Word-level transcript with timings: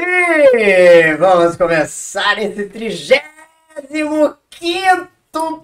E 0.00 1.14
vamos 1.16 1.56
começar 1.56 2.38
esse 2.38 2.66
35 2.66 4.38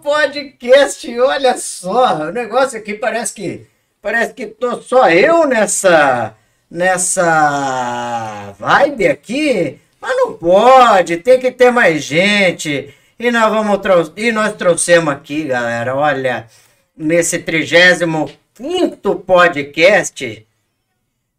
podcast. 0.02 1.20
Olha 1.20 1.56
só, 1.56 2.22
o 2.22 2.32
negócio 2.32 2.76
aqui 2.76 2.94
parece 2.94 3.32
que 3.32 3.64
parece 4.02 4.34
que 4.34 4.46
tô 4.46 4.82
só 4.82 5.08
eu 5.08 5.46
nessa 5.46 6.34
nessa 6.68 8.56
vibe 8.58 9.06
aqui, 9.06 9.78
mas 10.00 10.16
não 10.16 10.32
pode, 10.32 11.18
tem 11.18 11.38
que 11.38 11.52
ter 11.52 11.70
mais 11.70 12.02
gente. 12.02 12.92
E 13.16 13.30
nós 13.30 13.52
vamos 13.52 14.12
e 14.16 14.32
nós 14.32 14.54
trouxemos 14.54 15.14
aqui, 15.14 15.44
galera, 15.44 15.94
olha, 15.94 16.48
nesse 16.96 17.38
35 17.38 19.14
podcast, 19.14 20.44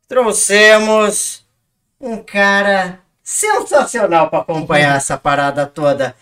trouxemos 0.07 1.44
um 2.00 2.22
cara 2.23 3.00
sensacional 3.23 4.29
para 4.29 4.39
acompanhar 4.39 4.95
essa 4.97 5.17
parada 5.17 5.66
toda. 5.66 6.16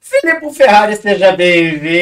Filipe 0.00 0.52
Ferrari, 0.52 0.96
seja 0.96 1.32
bem-vindo! 1.32 1.92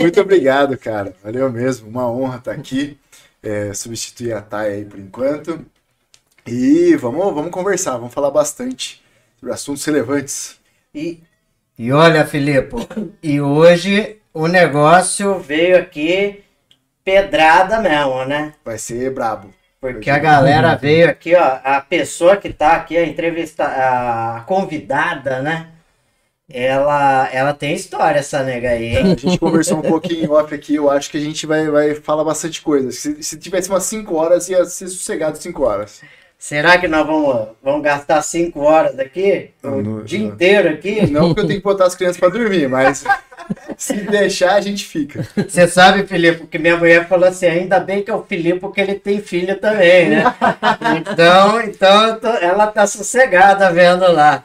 Muito 0.00 0.20
obrigado, 0.20 0.76
cara. 0.76 1.14
Valeu 1.22 1.50
mesmo. 1.50 1.88
Uma 1.88 2.10
honra 2.10 2.38
estar 2.38 2.52
aqui. 2.52 2.98
É, 3.40 3.72
substituir 3.72 4.32
a 4.32 4.42
Thay 4.42 4.72
aí 4.72 4.84
por 4.84 4.98
enquanto. 4.98 5.64
E 6.44 6.96
vamos, 6.96 7.32
vamos 7.32 7.50
conversar, 7.50 7.92
vamos 7.92 8.12
falar 8.12 8.30
bastante 8.30 9.00
sobre 9.38 9.54
assuntos 9.54 9.84
relevantes. 9.84 10.58
E, 10.94 11.20
e 11.78 11.92
olha, 11.92 12.26
Filipe, 12.26 12.74
e 13.22 13.40
hoje 13.40 14.18
o 14.34 14.48
negócio 14.48 15.38
veio 15.38 15.78
aqui 15.78 16.42
pedrada 17.04 17.80
mesmo, 17.80 18.24
né? 18.24 18.54
Vai 18.64 18.78
ser 18.78 19.12
brabo. 19.12 19.54
Porque 19.80 20.10
a 20.10 20.18
galera 20.18 20.74
veio 20.74 21.08
aqui, 21.08 21.34
ó, 21.36 21.58
a 21.62 21.80
pessoa 21.80 22.36
que 22.36 22.52
tá 22.52 22.72
aqui, 22.72 22.96
a 22.96 23.06
entrevista, 23.06 23.64
a 23.64 24.40
convidada, 24.40 25.40
né? 25.40 25.68
Ela, 26.50 27.28
ela 27.30 27.52
tem 27.52 27.74
história, 27.74 28.18
essa 28.18 28.42
nega 28.42 28.70
aí, 28.70 28.96
hein? 28.96 29.12
A 29.12 29.16
gente 29.16 29.38
conversou 29.38 29.78
um 29.78 29.82
pouquinho 29.82 30.32
off 30.32 30.52
aqui, 30.54 30.74
eu 30.74 30.90
acho 30.90 31.10
que 31.10 31.18
a 31.18 31.20
gente 31.20 31.46
vai, 31.46 31.68
vai 31.68 31.94
falar 31.94 32.24
bastante 32.24 32.62
coisa. 32.62 32.90
Se, 32.90 33.22
se 33.22 33.38
tivesse 33.38 33.68
umas 33.68 33.84
5 33.84 34.14
horas, 34.14 34.48
ia 34.48 34.64
ser 34.64 34.88
sossegado 34.88 35.36
5 35.36 35.62
horas. 35.62 36.00
Será 36.38 36.78
que 36.78 36.88
nós 36.88 37.06
vamos, 37.06 37.48
vamos 37.62 37.82
gastar 37.82 38.22
5 38.22 38.60
horas 38.60 38.98
aqui? 38.98 39.50
O 39.62 39.82
não, 39.82 40.04
dia 40.04 40.20
não. 40.20 40.26
inteiro 40.28 40.70
aqui? 40.70 41.06
Não, 41.10 41.28
porque 41.28 41.40
eu 41.40 41.46
tenho 41.46 41.60
que 41.60 41.64
botar 41.64 41.86
as 41.86 41.94
crianças 41.94 42.16
para 42.16 42.30
dormir, 42.30 42.68
mas 42.68 43.04
se 43.78 43.94
deixar, 43.94 44.56
a 44.56 44.60
gente 44.60 44.84
fica. 44.84 45.24
Você 45.36 45.68
sabe, 45.68 46.04
Filipe, 46.04 46.48
que 46.48 46.58
minha 46.58 46.76
mulher 46.76 47.06
falou 47.06 47.28
assim: 47.28 47.46
ainda 47.46 47.78
bem 47.78 48.02
que 48.02 48.10
é 48.10 48.14
o 48.14 48.24
Filipe, 48.24 48.58
porque 48.58 48.80
ele 48.80 48.96
tem 48.96 49.22
filho 49.22 49.56
também, 49.58 50.10
né? 50.10 50.24
então, 50.98 51.60
então 51.62 52.18
ela 52.42 52.66
tá 52.66 52.86
sossegada 52.88 53.70
vendo 53.70 54.10
lá. 54.12 54.42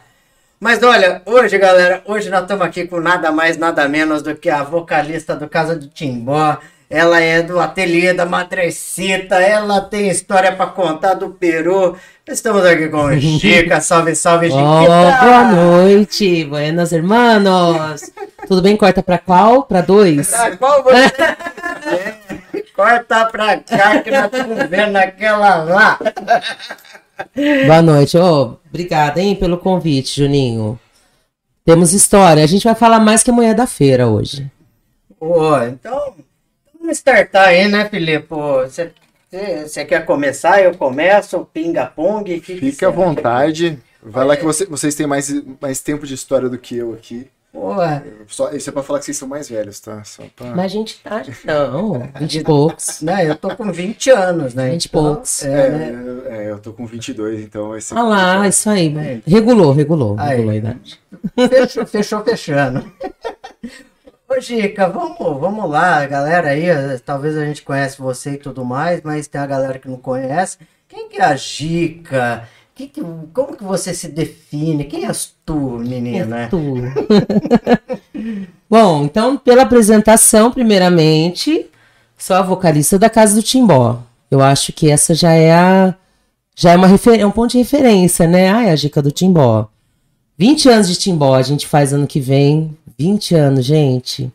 Mas 0.60 0.82
olha, 0.84 1.22
hoje, 1.26 1.58
galera, 1.58 2.02
hoje 2.06 2.30
nós 2.30 2.44
estamos 2.44 2.66
aqui 2.66 2.88
com 2.88 3.00
nada 3.00 3.32
mais, 3.32 3.58
nada 3.58 3.90
menos 3.90 4.22
do 4.22 4.36
que 4.36 4.50
a 4.50 4.64
vocalista 4.64 5.36
do 5.36 5.50
Casa 5.50 5.76
do 5.76 5.88
Timbó. 5.88 6.58
Ela 6.94 7.20
é 7.20 7.42
do 7.42 7.60
ateliê 7.60 8.14
da 8.14 8.24
Madrecita, 8.24 9.38
ela 9.38 9.82
tem 9.82 10.10
história 10.10 10.56
para 10.56 10.68
contar 10.68 11.16
do 11.16 11.30
Peru. 11.30 11.98
Estamos 12.28 12.64
aqui 12.64 12.88
com 12.88 13.10
Chica, 13.20 13.82
salve, 13.82 14.16
salve, 14.16 14.52
Chiquita! 14.52 14.62
Oh, 14.62 15.26
boa 15.26 15.44
noite, 15.44 16.46
buenas 16.46 16.92
hermanos! 16.92 18.12
Tudo 18.48 18.62
bem? 18.62 18.78
Corta 18.78 19.02
para 19.02 19.18
qual? 19.18 19.64
Para 19.64 19.82
dois? 19.82 20.32
Ah, 20.36 20.56
qual 20.56 20.84
você? 20.84 21.10
é, 22.54 22.62
corta 22.76 23.26
para 23.26 23.58
cá 23.58 24.00
que 24.00 24.12
nós 24.12 24.26
estamos 24.26 24.70
vendo 24.70 24.96
aquela 24.96 25.64
lá. 25.64 26.00
Boa 27.66 27.82
noite, 27.82 28.20
oh, 28.20 28.58
obrigada, 28.70 29.20
hein, 29.20 29.36
pelo 29.36 29.58
convite, 29.58 30.22
Juninho. 30.22 30.80
Temos 31.66 31.92
história, 31.92 32.44
a 32.44 32.48
gente 32.48 32.66
vai 32.66 32.76
falar 32.76 33.00
mais 33.00 33.24
que 33.24 33.32
a 33.32 33.34
mulher 33.34 33.56
da 33.56 33.66
feira 33.66 34.08
hoje. 34.08 34.48
Oh, 35.20 35.58
então, 35.58 36.14
vamos 36.84 36.98
startar 36.98 37.48
aí, 37.48 37.68
né, 37.70 37.88
Filipe? 37.90 38.28
Você, 38.30 38.92
você 39.66 39.86
quer 39.86 40.06
começar? 40.06 40.62
Eu 40.62 40.76
começo, 40.76 41.48
pinga-pong? 41.54 42.40
Fique 42.42 42.84
à 42.84 42.90
vontade. 42.90 43.80
Vai 44.02 44.26
lá 44.26 44.36
que 44.36 44.44
você, 44.44 44.66
vocês 44.66 44.94
têm 44.94 45.08
mais, 45.08 45.34
mais 45.62 45.80
tempo 45.80 46.06
de 46.06 46.14
história 46.14 46.50
do 46.50 46.58
que 46.58 46.78
eu 46.78 46.94
aqui. 46.94 47.28
Porra. 47.54 48.04
Só, 48.28 48.52
isso 48.52 48.70
é 48.70 48.74
pra 48.74 48.82
falar 48.82 49.00
que 49.00 49.06
vocês 49.06 49.16
são 49.16 49.28
mais 49.28 49.48
velhos, 49.48 49.80
tá? 49.80 50.04
Só 50.04 50.24
pra... 50.36 50.48
Mas 50.48 50.66
a 50.66 50.68
gente 50.68 51.00
tá. 51.02 51.24
Não, 51.46 52.10
20 52.20 52.36
e 52.36 52.44
poucos. 52.44 53.02
Não, 53.02 53.20
eu 53.20 53.36
tô 53.36 53.56
com 53.56 53.72
20 53.72 54.10
anos, 54.10 54.54
né? 54.56 54.72
20 54.72 54.84
e 54.84 54.88
então, 54.88 55.04
poucos. 55.04 55.46
É, 55.46 55.50
é, 55.52 56.46
é, 56.46 56.52
eu 56.52 56.60
tô 56.60 56.74
com 56.74 56.86
22, 56.86 57.42
então 57.42 57.70
vai 57.70 57.80
ser. 57.80 57.96
Ah 57.96 58.02
lá, 58.02 58.48
isso 58.48 58.70
aí. 58.70 58.94
É. 58.98 59.22
Regulou, 59.26 59.72
regulou. 59.72 60.16
Aí. 60.20 60.32
Regulou 60.32 60.52
a 60.52 60.56
idade. 60.56 61.00
Fechou, 61.48 61.86
fechou, 61.86 62.24
fechando. 62.24 62.92
Ô, 64.36 64.42
Gica, 64.42 64.90
vamos, 64.90 65.40
vamos 65.40 65.70
lá, 65.70 66.04
galera 66.08 66.50
aí. 66.50 66.66
Talvez 67.06 67.38
a 67.38 67.46
gente 67.46 67.62
conhece 67.62 68.02
você 68.02 68.32
e 68.32 68.38
tudo 68.38 68.66
mais, 68.66 69.00
mas 69.04 69.28
tem 69.28 69.40
a 69.40 69.46
galera 69.46 69.78
que 69.78 69.88
não 69.88 69.98
conhece. 69.98 70.58
Quem 70.88 71.08
que 71.08 71.18
é 71.18 71.24
a 71.24 71.36
Gica? 71.36 72.50
Que 72.74 72.88
que, 72.88 73.04
como 73.32 73.56
que 73.56 73.64
você 73.64 73.94
se 73.94 74.08
define? 74.08 74.86
Quem 74.86 75.06
és 75.06 75.36
tu, 75.46 75.78
menina? 75.78 76.44
És 76.44 76.50
tu. 76.50 76.58
Bom, 78.68 79.04
então, 79.04 79.38
pela 79.38 79.62
apresentação, 79.62 80.52
primeiramente, 80.52 81.68
sou 82.18 82.36
a 82.36 82.42
vocalista 82.42 82.98
da 82.98 83.12
Casa 83.12 83.36
do 83.36 83.44
Timbó. 83.44 84.02
Eu 84.32 84.42
acho 84.42 84.74
que 84.74 84.90
essa 84.90 85.14
já 85.14 85.34
é 85.34 85.54
a 85.54 85.94
já 86.56 86.72
é 86.72 86.76
uma 86.76 86.88
refer... 86.88 87.20
é 87.20 87.26
um 87.26 87.32
ponto 87.32 87.52
de 87.52 87.60
referência, 87.60 88.28
né? 88.28 88.50
Ai, 88.50 88.72
a 88.72 88.76
dica 88.76 89.00
do 89.00 89.12
Timbó. 89.12 89.70
20 90.38 90.70
anos 90.70 90.88
de 90.88 90.96
Timbó 90.96 91.36
a 91.36 91.42
gente 91.42 91.68
faz 91.68 91.94
ano 91.94 92.08
que 92.08 92.20
vem. 92.20 92.76
20 92.98 93.36
anos, 93.36 93.66
gente. 93.66 94.32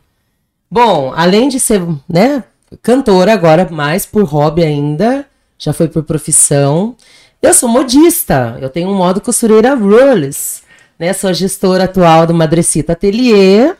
Bom, 0.69 1.13
além 1.15 1.49
de 1.49 1.59
ser, 1.59 1.81
né, 2.07 2.43
cantora 2.81 3.33
agora, 3.33 3.67
mais 3.69 4.05
por 4.05 4.23
hobby 4.23 4.63
ainda, 4.63 5.25
já 5.57 5.73
foi 5.73 5.87
por 5.87 6.03
profissão. 6.03 6.95
Eu 7.41 7.53
sou 7.53 7.69
modista, 7.69 8.57
eu 8.61 8.69
tenho 8.69 8.89
um 8.89 8.95
modo 8.95 9.21
costureira 9.21 9.73
Rules, 9.73 10.63
né? 10.97 11.13
Sou 11.13 11.33
gestora 11.33 11.85
atual 11.85 12.27
do 12.27 12.33
Madrecita 12.33 12.93
Atelier 12.93 13.77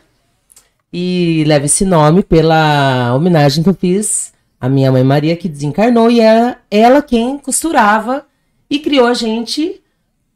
e 0.92 1.44
levo 1.46 1.66
esse 1.66 1.84
nome 1.84 2.22
pela 2.22 3.14
homenagem 3.14 3.62
que 3.62 3.68
eu 3.68 3.74
fiz 3.74 4.32
à 4.60 4.68
minha 4.68 4.90
mãe 4.90 5.04
Maria, 5.04 5.36
que 5.36 5.48
desencarnou, 5.48 6.10
e 6.10 6.20
é 6.20 6.56
ela 6.70 7.02
quem 7.02 7.38
costurava 7.38 8.26
e 8.68 8.78
criou 8.78 9.06
a 9.06 9.14
gente 9.14 9.80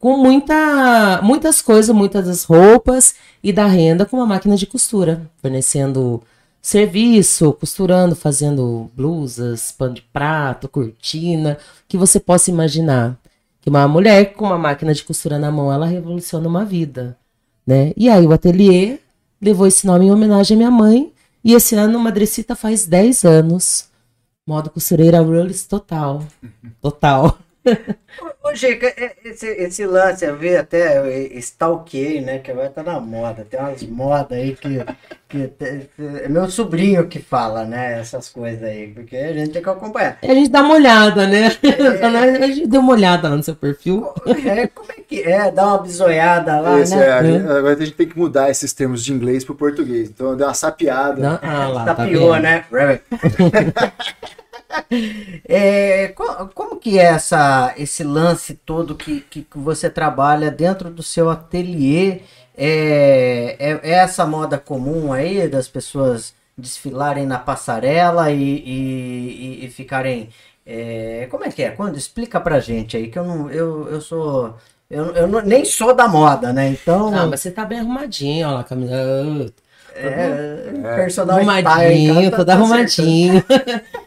com 0.04 0.18
muita, 0.18 1.22
muitas 1.22 1.62
coisas, 1.62 1.96
muitas 1.96 2.26
das 2.26 2.44
roupas 2.44 3.14
e 3.42 3.50
da 3.50 3.64
renda 3.64 4.04
com 4.04 4.18
uma 4.18 4.26
máquina 4.26 4.54
de 4.54 4.66
costura, 4.66 5.30
fornecendo 5.40 6.22
serviço, 6.60 7.54
costurando, 7.54 8.14
fazendo 8.14 8.90
blusas, 8.94 9.72
pano 9.72 9.94
de 9.94 10.02
prato, 10.02 10.68
cortina, 10.68 11.56
que 11.88 11.96
você 11.96 12.20
possa 12.20 12.50
imaginar. 12.50 13.18
Que 13.62 13.70
uma 13.70 13.88
mulher 13.88 14.34
com 14.34 14.44
uma 14.44 14.58
máquina 14.58 14.92
de 14.92 15.02
costura 15.02 15.38
na 15.38 15.50
mão, 15.50 15.72
ela 15.72 15.86
revoluciona 15.86 16.46
uma 16.46 16.66
vida, 16.66 17.16
né? 17.66 17.94
E 17.96 18.10
aí 18.10 18.26
o 18.26 18.32
ateliê 18.34 18.98
levou 19.40 19.66
esse 19.66 19.86
nome 19.86 20.04
em 20.04 20.12
homenagem 20.12 20.54
à 20.54 20.58
minha 20.58 20.70
mãe, 20.70 21.14
e 21.42 21.54
esse 21.54 21.74
ano 21.76 21.98
Madrecita 21.98 22.54
faz 22.54 22.84
10 22.84 23.24
anos. 23.24 23.88
Modo 24.46 24.68
costureira 24.68 25.22
Rules 25.22 25.66
total. 25.66 26.22
Total. 26.82 27.38
Ô, 28.42 28.54
Gica, 28.54 28.86
é, 28.86 29.16
esse, 29.24 29.46
esse 29.46 29.86
lance, 29.86 30.24
eu 30.24 30.36
vi 30.36 30.54
até, 30.54 31.28
stalkeei, 31.38 32.20
né, 32.20 32.38
que 32.38 32.52
vai 32.52 32.66
estar 32.66 32.84
tá 32.84 32.92
na 32.92 33.00
moda, 33.00 33.46
tem 33.48 33.58
umas 33.58 33.82
modas 33.84 34.38
aí 34.38 34.54
que, 34.54 34.84
que 35.28 35.52
é 35.98 36.28
meu 36.28 36.48
sobrinho 36.50 37.08
que 37.08 37.18
fala, 37.18 37.64
né, 37.64 37.98
essas 37.98 38.28
coisas 38.28 38.62
aí, 38.62 38.88
porque 38.88 39.16
a 39.16 39.32
gente 39.32 39.50
tem 39.50 39.62
que 39.62 39.68
acompanhar. 39.68 40.18
A 40.22 40.26
gente 40.26 40.50
dá 40.50 40.60
uma 40.60 40.74
olhada, 40.74 41.26
né, 41.26 41.56
é, 41.62 42.44
a 42.44 42.46
gente 42.48 42.66
deu 42.66 42.80
uma 42.80 42.92
olhada 42.92 43.28
lá 43.28 43.36
no 43.36 43.42
seu 43.42 43.56
perfil. 43.56 44.12
É, 44.26 44.66
como 44.66 44.92
é 44.92 45.00
que 45.00 45.22
é, 45.22 45.50
dá 45.50 45.66
uma 45.66 45.78
bisoiada 45.78 46.60
lá, 46.60 46.78
Esse, 46.78 46.94
né? 46.94 47.06
É, 47.06 47.12
a 47.12 47.22
gente, 47.22 47.48
agora 47.48 47.74
a 47.74 47.78
gente 47.78 47.92
tem 47.92 48.08
que 48.08 48.18
mudar 48.18 48.50
esses 48.50 48.72
termos 48.74 49.02
de 49.02 49.12
inglês 49.12 49.42
para 49.42 49.54
o 49.54 49.56
português, 49.56 50.10
então 50.10 50.36
deu 50.36 50.46
uma 50.46 50.54
sapiada. 50.54 51.20
Não, 51.20 51.38
ah, 51.42 51.68
lá, 51.68 51.84
Tapiou, 51.84 52.32
tá 52.32 52.40
né? 52.40 52.64
É, 55.46 56.08
como 56.54 56.76
que 56.76 56.98
é 56.98 57.04
essa, 57.04 57.74
esse 57.76 58.02
lance 58.02 58.54
todo 58.54 58.94
que, 58.94 59.20
que, 59.20 59.46
você 59.54 59.88
trabalha 59.90 60.50
dentro 60.50 60.90
do 60.90 61.02
seu 61.02 61.30
ateliê? 61.30 62.20
É, 62.56 63.56
é, 63.58 63.80
é, 63.82 63.90
essa 63.90 64.26
moda 64.26 64.58
comum 64.58 65.12
aí 65.12 65.48
das 65.48 65.68
pessoas 65.68 66.34
desfilarem 66.56 67.26
na 67.26 67.38
passarela 67.38 68.30
e, 68.30 68.42
e, 68.42 69.64
e 69.64 69.70
ficarem. 69.70 70.28
É, 70.66 71.26
como 71.30 71.44
é 71.44 71.50
que 71.50 71.62
é? 71.62 71.70
Quando 71.70 71.96
explica 71.96 72.40
pra 72.40 72.60
gente 72.60 72.96
aí 72.96 73.08
que 73.08 73.18
eu 73.18 73.24
não, 73.24 73.50
eu, 73.50 73.88
eu 73.88 74.00
sou 74.00 74.56
eu, 74.90 75.06
eu 75.14 75.26
não, 75.26 75.40
nem 75.40 75.64
sou 75.64 75.94
da 75.94 76.06
moda, 76.06 76.52
né? 76.52 76.68
Então. 76.68 77.14
Ah, 77.14 77.26
mas 77.26 77.40
você 77.40 77.50
tá 77.50 77.64
bem 77.64 77.80
arrumadinho, 77.80 78.48
ó 78.48 78.52
lá, 78.52 78.64
camisa. 78.64 78.94
É, 79.96 80.08
é, 80.84 80.94
personal 80.96 81.36
arrumadinho, 81.36 82.12
style, 82.12 82.30
tá, 82.30 82.44
tá 82.44 82.52
arrumadinho. 82.52 83.44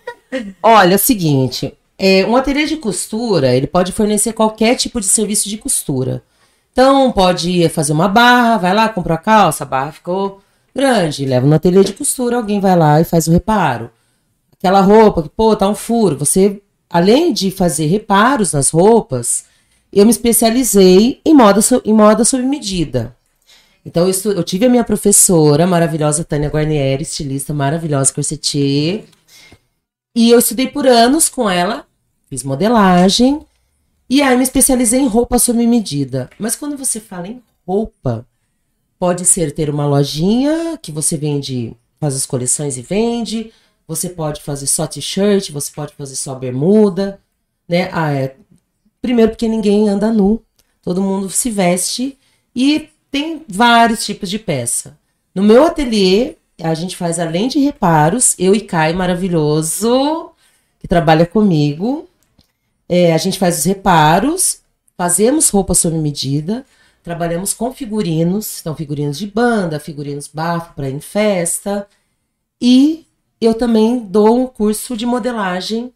Olha, 0.62 0.94
é 0.94 0.95
o 0.95 1.00
seguinte, 1.00 1.74
É, 2.00 2.24
um 2.27 2.35
ateliê 2.35 2.65
de 2.68 2.77
costura, 2.77 3.56
ele 3.56 3.65
pode 3.65 3.91
fornecer 3.91 4.31
qualquer 4.33 4.75
tipo 4.75 5.00
de 5.00 5.07
serviço 5.07 5.50
de 5.50 5.57
costura. 5.57 6.21
Então, 6.71 7.12
pode 7.12 7.68
fazer 7.69 7.91
uma 7.91 8.07
barra, 8.07 8.57
vai 8.57 8.74
lá, 8.74 8.88
compra 8.88 9.15
a 9.15 9.18
calça, 9.18 9.63
a 9.63 9.68
barra 9.68 9.91
ficou 9.91 10.39
grande, 10.75 11.25
leva 11.25 11.47
no 11.47 11.56
ateliê 11.56 11.83
de 11.83 11.94
costura, 11.94 12.38
alguém 12.38 12.59
vai 12.59 12.75
lá 12.75 13.01
e 13.01 13.03
faz 13.03 13.27
o 13.27 13.31
reparo. 13.31 13.89
Aquela 14.56 14.79
roupa 14.81 15.24
que, 15.24 15.29
pô, 15.29 15.56
tá 15.56 15.68
um 15.68 15.74
furo. 15.74 16.18
Você, 16.19 16.62
além 16.88 17.33
de 17.33 17.50
fazer 17.50 17.88
reparos 17.88 18.53
nas 18.53 18.69
roupas, 18.69 19.45
eu 19.91 20.06
me 20.06 20.12
especializei 20.12 21.19
em 21.25 21.33
moda, 21.33 21.62
em 21.83 21.94
moda 21.94 22.24
sob 22.24 22.44
medida. 22.44 23.15
Então, 23.83 24.03
eu, 24.03 24.09
estu, 24.12 24.31
eu 24.31 24.44
tive 24.44 24.68
a 24.68 24.69
minha 24.69 24.83
professora 24.83 25.65
maravilhosa, 25.65 26.24
Tânia 26.24 26.50
Guarnieri, 26.50 27.01
estilista 27.01 27.56
maravilhosa, 27.56 28.13
corsetier. 28.13 29.06
E 30.17 30.31
eu 30.31 30.39
estudei 30.39 30.67
por 30.67 30.87
anos 30.87 31.29
com 31.29 31.47
ela, 31.47 31.85
fiz 32.27 32.41
modelagem. 32.41 33.45
E 34.09 34.19
aí 34.19 34.36
me 34.36 34.41
especializei 34.41 35.00
em 35.00 35.07
roupa 35.07 35.38
sob 35.38 35.63
medida. 35.67 36.27
Mas 36.39 36.55
quando 36.55 36.75
você 36.75 37.00
fala 37.00 37.27
em 37.27 37.39
roupa, 37.67 38.25
pode 38.97 39.24
ser 39.25 39.51
ter 39.51 39.69
uma 39.69 39.86
lojinha 39.86 40.75
que 40.81 40.91
você 40.91 41.15
vende, 41.17 41.77
faz 42.00 42.15
as 42.15 42.25
coleções 42.25 42.77
e 42.77 42.81
vende. 42.81 43.53
Você 43.88 44.09
pode 44.09 44.41
fazer 44.41 44.65
só 44.65 44.88
t-shirt, 44.88 45.51
você 45.51 45.71
pode 45.71 45.93
fazer 45.93 46.15
só 46.15 46.33
bermuda, 46.33 47.21
né? 47.69 47.88
Ah, 47.93 48.12
é. 48.12 48.36
Primeiro 49.00 49.29
porque 49.29 49.47
ninguém 49.47 49.88
anda 49.88 50.12
nu, 50.12 50.41
todo 50.81 51.00
mundo 51.00 51.29
se 51.29 51.51
veste 51.51 52.17
e 52.55 52.89
tem 53.12 53.45
vários 53.47 54.03
tipos 54.03 54.31
de 54.31 54.39
peça. 54.39 54.97
No 55.36 55.43
meu 55.43 55.63
ateliê, 55.63 56.38
a 56.61 56.73
gente 56.73 56.97
faz 56.97 57.19
além 57.19 57.47
de 57.47 57.59
reparos, 57.59 58.35
eu 58.39 58.55
e 58.55 58.61
Kai 58.61 58.93
maravilhoso, 58.93 60.31
que 60.79 60.87
trabalha 60.87 61.25
comigo, 61.25 62.07
é, 62.89 63.13
a 63.13 63.17
gente 63.17 63.37
faz 63.37 63.59
os 63.59 63.65
reparos, 63.65 64.61
fazemos 64.97 65.49
roupa 65.49 65.73
sob 65.73 65.97
medida, 65.97 66.65
trabalhamos 67.03 67.53
com 67.53 67.73
figurinos, 67.73 68.59
então 68.59 68.75
figurinos 68.75 69.17
de 69.17 69.27
banda, 69.27 69.79
figurinos 69.79 70.27
bafo 70.27 70.73
para 70.73 70.89
ir 70.89 70.95
em 70.95 70.99
festa, 70.99 71.87
e 72.59 73.05
eu 73.39 73.53
também 73.53 73.99
dou 73.99 74.39
um 74.39 74.47
curso 74.47 74.97
de 74.97 75.05
modelagem 75.05 75.93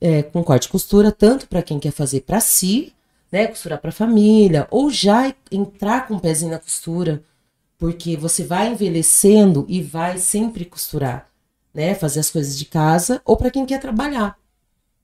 é, 0.00 0.22
com 0.22 0.44
corte 0.44 0.66
e 0.66 0.70
costura, 0.70 1.10
tanto 1.10 1.48
para 1.48 1.62
quem 1.62 1.80
quer 1.80 1.90
fazer 1.90 2.20
para 2.20 2.40
si, 2.40 2.92
né, 3.32 3.46
costurar 3.46 3.80
para 3.80 3.90
família, 3.90 4.66
ou 4.70 4.90
já 4.90 5.34
entrar 5.50 6.06
com 6.06 6.14
o 6.14 6.16
um 6.16 6.20
pezinho 6.20 6.52
na 6.52 6.58
costura, 6.58 7.22
porque 7.78 8.16
você 8.16 8.44
vai 8.44 8.72
envelhecendo 8.72 9.64
e 9.68 9.80
vai 9.80 10.18
sempre 10.18 10.64
costurar, 10.64 11.30
né? 11.72 11.94
Fazer 11.94 12.20
as 12.20 12.30
coisas 12.30 12.58
de 12.58 12.64
casa 12.64 13.22
ou 13.24 13.36
para 13.36 13.50
quem 13.50 13.64
quer 13.64 13.80
trabalhar, 13.80 14.36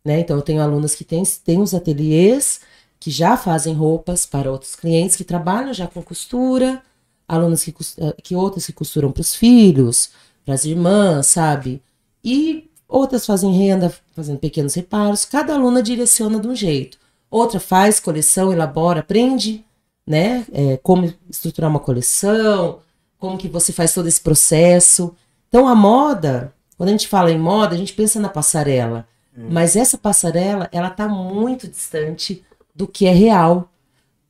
né? 0.04 0.20
Então 0.20 0.36
eu 0.36 0.42
tenho 0.42 0.60
alunas 0.60 0.94
que 0.94 1.04
têm, 1.04 1.22
os 1.62 1.72
ateliês 1.72 2.60
que 2.98 3.10
já 3.10 3.36
fazem 3.36 3.74
roupas 3.74 4.26
para 4.26 4.50
outros 4.50 4.74
clientes 4.74 5.14
que 5.14 5.24
trabalham 5.24 5.72
já 5.72 5.86
com 5.86 6.02
costura, 6.02 6.82
alunas 7.28 7.62
que, 7.64 7.74
eh, 7.98 8.16
que 8.22 8.34
outras 8.34 8.66
que 8.66 8.72
costuram 8.72 9.12
para 9.12 9.20
os 9.20 9.34
filhos, 9.34 10.10
para 10.44 10.54
as 10.54 10.64
irmãs, 10.64 11.28
sabe? 11.28 11.82
E 12.24 12.70
outras 12.88 13.24
fazem 13.24 13.52
renda, 13.52 13.94
fazendo 14.14 14.38
pequenos 14.38 14.74
reparos. 14.74 15.24
Cada 15.24 15.54
aluna 15.54 15.82
direciona 15.82 16.40
de 16.40 16.48
um 16.48 16.56
jeito. 16.56 16.98
Outra 17.30 17.60
faz 17.60 18.00
coleção, 18.00 18.52
elabora, 18.52 19.00
aprende 19.00 19.64
né? 20.06 20.44
É, 20.52 20.76
como 20.78 21.12
estruturar 21.28 21.70
uma 21.70 21.80
coleção, 21.80 22.80
como 23.18 23.38
que 23.38 23.48
você 23.48 23.72
faz 23.72 23.92
todo 23.92 24.06
esse 24.06 24.20
processo. 24.20 25.14
Então 25.48 25.66
a 25.66 25.74
moda, 25.74 26.52
quando 26.76 26.88
a 26.88 26.92
gente 26.92 27.08
fala 27.08 27.30
em 27.30 27.38
moda, 27.38 27.74
a 27.74 27.78
gente 27.78 27.92
pensa 27.92 28.20
na 28.20 28.28
passarela. 28.28 29.06
Hum. 29.36 29.48
Mas 29.50 29.76
essa 29.76 29.96
passarela, 29.96 30.68
ela 30.72 30.88
está 30.88 31.08
muito 31.08 31.68
distante 31.68 32.44
do 32.74 32.86
que 32.86 33.06
é 33.06 33.12
real 33.12 33.70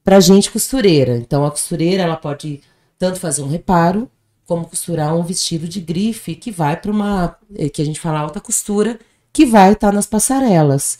para 0.04 0.20
gente 0.20 0.50
costureira. 0.50 1.16
Então 1.16 1.44
a 1.44 1.50
costureira, 1.50 2.02
ela 2.02 2.16
pode 2.16 2.60
tanto 2.98 3.18
fazer 3.18 3.42
um 3.42 3.48
reparo, 3.48 4.08
como 4.46 4.66
costurar 4.66 5.16
um 5.16 5.22
vestido 5.22 5.66
de 5.66 5.80
grife 5.80 6.34
que 6.34 6.50
vai 6.50 6.76
para 6.76 6.90
uma, 6.90 7.36
eh, 7.56 7.68
que 7.68 7.80
a 7.80 7.84
gente 7.84 7.98
fala 7.98 8.20
alta 8.20 8.40
costura, 8.40 8.98
que 9.32 9.46
vai 9.46 9.72
estar 9.72 9.88
tá 9.88 9.92
nas 9.92 10.06
passarelas. 10.06 10.98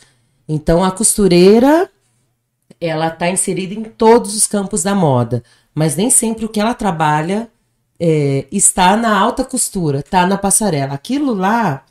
Então 0.49 0.83
a 0.83 0.91
costureira 0.91 1.91
ela 2.85 3.09
está 3.09 3.29
inserida 3.29 3.75
em 3.75 3.85
todos 3.85 4.37
os 4.37 4.47
campos 4.47 4.83
da 4.83 4.95
moda, 4.95 5.43
mas 5.75 5.97
nem 5.97 6.11
sempre 6.11 6.45
o 6.45 6.49
que 6.49 6.61
ela 6.61 6.75
trabalha 6.75 7.49
é, 7.99 8.47
está 8.51 8.97
na 8.97 9.19
alta 9.19 9.45
costura, 9.45 10.01
está 10.01 10.27
na 10.27 10.37
passarela. 10.37 10.95
Aquilo 10.95 11.35
lá, 11.35 11.85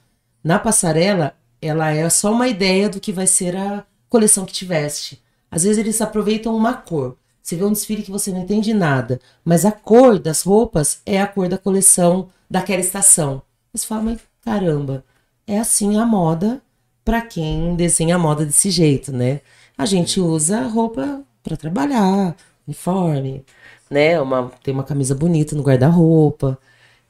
na 0.43 0.59
passarela, 0.59 1.35
ela 1.61 1.91
é 1.91 2.09
só 2.09 2.31
uma 2.31 2.47
ideia 2.47 2.89
do 2.89 2.99
que 2.99 3.11
vai 3.11 3.27
ser 3.27 3.55
a 3.55 3.85
coleção 4.09 4.45
que 4.45 4.53
tiveste. 4.53 5.21
Às 5.49 5.63
vezes 5.63 5.77
eles 5.77 6.01
aproveitam 6.01 6.55
uma 6.55 6.73
cor. 6.73 7.17
Você 7.41 7.55
vê 7.55 7.65
um 7.65 7.71
desfile 7.73 8.03
que 8.03 8.11
você 8.11 8.31
não 8.31 8.41
entende 8.41 8.73
nada, 8.73 9.19
mas 9.43 9.65
a 9.65 9.71
cor 9.71 10.17
das 10.17 10.43
roupas 10.43 11.01
é 11.05 11.21
a 11.21 11.27
cor 11.27 11.49
da 11.49 11.57
coleção 11.57 12.29
daquela 12.49 12.79
estação. 12.79 13.41
Você 13.73 13.85
fala, 13.85 14.03
mas 14.03 14.19
caramba, 14.43 15.03
é 15.45 15.59
assim 15.59 15.97
a 15.97 16.05
moda 16.05 16.61
para 17.03 17.21
quem 17.21 17.75
desenha 17.75 18.15
a 18.15 18.19
moda 18.19 18.45
desse 18.45 18.69
jeito, 18.69 19.11
né? 19.11 19.41
A 19.77 19.85
gente 19.85 20.19
usa 20.19 20.61
roupa 20.61 21.23
para 21.43 21.57
trabalhar, 21.57 22.35
uniforme, 22.67 23.43
né? 23.89 24.19
Uma, 24.19 24.51
tem 24.63 24.73
uma 24.73 24.83
camisa 24.83 25.13
bonita 25.15 25.55
no 25.55 25.63
guarda-roupa. 25.63 26.57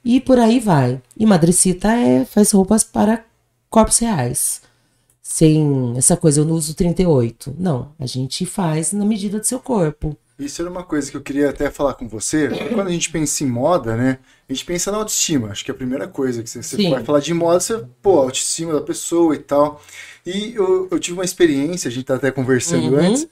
E 0.04 0.20
por 0.20 0.38
aí 0.40 0.60
vai. 0.60 1.02
E 1.16 1.26
Madrecita 1.26 1.92
é, 1.94 2.26
faz 2.26 2.52
roupas 2.52 2.84
para 2.84 3.24
corpos 3.70 4.00
reais. 4.00 4.62
Sem 5.22 5.94
essa 5.98 6.18
coisa, 6.18 6.42
eu 6.42 6.46
não 6.46 6.56
uso 6.56 6.76
38. 6.76 7.56
Não, 7.58 7.92
a 7.98 8.06
gente 8.06 8.46
faz 8.46 8.92
na 8.92 9.06
medida 9.06 9.40
do 9.40 9.46
seu 9.46 9.60
corpo. 9.60 10.18
Isso 10.38 10.62
era 10.62 10.70
uma 10.70 10.84
coisa 10.84 11.10
que 11.10 11.16
eu 11.16 11.22
queria 11.22 11.50
até 11.50 11.70
falar 11.72 11.94
com 11.94 12.08
você. 12.08 12.50
Quando 12.74 12.88
a 12.88 12.92
gente 12.92 13.10
pensa 13.10 13.44
em 13.44 13.48
moda, 13.48 13.96
né? 13.96 14.20
A 14.50 14.54
gente 14.54 14.66
pensa 14.66 14.92
na 14.92 14.98
autoestima. 14.98 15.50
Acho 15.50 15.64
que 15.64 15.72
é 15.72 15.74
a 15.74 15.78
primeira 15.78 16.08
coisa 16.08 16.44
que 16.44 16.50
você, 16.50 16.62
você 16.62 16.90
vai 16.90 17.04
falar 17.04 17.20
de 17.20 17.34
moda, 17.34 17.60
você, 17.60 17.86
pô, 18.02 18.20
autoestima 18.20 18.74
da 18.74 18.82
pessoa 18.82 19.36
e 19.36 19.40
tal. 19.40 19.82
E 20.26 20.54
eu, 20.56 20.88
eu 20.90 21.00
tive 21.00 21.18
uma 21.18 21.26
experiência, 21.26 21.90
a 21.90 21.92
gente 21.92 22.06
tá 22.06 22.16
até 22.16 22.32
conversando 22.32 22.94
uhum. 22.94 22.98
antes. 22.98 23.28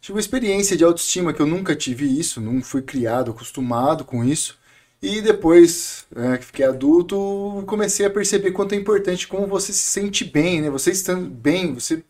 Tive 0.00 0.16
uma 0.16 0.20
experiência 0.20 0.76
de 0.76 0.84
autoestima 0.84 1.32
que 1.32 1.40
eu 1.40 1.46
nunca 1.46 1.74
tive 1.74 2.04
isso, 2.06 2.40
não 2.40 2.60
fui 2.60 2.82
criado, 2.82 3.30
acostumado 3.30 4.04
com 4.04 4.22
isso. 4.22 4.58
E 5.00 5.20
depois 5.20 6.06
né, 6.14 6.38
que 6.38 6.46
fiquei 6.46 6.64
adulto, 6.64 7.62
comecei 7.66 8.06
a 8.06 8.10
perceber 8.10 8.52
quanto 8.52 8.74
é 8.74 8.76
importante 8.76 9.28
como 9.28 9.46
você 9.46 9.72
se 9.72 9.82
sente 9.82 10.24
bem, 10.24 10.62
né? 10.62 10.70
Você 10.70 10.90
estando 10.90 11.28
bem, 11.28 11.74
você 11.74 12.02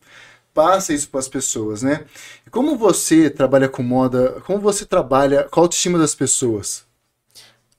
passa 0.52 0.92
isso 0.94 1.08
para 1.08 1.20
as 1.20 1.28
pessoas, 1.28 1.82
né? 1.82 2.04
E 2.46 2.50
como 2.50 2.76
você 2.76 3.28
trabalha 3.28 3.68
com 3.68 3.82
moda, 3.82 4.40
como 4.46 4.60
você 4.60 4.84
trabalha 4.86 5.44
com 5.44 5.60
a 5.60 5.64
autoestima 5.64 5.98
das 5.98 6.14
pessoas? 6.14 6.84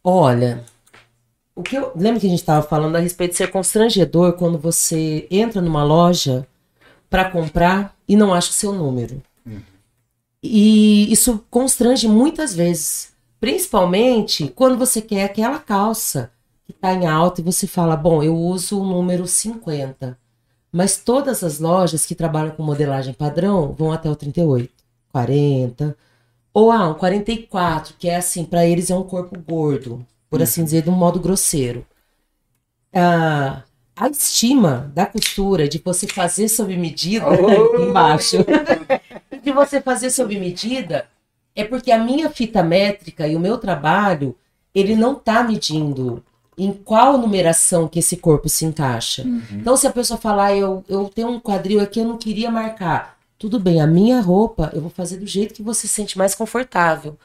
Olha, 0.04 0.64
o 1.56 1.64
que 1.64 1.76
eu 1.76 1.92
lembro 1.96 2.20
que 2.20 2.28
a 2.28 2.30
gente 2.30 2.40
estava 2.40 2.62
falando 2.62 2.98
a 2.98 3.00
respeito 3.00 3.32
de 3.32 3.38
ser 3.38 3.50
constrangedor 3.50 4.34
quando 4.34 4.58
você 4.58 5.26
entra 5.32 5.62
numa 5.62 5.84
loja 5.84 6.46
para 7.10 7.30
comprar 7.32 7.96
e 8.08 8.16
não 8.16 8.34
acha 8.34 8.50
o 8.50 8.54
seu 8.54 8.74
número. 8.74 9.24
Uhum. 9.46 9.62
E 10.44 11.12
isso 11.12 11.44
constrange 11.50 12.08
muitas 12.10 12.54
vezes, 12.54 13.14
principalmente 13.40 14.52
quando 14.54 14.78
você 14.78 15.02
quer 15.02 15.24
aquela 15.24 15.58
calça 15.58 16.30
que 16.66 16.72
está 16.72 16.94
em 16.94 17.08
alta 17.08 17.40
e 17.40 17.44
você 17.44 17.66
fala: 17.66 17.96
Bom, 17.96 18.22
eu 18.22 18.36
uso 18.36 18.80
o 18.80 18.86
número 18.86 19.26
50. 19.26 20.18
Mas 20.72 20.98
todas 20.98 21.42
as 21.42 21.60
lojas 21.60 22.06
que 22.06 22.14
trabalham 22.14 22.52
com 22.52 22.62
modelagem 22.62 23.14
padrão 23.14 23.72
vão 23.72 23.94
até 23.94 24.10
o 24.10 24.16
38, 24.16 24.70
40, 25.10 25.96
ou 26.54 26.70
ah, 26.70 26.90
um 26.90 26.96
44, 26.96 27.96
que 27.98 28.10
é 28.10 28.18
assim, 28.18 28.44
para 28.44 28.66
eles 28.66 28.90
é 28.90 28.96
um 28.96 29.04
corpo 29.04 29.40
gordo, 29.40 30.06
por 30.30 30.42
assim 30.42 30.64
dizer, 30.64 30.82
de 30.84 30.90
um 30.90 30.94
modo 30.94 31.20
grosseiro. 31.20 31.86
Ah, 32.94 33.64
a 33.96 34.10
estima 34.10 34.92
da 34.94 35.06
costura, 35.06 35.68
de 35.68 35.82
você 35.84 36.08
fazer 36.08 36.50
sob 36.50 36.76
medida, 36.76 37.26
oh! 37.28 37.80
embaixo, 37.82 38.38
de 39.42 39.52
você 39.52 39.82
fazer 39.82 40.10
sob 40.10 40.38
medida, 40.38 41.08
é 41.56 41.64
porque 41.64 41.92
a 41.92 41.98
minha 41.98 42.30
fita 42.30 42.62
métrica 42.62 43.28
e 43.28 43.36
o 43.36 43.40
meu 43.40 43.58
trabalho, 43.58 44.36
ele 44.74 44.96
não 44.96 45.14
está 45.14 45.44
medindo 45.44 46.22
em 46.58 46.74
qual 46.74 47.18
numeração 47.18 47.88
que 47.88 48.00
esse 48.00 48.18
corpo 48.18 48.50
se 48.50 48.66
encaixa. 48.66 49.24
Uhum. 49.24 49.42
Então, 49.54 49.78
se 49.78 49.88
a 49.88 49.92
pessoa 49.92 50.18
falar, 50.18 50.56
eu, 50.56 50.84
eu 50.88 51.10
tenho 51.14 51.30
um 51.30 51.40
quadril 51.40 51.82
aqui, 51.82 52.00
eu 52.00 52.06
não 52.06 52.18
queria 52.18 52.50
marcar. 52.50 53.18
Tudo 53.38 53.60
bem, 53.60 53.82
a 53.82 53.88
minha 53.88 54.22
roupa 54.22 54.72
eu 54.74 54.82
vou 54.82 54.90
fazer 54.90 55.18
do 55.18 55.28
jeito 55.28 55.54
que 55.54 55.62
você 55.62 55.88
se 55.88 55.94
sente 55.94 56.18
mais 56.18 56.34
confortável. 56.34 57.18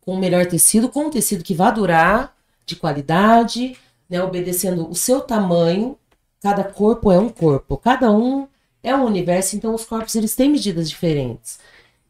Com 0.00 0.14
o 0.14 0.18
melhor 0.18 0.46
tecido, 0.46 0.88
com 0.88 1.06
um 1.06 1.10
tecido 1.10 1.44
que 1.44 1.54
vá 1.54 1.70
durar, 1.70 2.34
de 2.74 2.80
qualidade, 2.80 3.76
né, 4.08 4.22
obedecendo 4.22 4.88
o 4.88 4.94
seu 4.94 5.20
tamanho. 5.20 5.98
Cada 6.40 6.64
corpo 6.64 7.12
é 7.12 7.18
um 7.18 7.28
corpo, 7.28 7.76
cada 7.76 8.10
um 8.10 8.48
é 8.82 8.94
um 8.94 9.04
universo, 9.04 9.54
então 9.54 9.74
os 9.74 9.84
corpos 9.84 10.14
eles 10.14 10.34
têm 10.34 10.50
medidas 10.50 10.88
diferentes. 10.90 11.58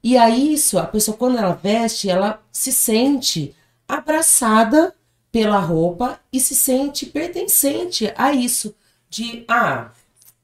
E 0.02 0.16
aí 0.16 0.54
isso, 0.54 0.78
a 0.78 0.86
pessoa 0.86 1.16
quando 1.16 1.38
ela 1.38 1.52
veste, 1.52 2.08
ela 2.08 2.40
se 2.50 2.72
sente 2.72 3.54
abraçada 3.86 4.94
pela 5.30 5.58
roupa 5.58 6.20
e 6.32 6.40
se 6.40 6.54
sente 6.54 7.06
pertencente 7.06 8.12
a 8.16 8.32
isso. 8.32 8.74
De, 9.08 9.44
ah, 9.48 9.90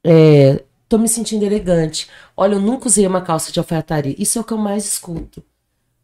é, 0.05 0.63
tô 0.89 0.99
me 0.99 1.09
sentindo 1.09 1.45
elegante. 1.45 2.09
Olha, 2.37 2.55
eu 2.55 2.61
nunca 2.61 2.87
usei 2.87 3.07
uma 3.07 3.23
calça 3.23 3.51
de 3.51 3.59
alfaiataria. 3.59 4.15
Isso 4.19 4.39
é 4.39 4.41
o 4.43 4.45
que 4.45 4.53
eu 4.53 4.59
mais 4.59 4.85
escuto. 4.85 5.43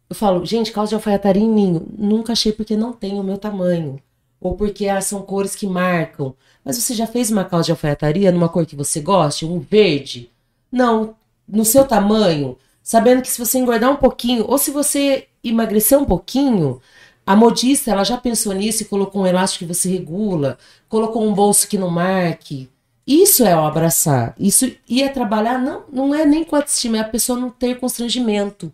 Eu 0.09 0.17
falo, 0.17 0.45
gente, 0.45 0.73
calça 0.73 0.91
de 0.91 0.95
alfaiataria 0.95 1.43
em 1.43 1.49
ninho. 1.49 1.87
Nunca 1.97 2.33
achei 2.33 2.53
porque 2.53 2.77
não 2.77 2.93
tem 2.93 3.19
o 3.19 3.23
meu 3.23 3.39
tamanho. 3.39 4.01
Ou 4.41 4.55
porque 4.55 4.89
ah, 4.89 5.01
são 5.01 5.23
cores 5.23 5.57
que 5.57 5.67
marcam. 5.67 6.35
Mas 6.65 6.77
você 6.77 6.95
já 6.95 7.07
fez 7.07 7.31
uma 7.31 7.45
calça 7.45 7.67
de 7.67 7.71
alfaiataria 7.73 8.31
numa 8.31 8.49
cor 8.49 8.67
que 8.67 8.77
você 8.77 9.01
goste? 9.01 9.47
Um 9.47 9.59
verde? 9.59 10.31
Não. 10.71 11.17
No 11.49 11.65
seu 11.65 11.85
tamanho? 11.85 12.57
Sabendo 12.83 13.23
que 13.23 13.31
se 13.31 13.39
você 13.39 13.59
engordar 13.59 13.91
um 13.91 13.97
pouquinho, 13.97 14.45
ou 14.47 14.59
se 14.59 14.71
você 14.71 15.27
emagrecer 15.43 15.99
um 15.99 16.05
pouquinho, 16.05 16.81
a 17.27 17.35
modista 17.35 17.91
ela 17.91 18.05
já 18.05 18.19
pensou 18.19 18.53
nisso 18.53 18.83
e 18.83 18.87
colocou 18.87 19.23
um 19.23 19.27
elástico 19.27 19.65
que 19.65 19.75
você 19.75 19.89
regula, 19.89 20.59
colocou 20.89 21.27
um 21.27 21.33
bolso 21.33 21.67
que 21.67 21.79
não 21.79 21.89
marque. 21.89 22.69
Isso 23.07 23.45
é 23.45 23.57
o 23.57 23.61
abraçar. 23.61 24.35
Isso 24.39 24.71
ia 24.89 25.11
trabalhar, 25.11 25.59
não, 25.59 25.85
não 25.91 26.15
é 26.15 26.25
nem 26.25 26.45
com 26.45 26.57
a 26.57 26.59
autoestima, 26.61 26.99
é 26.99 27.01
a 27.01 27.09
pessoa 27.09 27.39
não 27.39 27.51
ter 27.51 27.79
constrangimento. 27.79 28.73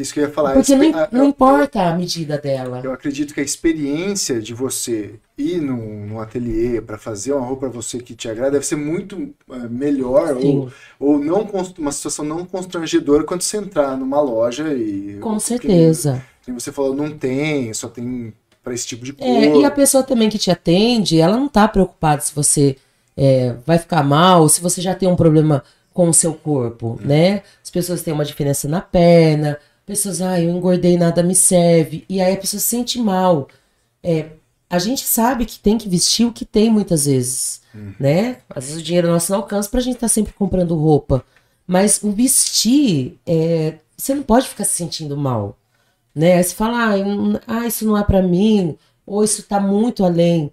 Isso 0.00 0.14
que 0.14 0.20
eu 0.20 0.24
ia 0.24 0.30
falar. 0.30 0.54
Porque 0.54 0.74
não, 0.74 0.90
não 1.12 1.24
eu- 1.24 1.28
importa 1.28 1.82
a 1.82 1.94
medida 1.94 2.38
dela. 2.38 2.80
Eu 2.82 2.92
acredito 2.92 3.34
que 3.34 3.40
a 3.40 3.42
experiência 3.42 4.40
de 4.40 4.54
você 4.54 5.14
ir 5.36 5.60
num, 5.60 6.06
num 6.06 6.20
ateliê 6.20 6.80
para 6.80 6.98
fazer 6.98 7.32
uma 7.32 7.44
roupa 7.46 7.68
para 7.68 7.80
você 7.80 7.98
que 7.98 8.14
te 8.14 8.28
agrada 8.28 8.52
deve 8.52 8.66
ser 8.66 8.76
muito 8.76 9.34
eh, 9.50 9.68
melhor 9.68 10.34
ou, 10.36 10.40
Sim, 10.40 10.68
ou 10.98 11.18
não 11.18 11.48
uma 11.78 11.92
situação 11.92 12.24
não 12.24 12.44
constrangedora 12.44 13.24
quando 13.24 13.42
você 13.42 13.56
entrar 13.56 13.96
numa 13.96 14.20
loja 14.20 14.72
e 14.72 15.18
com 15.20 15.38
certeza. 15.38 16.22
Como 16.44 16.60
você 16.60 16.72
falou, 16.72 16.94
não 16.94 17.10
tem, 17.10 17.72
só 17.72 17.88
tem 17.88 18.32
para 18.62 18.74
esse 18.74 18.86
tipo 18.86 19.04
de 19.04 19.12
cor. 19.12 19.26
É, 19.26 19.56
e 19.56 19.64
a 19.64 19.70
pessoa 19.70 20.02
também 20.02 20.28
que 20.28 20.38
te 20.38 20.50
atende, 20.50 21.18
ela 21.18 21.36
não 21.36 21.48
tá 21.48 21.66
preocupada 21.66 22.20
se 22.20 22.34
você 22.34 22.76
é, 23.16 23.54
vai 23.66 23.78
ficar 23.78 24.02
mal, 24.02 24.48
se 24.48 24.60
você 24.60 24.80
já 24.80 24.94
tem 24.94 25.08
um 25.08 25.16
problema 25.16 25.62
com 25.92 26.08
o 26.08 26.14
seu 26.14 26.34
corpo, 26.34 26.98
né? 27.02 27.42
As 27.62 27.70
pessoas 27.70 28.02
têm 28.02 28.14
uma 28.14 28.24
diferença 28.24 28.68
na 28.68 28.80
perna, 28.80 29.58
pessoas, 29.90 30.22
ah, 30.22 30.40
eu 30.40 30.50
engordei, 30.50 30.96
nada 30.96 31.22
me 31.22 31.34
serve. 31.34 32.04
E 32.08 32.20
aí 32.20 32.34
a 32.34 32.36
pessoa 32.36 32.60
se 32.60 32.66
sente 32.66 32.98
mal. 32.98 33.48
É, 34.02 34.30
a 34.68 34.78
gente 34.78 35.04
sabe 35.04 35.44
que 35.46 35.58
tem 35.58 35.76
que 35.76 35.88
vestir 35.88 36.26
o 36.26 36.32
que 36.32 36.44
tem 36.44 36.70
muitas 36.70 37.06
vezes, 37.06 37.60
né? 37.98 38.38
Às 38.48 38.66
vezes 38.66 38.80
o 38.80 38.84
dinheiro 38.84 39.08
nosso 39.08 39.32
não 39.32 39.40
alcança 39.40 39.68
pra 39.68 39.80
gente 39.80 39.96
estar 39.96 40.08
sempre 40.08 40.32
comprando 40.32 40.76
roupa. 40.76 41.24
Mas 41.66 42.02
o 42.02 42.10
vestir, 42.12 43.18
é, 43.26 43.78
você 43.96 44.14
não 44.14 44.22
pode 44.22 44.48
ficar 44.48 44.64
se 44.64 44.76
sentindo 44.76 45.16
mal 45.16 45.56
né? 46.14 46.34
Aí 46.36 46.44
você 46.44 46.54
fala, 46.54 46.94
ah, 46.94 47.40
ah, 47.46 47.66
isso 47.66 47.86
não 47.86 47.96
é 47.96 48.04
pra 48.04 48.22
mim, 48.22 48.76
ou 49.06 49.24
isso 49.24 49.42
tá 49.44 49.60
muito 49.60 50.04
além. 50.04 50.52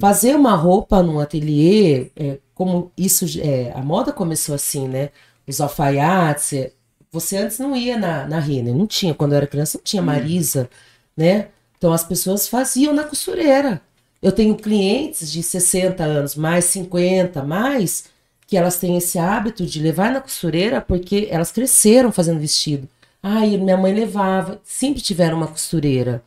Fazer 0.00 0.36
uma 0.36 0.54
roupa 0.54 1.02
num 1.02 1.18
ateliê, 1.18 2.10
é, 2.16 2.38
como 2.54 2.92
isso, 2.96 3.24
é, 3.40 3.72
a 3.74 3.82
moda 3.82 4.12
começou 4.12 4.54
assim, 4.54 4.86
né? 4.88 5.10
Os 5.46 5.60
alfaiates, 5.60 6.72
você 7.10 7.36
antes 7.38 7.58
não 7.58 7.74
ia 7.74 7.96
na, 7.98 8.26
na 8.26 8.38
Renner, 8.38 8.74
não 8.74 8.86
tinha, 8.86 9.14
quando 9.14 9.32
eu 9.32 9.38
era 9.38 9.46
criança 9.46 9.78
não 9.78 9.84
tinha 9.84 10.02
Marisa, 10.02 10.68
né? 11.16 11.48
Então 11.76 11.92
as 11.92 12.04
pessoas 12.04 12.48
faziam 12.48 12.92
na 12.92 13.04
costureira. 13.04 13.80
Eu 14.20 14.32
tenho 14.32 14.56
clientes 14.56 15.30
de 15.30 15.42
60 15.42 16.02
anos, 16.04 16.34
mais 16.34 16.64
50, 16.66 17.44
mais, 17.44 18.06
que 18.46 18.56
elas 18.56 18.76
têm 18.78 18.96
esse 18.96 19.18
hábito 19.18 19.64
de 19.64 19.80
levar 19.80 20.10
na 20.10 20.20
costureira 20.20 20.80
porque 20.80 21.28
elas 21.30 21.52
cresceram 21.52 22.10
fazendo 22.10 22.40
vestido. 22.40 22.88
Ai, 23.22 23.56
minha 23.56 23.76
mãe 23.76 23.94
levava, 23.94 24.60
sempre 24.64 25.00
tiveram 25.00 25.36
uma 25.36 25.48
costureira. 25.48 26.22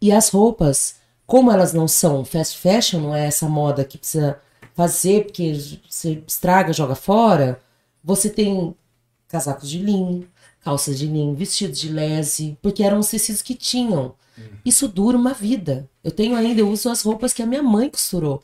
E 0.00 0.12
as 0.12 0.28
roupas, 0.28 0.96
como 1.26 1.50
elas 1.50 1.72
não 1.72 1.88
são 1.88 2.24
fast 2.24 2.58
fashion, 2.58 3.00
não 3.00 3.14
é 3.14 3.26
essa 3.26 3.48
moda 3.48 3.84
que 3.84 3.96
precisa 3.96 4.38
fazer 4.74 5.24
porque 5.24 5.54
você 5.88 6.22
estraga, 6.26 6.72
joga 6.72 6.94
fora, 6.94 7.60
você 8.02 8.28
tem 8.28 8.74
casacos 9.32 9.70
de 9.70 9.78
linho, 9.78 10.28
calças 10.60 10.98
de 10.98 11.06
linho, 11.06 11.34
vestidos 11.34 11.80
de 11.80 11.88
lese, 11.88 12.58
porque 12.60 12.82
eram 12.82 12.98
os 12.98 13.08
tecidos 13.08 13.40
que 13.40 13.54
tinham. 13.54 14.14
Isso 14.62 14.86
dura 14.86 15.16
uma 15.16 15.32
vida. 15.32 15.88
Eu 16.04 16.10
tenho 16.10 16.36
ainda, 16.36 16.60
eu 16.60 16.68
uso 16.68 16.90
as 16.90 17.00
roupas 17.00 17.32
que 17.32 17.42
a 17.42 17.46
minha 17.46 17.62
mãe 17.62 17.88
costurou. 17.88 18.42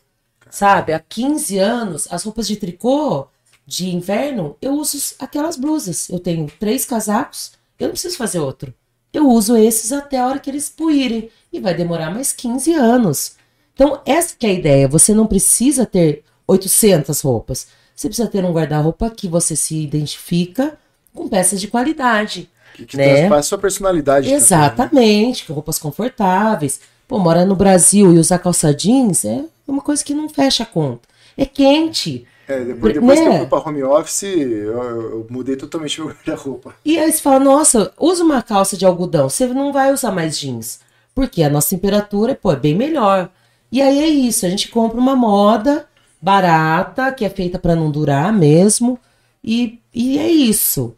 Sabe, 0.49 0.91
há 0.93 0.99
15 0.99 1.59
anos, 1.59 2.07
as 2.09 2.23
roupas 2.23 2.47
de 2.47 2.55
tricô 2.55 3.27
de 3.67 3.89
inverno, 3.89 4.57
eu 4.59 4.73
uso 4.73 4.97
aquelas 5.19 5.55
blusas. 5.55 6.09
Eu 6.09 6.19
tenho 6.19 6.51
três 6.59 6.85
casacos, 6.85 7.51
eu 7.79 7.85
não 7.85 7.91
preciso 7.91 8.17
fazer 8.17 8.39
outro. 8.39 8.73
Eu 9.13 9.29
uso 9.29 9.55
esses 9.55 9.91
até 9.91 10.19
a 10.19 10.27
hora 10.27 10.39
que 10.39 10.49
eles 10.49 10.69
puírem. 10.69 11.29
E 11.53 11.59
vai 11.59 11.75
demorar 11.75 12.11
mais 12.11 12.31
15 12.33 12.73
anos. 12.73 13.35
Então, 13.73 14.01
essa 14.05 14.35
que 14.37 14.45
é 14.45 14.49
a 14.49 14.53
ideia. 14.53 14.87
Você 14.87 15.13
não 15.13 15.25
precisa 15.27 15.85
ter 15.85 16.23
800 16.47 17.21
roupas. 17.21 17.67
Você 17.99 18.07
precisa 18.07 18.29
ter 18.29 18.45
um 18.45 18.53
guarda-roupa 18.53 19.09
que 19.09 19.27
você 19.27 19.57
se 19.57 19.75
identifica 19.83 20.77
com 21.13 21.27
peças 21.27 21.59
de 21.59 21.67
qualidade. 21.67 22.49
que, 22.73 22.85
que 22.85 22.95
né? 22.95 23.17
transpasse 23.17 23.49
sua 23.49 23.57
personalidade. 23.57 24.21
também, 24.27 24.39
né? 24.39 24.41
Exatamente, 24.45 25.45
com 25.45 25.51
roupas 25.51 25.77
confortáveis. 25.77 26.79
Pô, 27.05 27.19
morar 27.19 27.43
no 27.45 27.57
Brasil 27.57 28.13
e 28.13 28.17
usar 28.17 28.39
calça 28.39 28.73
jeans 28.73 29.25
é 29.25 29.43
uma 29.67 29.81
coisa 29.81 30.01
que 30.01 30.13
não 30.13 30.29
fecha 30.29 30.63
a 30.63 30.65
conta. 30.65 31.09
É 31.37 31.45
quente. 31.45 32.25
É, 32.47 32.63
depois, 32.63 32.93
depois 32.93 33.19
que 33.19 33.25
eu 33.25 33.31
Né? 33.33 33.37
fui 33.39 33.47
pra 33.47 33.59
home 33.69 33.83
office, 33.83 34.23
eu, 34.23 34.39
eu- 34.81 35.01
eu 35.11 35.27
mudei 35.29 35.57
totalmente 35.57 35.99
meu 35.99 36.07
guarda-roupa. 36.15 36.73
E 36.85 36.97
aí 36.97 37.11
você 37.11 37.19
fala, 37.21 37.39
nossa, 37.43 37.91
usa 37.99 38.23
uma 38.23 38.41
calça 38.41 38.77
de 38.77 38.85
algodão. 38.85 39.27
Você 39.27 39.45
não 39.47 39.73
vai 39.73 39.91
usar 39.91 40.11
mais 40.13 40.39
jeans. 40.39 40.79
Porque 41.13 41.43
a 41.43 41.49
nossa 41.49 41.71
temperatura, 41.71 42.33
pô, 42.33 42.53
é 42.53 42.55
bem 42.55 42.75
melhor. 42.75 43.29
E 43.69 43.81
aí 43.81 43.99
é 43.99 44.07
isso, 44.07 44.45
a 44.45 44.49
gente 44.49 44.69
compra 44.69 44.97
uma 44.97 45.17
moda 45.17 45.85
barata, 46.21 47.11
que 47.11 47.25
é 47.25 47.29
feita 47.29 47.57
para 47.59 47.75
não 47.75 47.89
durar 47.91 48.31
mesmo. 48.33 48.99
E, 49.43 49.79
e 49.93 50.17
é 50.19 50.27
isso. 50.29 50.95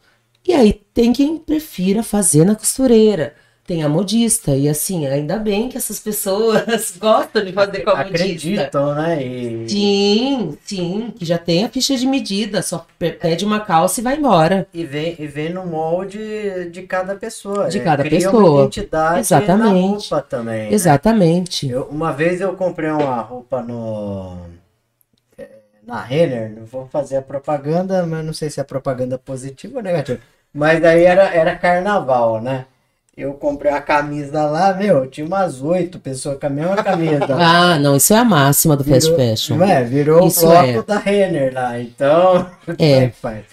E 0.48 0.54
aí 0.54 0.74
tem 0.94 1.13
quem 1.13 1.38
prefira 1.38 2.01
fazer 2.04 2.44
na 2.46 2.56
costureira. 2.56 3.34
Tem 3.68 3.84
a 3.84 3.88
modista. 3.88 4.56
E 4.56 4.68
assim, 4.68 5.06
ainda 5.06 5.38
bem 5.38 5.70
que 5.70 5.78
essas 5.78 6.00
pessoas 6.00 6.96
gostam 7.00 7.46
de 7.46 7.54
fazer 7.54 7.82
com 7.82 7.92
a 7.92 7.98
modista. 7.98 8.16
Acreditam, 8.24 8.96
né? 8.96 9.24
E... 9.24 9.70
Sim, 9.70 10.58
sim, 10.66 11.13
que 11.16 11.24
já 11.24 11.38
tem 11.38 11.63
a 11.63 11.70
ficha 11.70 11.96
de 11.96 12.06
medida, 12.08 12.62
só 12.63 12.86
pe- 12.98 13.12
pede 13.12 13.46
uma 13.46 13.60
calça 13.62 14.01
e 14.01 14.04
vai 14.04 14.18
embora. 14.18 14.68
E 14.74 14.84
vem, 14.84 15.16
e 15.18 15.28
vem 15.28 15.54
no 15.54 15.66
molde 15.66 16.70
de 16.72 16.82
cada 16.82 17.16
pessoa. 17.16 17.70
De 17.70 17.78
né? 17.78 17.84
cada 17.86 18.04
Cria 18.04 18.18
pessoa. 18.20 18.50
uma 18.50 18.62
identidade 18.63 19.20
Exatamente. 19.20 20.10
roupa 20.10 20.22
também. 20.28 20.63
né? 20.70 20.74
Exatamente. 20.74 21.70
Eu- 21.70 21.84
uma 21.90 22.12
vez 22.12 22.42
eu 22.42 22.54
comprei 22.56 22.90
uma 22.90 23.22
roupa 23.22 23.62
no 23.62 24.38
na 25.92 26.02
Renner, 26.02 26.52
não 26.56 26.66
vou 26.66 26.88
fazer 26.88 27.18
a 27.18 27.22
propaganda, 27.22 28.06
mas 28.06 28.26
não 28.26 28.34
sei 28.34 28.50
se 28.50 28.60
é 28.60 28.64
propaganda 28.64 29.18
positiva 29.18 29.78
ou 29.78 29.84
negativa. 29.84 30.20
Mas 30.54 30.82
daí 30.82 31.04
era, 31.04 31.24
era 31.34 31.56
carnaval, 31.56 32.42
né? 32.42 32.66
Eu 33.16 33.34
comprei 33.34 33.72
a 33.72 33.82
camisa 33.82 34.46
lá, 34.46 34.74
meu, 34.74 35.06
tinha 35.06 35.28
umas 35.28 35.62
oito 35.62 36.00
pessoas 36.00 36.40
com 36.40 36.48
a 36.48 36.50
mesma 36.50 36.82
camisa. 36.82 37.28
Ah, 37.38 37.78
não, 37.78 37.98
isso 37.98 38.14
é 38.14 38.18
a 38.18 38.24
máxima 38.24 38.76
do 38.78 38.84
fast 38.86 39.12
Virou- 39.12 39.30
fashion. 39.30 39.58
Não 39.58 39.66
é? 39.66 39.84
Virou 39.84 40.26
Isso 40.28 40.46
o 40.46 40.50
bloco 40.50 40.66
é. 40.66 40.82
da 40.84 40.98
Renner 40.98 41.54
lá. 41.54 41.78
Então, 41.80 42.50
é 42.80 43.04
É, 43.04 43.12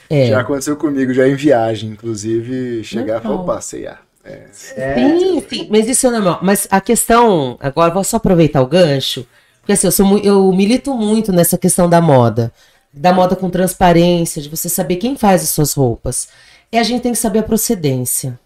é. 0.08 0.26
Já 0.28 0.40
aconteceu 0.40 0.76
comigo, 0.76 1.12
já 1.12 1.26
em 1.28 1.34
viagem, 1.34 1.90
inclusive, 1.90 2.84
chegar 2.84 3.18
e 3.18 3.22
falar, 3.22 3.34
opa. 3.34 3.58
É, 3.74 3.96
É, 4.24 4.94
Sim, 4.94 5.40
sim, 5.48 5.68
mas 5.70 5.88
isso 5.88 6.06
é 6.06 6.10
normal. 6.10 6.38
Mas 6.42 6.68
a 6.70 6.80
questão, 6.80 7.56
agora 7.60 7.92
vou 7.92 8.04
só 8.04 8.18
aproveitar 8.18 8.62
o 8.62 8.66
gancho, 8.66 9.26
porque 9.68 9.74
assim, 9.74 9.86
eu, 9.86 9.92
sou 9.92 10.18
eu 10.20 10.50
milito 10.50 10.94
muito 10.94 11.30
nessa 11.30 11.58
questão 11.58 11.90
da 11.90 12.00
moda. 12.00 12.50
Da 12.90 13.12
moda 13.12 13.36
com 13.36 13.50
transparência, 13.50 14.40
de 14.40 14.48
você 14.48 14.66
saber 14.66 14.96
quem 14.96 15.14
faz 15.14 15.42
as 15.42 15.50
suas 15.50 15.74
roupas. 15.74 16.28
E 16.72 16.78
a 16.78 16.82
gente 16.82 17.02
tem 17.02 17.12
que 17.12 17.18
saber 17.18 17.40
a 17.40 17.42
procedência. 17.42 18.40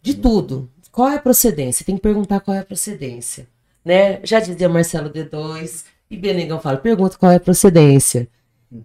De 0.00 0.14
tudo. 0.14 0.70
Qual 0.90 1.06
é 1.10 1.16
a 1.16 1.20
procedência? 1.20 1.84
Tem 1.84 1.96
que 1.96 2.00
perguntar 2.00 2.40
qual 2.40 2.56
é 2.56 2.60
a 2.60 2.64
procedência. 2.64 3.46
Né? 3.84 4.20
Já 4.24 4.40
dizia 4.40 4.70
Marcelo 4.70 5.10
D2 5.10 5.84
e 6.10 6.16
Benegão 6.16 6.58
fala, 6.58 6.78
pergunta 6.78 7.18
qual 7.18 7.30
é 7.30 7.36
a 7.36 7.40
procedência. 7.40 8.26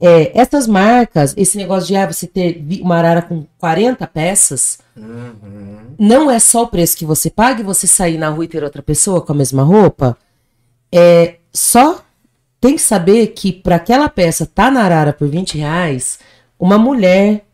É, 0.02 0.38
essas 0.38 0.68
marcas, 0.68 1.34
esse 1.38 1.56
negócio 1.58 1.88
de 1.88 1.96
ah, 1.96 2.12
você 2.12 2.28
ter 2.28 2.62
uma 2.82 2.98
arara 2.98 3.22
com 3.22 3.46
40 3.58 4.06
peças, 4.06 4.80
Uhum. 4.98 5.96
não 5.98 6.30
é 6.30 6.40
só 6.40 6.64
o 6.64 6.68
preço 6.68 6.98
que 6.98 7.06
você 7.06 7.30
paga 7.30 7.62
e 7.62 7.64
você 7.64 7.88
sair 7.88 8.18
na 8.18 8.28
rua 8.28 8.44
e 8.44 8.50
ter 8.50 8.66
outra 8.66 8.84
pessoa 8.84 9.22
com 9.22 9.32
a 9.32 9.36
mesma 9.36 9.64
roupa. 9.64 10.18
É 10.92 11.37
só 11.54 12.02
tem 12.60 12.76
que 12.76 12.82
saber 12.82 13.28
que 13.28 13.52
para 13.52 13.76
aquela 13.76 14.10
peça 14.10 14.46
tá 14.46 14.72
na 14.72 14.82
arara 14.82 15.14
por 15.14 15.28
20 15.28 15.58
reais, 15.58 16.20
uma 16.60 16.78
mulher 16.78 17.46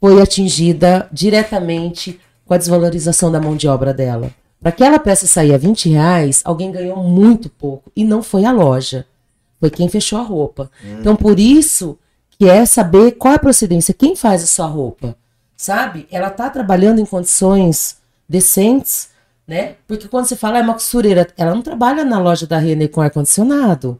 foi 0.00 0.20
atingida 0.20 1.08
diretamente 1.12 2.20
com 2.44 2.54
a 2.54 2.58
desvalorização 2.58 3.30
da 3.30 3.40
mão 3.40 3.56
de 3.56 3.68
obra 3.68 3.92
dela. 3.92 4.30
Para 4.60 4.70
aquela 4.70 4.98
peça 4.98 5.26
sair 5.26 5.54
a 5.54 5.58
20 5.58 5.88
reais, 5.90 6.42
alguém 6.44 6.72
ganhou 6.72 6.96
muito 7.02 7.48
pouco 7.48 7.92
e 7.94 8.04
não 8.04 8.22
foi 8.22 8.44
a 8.44 8.52
loja. 8.52 9.06
Foi 9.60 9.70
quem 9.70 9.88
fechou 9.88 10.18
a 10.18 10.22
roupa. 10.22 10.70
Então, 11.00 11.14
por 11.14 11.38
isso 11.38 11.98
que 12.30 12.48
é 12.48 12.64
saber 12.64 13.12
qual 13.12 13.32
é 13.32 13.36
a 13.36 13.40
procedência, 13.40 13.94
quem 13.94 14.14
faz 14.14 14.42
a 14.42 14.46
sua 14.46 14.66
roupa 14.66 15.16
sabe? 15.58 16.06
Ela 16.10 16.30
tá 16.30 16.48
trabalhando 16.48 17.00
em 17.00 17.04
condições 17.04 17.98
decentes, 18.26 19.10
né? 19.48 19.76
Porque 19.88 20.06
quando 20.08 20.26
você 20.26 20.36
fala 20.36 20.58
"Ah, 20.58 20.60
é 20.60 20.62
uma 20.62 20.74
costureira, 20.74 21.26
ela 21.36 21.54
não 21.54 21.62
trabalha 21.62 22.04
na 22.04 22.20
loja 22.20 22.46
da 22.46 22.58
Renner 22.58 22.90
com 22.90 23.00
ar-condicionado. 23.00 23.98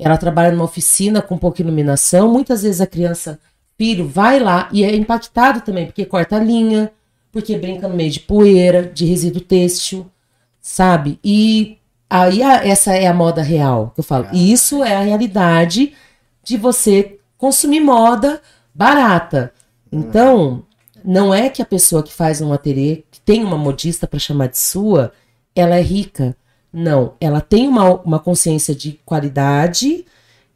ela 0.00 0.16
trabalha 0.16 0.52
numa 0.52 0.64
oficina 0.64 1.20
com 1.20 1.36
pouca 1.36 1.60
iluminação, 1.60 2.28
muitas 2.32 2.62
vezes 2.62 2.80
a 2.80 2.86
criança, 2.86 3.38
filho, 3.76 4.06
vai 4.08 4.38
lá 4.38 4.68
e 4.72 4.84
é 4.84 4.94
impactado 4.94 5.60
também, 5.60 5.86
porque 5.86 6.04
corta 6.04 6.36
a 6.36 6.38
linha, 6.38 6.92
porque 7.32 7.58
brinca 7.58 7.88
no 7.88 7.96
meio 7.96 8.10
de 8.10 8.20
poeira, 8.20 8.82
de 8.94 9.04
resíduo 9.04 9.40
têxtil, 9.42 10.06
sabe? 10.60 11.18
E 11.24 11.78
aí 12.08 12.42
a- 12.44 12.64
essa 12.64 12.94
é 12.94 13.08
a 13.08 13.12
moda 13.12 13.42
real 13.42 13.90
que 13.92 13.98
eu 14.00 14.04
falo. 14.04 14.28
E 14.32 14.52
isso 14.52 14.84
é 14.84 14.94
a 14.96 15.00
realidade 15.00 15.92
de 16.44 16.56
você 16.56 17.18
consumir 17.36 17.80
moda 17.80 18.40
barata. 18.72 19.52
Então, 19.90 20.62
não 21.04 21.32
é 21.32 21.48
que 21.48 21.62
a 21.62 21.66
pessoa 21.66 22.02
que 22.02 22.12
faz 22.12 22.40
um 22.40 22.52
ateliê, 22.52 23.04
que 23.10 23.20
tem 23.20 23.44
uma 23.44 23.56
modista 23.58 24.06
para 24.06 24.18
chamar 24.18 24.48
de 24.48 24.58
sua, 24.58 25.12
ela 25.54 25.76
é 25.76 25.82
rica. 25.82 26.36
Não, 26.72 27.14
ela 27.20 27.40
tem 27.40 27.66
uma, 27.66 27.94
uma 28.02 28.18
consciência 28.18 28.74
de 28.74 29.00
qualidade. 29.04 30.04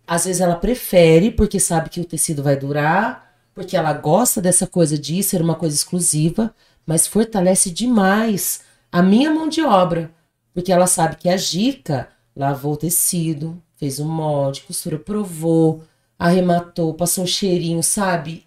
Às 0.06 0.24
vezes 0.24 0.40
ela 0.40 0.56
prefere 0.56 1.30
porque 1.30 1.58
sabe 1.58 1.90
que 1.90 2.00
o 2.00 2.04
tecido 2.04 2.42
vai 2.42 2.56
durar, 2.56 3.34
porque 3.54 3.76
ela 3.76 3.92
gosta 3.92 4.40
dessa 4.40 4.66
coisa 4.66 4.98
de 4.98 5.22
ser 5.22 5.40
uma 5.40 5.54
coisa 5.54 5.74
exclusiva, 5.74 6.54
mas 6.86 7.06
fortalece 7.06 7.70
demais 7.70 8.62
a 8.90 9.02
minha 9.02 9.30
mão 9.30 9.48
de 9.48 9.62
obra, 9.62 10.10
porque 10.52 10.70
ela 10.70 10.86
sabe 10.86 11.16
que 11.16 11.28
a 11.28 11.36
Gica 11.36 12.08
lavou 12.36 12.74
o 12.74 12.76
tecido, 12.76 13.62
fez 13.76 13.98
um 13.98 14.08
molde, 14.08 14.62
costura, 14.62 14.98
provou, 14.98 15.82
arrematou, 16.18 16.94
passou 16.94 17.24
um 17.24 17.26
cheirinho, 17.26 17.82
sabe? 17.82 18.44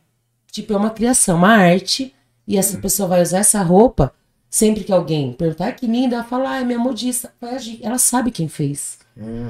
Tipo, 0.55 0.71
é 0.71 0.77
uma 0.77 0.89
criação, 0.89 1.35
uma 1.35 1.49
arte, 1.53 2.15
e 2.47 2.57
essa 2.57 2.77
pessoa 2.77 3.09
vai 3.09 3.21
usar 3.21 3.39
essa 3.39 3.61
roupa 3.61 4.13
sempre 4.49 4.85
que 4.85 4.91
alguém 4.93 5.33
perguntar 5.33 5.67
"Ah, 5.67 5.71
que 5.73 5.85
linda, 5.85 6.15
ela 6.15 6.23
fala, 6.23 6.51
ah, 6.51 6.61
é 6.61 6.63
minha 6.63 6.79
modista. 6.79 7.33
Ela 7.83 7.97
sabe 7.97 8.31
quem 8.31 8.47
fez. 8.47 8.97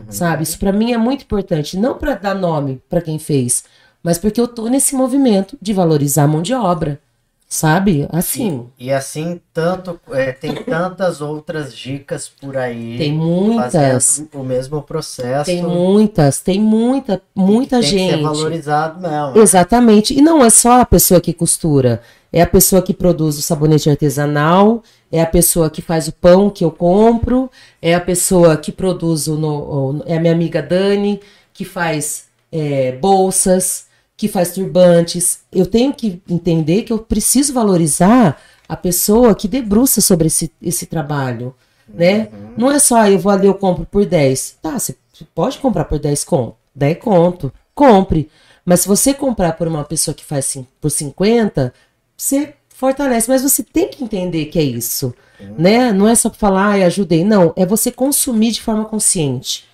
Sabe? 0.09 0.41
Isso 0.41 0.57
pra 0.57 0.71
mim 0.71 0.93
é 0.93 0.97
muito 0.97 1.21
importante. 1.21 1.77
Não 1.77 1.95
pra 1.95 2.15
dar 2.15 2.33
nome 2.33 2.81
pra 2.89 3.01
quem 3.01 3.19
fez, 3.19 3.63
mas 4.01 4.17
porque 4.17 4.41
eu 4.41 4.47
tô 4.47 4.67
nesse 4.67 4.95
movimento 4.95 5.55
de 5.61 5.73
valorizar 5.73 6.23
a 6.23 6.27
mão 6.27 6.41
de 6.41 6.55
obra. 6.55 6.99
Sabe? 7.47 8.07
Assim, 8.11 8.67
E 8.77 8.91
assim, 8.91 9.39
tanto, 9.53 9.99
é, 10.11 10.31
tem 10.31 10.53
tantas 10.55 11.21
outras 11.21 11.73
dicas 11.75 12.27
por 12.27 12.57
aí. 12.57 12.97
tem 12.97 13.13
muitas. 13.13 14.25
o 14.33 14.43
mesmo 14.43 14.81
processo. 14.81 15.45
Tem 15.45 15.61
muitas, 15.63 16.41
tem 16.41 16.59
muita, 16.59 17.21
muita 17.35 17.79
tem 17.79 17.89
gente. 17.89 18.15
ser 18.15 18.21
valorizado 18.23 18.99
mesmo. 18.99 19.37
Exatamente. 19.37 20.13
E 20.17 20.21
não 20.21 20.43
é 20.43 20.49
só 20.49 20.81
a 20.81 20.85
pessoa 20.85 21.21
que 21.21 21.31
costura. 21.33 22.01
É 22.33 22.41
a 22.41 22.47
pessoa 22.47 22.81
que 22.81 22.93
produz 22.93 23.37
o 23.37 23.41
sabonete 23.41 23.89
artesanal, 23.89 24.83
é 25.09 25.21
a 25.21 25.25
pessoa 25.25 25.69
que 25.69 25.81
faz 25.81 26.07
o 26.09 26.11
pão 26.13 26.49
que 26.49 26.65
eu 26.65 26.71
compro, 26.71 27.49
é 27.81 27.93
a 27.95 28.01
pessoa 28.01 28.57
que 28.57 28.71
produz 28.71 29.27
o. 29.27 29.35
no- 29.35 30.03
é 30.05 30.17
a 30.17 30.19
minha 30.19 30.33
amiga 30.33 30.61
Dani, 30.61 31.21
que 31.53 31.63
faz 31.63 32.25
é, 32.51 32.93
bolsas, 32.93 33.84
que 34.17 34.27
faz 34.27 34.51
turbantes. 34.51 35.39
Eu 35.51 35.65
tenho 35.65 35.93
que 35.93 36.21
entender 36.29 36.83
que 36.83 36.93
eu 36.93 36.99
preciso 36.99 37.53
valorizar 37.53 38.41
a 38.67 38.75
pessoa 38.75 39.35
que 39.35 39.47
debruça 39.47 40.01
sobre 40.01 40.27
esse, 40.27 40.51
esse 40.61 40.85
trabalho. 40.85 41.53
Né? 41.87 42.29
Não 42.57 42.71
é 42.71 42.79
só, 42.79 42.97
ah, 42.97 43.11
eu 43.11 43.19
vou 43.19 43.31
ali, 43.31 43.47
eu 43.47 43.53
compro 43.53 43.85
por 43.85 44.05
10. 44.05 44.57
Tá, 44.61 44.79
você 44.79 44.95
pode 45.33 45.59
comprar 45.59 45.85
por 45.85 45.99
10 45.99 46.23
conto. 46.23 46.55
10 46.73 46.97
conto. 46.99 47.53
Compre. 47.73 48.29
Mas 48.65 48.81
se 48.81 48.87
você 48.87 49.13
comprar 49.13 49.53
por 49.53 49.67
uma 49.67 49.83
pessoa 49.83 50.15
que 50.15 50.25
faz 50.25 50.57
por 50.81 50.89
50, 50.89 51.73
você 52.17 52.55
fortalece. 52.69 53.29
Mas 53.29 53.43
você 53.43 53.61
tem 53.63 53.89
que 53.89 54.03
entender 54.03 54.45
que 54.45 54.57
é 54.57 54.63
isso. 54.63 55.13
Né? 55.57 55.91
Não 55.91 56.07
é 56.07 56.15
só 56.15 56.29
falar, 56.31 56.69
ai, 56.69 56.83
ajudei. 56.83 57.23
Não, 57.23 57.53
é 57.55 57.65
você 57.65 57.91
consumir 57.91 58.51
de 58.51 58.61
forma 58.61 58.85
consciente. 58.85 59.65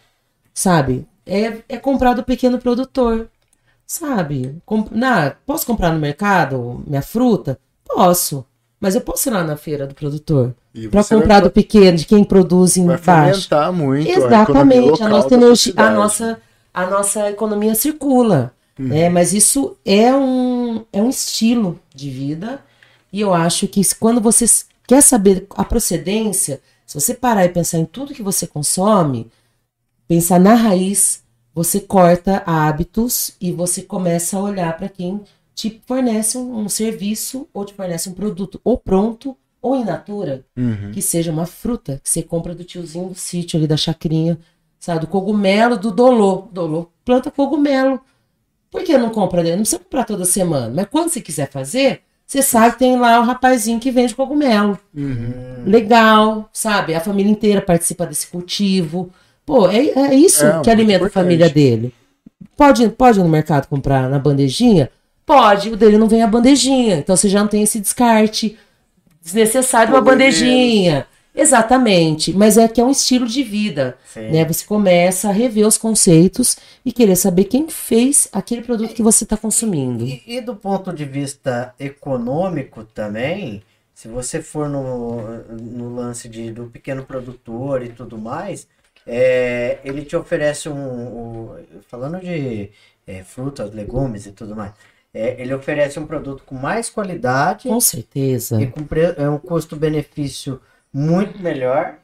Sabe? 0.53 1.07
É, 1.25 1.59
é 1.69 1.77
comprar 1.77 2.13
do 2.13 2.23
pequeno 2.23 2.59
produtor. 2.59 3.29
Sabe? 3.91 4.55
Com, 4.65 4.85
na, 4.89 5.31
posso 5.45 5.65
comprar 5.65 5.91
no 5.91 5.99
mercado 5.99 6.81
minha 6.87 7.01
fruta? 7.01 7.59
Posso. 7.83 8.45
Mas 8.79 8.95
eu 8.95 9.01
posso 9.01 9.27
ir 9.27 9.33
lá 9.33 9.43
na 9.43 9.57
feira 9.57 9.85
do 9.85 9.93
produtor. 9.93 10.55
Vai 10.89 11.03
comprar 11.03 11.35
fa- 11.35 11.41
do 11.41 11.51
pequeno, 11.51 11.97
de 11.97 12.05
quem 12.05 12.23
produz 12.23 12.77
Vai 12.77 12.85
embaixo. 12.95 13.49
fomentar 13.49 13.73
muito 13.73 14.09
a 14.09 14.13
Exatamente, 14.13 14.79
local 14.91 15.07
a 15.07 15.09
nossa, 15.09 15.33
energia, 15.33 15.73
a 15.75 15.89
nossa, 15.91 16.41
a 16.73 16.85
nossa 16.87 17.29
economia 17.29 17.75
circula. 17.75 18.53
né? 18.79 19.09
Mas 19.09 19.33
isso 19.33 19.75
é 19.83 20.15
um, 20.15 20.85
é 20.93 21.01
um 21.01 21.09
estilo 21.09 21.77
de 21.93 22.09
vida. 22.09 22.61
E 23.11 23.19
eu 23.19 23.33
acho 23.33 23.67
que 23.67 23.81
quando 23.99 24.21
você 24.21 24.45
quer 24.87 25.01
saber 25.03 25.45
a 25.49 25.65
procedência, 25.65 26.61
se 26.87 26.97
você 26.97 27.13
parar 27.13 27.43
e 27.43 27.49
pensar 27.49 27.77
em 27.77 27.85
tudo 27.85 28.13
que 28.13 28.23
você 28.23 28.47
consome, 28.47 29.29
pensar 30.07 30.39
na 30.39 30.53
raiz, 30.55 31.21
você 31.53 31.79
corta 31.79 32.41
hábitos 32.45 33.35
e 33.39 33.51
você 33.51 33.81
começa 33.81 34.37
a 34.37 34.41
olhar 34.41 34.75
para 34.77 34.87
quem 34.89 35.21
te 35.53 35.81
fornece 35.85 36.37
um, 36.37 36.59
um 36.59 36.69
serviço 36.69 37.47
ou 37.53 37.65
te 37.65 37.73
fornece 37.73 38.09
um 38.09 38.13
produto 38.13 38.59
ou 38.63 38.77
pronto 38.77 39.35
ou 39.61 39.75
in 39.75 39.83
natura 39.83 40.43
Uhum. 40.57 40.91
que 40.91 41.01
seja 41.01 41.31
uma 41.31 41.45
fruta 41.45 41.99
que 42.03 42.09
você 42.09 42.23
compra 42.23 42.55
do 42.55 42.63
tiozinho 42.63 43.09
do 43.09 43.15
sítio 43.15 43.57
ali 43.59 43.67
da 43.67 43.77
chacrinha, 43.77 44.39
sabe? 44.79 45.01
Do 45.01 45.07
cogumelo 45.07 45.77
do 45.77 45.91
Dolô. 45.91 46.47
Dolô 46.51 46.89
planta 47.05 47.29
cogumelo. 47.29 47.99
Por 48.71 48.83
que 48.83 48.97
não 48.97 49.09
compra 49.09 49.43
dele? 49.43 49.57
Não 49.57 49.63
precisa 49.63 49.79
comprar 49.79 50.05
toda 50.05 50.23
semana. 50.25 50.71
Mas 50.73 50.87
quando 50.89 51.09
você 51.09 51.19
quiser 51.21 51.49
fazer, 51.51 52.01
você 52.25 52.41
sabe 52.41 52.73
que 52.73 52.79
tem 52.79 52.97
lá 52.97 53.19
o 53.19 53.23
rapazinho 53.23 53.79
que 53.79 53.91
vende 53.91 54.15
cogumelo. 54.15 54.79
Uhum. 54.95 55.63
Legal, 55.65 56.49
sabe? 56.53 56.95
A 56.95 57.01
família 57.01 57.29
inteira 57.31 57.61
participa 57.61 58.05
desse 58.05 58.27
cultivo. 58.27 59.11
Pô, 59.45 59.67
é, 59.69 59.87
é 59.87 60.15
isso 60.15 60.45
É, 60.45 60.61
que 60.61 60.69
alimenta 60.69 61.07
a 61.07 61.09
família 61.09 61.49
dele. 61.49 61.93
Pode, 62.55 62.87
pode 62.89 63.19
ir 63.19 63.23
no 63.23 63.29
mercado 63.29 63.67
comprar 63.67 64.09
na 64.09 64.19
bandejinha? 64.19 64.89
Pode, 65.25 65.69
o 65.69 65.77
dele 65.77 65.97
não 65.97 66.07
vem 66.07 66.21
a 66.23 66.27
bandejinha. 66.27 66.97
Então 66.97 67.15
você 67.15 67.29
já 67.29 67.39
não 67.39 67.47
tem 67.47 67.63
esse 67.63 67.79
descarte 67.79 68.57
desnecessário, 69.21 69.93
uma 69.93 70.01
bandejinha. 70.01 71.07
Exatamente, 71.33 72.33
mas 72.33 72.57
é 72.57 72.67
que 72.67 72.81
é 72.81 72.83
um 72.83 72.91
estilo 72.91 73.25
de 73.25 73.41
vida, 73.41 73.97
Sim. 74.05 74.31
né? 74.31 74.43
Você 74.43 74.65
começa 74.65 75.29
a 75.29 75.31
rever 75.31 75.65
os 75.65 75.77
conceitos 75.77 76.57
e 76.83 76.91
querer 76.91 77.15
saber 77.15 77.45
quem 77.45 77.69
fez 77.69 78.27
aquele 78.33 78.61
produto 78.61 78.93
que 78.93 79.01
você 79.01 79.23
está 79.23 79.37
consumindo. 79.37 80.03
E, 80.03 80.21
e 80.27 80.41
do 80.41 80.55
ponto 80.55 80.91
de 80.91 81.05
vista 81.05 81.73
econômico 81.79 82.83
também, 82.83 83.63
se 83.93 84.09
você 84.09 84.41
for 84.41 84.67
no, 84.67 85.21
no 85.55 85.95
lance 85.95 86.27
de, 86.27 86.51
do 86.51 86.65
pequeno 86.65 87.05
produtor 87.05 87.81
e 87.81 87.89
tudo 87.89 88.17
mais, 88.17 88.67
é, 89.05 89.79
ele 89.83 90.05
te 90.05 90.15
oferece 90.15 90.69
um. 90.69 91.53
o- 91.55 91.81
falando 91.83 92.19
de 92.19 92.71
é, 93.07 93.23
frutas, 93.23 93.73
legumes 93.73 94.25
e 94.27 94.31
tudo 94.31 94.55
mais, 94.55 94.73
é, 95.13 95.41
ele 95.41 95.53
oferece 95.53 95.99
um 95.99 96.07
produto 96.07 96.43
com 96.43 96.55
mais 96.55 96.89
qualidade 96.89 97.69
Com 97.69 97.79
certeza, 97.81 98.57
e 98.57 98.67
com 98.67 98.85
pre- 98.85 99.15
é 99.17 99.29
um 99.29 99.39
custo-benefício 99.39 100.61
muito 100.93 101.39
melhor. 101.39 101.99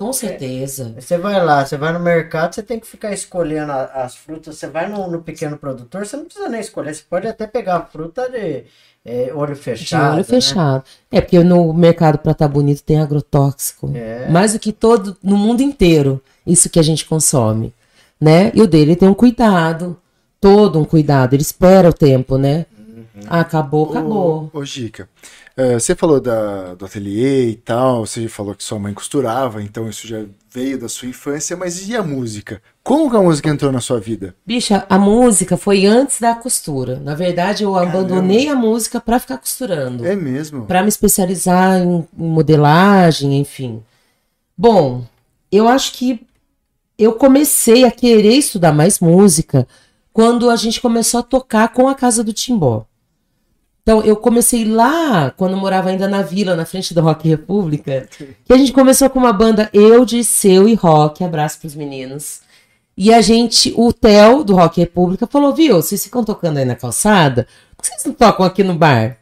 Com 0.00 0.14
certeza. 0.14 0.94
Você 0.98 1.18
vai 1.18 1.44
lá, 1.44 1.64
você 1.66 1.76
vai 1.76 1.92
no 1.92 2.00
mercado, 2.00 2.54
você 2.54 2.62
tem 2.62 2.80
que 2.80 2.86
ficar 2.86 3.12
escolhendo 3.12 3.70
a- 3.70 3.84
as 4.04 4.16
frutas. 4.16 4.56
Você 4.56 4.66
vai 4.66 4.88
no, 4.88 5.10
no 5.10 5.20
pequeno 5.20 5.58
produtor, 5.58 6.06
você 6.06 6.16
não 6.16 6.24
precisa 6.24 6.48
nem 6.48 6.58
escolher. 6.60 6.94
Você 6.94 7.02
pode 7.08 7.28
até 7.28 7.46
pegar 7.46 7.76
a 7.76 7.84
fruta 7.84 8.26
de 8.30 8.64
é, 9.04 9.30
olho 9.34 9.54
De 9.54 9.60
fechado. 9.60 10.08
olho 10.08 10.16
né? 10.18 10.24
fechado. 10.24 10.84
É 11.12 11.20
porque 11.20 11.42
no 11.44 11.72
mercado 11.74 12.16
para 12.18 12.32
estar 12.32 12.48
bonito 12.48 12.82
tem 12.82 12.98
agrotóxico. 12.98 13.90
É. 13.94 14.26
Mais 14.30 14.54
do 14.54 14.58
que 14.58 14.72
todo, 14.72 15.16
no 15.22 15.36
mundo 15.36 15.60
inteiro, 15.62 16.18
isso 16.46 16.70
que 16.70 16.78
a 16.78 16.82
gente 16.82 17.04
consome, 17.04 17.74
né? 18.18 18.50
E 18.54 18.62
o 18.62 18.66
dele 18.66 18.96
tem 18.96 19.06
um 19.08 19.14
cuidado, 19.14 19.98
todo 20.40 20.78
um 20.78 20.84
cuidado. 20.84 21.34
Ele 21.34 21.42
espera 21.42 21.90
o 21.90 21.92
tempo, 21.92 22.38
né? 22.38 22.64
Uhum. 22.78 23.04
Ah, 23.28 23.40
acabou, 23.40 23.90
acabou. 23.90 24.50
Ô, 24.52 24.58
ô 24.60 24.64
Gica, 24.64 25.08
você 25.74 25.94
falou 25.94 26.20
da, 26.20 26.74
do 26.74 26.84
ateliê 26.84 27.50
e 27.50 27.56
tal, 27.56 28.06
você 28.06 28.28
falou 28.28 28.54
que 28.54 28.62
sua 28.62 28.78
mãe 28.78 28.94
costurava, 28.94 29.62
então 29.62 29.88
isso 29.88 30.06
já 30.06 30.24
veio 30.52 30.78
da 30.78 30.88
sua 30.88 31.08
infância, 31.08 31.56
mas 31.56 31.88
e 31.88 31.96
a 31.96 32.02
música? 32.02 32.62
Como 32.82 33.10
que 33.10 33.16
a 33.16 33.22
música 33.22 33.48
entrou 33.48 33.70
na 33.72 33.80
sua 33.80 34.00
vida? 34.00 34.34
Bicha, 34.44 34.84
a 34.88 34.98
música 34.98 35.56
foi 35.56 35.86
antes 35.86 36.20
da 36.20 36.34
costura. 36.34 37.00
Na 37.00 37.14
verdade, 37.14 37.64
eu 37.64 37.76
abandonei 37.76 38.48
a 38.48 38.54
música 38.54 39.00
para 39.00 39.18
ficar 39.20 39.38
costurando. 39.38 40.06
É 40.06 40.14
mesmo? 40.16 40.66
para 40.66 40.82
me 40.82 40.88
especializar 40.88 41.80
em, 41.80 42.06
em 42.18 42.28
modelagem, 42.28 43.38
enfim. 43.38 43.82
Bom, 44.56 45.04
eu 45.50 45.68
acho 45.68 45.92
que 45.92 46.26
eu 46.98 47.14
comecei 47.14 47.84
a 47.84 47.90
querer 47.90 48.34
estudar 48.34 48.72
mais 48.72 49.00
música 49.00 49.66
quando 50.12 50.50
a 50.50 50.56
gente 50.56 50.80
começou 50.80 51.20
a 51.20 51.22
tocar 51.22 51.72
com 51.72 51.88
a 51.88 51.94
Casa 51.94 52.22
do 52.22 52.32
Timbó. 52.32 52.84
Então, 53.82 54.02
eu 54.02 54.16
comecei 54.16 54.64
lá, 54.64 55.30
quando 55.30 55.52
eu 55.52 55.58
morava 55.58 55.88
ainda 55.88 56.06
na 56.06 56.22
vila, 56.22 56.54
na 56.54 56.64
frente 56.64 56.92
do 56.92 57.00
Rock 57.00 57.28
República, 57.28 58.08
que 58.44 58.52
a 58.52 58.56
gente 58.56 58.72
começou 58.72 59.08
com 59.08 59.18
uma 59.18 59.32
banda 59.32 59.70
Eu, 59.72 60.04
Dirceu 60.04 60.68
e 60.68 60.74
Rock, 60.74 61.24
abraço 61.24 61.58
pros 61.60 61.74
meninos. 61.74 62.40
E 62.96 63.12
a 63.12 63.20
gente, 63.20 63.72
o 63.76 63.92
Theo, 63.92 64.44
do 64.44 64.54
Rock 64.54 64.80
República, 64.80 65.26
falou, 65.26 65.54
viu, 65.54 65.76
vocês 65.76 66.04
ficam 66.04 66.22
tocando 66.22 66.58
aí 66.58 66.64
na 66.64 66.76
calçada, 66.76 67.46
por 67.76 67.82
que 67.82 67.88
vocês 67.88 68.04
não 68.04 68.12
tocam 68.12 68.44
aqui 68.44 68.62
no 68.62 68.74
bar? 68.74 69.16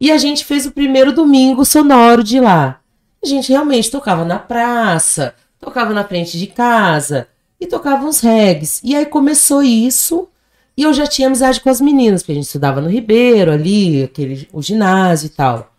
E 0.00 0.12
a 0.12 0.18
gente 0.18 0.44
fez 0.44 0.66
o 0.66 0.70
primeiro 0.70 1.12
domingo 1.12 1.64
sonoro 1.64 2.22
de 2.22 2.38
lá. 2.38 2.80
A 3.24 3.26
gente 3.26 3.50
realmente 3.50 3.90
tocava 3.90 4.24
na 4.24 4.38
praça, 4.38 5.34
tocava 5.58 5.92
na 5.92 6.04
frente 6.04 6.38
de 6.38 6.46
casa, 6.46 7.26
e 7.60 7.66
tocava 7.66 8.04
uns 8.04 8.20
regs. 8.20 8.80
E 8.84 8.94
aí 8.94 9.06
começou 9.06 9.62
isso, 9.62 10.28
e 10.78 10.84
eu 10.84 10.94
já 10.94 11.08
tinha 11.08 11.26
amizade 11.26 11.60
com 11.60 11.68
as 11.68 11.80
meninas, 11.80 12.22
porque 12.22 12.30
a 12.30 12.34
gente 12.36 12.44
estudava 12.44 12.80
no 12.80 12.88
Ribeiro, 12.88 13.50
ali, 13.50 14.04
aquele, 14.04 14.48
o 14.52 14.62
ginásio 14.62 15.26
e 15.26 15.30
tal. 15.30 15.72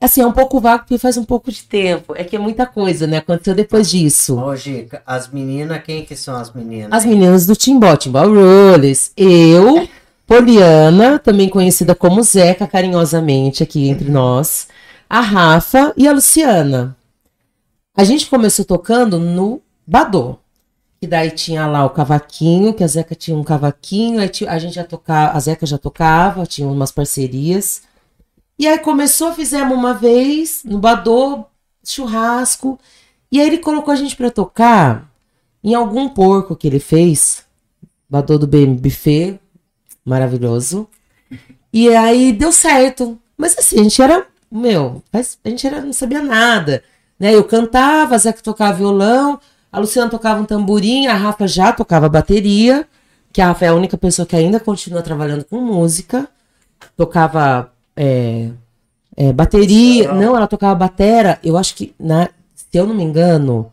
Assim, 0.00 0.20
é 0.20 0.26
um 0.26 0.32
pouco 0.32 0.58
vago 0.58 0.80
porque 0.80 0.98
faz 0.98 1.16
um 1.16 1.22
pouco 1.22 1.48
de 1.52 1.62
tempo. 1.62 2.12
É 2.16 2.24
que 2.24 2.34
é 2.34 2.40
muita 2.40 2.66
coisa, 2.66 3.06
né? 3.06 3.18
Aconteceu 3.18 3.54
depois 3.54 3.88
disso. 3.88 4.36
Gica, 4.56 5.00
as 5.06 5.28
meninas, 5.28 5.80
quem 5.84 6.04
que 6.04 6.16
são 6.16 6.34
as 6.34 6.52
meninas? 6.52 6.90
As 6.90 7.06
meninas 7.06 7.46
do 7.46 7.54
Timbó, 7.54 7.94
Timbó 7.94 8.24
Rollers, 8.24 9.12
eu, 9.16 9.88
Poliana, 10.26 11.20
também 11.20 11.48
conhecida 11.48 11.94
como 11.94 12.20
Zeca, 12.24 12.66
carinhosamente 12.66 13.62
aqui 13.62 13.88
entre 13.88 14.10
nós, 14.10 14.66
a 15.08 15.20
Rafa 15.20 15.92
e 15.96 16.08
a 16.08 16.12
Luciana. 16.12 16.96
A 17.96 18.02
gente 18.02 18.26
começou 18.26 18.64
tocando 18.64 19.20
no 19.20 19.62
Badô. 19.86 20.36
E 21.00 21.06
daí 21.06 21.30
tinha 21.30 21.66
lá 21.66 21.84
o 21.84 21.90
cavaquinho, 21.90 22.74
que 22.74 22.82
a 22.82 22.86
Zeca 22.86 23.14
tinha 23.14 23.36
um 23.36 23.44
cavaquinho, 23.44 24.20
aí 24.20 24.30
a 24.48 24.58
gente 24.58 24.74
já 24.74 24.84
tocava, 24.84 25.36
a 25.36 25.40
Zeca 25.40 25.64
já 25.64 25.78
tocava, 25.78 26.44
tinha 26.44 26.66
umas 26.66 26.90
parcerias. 26.90 27.82
E 28.58 28.66
aí 28.66 28.78
começou, 28.78 29.32
fizemos 29.32 29.76
uma 29.76 29.94
vez 29.94 30.62
no 30.64 30.78
Badô, 30.78 31.44
churrasco, 31.84 32.78
e 33.30 33.40
aí 33.40 33.46
ele 33.46 33.58
colocou 33.58 33.92
a 33.92 33.96
gente 33.96 34.16
para 34.16 34.30
tocar 34.30 35.08
em 35.62 35.74
algum 35.74 36.08
porco 36.08 36.56
que 36.56 36.66
ele 36.66 36.80
fez, 36.80 37.44
Badô 38.10 38.38
do 38.38 38.46
BM 38.46 38.74
Buffet, 38.74 39.38
maravilhoso. 40.04 40.88
E 41.72 41.94
aí 41.94 42.32
deu 42.32 42.50
certo. 42.50 43.18
Mas 43.36 43.56
assim, 43.56 43.80
a 43.80 43.82
gente 43.82 44.02
era, 44.02 44.26
meu, 44.50 45.02
a 45.12 45.48
gente 45.48 45.66
era, 45.66 45.80
não 45.80 45.92
sabia 45.92 46.22
nada. 46.22 46.82
Né? 47.18 47.34
Eu 47.34 47.44
cantava, 47.44 48.14
a 48.14 48.18
Zeca 48.18 48.42
tocava 48.42 48.78
violão, 48.78 49.38
a 49.70 49.78
Luciana 49.78 50.10
tocava 50.10 50.40
um 50.40 50.44
tamborim, 50.44 51.06
a 51.06 51.14
Rafa 51.14 51.46
já 51.46 51.72
tocava 51.72 52.08
bateria, 52.08 52.86
que 53.32 53.40
a 53.40 53.48
Rafa 53.48 53.66
é 53.66 53.68
a 53.68 53.74
única 53.74 53.96
pessoa 53.98 54.26
que 54.26 54.34
ainda 54.34 54.58
continua 54.58 55.02
trabalhando 55.02 55.44
com 55.44 55.60
música. 55.60 56.28
Tocava 56.96 57.70
é, 57.96 58.50
é, 59.16 59.32
bateria. 59.32 60.12
Não, 60.12 60.36
ela 60.36 60.46
tocava 60.46 60.74
batera. 60.74 61.38
Eu 61.42 61.56
acho 61.56 61.74
que, 61.74 61.94
na, 61.98 62.28
se 62.54 62.66
eu 62.72 62.86
não 62.86 62.94
me 62.94 63.02
engano, 63.02 63.70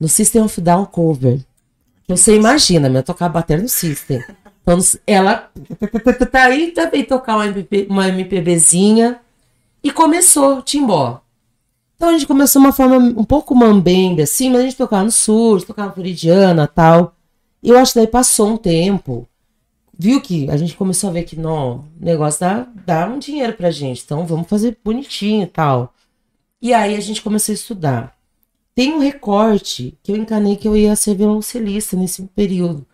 no 0.00 0.08
System 0.08 0.42
of 0.42 0.60
Down 0.60 0.86
Cover. 0.86 1.40
Você 2.08 2.36
imagina, 2.36 2.88
eu 2.88 3.02
tocava 3.02 3.34
batera 3.34 3.62
no 3.62 3.68
System. 3.68 4.22
Então, 4.62 4.78
ela 5.06 5.48
tá 6.32 6.44
aí 6.44 6.72
também 6.72 7.04
tocar 7.04 7.36
uma, 7.36 7.44
uma 7.88 8.08
MPBzinha. 8.08 9.20
E 9.82 9.92
começou 9.92 10.62
Timbó. 10.62 11.20
Então 11.96 12.10
a 12.10 12.12
gente 12.12 12.26
começou 12.26 12.60
uma 12.60 12.72
forma 12.72 12.96
um 12.96 13.24
pouco 13.24 13.54
mambembe, 13.54 14.22
assim, 14.22 14.50
mas 14.50 14.60
a 14.60 14.64
gente 14.64 14.76
tocava 14.76 15.04
no 15.04 15.10
surdo, 15.10 15.66
tocava 15.66 15.92
floridiana 15.92 16.66
tal. 16.66 17.16
E 17.62 17.70
eu 17.70 17.78
acho 17.78 17.94
que 17.94 17.98
daí 17.98 18.06
passou 18.06 18.50
um 18.50 18.56
tempo, 18.56 19.26
viu 19.98 20.20
que 20.20 20.48
a 20.50 20.56
gente 20.56 20.76
começou 20.76 21.10
a 21.10 21.12
ver 21.14 21.24
que 21.24 21.36
não, 21.36 21.78
o 22.00 22.04
negócio 22.04 22.40
dá, 22.40 22.66
dá 22.84 23.08
um 23.08 23.18
dinheiro 23.18 23.54
pra 23.54 23.70
gente, 23.70 24.02
então 24.04 24.26
vamos 24.26 24.46
fazer 24.46 24.76
bonitinho 24.84 25.44
e 25.44 25.46
tal. 25.46 25.92
E 26.60 26.72
aí 26.72 26.94
a 26.94 27.00
gente 27.00 27.22
começou 27.22 27.52
a 27.52 27.54
estudar. 27.54 28.16
Tem 28.74 28.92
um 28.92 28.98
recorte 28.98 29.98
que 30.02 30.12
eu 30.12 30.16
encanei 30.16 30.54
que 30.56 30.68
eu 30.68 30.76
ia 30.76 30.94
ser 30.94 31.14
violoncelista 31.14 31.96
nesse 31.96 32.22
período. 32.34 32.86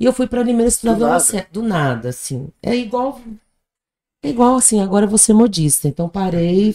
E 0.00 0.04
eu 0.04 0.12
fui 0.12 0.26
para 0.26 0.42
Limeira 0.42 0.68
estudar 0.68 0.94
do 0.94 0.98
violoncelo. 0.98 1.38
Nada. 1.38 1.48
Do 1.52 1.62
nada, 1.62 2.08
assim. 2.08 2.48
É 2.62 2.74
igual. 2.74 3.20
É 4.24 4.30
igual 4.30 4.56
assim, 4.56 4.80
agora 4.80 5.04
eu 5.04 5.10
vou 5.10 5.18
ser 5.18 5.34
modista. 5.34 5.88
Então 5.88 6.08
parei, 6.08 6.74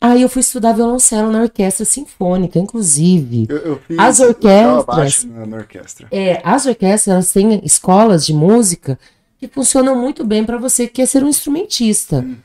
Aí 0.00 0.22
eu 0.22 0.30
fui 0.30 0.40
estudar 0.40 0.72
violoncelo 0.72 1.30
na 1.30 1.42
orquestra 1.42 1.84
sinfônica, 1.84 2.58
inclusive. 2.58 3.46
Eu, 3.50 3.58
eu 3.58 3.80
fiz, 3.86 3.98
as 3.98 4.18
orquestras. 4.18 5.24
Eu 5.24 5.46
na 5.46 5.56
orquestra. 5.58 6.08
É, 6.10 6.40
as 6.42 6.64
orquestras 6.64 7.08
elas 7.08 7.32
têm 7.32 7.60
escolas 7.64 8.24
de 8.24 8.32
música 8.32 8.98
que 9.38 9.46
funcionam 9.46 9.94
muito 9.94 10.24
bem 10.24 10.42
para 10.42 10.56
você 10.56 10.86
que 10.86 10.94
quer 10.94 11.06
ser 11.06 11.22
um 11.22 11.28
instrumentista. 11.28 12.20
Uhum. 12.20 12.36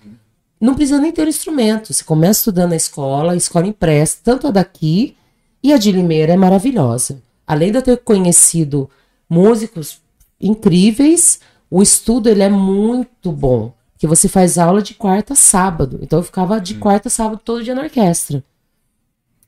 Não 0.59 0.75
precisa 0.75 0.99
nem 0.99 1.13
ter 1.13 1.25
um 1.25 1.29
instrumento. 1.29 1.93
Você 1.93 2.03
começa 2.03 2.39
estudando 2.39 2.71
na 2.71 2.75
escola, 2.75 3.31
a 3.31 3.37
escola 3.37 3.67
empresta, 3.67 4.19
tanto 4.23 4.47
a 4.47 4.51
daqui 4.51 5.15
e 5.63 5.71
a 5.71 5.77
de 5.77 5.93
Limeira 5.93 6.33
é 6.33 6.37
maravilhosa. 6.37 7.21
Além 7.47 7.71
de 7.71 7.77
eu 7.77 7.81
ter 7.81 7.97
conhecido 7.97 8.89
músicos 9.29 10.01
incríveis, 10.41 11.39
o 11.71 11.81
estudo 11.81 12.27
ele 12.27 12.43
é 12.43 12.49
muito 12.49 13.31
bom 13.31 13.73
que 13.97 14.07
você 14.07 14.27
faz 14.27 14.57
aula 14.57 14.81
de 14.81 14.93
quarta 14.93 15.33
a 15.33 15.35
sábado. 15.35 15.99
Então 16.01 16.19
eu 16.19 16.23
ficava 16.23 16.59
de 16.59 16.75
hum. 16.75 16.79
quarta 16.79 17.07
a 17.07 17.11
sábado 17.11 17.41
todo 17.43 17.63
dia 17.63 17.75
na 17.75 17.83
orquestra. 17.83 18.43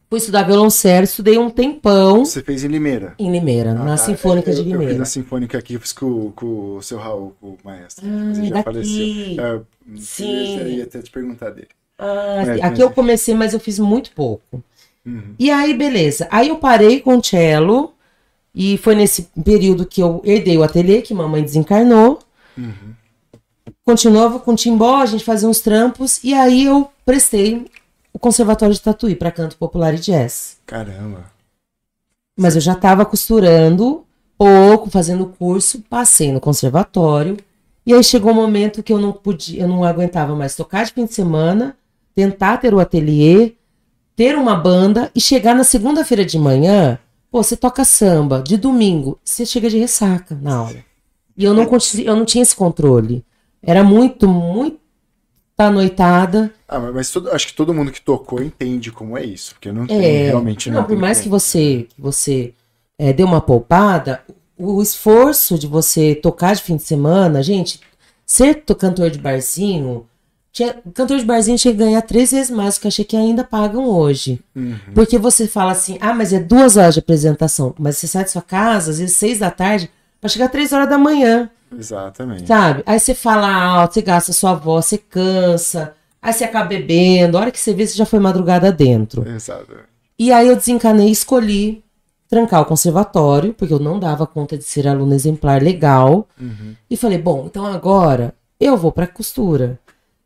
Fui 0.10 0.19
estudar 0.19 0.43
violoncelo, 0.43 1.03
estudei 1.03 1.38
um 1.38 1.49
tempão. 1.49 2.23
Você 2.23 2.41
fez 2.41 2.63
em 2.63 2.69
Limeira? 2.69 3.13
Em 3.19 3.29
Limeira, 3.29 3.71
ah, 3.71 3.73
na 3.73 3.86
tá. 3.86 3.97
Sinfônica 3.97 4.49
eu, 4.49 4.55
de 4.55 4.62
Limeira. 4.62 4.83
Eu 4.86 4.89
fiz 4.89 4.99
na 4.99 5.05
Sinfônica 5.05 5.57
aqui, 5.57 5.73
eu 5.73 5.81
fiz 5.81 5.91
com, 5.91 6.31
com 6.31 6.77
o 6.77 6.81
seu 6.81 6.97
Raul, 6.97 7.36
com 7.41 7.47
o 7.47 7.57
maestro. 7.62 8.05
Ah, 8.07 8.38
ele 8.38 8.47
já 8.47 8.63
faleceu. 8.63 9.43
É, 9.43 9.62
Sim. 9.97 10.60
Eu 10.60 10.67
ia 10.69 10.83
até 10.86 11.01
te 11.01 11.12
perguntar 11.12 11.49
dele. 11.49 11.67
Ah, 11.99 12.43
é, 12.57 12.63
aqui 12.63 12.81
eu 12.81 12.89
comecei, 12.89 13.36
mas 13.36 13.53
eu 13.53 13.60
fiz 13.60 13.79
muito 13.79 14.12
pouco. 14.12 14.63
Uhum. 15.05 15.36
E 15.38 15.51
aí, 15.51 15.73
beleza. 15.73 16.25
Aí 16.31 16.47
eu 16.47 16.57
parei 16.57 17.01
com 17.01 17.17
o 17.17 17.23
cello, 17.23 17.93
e 18.55 18.77
foi 18.77 18.95
nesse 18.95 19.27
período 19.43 19.86
que 19.86 20.01
eu 20.01 20.21
herdei 20.23 20.57
o 20.57 20.63
ateliê, 20.63 21.01
que 21.01 21.13
mamãe 21.13 21.43
desencarnou. 21.43 22.19
Uhum 22.57 22.95
continuava 23.88 24.38
com 24.38 24.54
timbó, 24.54 24.97
a 24.97 25.06
gente 25.06 25.23
fazia 25.23 25.47
uns 25.47 25.62
trampos, 25.62 26.21
e 26.21 26.34
aí 26.34 26.65
eu 26.65 26.91
prestei 27.06 27.65
o 28.12 28.19
Conservatório 28.19 28.76
de 28.76 28.82
Tatuí 28.82 29.15
para 29.15 29.32
canto 29.32 29.56
popular 29.56 29.93
e 29.93 29.97
jazz. 29.97 30.58
Caramba. 30.65 31.32
Mas 32.38 32.56
eu 32.56 32.62
já 32.62 32.73
estava 32.73 33.06
costurando 33.06 34.04
pouco, 34.38 34.89
fazendo 34.89 35.28
curso, 35.39 35.82
passei 35.89 36.34
no 36.34 36.41
conservatório, 36.41 37.38
e 37.86 37.93
aí 37.93 38.04
chegou 38.04 38.34
um 38.34 38.36
momento 38.36 38.84
que 38.84 38.91
eu 38.91 39.00
não 39.00 39.13
podia, 39.13 39.62
eu 39.62 39.69
não 39.69 39.86
aguentava 39.86 40.36
mais 40.36 40.54
tocar 40.54 40.84
de 40.84 40.91
fim 40.91 41.06
de 41.06 41.13
semana, 41.13 41.78
tentar 42.13 42.58
ter 42.58 42.73
o 42.73 42.82
ateliê, 42.82 43.54
ter 44.17 44.38
uma 44.38 44.54
banda 44.54 45.10
e 45.15 45.21
chegar 45.21 45.56
na 45.56 45.63
segunda-feira 45.63 46.26
de 46.26 46.38
manhã, 46.38 47.00
pô, 47.32 47.41
você 47.41 47.56
toca 47.56 47.86
samba, 47.86 48.41
de 48.41 48.58
domingo, 48.58 49.17
você 49.23 49.45
chega 49.45 49.69
de 49.69 49.78
ressaca 49.78 50.38
na 50.41 50.58
aula. 50.58 50.86
E 51.38 51.45
eu 51.45 51.54
não, 51.54 51.65
eu 52.04 52.15
não 52.17 52.26
tinha 52.26 52.41
esse 52.41 52.56
controle. 52.56 53.23
Era 53.62 53.84
muito, 53.84 54.28
muito 54.28 54.80
noitada. 55.72 56.54
Ah, 56.67 56.80
mas 56.80 57.10
todo, 57.10 57.32
acho 57.32 57.48
que 57.48 57.54
todo 57.54 57.74
mundo 57.74 57.91
que 57.91 58.00
tocou 58.00 58.41
entende 58.41 58.91
como 58.91 59.17
é 59.17 59.24
isso, 59.24 59.56
porque 59.56 59.72
não 59.72 59.88
tem, 59.88 59.98
é, 59.98 60.28
realmente 60.28 60.70
não. 60.70 60.82
não 60.82 60.88
por 60.88 60.96
mais 60.96 61.20
que 61.20 61.28
você, 61.28 61.88
que 61.89 62.00
você 62.00 62.54
é, 63.00 63.12
dê 63.12 63.24
uma 63.24 63.41
poupada, 63.41 64.22
o 64.56 64.82
esforço 64.82 65.58
de 65.58 65.65
você 65.65 66.13
tocar 66.13 66.56
de 66.56 66.62
fim 66.62 66.76
de 66.76 66.84
semana, 66.84 67.41
gente, 67.41 67.80
ser 68.26 68.63
cantor 68.78 69.10
de 69.10 69.17
barzinho, 69.17 70.06
tinha, 70.52 70.76
cantor 70.93 71.17
de 71.17 71.26
barzinho 71.26 71.58
tinha 71.58 71.74
que 71.74 71.80
ganhar 71.80 72.02
três 72.02 72.32
vezes 72.32 72.52
mais 72.52 72.76
do 72.76 72.82
que 72.82 72.88
achei 72.88 73.06
que 73.06 73.15
ainda 73.15 73.43
pagam 73.43 73.88
hoje. 73.88 74.39
Uhum. 74.56 74.78
Porque 74.93 75.17
você 75.17 75.48
fala 75.48 75.72
assim, 75.72 75.98
ah, 76.02 76.13
mas 76.13 76.34
é 76.34 76.39
duas 76.39 76.78
horas 76.78 76.93
de 76.96 77.00
apresentação, 77.00 77.74
mas 77.80 77.98
você 77.98 78.08
sai 78.08 78.24
de 78.24 78.32
sua 78.32 78.41
casa, 78.41 78.91
às 78.91 79.00
vezes 79.00 79.15
seis 79.15 79.39
da 79.39 79.50
tarde, 79.50 79.89
para 80.20 80.30
chegar 80.30 80.50
três 80.50 80.74
horas 80.74 80.89
da 80.89 80.98
manhã. 80.98 81.50
Exatamente. 81.75 82.47
Sabe? 82.47 82.84
Aí 82.86 82.99
você 82.99 83.13
fala 83.13 83.51
alto, 83.51 83.95
você 83.95 84.01
gasta 84.01 84.34
sua 84.34 84.53
voz, 84.53 84.86
você 84.86 84.97
cansa, 84.97 85.93
aí 86.21 86.34
você 86.34 86.43
acaba 86.43 86.67
bebendo, 86.67 87.38
a 87.38 87.41
hora 87.41 87.51
que 87.51 87.60
você 87.60 87.73
vê, 87.73 87.86
você 87.86 87.95
já 87.95 88.06
foi 88.06 88.19
madrugada 88.19 88.71
dentro. 88.71 89.27
Exatamente. 89.27 89.88
E 90.19 90.32
aí 90.32 90.47
eu 90.47 90.56
desencanei 90.56 91.10
e 91.10 91.12
escolhi 91.12 91.84
trancar 92.27 92.62
o 92.62 92.65
conservatório, 92.65 93.53
porque 93.53 93.73
eu 93.73 93.80
não 93.80 93.99
dava 93.99 94.27
conta 94.27 94.58
de 94.58 94.63
ser 94.63 94.88
aluno 94.88 95.13
exemplar 95.13 95.62
legal. 95.62 96.27
Uhum. 96.39 96.75
E 96.89 96.97
falei, 96.97 97.17
bom, 97.17 97.45
então 97.45 97.65
agora 97.65 98.34
eu 98.60 98.75
vou 98.75 98.91
para 98.91 99.08
costura. 99.08 99.80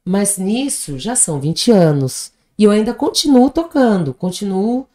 Mas 0.04 0.38
nisso 0.38 0.98
já 0.98 1.16
são 1.16 1.40
20 1.40 1.72
anos. 1.72 2.32
E 2.58 2.64
eu 2.64 2.72
ainda 2.72 2.94
continuo 2.94 3.50
tocando, 3.50 4.14
continuo 4.14 4.88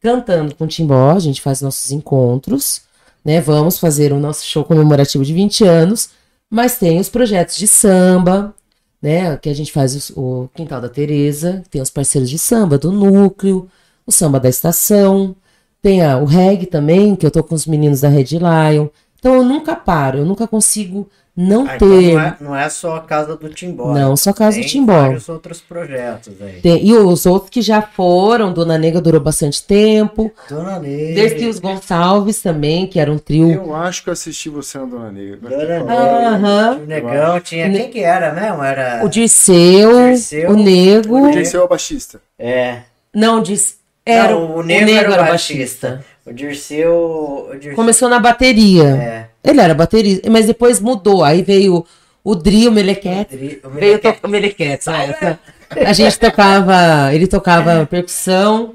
cantando 0.00 0.54
com 0.54 0.66
timbó, 0.66 1.12
a 1.12 1.18
gente 1.18 1.40
faz 1.40 1.62
nossos 1.62 1.92
encontros 1.92 2.82
né? 3.24 3.40
Vamos 3.40 3.78
fazer 3.78 4.12
o 4.12 4.20
nosso 4.20 4.44
show 4.44 4.64
comemorativo 4.64 5.24
de 5.24 5.32
20 5.32 5.64
anos, 5.64 6.10
mas 6.50 6.78
tem 6.78 7.00
os 7.00 7.08
projetos 7.08 7.56
de 7.56 7.66
samba, 7.66 8.54
né? 9.00 9.36
Que 9.36 9.48
a 9.48 9.54
gente 9.54 9.72
faz 9.72 10.10
o, 10.16 10.48
Quintal 10.54 10.80
da 10.80 10.88
Teresa, 10.88 11.62
tem 11.70 11.80
os 11.80 11.90
parceiros 11.90 12.30
de 12.30 12.38
samba 12.38 12.78
do 12.78 12.92
núcleo, 12.92 13.68
o 14.06 14.12
samba 14.12 14.38
da 14.40 14.48
estação, 14.48 15.34
tem 15.80 16.02
a, 16.02 16.18
o 16.18 16.24
reggae 16.24 16.66
também, 16.66 17.16
que 17.16 17.26
eu 17.26 17.30
tô 17.30 17.42
com 17.42 17.54
os 17.54 17.66
meninos 17.66 18.00
da 18.00 18.08
Red 18.08 18.38
Lion. 18.38 18.88
Então 19.18 19.34
eu 19.36 19.44
nunca 19.44 19.76
paro, 19.76 20.18
eu 20.18 20.24
nunca 20.24 20.46
consigo 20.46 21.08
não 21.34 21.66
ah, 21.66 21.78
ter. 21.78 21.86
Então 21.86 22.12
não, 22.12 22.20
é, 22.20 22.36
não, 22.40 22.56
é, 22.56 22.68
só 22.68 22.96
a 22.96 23.00
casa 23.00 23.36
do 23.36 23.48
Timbó. 23.48 23.94
Não, 23.94 24.14
só 24.16 24.30
a 24.30 24.34
casa 24.34 24.56
tem 24.56 24.64
do 24.64 24.68
Timbó. 24.68 24.92
Tem 24.92 25.02
vários 25.02 25.28
outros 25.30 25.60
projetos 25.62 26.34
aí. 26.42 26.60
Tem, 26.60 26.86
e 26.86 26.92
os 26.92 27.24
outros 27.24 27.48
que 27.48 27.62
já 27.62 27.80
foram, 27.80 28.52
Dona 28.52 28.76
Nega 28.76 29.00
durou 29.00 29.20
bastante 29.20 29.64
tempo. 29.64 30.30
Dona 30.48 30.78
Nega. 30.78 31.14
Desde 31.14 31.46
os 31.46 31.58
Gonçalves 31.58 32.42
também, 32.42 32.86
que 32.86 33.00
era 33.00 33.10
um 33.10 33.16
trio. 33.18 33.50
Eu 33.50 33.74
acho 33.74 34.02
que 34.02 34.10
eu 34.10 34.12
assisti 34.12 34.50
você 34.50 34.76
na 34.76 34.84
Dona 34.84 35.10
Nega. 35.10 35.36
Dona 35.48 36.38
Nega. 36.38 36.82
O 36.82 36.86
Negão 36.86 37.40
tinha. 37.40 37.70
Quem 37.70 37.90
que 37.90 38.00
era 38.00 38.32
mesmo? 38.32 38.62
Era. 38.62 39.02
O 39.02 39.08
Dirceu, 39.08 40.08
Dirceu 40.08 40.50
o 40.50 40.54
Nego. 40.54 41.28
O 41.28 41.30
Dirceu 41.30 41.62
é 41.62 41.64
o 41.64 41.68
baixista. 41.68 42.20
É. 42.38 42.80
Não, 43.14 43.42
diz. 43.42 43.80
Era, 44.04 44.32
não, 44.32 44.56
o, 44.56 44.62
negro 44.62 44.82
o 44.82 44.94
negro 44.94 45.12
era, 45.12 45.22
era 45.22 45.30
baixista. 45.30 45.88
baixista. 45.88 46.12
O 46.26 46.32
Dirceu. 46.32 47.48
O 47.50 47.52
Dirceu 47.54 47.74
Começou 47.74 48.08
na 48.10 48.18
bateria. 48.18 48.84
É. 48.84 49.31
Ele 49.44 49.60
era 49.60 49.74
baterista, 49.74 50.30
mas 50.30 50.46
depois 50.46 50.80
mudou. 50.80 51.24
Aí 51.24 51.42
veio 51.42 51.84
o 52.22 52.34
Dri, 52.34 52.68
o 52.68 52.72
Melequete. 52.72 53.60
O 53.64 53.70
Veio 53.70 53.98
to... 53.98 54.14
o 54.22 54.28
Melequete, 54.28 54.88
ah, 54.88 55.04
essa. 55.04 55.38
A 55.84 55.92
gente 55.92 56.18
tocava, 56.18 57.12
ele 57.12 57.26
tocava 57.26 57.86
percussão. 57.86 58.74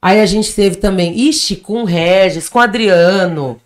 Aí 0.00 0.20
a 0.20 0.26
gente 0.26 0.54
teve 0.54 0.76
também, 0.76 1.18
ixi, 1.18 1.56
com 1.56 1.82
o 1.82 1.84
Regis, 1.84 2.48
com 2.48 2.58
o 2.58 2.62
Adriano. 2.62 3.60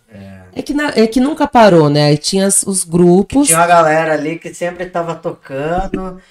É, 0.55 0.61
que, 0.61 0.73
na- 0.73 0.93
é 0.95 1.07
que 1.07 1.19
nunca 1.19 1.47
parou, 1.47 1.89
né? 1.89 2.05
Aí 2.05 2.17
tinha 2.17 2.47
os 2.47 2.83
grupos. 2.83 3.47
Tinha 3.47 3.59
uma 3.59 3.67
galera 3.67 4.13
ali 4.13 4.37
que 4.37 4.53
sempre 4.53 4.85
tava 4.85 5.15
tocando. 5.15 6.21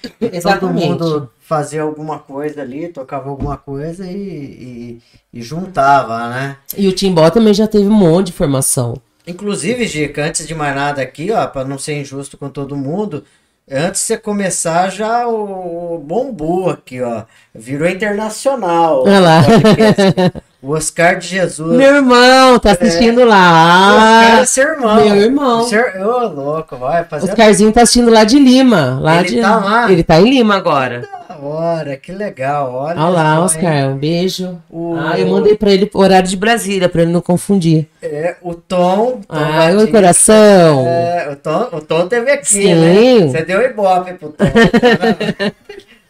Todo 0.41 0.69
mundo 0.69 1.29
fazia 1.41 1.81
alguma 1.81 2.19
coisa 2.19 2.61
ali, 2.61 2.87
tocava 2.87 3.29
alguma 3.29 3.57
coisa 3.57 4.09
e, 4.09 4.15
e, 4.17 5.01
e 5.33 5.41
juntava, 5.41 6.29
né? 6.29 6.55
E 6.77 6.87
o 6.87 6.93
Timbó 6.93 7.29
também 7.29 7.53
já 7.53 7.67
teve 7.67 7.85
um 7.85 7.93
monte 7.93 8.27
de 8.27 8.33
formação. 8.33 8.95
Inclusive, 9.25 9.87
Gica, 9.87 10.25
antes 10.25 10.45
de 10.45 10.53
mais 10.53 10.75
nada 10.75 11.01
aqui, 11.01 11.31
ó, 11.31 11.47
para 11.47 11.65
não 11.65 11.77
ser 11.77 11.99
injusto 11.99 12.37
com 12.37 12.49
todo 12.49 12.75
mundo, 12.75 13.23
antes 13.71 14.01
de 14.01 14.07
você 14.07 14.17
começar 14.17 14.89
já 14.89 15.27
o, 15.27 15.95
o 15.95 15.97
bombou 15.99 16.69
aqui, 16.69 17.01
ó. 17.01 17.23
Virou 17.55 17.87
internacional. 17.87 19.03
Olha 19.03 19.19
lá. 19.19 19.41
o 19.41 19.61
podcast. 19.61 20.43
O 20.61 20.71
Oscar 20.71 21.19
de 21.19 21.27
Jesus. 21.27 21.75
Meu 21.77 21.95
irmão, 21.95 22.57
tá 22.57 22.71
assistindo 22.71 23.21
Oscar 23.21 23.29
lá. 23.29 24.39
é 24.39 24.45
seu 24.45 24.69
irmão. 24.69 24.95
Meu 24.95 25.15
irmão. 25.15 25.63
Seu... 25.67 25.83
Ô, 26.07 26.27
louco, 26.27 26.77
vai 26.77 27.03
fazer 27.03 27.29
Oscarzinho 27.29 27.71
tá 27.73 27.81
assistindo 27.81 28.09
lá 28.09 28.23
de 28.23 28.39
Lima. 28.39 28.97
Lá 29.01 29.19
Ele 29.19 29.27
de... 29.27 29.41
tá 29.41 29.57
lá? 29.57 29.91
Ele 29.91 30.03
tá 30.03 30.21
em 30.21 30.29
Lima 30.29 30.55
agora. 30.55 31.01
da 31.01 31.22
hora, 31.43 31.97
que 31.97 32.11
legal. 32.11 32.73
Olha, 32.73 32.99
Olha 33.01 33.09
lá, 33.09 33.23
só, 33.23 33.37
hein? 33.37 33.43
Oscar, 33.43 33.89
um 33.89 33.97
beijo. 33.97 34.61
O- 34.69 34.95
Ah, 34.97 35.19
eu 35.19 35.27
mandei 35.27 35.55
pra 35.55 35.71
ele 35.71 35.89
o 35.93 35.99
horário 35.99 36.27
de 36.27 36.37
Brasília, 36.37 36.87
pra 36.89 37.01
ele 37.01 37.11
não 37.11 37.21
confundir. 37.21 37.87
É, 38.01 38.35
o 38.41 38.53
Tom. 38.53 39.21
Tom 39.27 39.35
oi, 39.37 39.45
Batista. 39.51 39.91
coração. 39.91 40.87
É, 40.87 41.29
o 41.31 41.35
Tom, 41.35 41.69
o 41.73 41.81
Tom 41.81 42.07
teve 42.07 42.31
aqui, 42.31 42.45
Sim. 42.47 42.75
né? 42.75 43.27
Você 43.27 43.43
deu 43.43 43.61
ibope 43.61 44.13
pro 44.13 44.29
Tom. 44.29 44.43
né? 44.45 45.51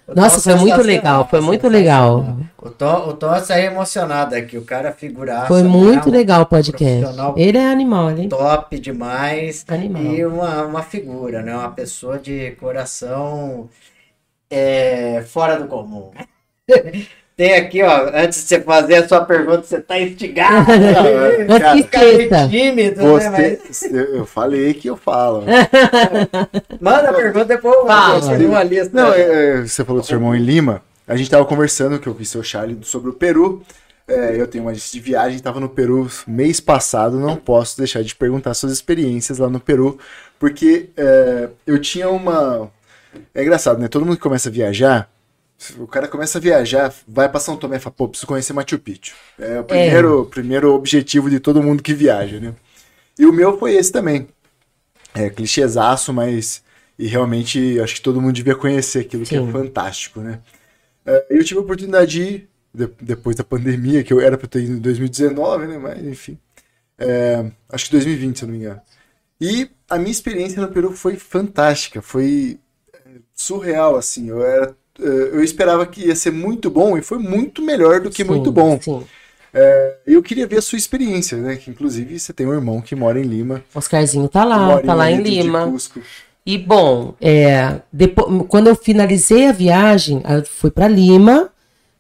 O 0.06 0.13
Nossa, 0.13 0.41
foi 0.41 0.56
muito 0.60 0.82
legal, 0.82 1.28
foi 1.30 1.39
muito 1.39 1.67
legal. 1.69 2.38
O 2.62 2.69
Tom, 2.69 3.08
o 3.08 3.13
Tom 3.13 3.39
saiu 3.39 3.72
emocionado 3.72 4.36
aqui, 4.36 4.58
o 4.58 4.62
cara 4.63 4.91
figuraça. 4.91 5.48
Foi 5.48 5.63
né? 5.63 5.69
muito 5.69 6.10
Um 6.10 6.12
legal 6.12 6.41
o 6.41 6.46
podcast. 6.46 7.15
Ele 7.38 7.58
é 7.58 7.65
animal, 7.72 8.12
ele 8.12 8.28
Top 8.28 8.78
demais. 8.80 9.63
Animal. 9.67 10.04
E 10.04 10.26
uma, 10.26 10.63
uma 10.63 10.82
figura, 10.84 11.41
né? 11.41 11.56
Uma 11.56 11.69
pessoa 11.72 12.19
de 12.19 12.52
coração 12.60 13.69
é, 14.54 15.24
fora 15.28 15.58
do 15.58 15.68
comum. 15.68 16.12
Tem 17.36 17.56
aqui, 17.56 17.82
ó, 17.82 18.12
antes 18.13 18.44
de 18.44 18.48
você 18.48 18.62
fazer 18.62 18.96
a 18.96 19.08
sua 19.08 19.26
pergunta, 19.26 19.63
você 19.63 19.82
tá 19.82 20.00
instigado. 20.00 20.68
Mas 20.68 21.60
Cara, 21.60 21.76
que 21.76 21.84
Fica 21.84 22.00
meio 22.00 22.22
esqueça. 22.22 22.48
tímido, 22.48 23.02
Você, 23.02 23.30
né? 23.30 23.58
Mas 23.66 23.92
eu 23.92 24.26
falei 24.26 24.74
que 24.76 24.88
eu 24.88 24.96
falo. 24.96 25.44
manda 26.80 27.10
a 27.10 27.13
pergunta 27.13 27.46
depois 27.46 27.76
eu 27.76 28.48
uma 28.48 28.62
lista. 28.62 28.92
Não, 28.94 29.12
é, 29.12 29.22
é, 29.22 29.62
você 29.62 29.84
falou 29.84 30.02
do 30.02 30.06
seu 30.06 30.18
irmão 30.18 30.36
em 30.36 30.39
Lima. 30.39 30.84
A 31.08 31.16
gente 31.16 31.30
tava 31.30 31.44
conversando, 31.44 32.00
que 32.00 32.06
eu 32.06 32.13
vi 32.13 32.24
seu 32.24 32.44
Charlie, 32.44 32.78
sobre 32.84 33.10
o 33.10 33.13
Peru. 33.13 33.63
É, 34.08 34.39
eu 34.39 34.46
tenho 34.46 34.66
uma 34.66 34.72
lista 34.72 34.92
de 34.92 35.00
viagem, 35.00 35.39
tava 35.39 35.60
no 35.60 35.70
Peru 35.70 36.08
mês 36.28 36.60
passado, 36.60 37.18
não 37.18 37.36
posso 37.36 37.78
deixar 37.78 38.04
de 38.04 38.13
perguntar 38.13 38.54
suas 38.54 38.74
experiências 38.74 39.39
lá 39.39 39.50
no 39.50 39.60
Peru, 39.62 39.98
porque 40.38 40.89
é, 40.98 41.50
eu 41.66 41.80
tinha 41.80 42.10
uma... 42.10 42.70
É 43.34 43.41
engraçado, 43.41 43.80
né? 43.80 43.88
Todo 43.88 44.06
mundo 44.06 44.17
que 44.17 44.23
começa 44.23 44.49
a 44.49 44.52
viajar, 44.52 45.10
o 45.78 45.88
cara 45.88 46.08
começa 46.08 46.38
a 46.38 46.41
viajar, 46.41 46.93
vai 47.08 47.30
pra 47.30 47.39
São 47.39 47.56
Tomé 47.56 47.78
e 47.78 47.80
fala, 47.80 47.95
pô, 47.95 48.08
preciso 48.08 48.28
conhecer 48.28 48.54
Machu 48.54 48.78
Picchu. 48.80 49.15
É 49.39 49.60
o 49.60 49.63
primeiro, 49.63 50.26
primeiro 50.26 50.73
objetivo 50.73 51.30
de 51.30 51.39
todo 51.39 51.63
mundo 51.63 51.82
que 51.82 51.93
viaja, 51.93 52.39
né? 52.39 52.54
E 53.17 53.26
o 53.26 53.32
meu 53.32 53.58
foi 53.58 53.76
esse 53.76 53.91
também. 53.91 54.28
É 55.13 55.30
clichêzaço, 55.30 56.13
mas... 56.13 56.63
E 56.97 57.08
realmente, 57.08 57.80
acho 57.80 57.95
que 57.95 58.02
todo 58.02 58.21
mundo 58.21 58.34
devia 58.34 58.56
conhecer 58.56 58.99
aquilo 58.99 59.23
que 59.23 59.30
Sim. 59.30 59.49
é 59.49 59.52
fantástico, 59.52 60.19
né? 60.19 60.39
É, 61.06 61.26
eu 61.30 61.43
tive 61.43 61.60
a 61.60 61.63
oportunidade 61.63 62.12
de 62.12 62.21
ir, 62.21 62.49
de- 62.73 62.89
depois 63.02 63.36
da 63.36 63.43
pandemia, 63.43 64.04
que 64.04 64.13
eu 64.13 64.21
era 64.21 64.38
pra 64.38 64.47
ter 64.47 64.63
ido 64.63 64.73
em 64.73 64.80
2019, 64.80 65.67
né? 65.67 65.78
Mas, 65.80 66.04
enfim. 66.06 66.38
É, 66.97 67.45
acho 67.69 67.86
que 67.86 67.91
2020, 67.91 68.38
se 68.39 68.43
eu 68.45 68.47
não 68.47 68.54
me 68.56 68.60
engano. 68.62 68.82
E 69.41 69.69
a 69.89 69.97
minha 69.97 70.12
experiência 70.12 70.62
no 70.62 70.69
Peru 70.71 70.91
foi 70.91 71.15
fantástica, 71.17 72.02
foi 72.02 72.60
é, 72.60 72.62
surreal, 73.34 73.95
assim. 73.95 74.30
Eu, 74.30 74.43
era, 74.45 74.76
é, 74.99 75.04
eu 75.04 75.43
esperava 75.43 75.86
que 75.86 76.08
ia 76.08 76.15
ser 76.15 76.32
muito 76.32 76.69
bom 76.69 76.97
e 76.97 77.02
foi 77.02 77.17
muito 77.17 77.62
melhor 77.62 78.02
do 78.02 78.10
que 78.10 78.23
Sim, 78.23 78.30
muito 78.30 78.52
bom. 78.52 78.80
Sim. 78.82 79.04
Eu 80.06 80.23
queria 80.23 80.47
ver 80.47 80.58
a 80.58 80.62
sua 80.62 80.78
experiência, 80.78 81.38
né? 81.38 81.56
Que 81.56 81.69
inclusive 81.69 82.19
você 82.19 82.34
tem 82.34 82.47
um 82.47 82.54
irmão 82.54 82.82
que 82.82 82.95
mora 82.95 83.19
em 83.19 83.23
Lima. 83.23 83.63
Oscarzinho 83.73 84.28
tá 84.28 84.43
lá, 84.43 84.82
tá 84.82 84.95
lá 84.95 85.12
em 85.12 85.17
de- 85.21 85.30
de 85.30 85.41
Lima. 85.43 85.71
E 86.45 86.58
bom, 86.58 87.13
é, 87.21 87.80
depois, 87.91 88.45
quando 88.49 88.67
eu 88.67 88.76
finalizei 88.76 89.47
a 89.47 89.52
viagem, 89.52 90.21
eu 90.28 90.43
fui 90.43 90.69
pra 90.71 90.88
Lima, 90.88 91.49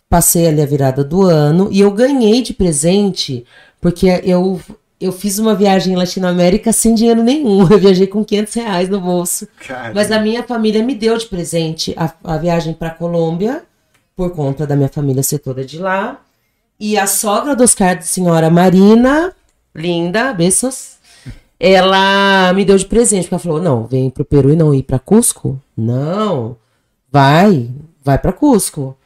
passei 0.09 0.47
ali 0.47 0.61
a 0.61 0.65
virada 0.65 1.03
do 1.03 1.21
ano 1.21 1.69
e 1.71 1.79
eu 1.79 1.91
ganhei 1.91 2.41
de 2.41 2.53
presente, 2.53 3.45
porque 3.79 4.07
eu, 4.25 4.59
eu 5.03 5.11
fiz 5.11 5.37
uma 5.37 5.53
viagem 5.53 5.93
em 5.93 5.95
Latinoamérica 5.97 6.71
sem 6.71 6.95
dinheiro 6.95 7.21
nenhum. 7.21 7.67
Eu 7.69 7.77
viajei 7.77 8.07
com 8.07 8.23
500 8.23 8.53
reais 8.53 8.89
no 8.89 9.01
bolso. 9.01 9.47
Cara, 9.67 9.93
Mas 9.93 10.11
a 10.11 10.19
minha 10.19 10.43
família 10.43 10.81
me 10.81 10.95
deu 10.95 11.17
de 11.17 11.25
presente 11.25 11.93
a, 11.97 12.11
a 12.23 12.37
viagem 12.37 12.73
para 12.73 12.89
Colômbia, 12.89 13.63
por 14.15 14.31
conta 14.31 14.65
da 14.65 14.75
minha 14.75 14.87
família 14.87 15.21
ser 15.21 15.39
toda 15.39 15.65
de 15.65 15.77
lá. 15.77 16.21
E 16.79 16.97
a 16.97 17.05
sogra 17.05 17.55
do 17.55 17.63
Oscar, 17.63 18.01
senhora 18.01 18.49
Marina, 18.49 19.33
linda, 19.75 20.33
beijos, 20.33 20.93
ela 21.59 22.53
me 22.53 22.63
deu 22.63 22.77
de 22.77 22.85
presente, 22.85 23.23
porque 23.23 23.35
ela 23.35 23.39
falou: 23.39 23.61
não, 23.61 23.85
vem 23.85 24.09
pro 24.09 24.25
Peru 24.25 24.51
e 24.51 24.55
não 24.55 24.73
ir 24.73 24.83
para 24.83 24.99
Cusco? 24.99 25.61
Não, 25.75 26.57
vai, 27.11 27.69
vai 28.03 28.17
para 28.17 28.33
Cusco. 28.33 28.97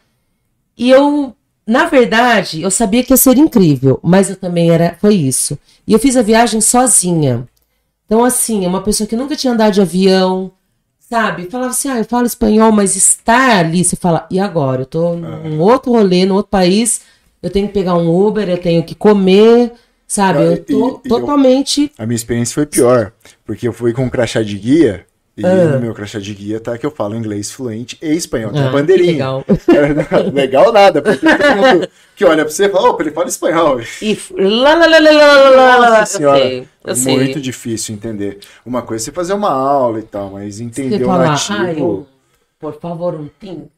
E 0.77 0.91
eu, 0.91 1.35
na 1.67 1.85
verdade, 1.87 2.61
eu 2.61 2.71
sabia 2.71 3.03
que 3.03 3.11
ia 3.13 3.17
ser 3.17 3.37
incrível, 3.37 3.99
mas 4.01 4.29
eu 4.29 4.35
também 4.37 4.71
era, 4.71 4.97
foi 5.01 5.15
isso. 5.15 5.57
E 5.85 5.93
eu 5.93 5.99
fiz 5.99 6.15
a 6.15 6.21
viagem 6.21 6.61
sozinha. 6.61 7.47
Então, 8.05 8.23
assim, 8.23 8.63
é 8.65 8.67
uma 8.67 8.81
pessoa 8.81 9.05
que 9.07 9.15
nunca 9.17 9.35
tinha 9.35 9.51
andado 9.53 9.73
de 9.73 9.81
avião, 9.81 10.49
sabe? 11.09 11.49
Falava 11.49 11.71
assim, 11.71 11.89
ah, 11.89 11.97
eu 11.99 12.05
falo 12.05 12.25
espanhol, 12.25 12.71
mas 12.71 12.95
estar 12.95 13.57
ali, 13.59 13.83
você 13.83 13.95
fala, 13.97 14.25
e 14.31 14.39
agora? 14.39 14.83
Eu 14.83 14.85
tô 14.85 15.13
num 15.15 15.59
outro 15.59 15.91
rolê, 15.91 16.25
num 16.25 16.35
outro 16.35 16.49
país, 16.49 17.01
eu 17.43 17.49
tenho 17.49 17.67
que 17.67 17.73
pegar 17.73 17.95
um 17.95 18.09
Uber, 18.27 18.47
eu 18.49 18.57
tenho 18.57 18.81
que 18.83 18.95
comer, 18.95 19.73
sabe? 20.07 20.39
Ah, 20.39 20.43
Eu 20.43 20.53
e- 20.53 20.57
tô 20.57 21.01
e 21.03 21.09
eu- 21.09 21.19
totalmente. 21.19 21.91
A 21.97 22.05
minha 22.05 22.15
experiência 22.15 22.53
foi 22.55 22.65
pior, 22.65 23.11
porque 23.45 23.67
eu 23.67 23.73
fui 23.73 23.91
com 23.91 24.05
um 24.05 24.09
crachá 24.09 24.41
de 24.41 24.57
guia, 24.57 25.05
e 25.37 25.45
ah. 25.45 25.65
no 25.65 25.79
meu 25.79 25.93
crachá 25.93 26.17
de 26.17 26.33
guia 26.33 26.59
tá 26.59 26.75
que 26.79 26.85
eu 26.85 26.89
falo 26.89 27.15
inglês 27.15 27.51
fluente 27.51 27.95
e 28.01 28.11
espanhol. 28.11 28.51
Tem 28.51 28.63
é 28.63 28.67
ah, 28.67 28.71
bandeirinha. 28.71 29.11
Legal. 29.11 29.45
É, 29.67 30.17
legal 30.31 30.71
nada, 30.71 31.01
porque 31.01 31.25
que 32.15 32.25
olha 32.25 32.43
pra 32.43 32.51
você 32.51 32.65
e 32.65 32.69
fala, 32.69 32.89
opa, 32.89 33.03
ele 33.03 33.11
fala 33.11 33.27
espanhol. 33.27 33.79
E 34.01 34.17
lá, 34.31 34.73
lá, 34.73 34.87
lá, 34.87 34.99
lá, 34.99 35.11
lá, 35.11 35.77
lá, 35.77 35.89
lá. 35.89 36.95
Muito 37.05 37.39
difícil 37.39 37.93
entender. 37.93 38.39
Uma 38.65 38.81
coisa 38.81 39.03
é 39.03 39.05
você 39.05 39.11
fazer 39.11 39.33
uma 39.33 39.51
aula 39.51 39.99
e 39.99 40.03
tal, 40.03 40.31
mas 40.31 40.59
entender 40.59 41.03
o 41.03 41.17
nativo... 41.17 42.07
Por 42.59 42.79
favor, 42.79 43.13
um 43.13 43.29
tinto. 43.39 43.69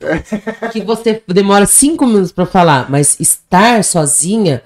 que 0.72 0.82
você 0.82 1.22
demora 1.28 1.66
cinco 1.66 2.08
minutos 2.08 2.32
para 2.32 2.46
falar, 2.46 2.90
mas 2.90 3.20
estar 3.20 3.84
sozinha 3.84 4.64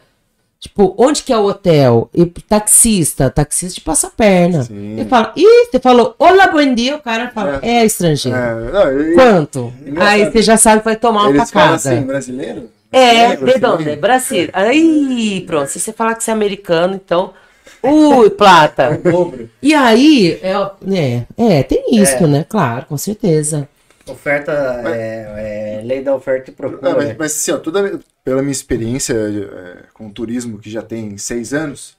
tipo, 0.64 0.96
onde 0.98 1.24
que 1.24 1.34
é 1.34 1.38
o 1.38 1.46
hotel? 1.46 2.10
E 2.14 2.26
taxista, 2.26 3.30
taxista 3.30 3.76
te 3.76 3.82
passa 3.82 4.08
a 4.08 4.10
perna. 4.10 4.64
Sim. 4.64 4.94
Ele 4.94 5.10
fala, 5.10 5.34
ih, 5.36 5.68
você 5.70 5.78
falou, 5.78 6.16
olá, 6.18 6.48
bom 6.48 6.74
dia, 6.74 6.96
o 6.96 7.02
cara 7.02 7.30
fala, 7.32 7.60
é, 7.62 7.86
estrangeiro. 7.86 8.38
É, 8.38 8.56
não, 8.72 9.14
Quanto? 9.14 9.74
Aí 9.98 10.32
você 10.32 10.42
já 10.42 10.56
sabe 10.56 10.80
que 10.80 10.86
vai 10.86 10.96
tomar 10.96 11.28
uma 11.28 11.46
facada. 11.46 11.76
assim, 11.76 12.02
brasileiro? 12.02 12.70
É, 12.94 13.36
Brasileiro, 13.36 13.60
de 13.60 13.66
onde? 13.66 13.96
Brasil. 13.98 14.50
Aí, 14.54 15.44
pronto. 15.46 15.68
Se 15.68 15.80
você 15.80 15.92
falar 15.92 16.16
que 16.16 16.24
você 16.24 16.32
é 16.32 16.34
americano, 16.34 16.94
então. 16.94 17.34
Ui, 17.82 18.30
plata. 18.30 19.02
Dobro. 19.04 19.50
E 19.62 19.74
aí, 19.74 20.40
é, 20.42 20.54
é, 20.94 21.26
é, 21.36 21.64
tem 21.64 21.84
isso, 21.92 22.26
né? 22.28 22.46
Claro, 22.48 22.86
com 22.86 22.98
certeza. 22.98 23.68
Oferta, 24.08 24.52
é, 24.86 25.78
é, 25.80 25.82
lei 25.86 26.02
da 26.02 26.14
oferta 26.14 26.52
e 26.52 26.54
Ah, 26.54 26.56
mas, 26.62 26.72
procura. 26.82 27.16
mas 27.18 27.32
assim, 27.32 27.52
ó, 27.52 27.58
toda, 27.58 28.00
pela 28.24 28.42
minha 28.42 28.52
experiência 28.52 29.14
é, 29.14 29.84
com 29.94 30.10
turismo, 30.10 30.60
que 30.60 30.70
já 30.70 30.82
tem 30.82 31.18
seis 31.18 31.54
anos, 31.54 31.96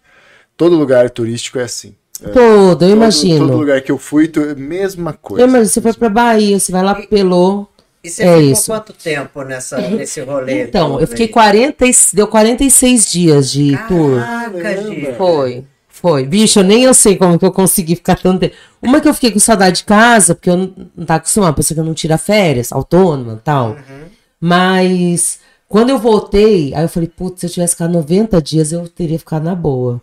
todo 0.57 0.77
lugar 0.77 1.09
turístico 1.09 1.59
é 1.59 1.63
assim. 1.65 1.95
É, 2.23 2.29
Todo, 2.29 2.71
eu 2.73 2.77
todo- 2.77 2.91
imagino. 2.91 3.47
Todo 3.49 3.57
lugar 3.59 3.81
que 3.81 3.91
eu 3.91 3.99
fui, 3.99 4.29
tu- 4.29 4.55
mesma 4.57 5.13
coisa. 5.15 5.43
Eu 5.45 5.49
imagino, 5.49 5.69
você 5.69 5.81
foi 5.81 5.93
pra 5.95 6.09
Bahia, 6.11 6.59
você 6.61 6.71
vai 6.71 6.83
lá 6.83 6.95
pro 6.95 7.09
Pelô. 7.09 7.67
E 8.05 8.11
você 8.11 8.23
é 8.23 8.27
ficou 8.37 8.53
isso. 8.53 8.67
quanto 8.71 8.93
tempo 8.93 9.43
nessa, 9.43 9.79
nesse 9.79 10.21
rolê? 10.21 10.65
Então, 10.65 11.01
eu 11.01 11.07
fiquei 11.09 11.25
aí? 11.25 11.33
40, 11.33 11.87
e- 11.87 11.93
deu 12.13 12.29
46 12.29 13.11
dias 13.11 13.51
de 13.51 13.73
tour. 13.89 14.21
Caraca, 14.21 14.77
Gi. 14.83 15.15
Foi, 15.17 15.65
foi. 16.05 16.27
Bicho, 16.27 16.59
eu 16.59 16.65
nem 16.65 16.83
eu 16.85 16.93
sei 16.93 17.17
como 17.17 17.39
que 17.39 17.47
eu 17.47 17.51
consegui 17.51 17.97
ficar 17.97 18.17
tanto 18.17 18.41
tempo. 18.41 18.55
Uma 18.83 19.01
que 19.01 19.09
eu 19.09 19.15
fiquei 19.15 19.31
com 19.31 19.39
saudade 19.39 19.79
de 19.79 19.85
casa, 19.85 20.35
porque 20.35 20.51
eu 20.51 20.57
não, 20.59 20.73
não 20.95 21.07
tá 21.07 21.15
acostumada, 21.15 21.55
pessoa 21.55 21.75
que 21.77 21.81
eu 21.81 21.85
não 21.85 21.95
tira 21.95 22.19
férias, 22.19 22.71
autônoma 22.73 23.35
e 23.41 23.43
tal. 23.43 23.77
Mas 24.41 25.39
Quando 25.67 25.89
eu 25.91 25.99
voltei, 25.99 26.75
aí 26.75 26.85
eu 26.85 26.89
falei, 26.89 27.09
putz, 27.09 27.41
se 27.41 27.47
eu 27.47 27.51
tivesse 27.51 27.73
ficado 27.73 27.93
90 27.93 28.41
dias, 28.43 28.71
eu 28.71 28.87
teria 28.87 29.19
ficado 29.19 29.43
na 29.45 29.55
boa. 29.55 30.01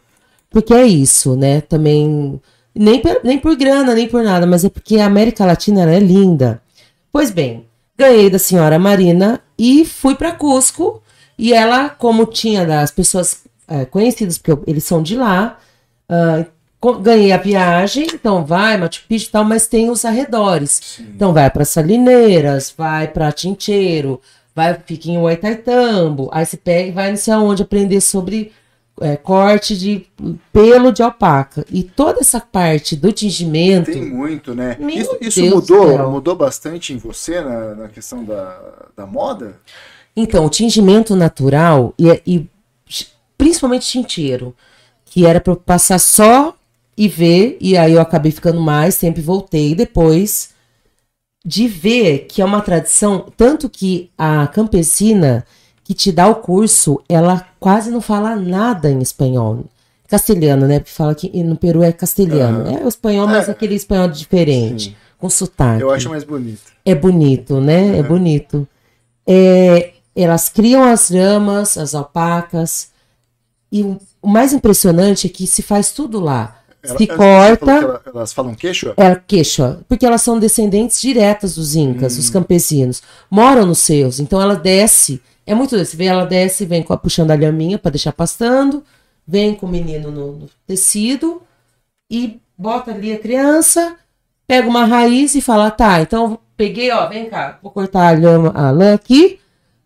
Porque 0.49 0.73
é 0.73 0.85
isso, 0.85 1.35
né? 1.35 1.61
Também. 1.61 2.41
Nem, 2.73 2.99
per- 2.99 3.21
nem 3.23 3.37
por 3.37 3.55
grana, 3.55 3.93
nem 3.93 4.07
por 4.07 4.23
nada, 4.23 4.45
mas 4.47 4.65
é 4.65 4.69
porque 4.69 4.97
a 4.97 5.05
América 5.05 5.45
Latina 5.45 5.83
é 5.89 5.99
linda. 5.99 6.61
Pois 7.11 7.29
bem, 7.29 7.65
ganhei 7.97 8.29
da 8.29 8.39
senhora 8.39 8.79
Marina 8.79 9.39
e 9.57 9.85
fui 9.85 10.15
para 10.15 10.31
Cusco. 10.31 11.01
E 11.37 11.53
ela, 11.53 11.89
como 11.89 12.25
tinha 12.25 12.65
das 12.65 12.89
pessoas 12.91 13.41
é, 13.67 13.85
conhecidas, 13.85 14.37
porque 14.37 14.51
eu- 14.51 14.63
eles 14.67 14.83
são 14.83 15.01
de 15.03 15.15
lá, 15.15 15.57
co- 16.79 16.99
ganhei 16.99 17.31
a 17.31 17.37
viagem, 17.37 18.07
então 18.13 18.45
vai, 18.45 18.77
Machu 18.77 19.03
Picchu 19.07 19.27
e 19.27 19.31
tal, 19.31 19.43
mas 19.43 19.67
tem 19.67 19.89
os 19.89 20.03
arredores. 20.05 20.99
Então 20.99 21.33
vai 21.33 21.49
para 21.49 21.65
Salineiras, 21.65 22.73
vai 22.77 23.07
para 23.07 23.31
Tincheiro, 23.31 24.19
vai, 24.55 24.73
fica 24.85 25.09
em 25.09 25.17
Huaytaitambo, 25.17 26.29
aí 26.31 26.45
você 26.45 26.57
pega 26.57 26.89
e 26.89 26.91
vai 26.91 27.09
não 27.09 27.17
sei 27.17 27.33
aonde 27.33 27.63
aprender 27.63 28.01
sobre 28.01 28.51
é, 28.99 29.15
corte 29.15 29.75
de 29.77 30.05
pelo 30.53 30.91
de 30.91 31.01
alpaca. 31.01 31.65
E 31.71 31.83
toda 31.83 32.19
essa 32.19 32.39
parte 32.39 32.95
do 32.95 33.11
tingimento. 33.11 33.91
Tem 33.91 34.05
muito, 34.05 34.53
né? 34.53 34.75
Meu 34.79 34.89
Isso, 34.89 35.17
isso 35.21 35.45
mudou, 35.45 36.11
mudou 36.11 36.35
bastante 36.35 36.93
em 36.93 36.97
você 36.97 37.41
na, 37.41 37.75
na 37.75 37.87
questão 37.87 38.23
da, 38.23 38.59
da 38.95 39.05
moda? 39.07 39.55
Então, 40.15 40.45
o 40.45 40.49
tingimento 40.49 41.15
natural 41.15 41.93
e, 41.97 42.21
e 42.27 42.47
principalmente 43.37 43.87
tinteiro, 43.87 44.53
que 45.11 45.25
era 45.25 45.41
para 45.41 45.57
passar 45.57 45.99
só 45.99 46.55
e 46.97 47.09
ver, 47.09 47.57
e 47.59 47.75
aí 47.75 47.91
eu 47.91 47.99
acabei 48.01 48.31
ficando 48.31 48.61
mais 48.61 48.97
tempo 48.97 49.19
e 49.19 49.21
voltei 49.21 49.75
depois 49.75 50.51
de 51.45 51.67
ver 51.67 52.27
que 52.29 52.41
é 52.41 52.45
uma 52.45 52.61
tradição, 52.61 53.25
tanto 53.35 53.69
que 53.69 54.09
a 54.17 54.47
campesina 54.47 55.45
que 55.83 55.93
te 55.93 56.13
dá 56.13 56.27
o 56.29 56.35
curso, 56.35 57.01
ela 57.09 57.45
quase 57.59 57.91
não 57.91 57.99
fala 57.99 58.37
nada 58.37 58.89
em 58.89 58.99
espanhol. 58.99 59.65
Castelhano, 60.07 60.65
né? 60.65 60.79
Porque 60.79 60.91
fala 60.93 61.13
que 61.13 61.43
no 61.43 61.57
Peru 61.57 61.83
é 61.83 61.91
castelhano. 61.91 62.69
É 62.69 62.85
o 62.85 62.87
espanhol, 62.87 63.27
mas 63.27 63.49
É. 63.49 63.51
aquele 63.51 63.75
espanhol 63.75 64.07
diferente, 64.07 64.91
Sim. 64.91 64.95
com 65.17 65.29
sotaque. 65.29 65.81
Eu 65.81 65.91
acho 65.91 66.07
mais 66.09 66.23
bonito. 66.23 66.61
É 66.85 66.95
bonito, 66.95 67.59
né? 67.59 67.97
É 67.97 68.01
Uhum. 68.01 68.07
bonito. 68.07 68.67
É, 69.27 69.91
elas 70.15 70.47
criam 70.47 70.83
as 70.83 71.09
ramas, 71.09 71.77
as 71.77 71.93
alpacas. 71.95 72.89
E 73.71 73.83
o, 74.21 74.27
mais 74.27 74.53
impressionante 74.53 75.27
é 75.27 75.29
que 75.29 75.45
se 75.47 75.61
faz 75.61 75.91
tudo 75.91 76.19
lá. 76.19 76.57
Ela- 76.83 76.97
se 76.97 77.05
corta, 77.07 77.71
ela- 77.71 78.01
elas 78.07 78.33
falam 78.33 78.55
queixo? 78.55 78.91
é 78.97 79.15
queixo, 79.15 79.77
porque 79.87 80.05
elas 80.05 80.21
são 80.23 80.39
descendentes 80.39 80.99
diretas 80.99 81.55
dos 81.55 81.75
incas, 81.75 82.13
Hum. 82.13 82.17
dos 82.17 82.29
campesinos. 82.29 83.03
Moram 83.29 83.65
nos 83.67 83.79
seus, 83.79 84.19
então 84.19 84.41
ela 84.41 84.55
desce. 84.55 85.21
É 85.45 85.53
muito. 85.53 85.77
Você 85.77 85.95
vê, 85.95 86.05
ela 86.05 86.25
desce, 86.25 86.65
vem 86.65 86.81
com 86.81 86.93
a- 86.93 86.97
puxando 86.97 87.29
a 87.31 87.35
lhaminha 87.35 87.77
para 87.77 87.91
deixar 87.91 88.11
pastando, 88.13 88.83
vem 89.27 89.53
com 89.53 89.65
o 89.67 89.69
menino 89.69 90.09
no, 90.09 90.31
no 90.33 90.49
tecido 90.65 91.41
e 92.09 92.39
bota 92.57 92.91
ali 92.91 93.13
a 93.13 93.19
criança, 93.19 93.95
pega 94.47 94.67
uma 94.67 94.85
raiz 94.85 95.35
e 95.35 95.41
fala: 95.41 95.69
tá, 95.71 96.01
então 96.01 96.39
peguei, 96.57 96.91
ó, 96.91 97.07
vem 97.07 97.29
cá, 97.29 97.59
vou 97.61 97.71
cortar 97.71 98.07
a, 98.07 98.11
lhama, 98.13 98.51
a 98.55 98.71
lã 98.71 98.93
aqui, 98.95 99.39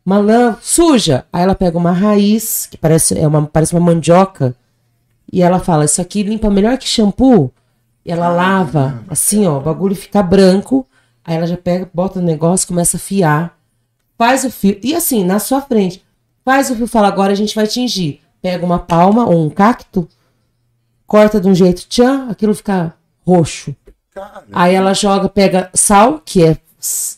uma 0.05 0.19
lã 0.19 0.57
suja. 0.61 1.25
Aí 1.33 1.43
ela 1.43 1.55
pega 1.55 1.77
uma 1.77 1.91
raiz, 1.91 2.67
que 2.69 2.77
parece, 2.77 3.17
é 3.17 3.27
uma, 3.27 3.45
parece 3.47 3.73
uma 3.73 3.81
mandioca, 3.81 4.55
e 5.31 5.41
ela 5.41 5.59
fala: 5.59 5.85
Isso 5.85 6.01
aqui 6.01 6.23
limpa 6.23 6.49
melhor 6.49 6.77
que 6.77 6.87
shampoo. 6.87 7.51
E 8.05 8.11
ela 8.11 8.29
lava, 8.29 9.03
assim, 9.09 9.47
ó, 9.47 9.57
o 9.57 9.61
bagulho 9.61 9.95
fica 9.95 10.21
branco. 10.21 10.87
Aí 11.23 11.35
ela 11.35 11.47
já 11.47 11.57
pega, 11.57 11.89
bota 11.91 12.19
no 12.19 12.25
negócio, 12.27 12.67
começa 12.67 12.97
a 12.97 12.99
fiar. 12.99 13.57
Faz 14.15 14.43
o 14.43 14.51
fio. 14.51 14.79
E 14.83 14.93
assim, 14.93 15.23
na 15.23 15.39
sua 15.39 15.59
frente. 15.59 16.05
Faz 16.43 16.69
o 16.69 16.75
fio, 16.75 16.87
fala, 16.87 17.07
agora 17.07 17.31
a 17.31 17.35
gente 17.35 17.55
vai 17.55 17.65
tingir. 17.65 18.21
Pega 18.43 18.63
uma 18.63 18.77
palma 18.77 19.25
ou 19.25 19.43
um 19.43 19.49
cacto, 19.49 20.07
corta 21.07 21.41
de 21.41 21.49
um 21.49 21.55
jeito, 21.55 21.87
tchan, 21.87 22.27
aquilo 22.29 22.53
fica 22.53 22.93
roxo. 23.25 23.75
Aí 24.53 24.75
ela 24.75 24.93
joga, 24.93 25.27
pega 25.27 25.71
sal, 25.73 26.21
que 26.23 26.43
é 26.43 26.55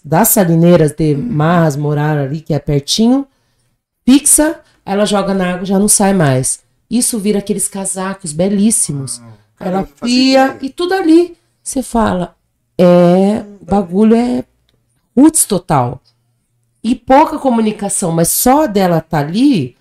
das 0.03 0.29
salineiras 0.29 0.91
de 0.91 1.15
Marras, 1.15 1.75
Morar 1.75 2.17
ali, 2.17 2.41
que 2.41 2.53
é 2.53 2.59
pertinho, 2.59 3.27
fixa, 4.05 4.59
ela 4.85 5.05
joga 5.05 5.33
na 5.33 5.53
água 5.53 5.65
já 5.65 5.77
não 5.77 5.87
sai 5.87 6.13
mais. 6.13 6.59
Isso 6.89 7.19
vira 7.19 7.39
aqueles 7.39 7.67
casacos 7.67 8.31
belíssimos. 8.31 9.21
cara, 9.55 9.71
ela 9.71 9.89
fia 10.03 10.57
e 10.61 10.69
tudo 10.69 10.93
ali. 10.93 11.37
Você 11.61 11.83
fala, 11.83 12.35
é. 12.77 13.43
O 13.61 13.65
bagulho 13.65 14.15
é 14.15 14.45
roots 15.15 15.45
total. 15.45 16.01
E 16.81 16.95
pouca 16.95 17.37
comunicação, 17.37 18.11
mas 18.11 18.29
só 18.29 18.67
dela 18.67 19.01
tá 19.01 19.19
ali. 19.19 19.75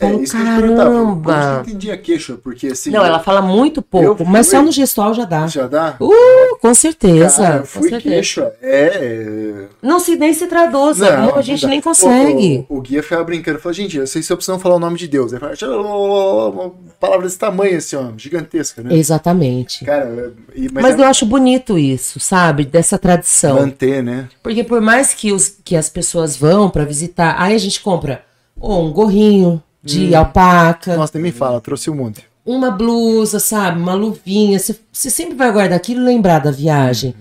É 0.00 0.14
isso 0.14 0.36
por 0.36 0.42
que 0.42 0.48
eu 0.70 0.76
caramba. 0.76 1.62
entendi 1.66 1.90
a 1.90 1.96
queixo, 1.98 2.38
porque 2.42 2.68
assim. 2.68 2.90
Não, 2.90 3.04
ela 3.04 3.20
fala 3.20 3.42
muito 3.42 3.82
pouco, 3.82 4.22
Eu 4.22 4.26
mas 4.26 4.48
só 4.48 4.62
no 4.62 4.72
gestual 4.72 5.12
já 5.14 5.24
dá. 5.24 5.46
Já 5.46 5.66
dá? 5.66 5.96
Uh, 6.00 6.56
com 6.60 6.74
certeza. 6.74 7.42
Cara, 7.42 7.56
eu 7.56 7.60
com 7.60 7.66
fui 7.66 7.88
certeza. 7.90 8.14
queixo. 8.14 8.46
É. 8.62 9.64
Não 9.82 9.98
se 10.00 10.16
nem 10.16 10.32
se 10.32 10.46
traduz, 10.46 10.98
Não, 10.98 11.08
amor, 11.08 11.32
a 11.32 11.36
não 11.36 11.42
gente 11.42 11.66
nem 11.66 11.80
consegue. 11.80 12.66
O, 12.68 12.74
o, 12.74 12.78
o 12.78 12.80
guia 12.80 13.02
ficava 13.02 13.24
brincando, 13.24 13.58
falou, 13.58 13.74
gente, 13.74 13.96
eu 13.96 14.06
sei 14.06 14.22
se 14.22 14.32
eu 14.32 14.36
preciso 14.36 14.58
falar 14.58 14.76
o 14.76 14.80
nome 14.80 14.96
de 14.98 15.06
Deus. 15.08 15.32
Ele 15.32 15.40
fala, 15.40 16.50
uma 16.50 16.72
palavra 16.98 17.26
desse 17.26 17.38
tamanho, 17.38 17.76
assim, 17.76 17.96
ó, 17.96 18.04
gigantesca, 18.16 18.82
né? 18.82 18.94
Exatamente. 18.94 19.84
Cara, 19.84 20.32
e- 20.54 20.68
mas, 20.72 20.82
Mas 20.84 20.98
é 20.98 21.02
eu 21.02 21.04
acho 21.06 21.26
bonito 21.26 21.78
isso, 21.78 22.18
sabe? 22.20 22.64
Dessa 22.64 22.98
tradição. 22.98 23.56
manter, 23.56 24.02
né? 24.02 24.28
Porque 24.42 24.64
por 24.64 24.80
mais 24.80 25.14
que, 25.14 25.32
os, 25.32 25.48
que 25.64 25.76
as 25.76 25.88
pessoas 25.88 26.36
vão 26.36 26.68
pra 26.70 26.84
visitar, 26.84 27.36
aí 27.38 27.54
a 27.54 27.58
gente 27.58 27.80
compra 27.80 28.22
ou 28.58 28.84
um 28.86 28.92
gorrinho 28.92 29.62
de 29.82 30.14
alpaca, 30.14 30.96
Nossa, 30.96 31.12
nem 31.14 31.22
me 31.24 31.32
fala, 31.32 31.60
trouxe 31.60 31.90
um 31.90 31.94
monte. 31.94 32.24
uma 32.44 32.70
blusa, 32.70 33.38
sabe? 33.38 33.80
Uma 33.80 33.94
luvinha. 33.94 34.58
Você, 34.58 34.76
sempre 34.92 35.34
vai 35.34 35.50
guardar 35.52 35.76
aquilo 35.76 36.00
e 36.02 36.04
lembrar 36.04 36.40
da 36.40 36.50
viagem. 36.50 37.14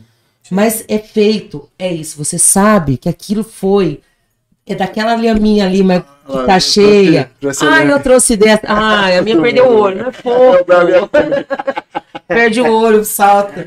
Mas 0.51 0.84
é 0.88 0.97
feito, 0.97 1.70
é 1.78 1.93
isso. 1.93 2.18
Você 2.24 2.38
sabe 2.39 2.97
que 2.97 3.07
aquilo 3.07 3.43
foi. 3.43 4.01
É 4.66 4.76
daquela 4.76 5.16
lhaminha 5.16 5.66
ali, 5.66 5.82
mas 5.84 6.01
que 6.03 6.07
Ah, 6.28 6.32
tá 6.34 6.39
eu 6.41 6.45
trouxe- 6.45 6.72
cheia. 6.72 7.32
trouxe 7.39 7.66
Ai, 7.66 7.91
eu 7.91 7.99
trouxe 8.01 8.36
dessa. 8.36 8.62
Ai, 8.68 9.18
a 9.18 9.22
minha 9.22 9.39
perdeu 9.41 9.66
o 9.68 9.78
olho, 9.80 9.97
não 10.03 10.10
é 10.10 10.12
fofo. 10.12 10.66
Perde 12.28 12.62
o 12.62 12.72
olho, 12.72 13.03
salta. 13.03 13.66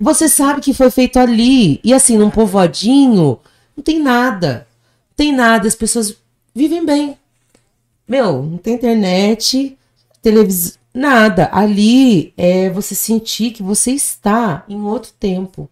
Você 0.00 0.28
sabe 0.28 0.60
que 0.62 0.72
foi 0.72 0.90
feito 0.90 1.18
ali. 1.18 1.78
E 1.84 1.92
assim, 1.92 2.16
num 2.16 2.30
povoadinho, 2.30 3.38
não 3.76 3.84
tem 3.84 3.98
nada. 4.00 4.66
Não 5.10 5.16
tem 5.16 5.32
nada. 5.34 5.68
As 5.68 5.74
pessoas 5.74 6.16
vivem 6.54 6.84
bem. 6.84 7.16
Meu, 8.10 8.42
não 8.42 8.58
tem 8.58 8.74
internet, 8.74 9.78
televisão, 10.20 10.72
nada. 10.92 11.48
Ali 11.52 12.34
é 12.36 12.68
você 12.68 12.92
sentir 12.92 13.52
que 13.52 13.62
você 13.62 13.92
está 13.92 14.64
em 14.68 14.80
outro 14.82 15.12
tempo, 15.20 15.70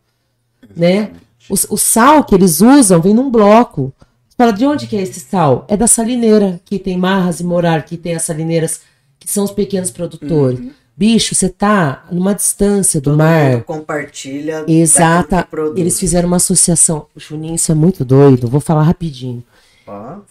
né? 0.77 1.11
O, 1.51 1.55
o 1.75 1.77
sal 1.77 2.23
que 2.23 2.37
eles 2.37 2.61
usam 2.61 3.01
vem 3.01 3.13
num 3.13 3.29
bloco. 3.29 3.93
Você 4.29 4.37
fala, 4.37 4.53
de 4.53 4.65
onde 4.65 4.87
que 4.87 4.97
é 4.97 5.03
esse 5.03 5.19
sal? 5.19 5.67
É 5.67 5.77
da 5.77 5.89
salineira, 5.89 6.61
que 6.65 6.79
tem 6.79 6.97
Marras 6.97 7.41
e 7.41 7.45
Morar, 7.45 7.85
que 7.85 7.97
tem 7.97 8.15
as 8.15 8.23
salineiras, 8.23 8.83
que 9.19 9.29
são 9.29 9.43
os 9.43 9.51
pequenos 9.51 9.91
produtores. 9.91 10.61
Bicho, 10.97 11.35
você 11.35 11.49
tá 11.49 12.07
numa 12.09 12.37
distância 12.37 13.01
do 13.01 13.11
Todo 13.11 13.19
mar. 13.19 13.65
compartilha. 13.65 14.65
Exata. 14.69 15.49
Eles 15.75 15.99
fizeram 15.99 16.29
uma 16.29 16.37
associação. 16.37 17.07
Juninho, 17.17 17.57
isso 17.57 17.73
é 17.73 17.75
muito 17.75 18.05
doido. 18.05 18.47
Vou 18.47 18.61
falar 18.61 18.85
rapidinho. 18.85 19.43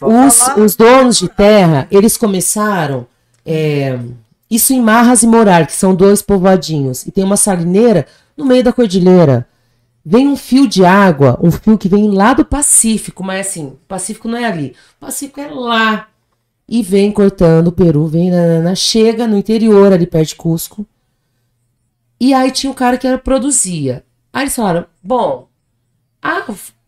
Os, 0.02 0.48
os 0.58 0.76
donos 0.76 1.18
de 1.18 1.28
terra, 1.30 1.88
eles 1.92 2.18
começaram. 2.18 3.08
é, 3.46 4.00
isso 4.50 4.74
em 4.74 4.82
Marras 4.82 5.24
e 5.24 5.28
Morar, 5.28 5.68
que 5.68 5.74
são 5.74 5.94
dois 5.94 6.22
povoadinhos. 6.22 7.06
E 7.06 7.12
tem 7.12 7.24
uma 7.24 7.36
salineira 7.38 8.08
no 8.36 8.46
meio 8.46 8.64
da 8.64 8.72
cordilheira. 8.72 9.48
Vem 10.06 10.28
um 10.28 10.38
fio 10.38 10.68
de 10.68 10.86
água, 10.86 11.38
um 11.42 11.52
fio 11.52 11.78
que 11.78 11.90
vem 11.90 12.10
lá 12.12 12.34
do 12.34 12.46
Pacífico, 12.46 13.24
mas 13.24 13.48
assim, 13.48 13.66
o 13.68 13.80
Pacífico 13.88 14.28
não 14.30 14.38
é 14.38 14.46
ali. 14.46 14.74
O 14.98 15.06
Pacífico 15.06 15.42
é 15.42 15.48
lá. 15.48 16.08
E 16.68 16.82
vem 16.82 17.12
cortando 17.12 17.68
o 17.68 17.72
Peru, 17.74 18.08
vem 18.08 18.32
chega 18.76 19.28
no 19.28 19.38
interior, 19.38 19.92
ali 19.92 20.08
perto 20.08 20.30
de 20.30 20.36
Cusco. 20.36 20.86
E 22.20 22.34
aí 22.34 22.52
tinha 22.52 22.72
um 22.72 22.76
cara 22.76 22.98
que 22.98 23.06
era, 23.06 23.18
produzia. 23.18 24.04
Aí 24.32 24.44
eles 24.44 24.56
falaram: 24.56 24.86
bom, 25.04 25.48
ah, 26.22 26.46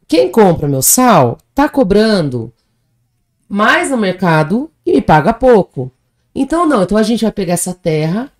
quem 0.07 0.31
compra 0.31 0.67
meu 0.67 0.81
sal 0.81 1.37
tá 1.53 1.67
cobrando 1.67 2.53
mais 3.49 3.89
no 3.89 3.97
mercado 3.97 4.69
e 4.85 4.93
me 4.93 5.01
paga 5.01 5.33
pouco. 5.33 5.91
Então 6.33 6.65
não, 6.67 6.83
então 6.83 6.97
a 6.97 7.03
gente 7.03 7.23
vai 7.23 7.31
pegar 7.31 7.53
essa 7.53 7.73
terra, 7.73 8.31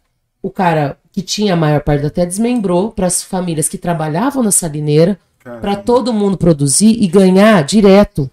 o 0.41 0.49
cara 0.49 0.97
que 1.11 1.21
tinha 1.21 1.53
a 1.53 1.57
maior 1.57 1.81
parte 1.81 2.03
da 2.03 2.09
terra 2.09 2.27
desmembrou 2.27 2.91
para 2.91 3.07
as 3.07 3.23
famílias 3.23 3.67
que 3.67 3.77
trabalhavam 3.77 4.43
na 4.43 4.51
salineira, 4.51 5.19
para 5.43 5.75
todo 5.75 6.13
mundo 6.13 6.37
produzir 6.37 7.01
e 7.01 7.07
ganhar 7.07 7.63
direto. 7.63 8.29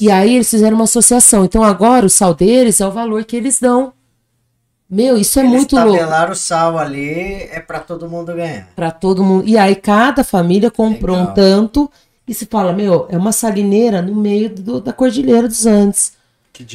E 0.00 0.10
aí 0.10 0.34
eles 0.34 0.50
fizeram 0.50 0.74
uma 0.74 0.84
associação. 0.84 1.44
Então 1.44 1.62
agora 1.62 2.06
o 2.06 2.10
sal 2.10 2.34
deles 2.34 2.80
é 2.80 2.86
o 2.86 2.90
valor 2.90 3.24
que 3.24 3.36
eles 3.36 3.60
dão. 3.60 3.92
Meu, 4.90 5.18
isso 5.18 5.38
é 5.38 5.42
Eles 5.42 5.52
muito 5.52 5.76
louco. 5.76 6.02
o 6.32 6.34
sal 6.34 6.78
ali, 6.78 7.42
é 7.52 7.60
pra 7.60 7.78
todo 7.78 8.08
mundo 8.08 8.34
ganhar. 8.34 8.68
Pra 8.74 8.90
todo 8.90 9.22
mundo. 9.22 9.46
E 9.46 9.58
aí 9.58 9.74
cada 9.76 10.24
família 10.24 10.70
comprou 10.70 11.14
Legal. 11.14 11.30
um 11.30 11.34
tanto 11.34 11.90
e 12.28 12.34
se 12.34 12.46
fala, 12.46 12.72
meu, 12.72 13.06
é 13.10 13.16
uma 13.16 13.32
salineira 13.32 14.02
no 14.02 14.14
meio 14.14 14.50
do- 14.50 14.80
da 14.80 14.92
cordilheira 14.92 15.48
dos 15.48 15.64
Andes. 15.66 16.12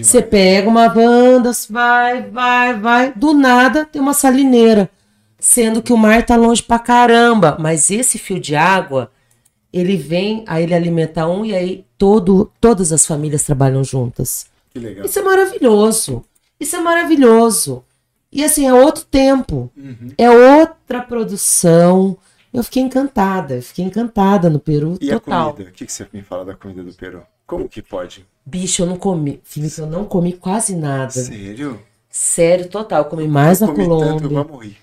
Você 0.03 0.21
pega 0.21 0.67
uma 0.69 0.87
banda, 0.89 1.51
vai, 1.69 2.21
vai, 2.29 2.73
vai. 2.79 3.13
Do 3.13 3.33
nada 3.33 3.85
tem 3.85 4.01
uma 4.01 4.13
salineira. 4.13 4.89
Sendo 5.39 5.81
que 5.81 5.91
o 5.91 5.97
mar 5.97 6.25
tá 6.25 6.35
longe 6.37 6.63
pra 6.63 6.79
caramba. 6.79 7.57
Mas 7.59 7.91
esse 7.91 8.17
fio 8.17 8.39
de 8.39 8.55
água, 8.55 9.11
ele 9.73 9.97
vem, 9.97 10.43
aí 10.47 10.63
ele 10.63 10.73
alimenta 10.73 11.27
um 11.27 11.43
e 11.45 11.53
aí 11.53 11.85
todo, 11.97 12.49
todas 12.61 12.93
as 12.93 13.05
famílias 13.05 13.43
trabalham 13.43 13.83
juntas. 13.83 14.45
Que 14.71 14.79
legal. 14.79 15.05
Isso 15.05 15.19
é 15.19 15.21
maravilhoso. 15.21 16.23
Isso 16.57 16.75
é 16.77 16.79
maravilhoso. 16.79 17.83
E 18.31 18.41
assim, 18.43 18.65
é 18.65 18.73
outro 18.73 19.03
tempo. 19.03 19.69
Uhum. 19.77 20.11
É 20.17 20.29
outra 20.31 21.01
produção. 21.01 22.17
Eu 22.53 22.63
fiquei 22.63 22.83
encantada. 22.83 23.55
eu 23.55 23.61
Fiquei 23.63 23.83
encantada 23.85 24.49
no 24.49 24.59
Peru 24.59 24.97
E 25.01 25.09
total. 25.09 25.49
a 25.49 25.53
comida? 25.53 25.69
O 25.69 25.73
que, 25.73 25.85
que 25.85 25.91
você 25.91 26.07
me 26.13 26.21
fala 26.21 26.45
da 26.45 26.53
comida 26.53 26.83
do 26.83 26.93
Peru? 26.93 27.21
Como 27.47 27.67
que 27.67 27.81
pode? 27.81 28.25
Bicho, 28.45 28.81
eu 28.83 28.85
não 28.85 28.97
comi. 28.97 29.39
Felipe, 29.43 29.79
eu 29.79 29.87
não 29.87 30.05
comi 30.05 30.33
quase 30.33 30.75
nada. 30.75 31.11
Sério? 31.11 31.79
Sério, 32.09 32.67
total. 32.69 32.99
Eu 33.03 33.05
comi 33.09 33.27
mais 33.27 33.61
eu 33.61 33.67
na 33.67 33.73
comi 33.73 33.85
tanto, 33.87 33.93
eu 34.03 34.07
Colômbia. 34.07 34.29
vou 34.43 34.47
morrer. 34.47 34.75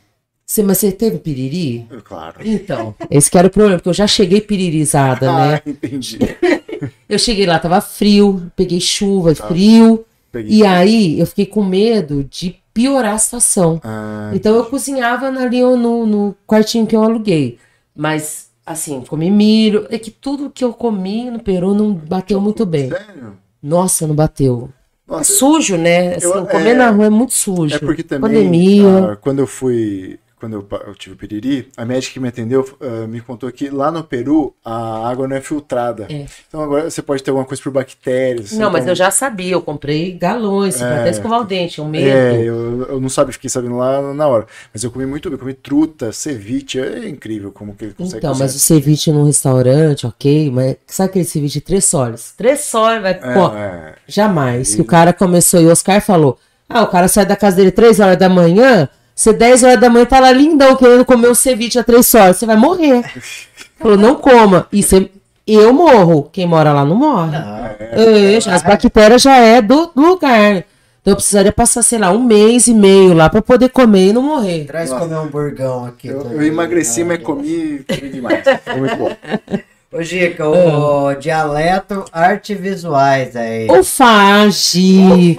Você, 0.44 0.62
mas 0.64 0.78
você 0.78 0.90
teve 0.90 1.18
piriri? 1.18 1.86
Claro. 2.02 2.38
Então, 2.44 2.92
esse 3.08 3.30
que 3.30 3.38
era 3.38 3.46
o 3.46 3.50
problema, 3.50 3.78
porque 3.78 3.88
eu 3.88 3.94
já 3.94 4.06
cheguei 4.08 4.40
piririzada, 4.40 5.30
né? 5.32 5.54
Ah, 5.64 5.70
entendi. 5.70 6.18
Eu 7.08 7.18
cheguei 7.18 7.44
lá, 7.44 7.58
tava 7.58 7.80
frio, 7.82 8.50
peguei 8.56 8.80
chuva, 8.80 9.34
Tá. 9.34 9.46
frio, 9.48 10.04
Peguei. 10.32 10.58
e 10.58 10.64
aí 10.66 11.20
eu 11.20 11.26
fiquei 11.26 11.44
com 11.44 11.62
medo 11.62 12.24
de 12.24 12.56
piorar 12.72 13.14
a 13.14 13.18
situação. 13.18 13.80
Ah, 13.84 14.30
Então 14.34 14.54
eu 14.56 14.64
cozinhava 14.66 15.26
ali 15.28 15.60
no, 15.60 16.06
no 16.06 16.36
quartinho 16.46 16.86
que 16.86 16.94
eu 16.96 17.02
aluguei. 17.02 17.58
Mas, 17.94 18.50
assim, 18.64 19.00
comi 19.02 19.30
milho. 19.30 19.86
É 19.90 19.98
que 19.98 20.10
tudo 20.10 20.50
que 20.50 20.64
eu 20.64 20.72
comi 20.72 21.30
no 21.30 21.40
Peru 21.40 21.74
não 21.74 21.92
bateu 21.92 22.40
muito 22.40 22.64
bem. 22.64 22.88
Sério? 22.88 23.36
Nossa, 23.62 24.06
não 24.06 24.14
bateu. 24.14 24.70
É 25.08 25.12
Nossa, 25.12 25.32
sujo, 25.32 25.76
né? 25.76 26.14
Assim, 26.14 26.26
Eu- 26.26 26.46
comer 26.46 26.70
é- 26.70 26.74
na 26.74 26.90
rua 26.90 27.06
é 27.06 27.10
muito 27.10 27.32
sujo. 27.34 27.74
É 27.74 27.78
porque 27.78 28.02
também, 28.02 28.30
Pandemia. 28.30 29.12
ah, 29.12 29.16
quando 29.16 29.40
eu 29.40 29.46
fui, 29.46 30.18
quando 30.40 30.54
eu, 30.54 30.66
eu 30.86 30.94
tive 30.94 31.14
piriri, 31.14 31.68
a 31.76 31.84
médica 31.84 32.14
que 32.14 32.20
me 32.20 32.28
atendeu 32.28 32.66
ah, 32.80 33.06
me 33.06 33.20
contou 33.20 33.52
que 33.52 33.68
lá 33.68 33.90
no 33.90 34.02
Peru 34.02 34.54
a 34.64 35.08
água 35.08 35.28
não 35.28 35.36
é 35.36 35.40
filtrada. 35.40 36.06
É. 36.10 36.24
Então 36.48 36.62
agora 36.62 36.90
você 36.90 37.02
pode 37.02 37.22
ter 37.22 37.30
alguma 37.30 37.46
coisa 37.46 37.62
por 37.62 37.70
bactérias. 37.70 38.52
Não, 38.52 38.70
mas 38.70 38.82
então- 38.82 38.92
eu 38.92 38.96
já 38.96 39.10
sabia, 39.10 39.52
eu 39.52 39.62
comprei 39.62 40.12
galões, 40.12 40.80
É. 40.80 41.00
até 41.00 41.10
escovar 41.10 41.40
o 41.40 41.44
dente, 41.44 41.80
um 41.80 41.88
medo. 41.88 42.08
É, 42.08 42.40
eu, 42.42 42.86
eu 42.88 43.00
não 43.00 43.08
sabia, 43.08 43.32
fiquei 43.32 43.50
sabendo 43.50 43.76
lá 43.76 44.14
na 44.14 44.26
hora. 44.26 44.46
Mas 44.72 44.82
eu 44.82 44.90
comi 44.90 45.06
muito 45.06 45.28
bem, 45.28 45.38
comi 45.38 45.54
truta, 45.54 46.12
ceviche, 46.12 46.80
é 46.80 47.08
incrível 47.08 47.52
como 47.52 47.74
que 47.74 47.84
ele 47.84 47.94
consegue 47.94 48.18
Então, 48.18 48.34
mas 48.38 48.54
o 48.54 48.58
ceviche 48.58 49.12
num 49.12 49.24
restaurante, 49.24 50.06
ok, 50.06 50.50
mas 50.50 50.76
sabe 50.86 51.10
aquele 51.10 51.24
ceviche 51.24 51.54
de 51.54 51.60
três 51.60 51.84
soles? 51.84 52.32
Três 52.36 52.60
soles, 52.60 53.02
vai. 53.02 53.12
É, 53.12 53.34
pô, 53.34 53.48
é. 53.54 53.94
jamais. 54.06 54.74
Que 54.74 54.80
o 54.80 54.84
cara 54.84 55.12
começou 55.12 55.60
e 55.60 55.66
o 55.66 55.70
Oscar 55.70 56.00
falou: 56.00 56.38
Ah, 56.68 56.82
o 56.82 56.86
cara 56.86 57.08
sai 57.08 57.26
da 57.26 57.36
casa 57.36 57.56
dele 57.56 57.70
três 57.70 58.00
horas 58.00 58.16
da 58.16 58.28
manhã, 58.28 58.88
você 59.14 59.32
10 59.32 59.64
horas 59.64 59.80
da 59.80 59.90
manhã 59.90 60.06
tá 60.06 60.18
lá 60.20 60.32
lindão 60.32 60.76
querendo 60.76 61.04
comer 61.04 61.28
o 61.28 61.34
ceviche 61.34 61.78
a 61.78 61.84
três 61.84 62.06
soles, 62.06 62.36
você 62.36 62.46
vai 62.46 62.56
morrer. 62.56 63.04
Falou, 63.78 63.96
não 63.96 64.14
coma. 64.14 64.66
E 64.72 64.82
você, 64.82 65.10
eu 65.46 65.72
morro. 65.72 66.28
Quem 66.32 66.46
mora 66.46 66.72
lá 66.72 66.84
não 66.84 66.96
morre. 66.96 67.36
É, 67.80 68.36
as 68.36 68.62
bactérias 68.62 69.22
já 69.22 69.36
é 69.36 69.60
do, 69.60 69.90
do 69.94 70.02
lugar. 70.02 70.64
Então 71.00 71.12
eu 71.12 71.16
precisaria 71.16 71.50
passar, 71.50 71.82
sei 71.82 71.98
lá, 71.98 72.10
um 72.10 72.22
mês 72.22 72.66
e 72.66 72.74
meio 72.74 73.14
lá 73.14 73.30
pra 73.30 73.40
poder 73.40 73.70
comer 73.70 74.08
e 74.08 74.12
não 74.12 74.22
morrer. 74.22 74.66
Traz 74.66 74.90
comer 74.90 75.16
um 75.16 75.28
burgão 75.28 75.86
aqui. 75.86 76.08
Eu, 76.08 76.22
também. 76.22 76.36
eu 76.36 76.42
emagreci, 76.42 77.02
mas 77.04 77.22
comi, 77.22 77.84
comi 77.88 78.10
demais. 78.10 78.44
Foi 78.64 78.76
muito 78.76 78.96
bom. 78.96 79.10
Ô, 79.92 80.02
Gica, 80.02 80.48
o 80.48 81.12
dialeto 81.14 82.04
arte 82.12 82.54
visuais 82.54 83.34
aí. 83.34 83.66
O 83.68 83.82
Fage. 83.82 85.34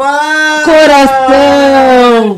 Coração! 0.66 2.38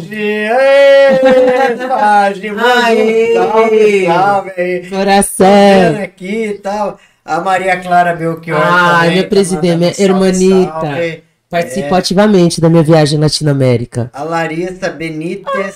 Fage, 1.90 2.52
salve, 4.06 4.90
Coração. 4.90 6.04
aqui 6.04 6.46
e 6.46 6.54
tal. 6.60 7.00
A 7.26 7.40
Maria 7.40 7.78
Clara 7.78 8.14
Belchior 8.16 8.60
Ah, 8.62 8.96
também 8.98 9.12
minha 9.12 9.24
tá 9.24 9.30
presidente, 9.30 9.78
minha 9.78 9.94
hermanita. 9.98 10.72
salve. 10.82 11.24
Participou 11.50 11.98
ativamente 11.98 12.60
da 12.62 12.70
minha 12.70 12.84
viagem 12.84 13.20
Latinoamérica. 13.20 14.12
A 14.14 14.24
Larissa 14.24 14.90
Benítez. 14.90 15.76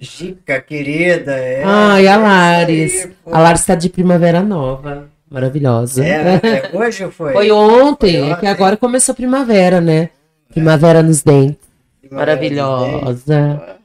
Gica, 0.00 0.58
querida. 0.62 1.36
É, 1.36 1.62
Ai, 1.62 2.08
a 2.08 2.56
aí, 2.56 3.08
pô. 3.22 3.34
A 3.34 3.38
Lares 3.38 3.66
tá 3.66 3.74
de 3.74 3.90
primavera 3.90 4.42
nova. 4.42 5.10
Maravilhosa. 5.30 6.04
É, 6.04 6.24
né? 6.24 6.40
É 6.42 6.70
hoje 6.76 7.04
ou 7.04 7.10
foi? 7.12 7.32
Foi 7.34 7.50
ontem, 7.50 8.20
Foi 8.20 8.30
é 8.30 8.36
que 8.36 8.46
agora 8.46 8.76
começou 8.78 9.12
a 9.12 9.16
primavera, 9.16 9.80
né? 9.80 10.08
Primavera 10.48 11.02
nos 11.02 11.22
dentes. 11.22 11.68
Maravilhosa. 12.10 13.78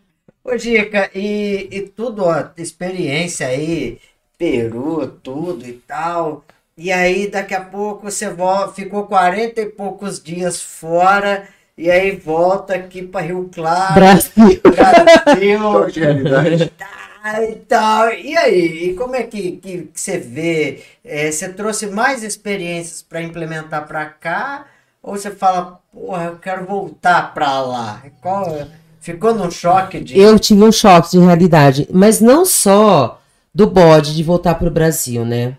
Ô, 0.43 0.57
Gica, 0.57 1.11
e, 1.13 1.67
e 1.69 1.81
tudo, 1.81 2.23
ó, 2.23 2.45
experiência 2.57 3.47
aí, 3.47 3.99
Peru, 4.37 5.07
tudo 5.21 5.67
e 5.67 5.73
tal. 5.73 6.45
E 6.77 6.91
aí, 6.91 7.27
daqui 7.29 7.53
a 7.53 7.61
pouco, 7.61 8.09
você 8.09 8.29
volta, 8.29 8.73
ficou 8.73 9.05
40 9.05 9.61
e 9.61 9.65
poucos 9.67 10.21
dias 10.21 10.61
fora, 10.61 11.47
e 11.77 11.91
aí 11.91 12.15
volta 12.15 12.75
aqui 12.75 13.01
para 13.01 13.25
Rio 13.25 13.49
Claro, 13.53 13.93
Brasil. 13.93 14.61
Brasil. 14.63 15.85
De 15.91 15.99
realidade. 15.99 16.71
tá, 16.77 17.43
e 17.43 17.55
tal. 17.55 18.13
E 18.13 18.37
aí, 18.37 18.89
e 18.89 18.93
como 18.93 19.15
é 19.15 19.23
que, 19.23 19.53
que, 19.53 19.77
que 19.83 20.01
você 20.01 20.17
vê? 20.17 20.83
É, 21.03 21.31
você 21.31 21.49
trouxe 21.49 21.87
mais 21.87 22.23
experiências 22.23 23.01
para 23.01 23.21
implementar 23.21 23.87
para 23.87 24.05
cá? 24.05 24.65
Ou 25.03 25.17
você 25.17 25.29
fala, 25.29 25.79
porra, 25.93 26.25
eu 26.25 26.37
quero 26.37 26.65
voltar 26.65 27.33
para 27.33 27.61
lá? 27.61 28.01
Qual, 28.21 28.67
ficou 28.99 29.35
num 29.35 29.51
choque 29.51 29.99
de. 29.99 30.17
Eu 30.17 30.39
tive 30.39 30.63
um 30.63 30.71
choque 30.71 31.11
de 31.11 31.19
realidade, 31.19 31.87
mas 31.91 32.19
não 32.19 32.45
só 32.45 33.21
do 33.53 33.67
bode 33.67 34.15
de 34.15 34.23
voltar 34.23 34.55
para 34.55 34.67
o 34.67 34.71
Brasil, 34.71 35.23
né? 35.23 35.57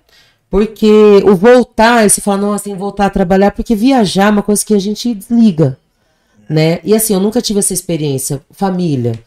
Porque 0.50 1.22
o 1.24 1.34
voltar, 1.34 2.08
você 2.08 2.20
fala, 2.20 2.38
nossa, 2.38 2.64
tem 2.64 2.72
que 2.74 2.78
voltar 2.78 3.06
a 3.06 3.10
trabalhar, 3.10 3.50
porque 3.50 3.74
viajar 3.74 4.26
é 4.26 4.30
uma 4.30 4.42
coisa 4.42 4.64
que 4.64 4.74
a 4.74 4.78
gente 4.78 5.14
desliga, 5.14 5.78
né? 6.48 6.80
E 6.84 6.94
assim, 6.94 7.14
eu 7.14 7.20
nunca 7.20 7.40
tive 7.40 7.58
essa 7.58 7.72
experiência. 7.72 8.42
Família. 8.50 9.18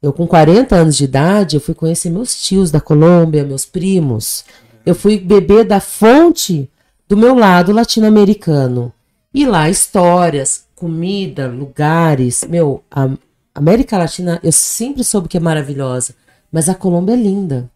Eu, 0.00 0.12
com 0.12 0.26
40 0.26 0.76
anos 0.76 0.96
de 0.96 1.04
idade, 1.04 1.56
eu 1.56 1.60
fui 1.60 1.74
conhecer 1.74 2.08
meus 2.10 2.40
tios 2.40 2.70
da 2.70 2.80
Colômbia, 2.80 3.44
meus 3.44 3.64
primos. 3.64 4.44
Eu 4.86 4.94
fui 4.94 5.18
beber 5.18 5.64
da 5.64 5.80
fonte 5.80 6.70
do 7.08 7.16
meu 7.16 7.34
lado 7.34 7.72
latino-americano. 7.72 8.92
E 9.34 9.44
lá, 9.44 9.68
histórias, 9.68 10.66
comida, 10.74 11.48
lugares. 11.48 12.44
Meu, 12.48 12.84
a 12.90 13.10
América 13.54 13.98
Latina, 13.98 14.38
eu 14.42 14.52
sempre 14.52 15.02
soube 15.02 15.28
que 15.28 15.36
é 15.36 15.40
maravilhosa, 15.40 16.14
mas 16.50 16.68
a 16.68 16.74
Colômbia 16.74 17.14
é 17.14 17.16
linda. 17.16 17.70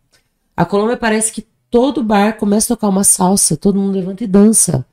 A 0.56 0.64
Colômbia 0.64 0.96
parece 0.96 1.32
que 1.32 1.44
todo 1.70 2.04
bar 2.04 2.38
começa 2.38 2.72
a 2.72 2.76
tocar 2.76 2.88
uma 2.88 3.02
salsa, 3.02 3.56
todo 3.56 3.80
mundo 3.80 3.96
levanta 3.96 4.22
e 4.22 4.28
dança. 4.28 4.86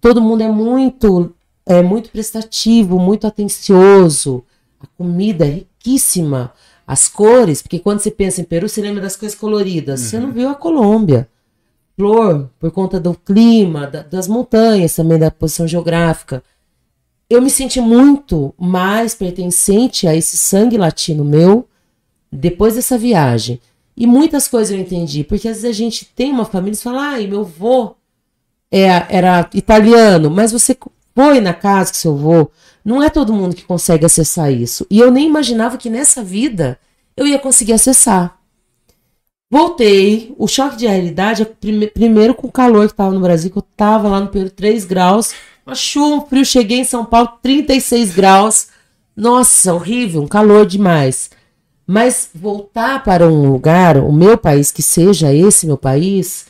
Todo 0.00 0.22
mundo 0.22 0.42
é 0.42 0.48
muito, 0.48 1.34
é 1.74 1.82
muito 1.82 2.10
prestativo, 2.10 2.98
muito 2.98 3.26
atencioso. 3.26 4.44
A 4.80 4.86
comida 4.96 5.46
é 5.46 5.50
riquíssima. 5.50 6.52
As 6.86 7.06
cores, 7.08 7.62
porque 7.62 7.78
quando 7.78 8.00
você 8.00 8.10
pensa 8.10 8.40
em 8.40 8.44
Peru, 8.44 8.68
você 8.68 8.80
lembra 8.80 9.00
das 9.02 9.16
coisas 9.16 9.38
coloridas. 9.38 10.00
Você 10.00 10.18
não 10.18 10.32
viu 10.32 10.48
a 10.48 10.54
Colômbia. 10.54 11.28
Flor, 11.96 12.48
por 12.58 12.70
conta 12.70 12.98
do 12.98 13.14
clima, 13.14 13.86
da- 13.86 14.02
das 14.02 14.26
montanhas 14.26 14.94
também, 14.94 15.18
da 15.18 15.30
posição 15.30 15.68
geográfica. 15.68 16.42
Eu 17.28 17.40
me 17.42 17.50
senti 17.50 17.80
muito 17.80 18.52
mais 18.58 19.14
pertencente 19.14 20.08
a 20.08 20.14
esse 20.16 20.36
sangue 20.36 20.76
latino 20.78 21.24
meu 21.24 21.68
depois 22.32 22.74
dessa 22.74 22.96
viagem. 22.98 23.60
E 23.96 24.06
muitas 24.06 24.48
coisas 24.48 24.72
eu 24.74 24.80
entendi, 24.80 25.22
porque 25.22 25.46
às 25.46 25.62
vezes 25.62 25.70
a 25.76 25.78
gente 25.78 26.06
tem 26.06 26.32
uma 26.32 26.44
família 26.46 26.74
e 26.74 26.80
fala, 26.82 27.02
ai, 27.10 27.26
meu 27.26 27.40
avô 27.42 27.94
é- 28.72 29.06
era 29.16 29.48
italiano, 29.54 30.30
mas 30.30 30.50
você 30.52 30.76
foi 31.14 31.40
na 31.40 31.52
casa 31.54 31.90
que 31.90 31.96
seu 31.96 32.12
avô. 32.14 32.50
Não 32.84 33.02
é 33.02 33.10
todo 33.10 33.32
mundo 33.32 33.54
que 33.54 33.64
consegue 33.64 34.06
acessar 34.06 34.52
isso. 34.52 34.86
E 34.90 34.98
eu 34.98 35.10
nem 35.10 35.26
imaginava 35.26 35.76
que 35.76 35.90
nessa 35.90 36.22
vida 36.22 36.78
eu 37.16 37.26
ia 37.26 37.38
conseguir 37.38 37.72
acessar. 37.74 38.38
Voltei, 39.52 40.32
o 40.38 40.46
choque 40.46 40.76
de 40.76 40.86
realidade 40.86 41.42
é 41.42 41.44
prime- 41.44 41.88
primeiro 41.88 42.34
com 42.34 42.46
o 42.46 42.52
calor 42.52 42.86
que 42.88 42.94
tava 42.94 43.12
no 43.12 43.20
Brasil, 43.20 43.50
que 43.50 43.58
eu 43.58 43.66
tava 43.76 44.08
lá 44.08 44.20
no 44.20 44.28
Peru 44.28 44.48
3 44.48 44.84
graus, 44.84 45.32
uma 45.66 45.74
chuva, 45.74 46.16
um 46.24 46.26
frio, 46.26 46.44
cheguei 46.44 46.78
em 46.78 46.84
São 46.84 47.04
Paulo 47.04 47.32
36 47.42 48.14
graus. 48.14 48.68
Nossa, 49.16 49.74
horrível, 49.74 50.22
um 50.22 50.28
calor 50.28 50.64
demais. 50.64 51.30
Mas 51.86 52.30
voltar 52.32 53.02
para 53.02 53.26
um 53.28 53.50
lugar, 53.50 53.96
o 53.96 54.12
meu 54.12 54.38
país, 54.38 54.70
que 54.70 54.82
seja 54.82 55.34
esse 55.34 55.66
meu 55.66 55.76
país, 55.76 56.46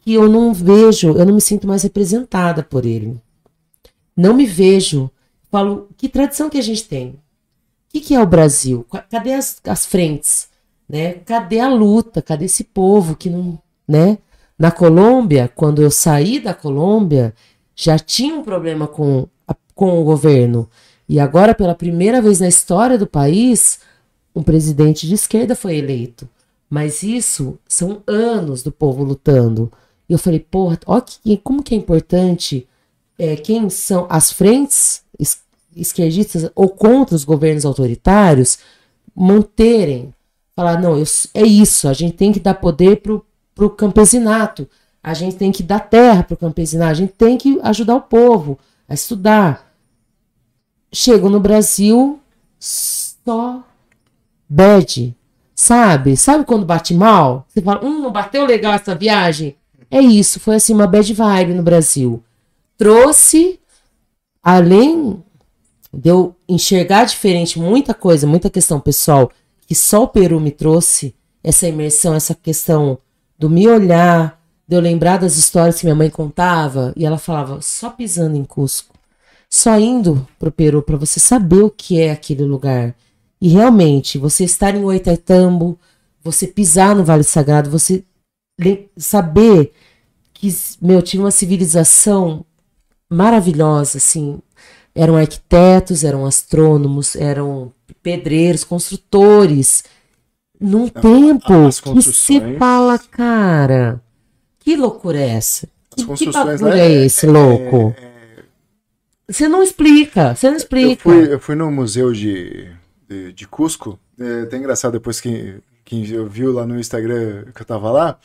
que 0.00 0.14
eu 0.14 0.26
não 0.28 0.54
vejo, 0.54 1.10
eu 1.10 1.26
não 1.26 1.34
me 1.34 1.40
sinto 1.40 1.66
mais 1.68 1.82
representada 1.82 2.62
por 2.62 2.86
ele. 2.86 3.20
Não 4.20 4.34
me 4.34 4.44
vejo. 4.44 5.10
Falo, 5.50 5.88
que 5.96 6.06
tradição 6.06 6.50
que 6.50 6.58
a 6.58 6.62
gente 6.62 6.84
tem? 6.84 7.08
O 7.08 7.18
que, 7.88 8.00
que 8.00 8.14
é 8.14 8.20
o 8.20 8.26
Brasil? 8.26 8.86
Cadê 9.08 9.32
as, 9.32 9.58
as 9.64 9.86
frentes? 9.86 10.48
Né? 10.86 11.14
Cadê 11.14 11.58
a 11.58 11.68
luta? 11.68 12.20
Cadê 12.20 12.44
esse 12.44 12.62
povo 12.62 13.16
que 13.16 13.30
não. 13.30 13.58
Né? 13.88 14.18
Na 14.58 14.70
Colômbia, 14.70 15.50
quando 15.54 15.80
eu 15.80 15.90
saí 15.90 16.38
da 16.38 16.52
Colômbia, 16.52 17.34
já 17.74 17.98
tinha 17.98 18.34
um 18.34 18.42
problema 18.42 18.86
com, 18.86 19.26
com 19.74 19.98
o 19.98 20.04
governo. 20.04 20.68
E 21.08 21.18
agora, 21.18 21.54
pela 21.54 21.74
primeira 21.74 22.20
vez 22.20 22.40
na 22.40 22.48
história 22.48 22.98
do 22.98 23.06
país, 23.06 23.80
um 24.34 24.42
presidente 24.42 25.08
de 25.08 25.14
esquerda 25.14 25.56
foi 25.56 25.76
eleito. 25.76 26.28
Mas 26.68 27.02
isso 27.02 27.58
são 27.66 28.02
anos 28.06 28.62
do 28.62 28.70
povo 28.70 29.02
lutando. 29.02 29.72
E 30.06 30.12
eu 30.12 30.18
falei, 30.18 30.40
porra, 30.40 30.78
ó, 30.84 31.00
que, 31.00 31.38
como 31.38 31.62
que 31.62 31.74
é 31.74 31.78
importante 31.78 32.68
é, 33.20 33.36
quem 33.36 33.68
são 33.68 34.06
as 34.08 34.32
frentes 34.32 35.02
es, 35.18 35.42
esquerdistas 35.76 36.50
ou 36.54 36.70
contra 36.70 37.14
os 37.14 37.22
governos 37.22 37.66
autoritários 37.66 38.58
manterem, 39.14 40.14
falar, 40.56 40.80
não, 40.80 40.96
eu, 40.96 41.04
é 41.34 41.42
isso, 41.42 41.86
a 41.86 41.92
gente 41.92 42.16
tem 42.16 42.32
que 42.32 42.40
dar 42.40 42.54
poder 42.54 43.02
pro, 43.02 43.22
pro 43.54 43.68
campesinato, 43.68 44.66
a 45.02 45.12
gente 45.12 45.36
tem 45.36 45.52
que 45.52 45.62
dar 45.62 45.80
terra 45.80 46.22
pro 46.22 46.36
campesinato, 46.36 46.92
a 46.92 46.94
gente 46.94 47.12
tem 47.12 47.36
que 47.36 47.60
ajudar 47.62 47.96
o 47.96 48.00
povo 48.00 48.58
a 48.88 48.94
estudar. 48.94 49.70
Chego 50.90 51.28
no 51.28 51.38
Brasil, 51.38 52.18
só 52.58 53.62
bad, 54.48 55.14
sabe? 55.54 56.16
Sabe 56.16 56.44
quando 56.46 56.64
bate 56.64 56.94
mal? 56.94 57.46
Você 57.48 57.60
fala, 57.60 57.84
hum, 57.84 58.10
bateu 58.10 58.46
legal 58.46 58.72
essa 58.72 58.94
viagem? 58.94 59.56
É 59.90 60.00
isso, 60.00 60.40
foi 60.40 60.54
assim 60.54 60.72
uma 60.72 60.86
bad 60.86 61.12
vibe 61.12 61.52
no 61.52 61.62
Brasil. 61.62 62.24
Trouxe, 62.80 63.60
além 64.42 65.22
de 65.92 66.08
eu 66.08 66.34
enxergar 66.48 67.04
diferente 67.04 67.58
muita 67.58 67.92
coisa, 67.92 68.26
muita 68.26 68.48
questão 68.48 68.80
pessoal, 68.80 69.30
que 69.66 69.74
só 69.74 70.04
o 70.04 70.08
Peru 70.08 70.40
me 70.40 70.50
trouxe, 70.50 71.14
essa 71.44 71.68
imersão, 71.68 72.14
essa 72.14 72.34
questão 72.34 72.96
do 73.38 73.50
me 73.50 73.68
olhar, 73.68 74.42
de 74.66 74.74
eu 74.74 74.80
lembrar 74.80 75.18
das 75.18 75.36
histórias 75.36 75.78
que 75.78 75.84
minha 75.84 75.94
mãe 75.94 76.08
contava, 76.08 76.94
e 76.96 77.04
ela 77.04 77.18
falava, 77.18 77.60
só 77.60 77.90
pisando 77.90 78.34
em 78.34 78.44
Cusco, 78.44 78.94
só 79.50 79.78
indo 79.78 80.26
pro 80.38 80.50
Peru 80.50 80.80
para 80.80 80.96
você 80.96 81.20
saber 81.20 81.62
o 81.62 81.70
que 81.70 82.00
é 82.00 82.10
aquele 82.10 82.44
lugar. 82.44 82.96
E 83.38 83.50
realmente, 83.50 84.16
você 84.16 84.44
estar 84.44 84.74
em 84.74 84.82
Oitaitambo, 84.82 85.78
você 86.24 86.46
pisar 86.46 86.96
no 86.96 87.04
Vale 87.04 87.24
Sagrado, 87.24 87.68
você 87.68 88.02
saber 88.96 89.70
que, 90.32 90.48
meu, 90.80 91.02
tinha 91.02 91.22
uma 91.22 91.30
civilização 91.30 92.46
maravilhosa, 93.10 93.98
assim. 93.98 94.38
Eram 94.94 95.16
arquitetos, 95.16 96.04
eram 96.04 96.24
astrônomos, 96.24 97.16
eram 97.16 97.72
pedreiros, 98.02 98.64
construtores. 98.64 99.84
Num 100.60 100.88
tempo 100.88 101.68
que 101.94 102.02
se 102.02 102.56
fala, 102.58 102.98
cara, 102.98 104.00
que 104.58 104.76
loucura 104.76 105.18
é 105.18 105.28
essa? 105.28 105.68
Que, 105.96 106.04
que 106.14 106.30
bagulho 106.30 106.64
né, 106.66 106.80
é 106.80 107.04
esse, 107.06 107.26
louco? 107.26 107.94
É, 107.98 108.04
é... 108.04 108.12
Você 109.28 109.48
não 109.48 109.62
explica, 109.62 110.34
você 110.34 110.50
não 110.50 110.56
explica. 110.56 110.90
Eu 110.90 110.96
fui, 110.96 111.34
eu 111.34 111.40
fui 111.40 111.54
no 111.54 111.70
museu 111.70 112.12
de 112.12 112.70
de, 113.10 113.32
de 113.32 113.48
Cusco. 113.48 113.98
É 114.18 114.42
até 114.42 114.56
engraçado 114.56 114.92
depois 114.92 115.20
que 115.20 115.56
quem 115.84 116.04
viu 116.28 116.52
lá 116.52 116.64
no 116.64 116.78
Instagram 116.78 117.46
que 117.52 117.62
eu 117.62 117.66
tava 117.66 117.90
lá, 117.90 118.18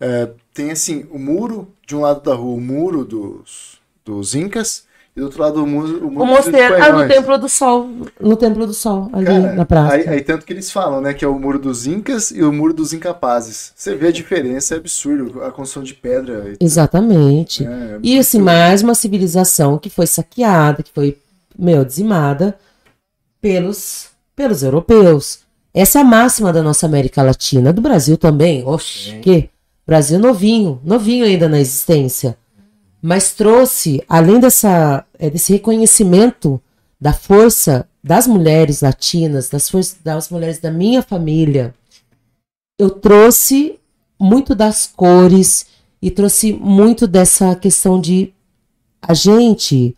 é, 0.00 0.28
tem 0.52 0.72
assim, 0.72 1.06
o 1.12 1.18
muro 1.18 1.72
de 1.86 1.94
um 1.94 2.00
lado 2.00 2.20
da 2.20 2.34
rua, 2.34 2.56
o 2.56 2.60
muro 2.60 3.04
dos, 3.04 3.80
dos 4.04 4.34
Incas, 4.34 4.84
e 5.14 5.20
do 5.20 5.26
outro 5.26 5.42
lado 5.42 5.62
o 5.62 5.66
muro, 5.66 6.06
o 6.06 6.10
muro 6.10 6.24
o 6.24 6.26
mosteiro, 6.26 6.82
ah, 6.82 6.92
no 6.92 7.06
Templo 7.06 7.36
do 7.36 7.48
Sol, 7.48 7.88
no 8.18 8.34
Templo 8.34 8.66
do 8.66 8.72
Sol, 8.72 9.10
ali 9.12 9.26
Cara, 9.26 9.52
na 9.52 9.66
praça. 9.66 9.94
Aí, 9.94 10.08
aí, 10.08 10.20
tanto 10.22 10.46
que 10.46 10.52
eles 10.52 10.70
falam, 10.70 11.02
né, 11.02 11.12
que 11.12 11.24
é 11.24 11.28
o 11.28 11.38
muro 11.38 11.58
dos 11.58 11.86
Incas 11.86 12.30
e 12.30 12.42
o 12.42 12.50
muro 12.50 12.72
dos 12.72 12.94
Incapazes. 12.94 13.72
Você 13.76 13.94
vê 13.94 14.08
a 14.08 14.12
diferença, 14.12 14.74
é 14.74 14.78
absurdo, 14.78 15.42
a 15.42 15.50
construção 15.50 15.82
de 15.82 15.92
pedra. 15.92 16.54
Exatamente. 16.58 17.66
É, 17.66 17.68
é 17.68 17.98
e 18.02 18.18
assim, 18.18 18.40
mais 18.40 18.82
uma 18.82 18.94
civilização 18.94 19.76
que 19.76 19.90
foi 19.90 20.06
saqueada, 20.06 20.82
que 20.82 20.90
foi, 20.92 21.18
meu, 21.58 21.84
dizimada 21.84 22.56
pelos 23.40 24.12
pelos 24.34 24.62
europeus. 24.62 25.40
Essa 25.74 25.98
é 25.98 26.02
a 26.02 26.04
máxima 26.04 26.52
da 26.52 26.62
nossa 26.62 26.86
América 26.86 27.22
Latina, 27.22 27.72
do 27.72 27.80
Brasil 27.80 28.16
também. 28.16 28.64
Oxe, 28.66 29.18
que 29.20 29.48
Brasil 29.86 30.18
novinho, 30.18 30.80
novinho 30.84 31.24
ainda 31.24 31.48
na 31.48 31.60
existência. 31.60 32.36
Mas 33.02 33.32
trouxe, 33.32 34.02
além 34.08 34.38
dessa, 34.38 35.04
é, 35.18 35.28
desse 35.28 35.52
reconhecimento 35.52 36.62
da 37.00 37.12
força 37.12 37.88
das 38.02 38.28
mulheres 38.28 38.80
latinas, 38.80 39.48
das, 39.48 39.68
forças, 39.68 39.98
das 40.02 40.30
mulheres 40.30 40.60
da 40.60 40.70
minha 40.70 41.02
família, 41.02 41.74
eu 42.78 42.90
trouxe 42.90 43.78
muito 44.18 44.54
das 44.54 44.86
cores 44.86 45.66
e 46.00 46.10
trouxe 46.10 46.52
muito 46.52 47.08
dessa 47.08 47.56
questão 47.56 48.00
de 48.00 48.32
a 49.00 49.14
gente, 49.14 49.96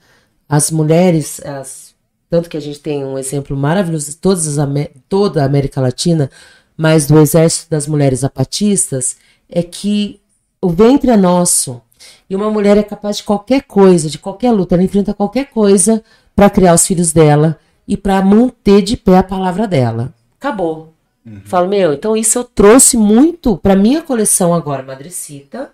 as 0.49 0.71
mulheres, 0.71 1.41
as 1.45 1.95
tanto 2.35 2.49
que 2.51 2.57
a 2.57 2.61
gente 2.61 2.81
tem 2.81 3.05
um 3.05 3.17
exemplo 3.17 3.57
maravilhoso 3.57 4.11
de 4.11 4.17
todas 4.17 4.59
as, 4.59 4.69
toda 5.09 5.43
a 5.43 5.47
América 5.47 5.81
Latina, 5.81 6.29
mas 6.77 7.07
do 7.07 7.19
Exército 7.21 7.71
das 7.71 7.87
Mulheres 7.87 8.21
Zapatistas, 8.21 9.17
é 9.49 9.63
que 9.63 10.21
o 10.61 10.69
ventre 10.69 11.11
é 11.11 11.17
nosso. 11.17 11.81
E 12.29 12.35
uma 12.35 12.51
mulher 12.51 12.77
é 12.77 12.83
capaz 12.83 13.19
de 13.19 13.25
qualquer 13.25 13.63
coisa, 13.63 14.09
de 14.09 14.19
qualquer 14.19 14.51
luta, 14.51 14.75
ela 14.75 14.85
enfrenta 14.85 15.13
qualquer 15.13 15.47
coisa 15.51 16.03
para 16.35 16.51
criar 16.51 16.75
os 16.75 16.87
filhos 16.87 17.13
dela 17.13 17.59
e 17.87 17.97
para 17.97 18.23
manter 18.23 18.83
de 18.83 18.97
pé 18.97 19.19
a 19.19 19.23
palavra 19.23 19.69
dela. 19.69 20.15
Acabou. 20.39 20.95
Uhum. 21.25 21.41
Falo, 21.45 21.69
meu, 21.69 21.93
então 21.95 22.17
isso 22.17 22.39
eu 22.39 22.45
trouxe 22.45 22.97
muito 22.97 23.57
para 23.57 23.77
minha 23.77 24.03
coleção 24.03 24.53
agora, 24.53 24.83
Madrecita, 24.83 25.71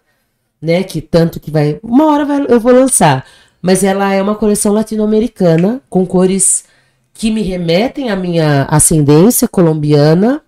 né? 0.61 0.83
Que 0.83 1.01
tanto 1.01 1.41
que 1.41 1.51
vai. 1.51 1.81
Uma 1.83 2.07
hora 2.07 2.25
vai, 2.25 2.47
eu 2.49 2.61
vou 2.61 2.73
lançar. 2.73 3.25
Mas 3.63 3.83
ela 3.83 4.13
é 4.13 4.23
uma 4.23 4.35
coleção 4.35 4.73
latino-americana, 4.73 5.83
com 5.89 6.07
cores 6.07 6.65
que 7.13 7.31
me 7.31 7.43
remetem 7.43 8.11
à 8.11 8.17
minha 8.17 8.65
ascendência 8.65 9.47
colombiana. 9.49 10.43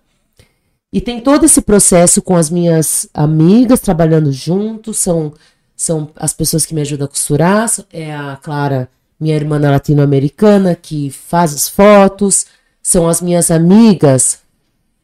E 0.91 1.01
tem 1.01 1.19
todo 1.19 1.43
esse 1.43 1.61
processo 1.61 2.21
com 2.21 2.35
as 2.35 2.49
minhas 2.49 3.07
amigas 3.13 3.79
trabalhando 3.79 4.31
juntos, 4.31 4.99
são, 4.99 5.33
são 5.83 6.09
as 6.15 6.33
pessoas 6.33 6.65
que 6.65 6.73
me 6.73 6.81
ajudam 6.81 7.05
a 7.05 7.09
costurar, 7.09 7.69
é 7.91 8.15
a 8.15 8.37
Clara, 8.41 8.89
minha 9.19 9.35
irmã 9.35 9.59
latino-americana, 9.59 10.75
que 10.75 11.09
faz 11.09 11.53
as 11.53 11.67
fotos, 11.67 12.45
são 12.81 13.07
as 13.07 13.21
minhas 13.21 13.51
amigas 13.51 14.39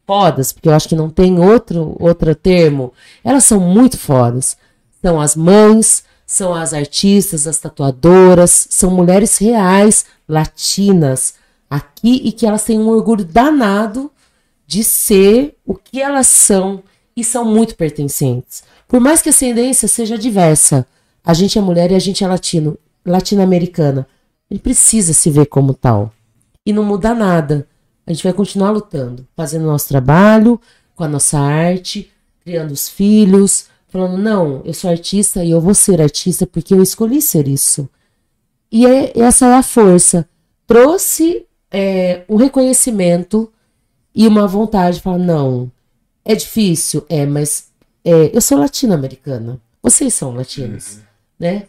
fodas, 0.07 0.51
porque 0.51 0.67
eu 0.67 0.73
acho 0.73 0.89
que 0.89 0.95
não 0.95 1.09
tem 1.09 1.39
outro, 1.39 1.95
outro 1.99 2.33
termo, 2.33 2.93
elas 3.23 3.43
são 3.43 3.59
muito 3.59 3.97
fodas. 3.97 4.57
São 5.01 5.21
as 5.21 5.35
mães, 5.35 6.03
são 6.25 6.53
as 6.53 6.73
artistas, 6.73 7.45
as 7.45 7.57
tatuadoras, 7.57 8.67
são 8.69 8.91
mulheres 8.91 9.37
reais, 9.37 10.05
latinas, 10.27 11.35
aqui 11.69 12.21
e 12.23 12.31
que 12.31 12.45
elas 12.45 12.63
têm 12.63 12.79
um 12.79 12.87
orgulho 12.89 13.23
danado 13.23 14.11
de 14.65 14.83
ser 14.83 15.55
o 15.65 15.75
que 15.75 16.01
elas 16.01 16.27
são 16.27 16.83
e 17.19 17.23
são 17.23 17.43
muito 17.43 17.75
pertencentes. 17.75 18.63
Por 18.87 18.99
mais 18.99 19.21
que 19.21 19.29
a 19.29 19.31
ascendência 19.31 19.87
seja 19.87 20.17
diversa, 20.17 20.87
a 21.23 21.33
gente 21.33 21.57
é 21.57 21.61
mulher 21.61 21.91
e 21.91 21.95
a 21.95 21.99
gente 21.99 22.23
é 22.23 22.27
latino, 22.27 22.77
latino-americana. 23.05 24.07
Gente 24.49 24.61
precisa 24.61 25.13
se 25.13 25.29
ver 25.29 25.45
como 25.47 25.73
tal. 25.73 26.11
E 26.65 26.71
não 26.71 26.83
muda 26.83 27.13
nada. 27.13 27.67
A 28.07 28.13
gente 28.13 28.23
vai 28.23 28.33
continuar 28.33 28.71
lutando, 28.71 29.27
fazendo 29.35 29.65
nosso 29.65 29.87
trabalho, 29.87 30.59
com 30.95 31.03
a 31.03 31.07
nossa 31.07 31.37
arte, 31.39 32.09
criando 32.43 32.71
os 32.71 32.87
filhos, 32.89 33.67
falando: 33.89 34.17
não, 34.17 34.61
eu 34.65 34.73
sou 34.73 34.89
artista 34.89 35.43
e 35.43 35.51
eu 35.51 35.61
vou 35.61 35.73
ser 35.73 36.01
artista 36.01 36.47
porque 36.47 36.73
eu 36.73 36.81
escolhi 36.81 37.21
ser 37.21 37.47
isso. 37.47 37.87
E 38.71 38.85
é, 38.85 39.11
essa 39.19 39.47
é 39.47 39.55
a 39.55 39.63
força. 39.63 40.27
Trouxe 40.65 41.45
é, 41.71 42.23
um 42.29 42.35
reconhecimento 42.35 43.51
e 44.15 44.27
uma 44.27 44.47
vontade 44.47 44.97
de 44.97 45.03
falar: 45.03 45.19
não, 45.19 45.71
é 46.23 46.35
difícil, 46.35 47.05
é, 47.09 47.25
mas 47.25 47.69
é, 48.03 48.35
eu 48.35 48.41
sou 48.41 48.57
latino-americana. 48.57 49.59
Vocês 49.81 50.13
são 50.13 50.33
latinos, 50.33 50.95
uhum. 50.95 51.01
né? 51.39 51.67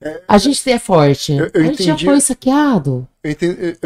É, 0.00 0.22
a 0.28 0.38
gente 0.38 0.68
é 0.70 0.78
forte. 0.78 1.32
Eu, 1.32 1.50
eu 1.52 1.62
a 1.62 1.64
gente 1.64 1.82
entendi, 1.82 2.04
já 2.04 2.10
foi 2.10 2.20
saqueado. 2.20 3.08
Eu 3.22 3.30
entendi, 3.30 3.76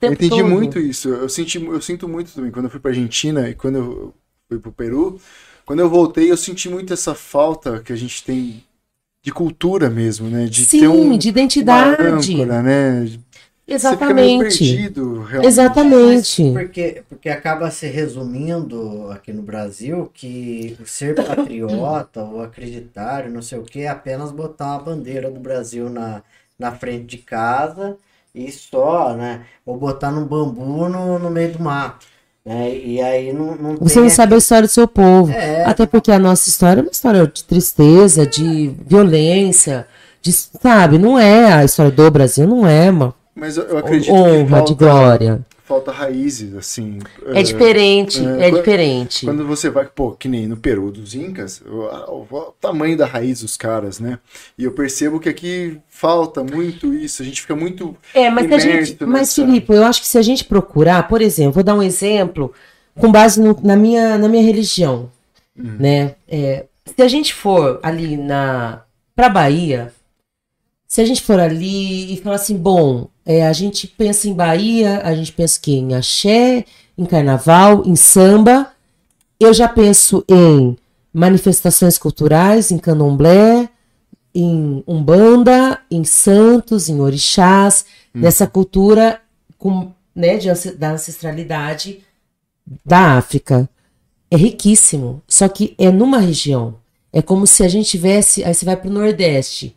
eu 0.00 0.12
entendi 0.12 0.42
muito 0.42 0.78
isso. 0.78 1.08
Eu, 1.08 1.28
senti, 1.28 1.62
eu 1.62 1.80
sinto 1.82 2.08
muito 2.08 2.32
também. 2.32 2.50
Quando 2.50 2.64
eu 2.64 2.70
fui 2.70 2.80
pra 2.80 2.90
Argentina 2.90 3.48
e 3.48 3.54
quando 3.54 3.76
eu 3.76 4.14
fui 4.48 4.58
pro 4.58 4.72
Peru, 4.72 5.20
quando 5.66 5.80
eu 5.80 5.90
voltei, 5.90 6.30
eu 6.30 6.36
senti 6.36 6.68
muito 6.68 6.94
essa 6.94 7.14
falta 7.14 7.80
que 7.80 7.92
a 7.92 7.96
gente 7.96 8.24
tem 8.24 8.64
de 9.22 9.30
cultura 9.30 9.90
mesmo, 9.90 10.28
né? 10.28 10.46
De 10.46 10.64
Sim, 10.64 10.80
ter 10.80 10.88
um, 10.88 11.18
de 11.18 11.28
identidade. 11.28 12.02
Âncora, 12.02 12.62
né? 12.62 13.18
Exatamente. 13.68 14.58
Perdido, 14.58 15.28
Exatamente. 15.42 16.50
Porque, 16.52 17.02
porque 17.06 17.28
acaba 17.28 17.70
se 17.70 17.86
resumindo 17.86 19.10
aqui 19.10 19.30
no 19.30 19.42
Brasil 19.42 20.10
que 20.14 20.74
o 20.80 20.86
ser 20.86 21.14
patriota 21.22 22.22
ou 22.22 22.42
acreditar, 22.42 23.28
não 23.28 23.42
sei 23.42 23.58
o 23.58 23.62
que, 23.62 23.80
é 23.80 23.88
apenas 23.88 24.32
botar 24.32 24.76
a 24.76 24.78
bandeira 24.78 25.30
do 25.30 25.38
Brasil 25.38 25.90
na, 25.90 26.22
na 26.58 26.72
frente 26.72 27.04
de 27.04 27.18
casa 27.18 27.96
e 28.34 28.50
só, 28.50 29.14
né? 29.14 29.42
Ou 29.66 29.76
botar 29.76 30.10
num 30.10 30.24
bambu 30.24 30.88
no, 30.88 31.18
no 31.18 31.30
meio 31.30 31.52
do 31.52 31.62
mato. 31.62 32.06
É, 32.46 32.74
e 32.74 33.02
aí 33.02 33.30
não, 33.30 33.54
não 33.54 33.76
Você 33.76 34.00
não 34.00 34.08
sabe 34.08 34.34
a 34.34 34.38
história 34.38 34.66
do 34.66 34.72
seu 34.72 34.88
povo. 34.88 35.30
É. 35.30 35.64
Até 35.64 35.84
porque 35.84 36.10
a 36.10 36.18
nossa 36.18 36.48
história 36.48 36.80
é 36.80 36.82
uma 36.82 36.90
história 36.90 37.26
de 37.26 37.44
tristeza, 37.44 38.26
de 38.26 38.74
violência, 38.86 39.86
de- 40.22 40.32
sabe, 40.32 40.96
não 40.96 41.18
é 41.18 41.52
a 41.52 41.64
história 41.64 41.92
do 41.92 42.10
Brasil, 42.10 42.46
não 42.46 42.66
é 42.66 42.90
uma 42.90 43.14
Mas 43.38 43.56
eu, 43.56 43.64
eu 43.64 43.78
acredito 43.78 44.06
que 44.06 44.12
honra 44.12 44.48
falta, 44.48 44.64
de 44.72 44.74
glória. 44.78 45.46
falta 45.64 45.92
raízes, 45.92 46.54
assim. 46.54 46.98
É 47.26 47.42
diferente, 47.42 48.18
é, 48.26 48.48
é 48.48 48.50
diferente. 48.50 49.24
Quando 49.26 49.46
você 49.46 49.70
vai, 49.70 49.84
pô, 49.86 50.12
que 50.12 50.28
nem 50.28 50.46
no 50.46 50.56
Peru 50.56 50.90
dos 50.90 51.14
Incas, 51.14 51.62
o, 51.64 51.82
o- 52.12 52.26
o 52.30 52.52
tamanho 52.60 52.96
da 52.96 53.06
raiz 53.06 53.40
dos 53.42 53.56
caras, 53.56 54.00
né? 54.00 54.18
E 54.56 54.64
eu 54.64 54.72
percebo 54.72 55.20
que 55.20 55.28
aqui 55.28 55.78
falta 55.88 56.42
muito 56.42 56.92
isso, 56.94 57.22
a 57.22 57.24
gente 57.24 57.40
fica 57.42 57.54
muito. 57.54 57.94
É, 58.14 58.28
mas, 58.30 58.50
a 58.50 58.58
gente, 58.58 58.72
imerso 58.72 58.96
mas 59.00 59.12
nessa- 59.20 59.44
Filipe, 59.44 59.72
eu 59.72 59.84
acho 59.84 60.00
que 60.00 60.06
se 60.08 60.18
a 60.18 60.22
gente 60.22 60.44
procurar, 60.44 61.06
por 61.06 61.20
exemplo, 61.22 61.52
vou 61.52 61.62
dar 61.64 61.74
um 61.74 61.82
exemplo 61.82 62.52
com 62.98 63.12
base 63.12 63.40
no- 63.40 63.58
na, 63.62 63.76
minha, 63.76 64.18
na 64.18 64.28
minha 64.28 64.42
religião, 64.42 65.10
né? 65.54 66.14
É, 66.26 66.64
se 66.96 67.02
a 67.02 67.08
gente 67.08 67.32
for 67.34 67.78
ali 67.82 68.16
na 68.16 68.82
para 69.14 69.28
Bahia, 69.28 69.92
se 70.86 71.00
a 71.00 71.04
gente 71.04 71.20
for 71.22 71.38
ali 71.38 72.14
e 72.14 72.16
falar 72.16 72.36
assim, 72.36 72.56
bom, 72.56 73.08
é, 73.28 73.46
a 73.46 73.52
gente 73.52 73.86
pensa 73.86 74.26
em 74.26 74.32
Bahia, 74.32 75.02
a 75.04 75.14
gente 75.14 75.32
pensa 75.32 75.60
que 75.60 75.76
em 75.76 75.94
axé, 75.94 76.64
em 76.96 77.04
carnaval, 77.04 77.82
em 77.84 77.94
samba, 77.94 78.72
eu 79.38 79.52
já 79.52 79.68
penso 79.68 80.24
em 80.26 80.74
manifestações 81.12 81.98
culturais, 81.98 82.70
em 82.70 82.78
candomblé, 82.78 83.68
em 84.34 84.82
umbanda, 84.88 85.78
em 85.90 86.04
santos, 86.04 86.88
em 86.88 87.02
orixás, 87.02 87.84
nessa 88.14 88.46
cultura 88.46 89.20
com, 89.58 89.92
né, 90.14 90.38
de 90.38 90.48
da 90.72 90.92
ancestralidade 90.92 92.00
da 92.82 93.18
África. 93.18 93.68
É 94.30 94.38
riquíssimo, 94.38 95.22
só 95.28 95.48
que 95.48 95.74
é 95.76 95.90
numa 95.90 96.18
região. 96.18 96.76
É 97.12 97.20
como 97.20 97.46
se 97.46 97.62
a 97.62 97.68
gente 97.68 97.90
tivesse, 97.90 98.42
aí 98.42 98.54
você 98.54 98.64
vai 98.64 98.76
para 98.76 98.88
o 98.88 98.92
Nordeste. 98.92 99.76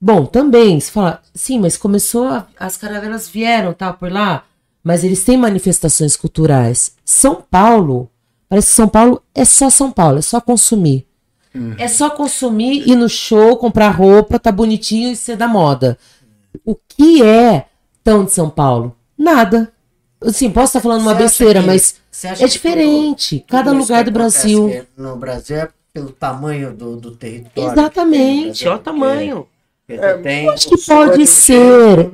Bom, 0.00 0.24
também, 0.24 0.80
você 0.80 0.90
fala, 0.90 1.20
sim, 1.34 1.58
mas 1.60 1.76
começou, 1.76 2.26
a- 2.28 2.46
as 2.58 2.76
caravelas 2.76 3.28
vieram, 3.28 3.72
tá, 3.74 3.92
por 3.92 4.10
lá, 4.10 4.44
mas 4.82 5.04
eles 5.04 5.22
têm 5.24 5.36
manifestações 5.36 6.16
culturais. 6.16 6.92
São 7.04 7.34
Paulo, 7.50 8.08
parece 8.48 8.68
que 8.68 8.74
São 8.74 8.88
Paulo 8.88 9.22
é 9.34 9.44
só 9.44 9.68
São 9.68 9.90
Paulo, 9.92 10.18
é 10.18 10.22
só 10.22 10.40
consumir. 10.40 11.06
É 11.78 11.88
só 11.88 12.08
consumir, 12.08 12.88
ir 12.88 12.94
no 12.94 13.08
show, 13.08 13.56
comprar 13.56 13.90
roupa, 13.90 14.38
tá 14.38 14.52
bonitinho 14.52 15.10
e 15.10 15.16
ser 15.16 15.36
da 15.36 15.48
moda. 15.48 15.98
O 16.64 16.76
que 16.76 17.22
é 17.24 17.66
tão 18.04 18.24
de 18.24 18.30
São 18.32 18.48
Paulo? 18.48 18.96
Nada. 19.18 19.70
Assim, 20.22 20.48
posso 20.48 20.66
estar 20.66 20.80
falando 20.80 21.02
uma 21.02 21.14
besteira, 21.14 21.60
que- 21.60 21.66
mas 21.66 21.96
é 22.40 22.46
diferente. 22.46 23.40
tudo- 23.40 23.48
Cada 23.50 23.72
lugar 23.72 24.04
do 24.04 24.10
Brasil. 24.12 24.86
No 24.96 25.16
Brasil 25.16 25.56
é 25.56 25.68
pelo 25.92 26.12
tamanho 26.12 26.72
do, 26.72 26.96
do 26.96 27.10
território. 27.16 27.72
Exatamente, 27.72 28.62
Olha 28.64 28.70
olha 28.72 28.80
o 28.80 28.82
tamanho. 28.84 29.46
Tem 30.22 30.48
Acho 30.48 30.68
que 30.68 30.74
é 30.74 30.94
pode 30.94 31.18
de 31.18 31.26
ser. 31.26 32.10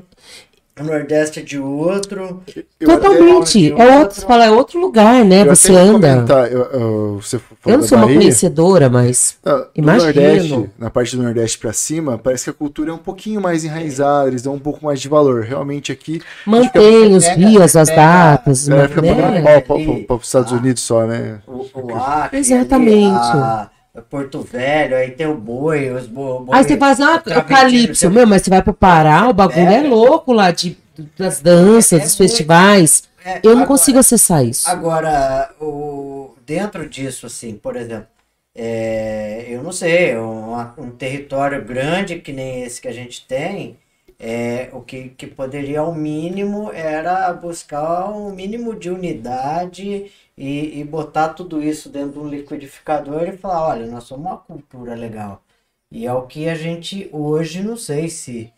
O 0.79 0.85
Nordeste 0.85 1.41
é 1.41 1.43
de 1.43 1.59
outro. 1.59 2.43
Eu 2.79 2.87
Totalmente. 2.87 3.73
até- 3.73 3.83
É 3.83 3.99
outro, 3.99 4.21
fala, 4.27 4.45
é 4.45 4.51
outro 4.51 4.79
lugar, 4.79 5.25
né? 5.25 5.41
eu 5.41 5.47
você 5.57 5.73
anda. 5.75 6.13
comentar, 6.17 6.53
eu, 6.53 6.65
eu- 6.65 7.19
você 7.23 7.41
Eu 7.65 7.79
não 7.79 7.83
sou 7.83 7.97
uma 7.97 8.05
Bahia. 8.07 8.19
conhecedora, 8.21 8.91
mas. 8.91 9.39
Ah, 9.43 9.69
no 9.75 9.83
Imagino. 9.83 10.05
Nordeste, 10.05 10.71
na 10.79 10.91
parte 10.91 11.17
do 11.17 11.23
Nordeste 11.23 11.59
pra 11.59 11.73
cima, 11.73 12.19
parece 12.19 12.45
que 12.45 12.51
a 12.51 12.53
cultura 12.53 12.91
é 12.91 12.93
um 12.93 12.99
pouquinho 12.99 13.41
mais 13.41 13.65
enraizada, 13.65 14.29
eles 14.29 14.43
dão 14.43 14.53
um 14.53 14.59
pouco 14.59 14.85
mais 14.85 15.01
de 15.01 15.09
valor. 15.09 15.45
Realmente 15.45 15.91
aqui, 15.93 16.21
Mantém 16.45 17.17
os 17.17 17.25
pega- 17.25 17.37
dias, 17.47 17.75
as 17.75 17.89
pega- 17.89 18.03
datas, 18.03 18.69
é, 18.69 18.89
fica 18.89 19.01
né? 19.01 19.15
mandando 19.15 19.63
pau 19.67 19.79
para 20.07 20.17
os 20.17 20.27
Estados 20.27 20.53
Unidos 20.53 20.83
só, 20.83 21.07
né? 21.07 21.39
O, 21.47 21.65
o 21.75 21.95
Acre, 21.97 22.39
Exatamente. 22.39 23.07
ali, 23.07 23.15
a- 23.15 23.63
a 23.63 23.71
Porto 24.03 24.41
Velho, 24.43 24.97
aí 24.97 25.11
tem 25.11 25.27
o 25.27 25.35
boi, 25.37 25.91
os 25.91 26.07
bo, 26.07 26.41
boi 26.41 26.57
Aí 26.59 26.65
você 26.65 26.77
faz, 26.77 27.01
ah, 27.01 27.17
o 27.17 27.21
Traventino, 27.21 27.49
Calypso, 27.59 28.01
tem- 28.07 28.11
meu, 28.11 28.27
mas 28.27 28.43
você 28.43 28.51
vai 28.51 28.63
pro 28.63 28.75
Pará, 28.75 29.29
o 29.29 29.33
bagulho 29.33 29.59
é, 29.69 29.79
É. 29.85 29.89
louco 29.89 30.33
lá 30.33 30.51
de, 30.51 30.77
das 31.19 31.41
danças, 31.41 32.01
É 32.01 32.03
dos 32.05 32.19
muito- 32.19 32.31
festivais. 32.31 33.05
é, 33.25 33.39
Eu 33.43 33.51
não 33.51 33.63
agora- 33.63 33.67
consigo 33.67 33.99
acessar 33.99 34.45
isso. 34.45 34.69
Agora, 34.69 35.51
o, 35.61 36.35
dentro 36.47 36.89
disso, 36.89 37.27
assim, 37.27 37.55
por 37.55 37.75
exemplo, 37.77 38.07
é, 38.55 39.47
eu 39.49 39.63
não 39.63 39.73
sei, 39.73 40.17
um, 40.17 40.55
um 40.79 40.91
território 40.91 41.65
grande 41.65 42.21
que 42.21 42.33
nem 42.33 42.63
esse 42.63 42.81
que 42.81 42.89
a 42.89 42.93
gente 42.93 43.27
tem, 43.27 43.77
é, 44.19 44.69
o 44.73 44.81
que, 44.81 45.11
que 45.11 45.27
poderia, 45.27 45.81
ao 45.81 45.95
mínimo, 45.95 46.71
era 46.73 47.31
buscar 47.35 48.09
um 48.11 48.31
mínimo 48.31 48.75
de 48.75 48.89
unidade 48.89 50.07
e, 50.37 50.81
e 50.81 50.85
botar 50.85 51.31
tudo 51.35 51.63
isso 51.63 51.89
dentro 51.89 52.13
de 52.13 52.19
um 52.19 52.29
liquidificador 52.29 53.25
e 53.29 53.37
falar, 53.37 53.69
olha, 53.69 53.87
nós 53.87 54.05
somos 54.05 54.27
uma 54.27 54.37
cultura 54.39 54.95
legal. 54.95 55.43
E 55.91 56.07
é 56.07 56.13
o 56.13 56.27
que 56.27 56.49
a 56.49 56.55
gente 56.55 57.09
hoje, 57.13 57.63
não 57.63 57.77
sei 57.77 58.09
se 58.09 58.53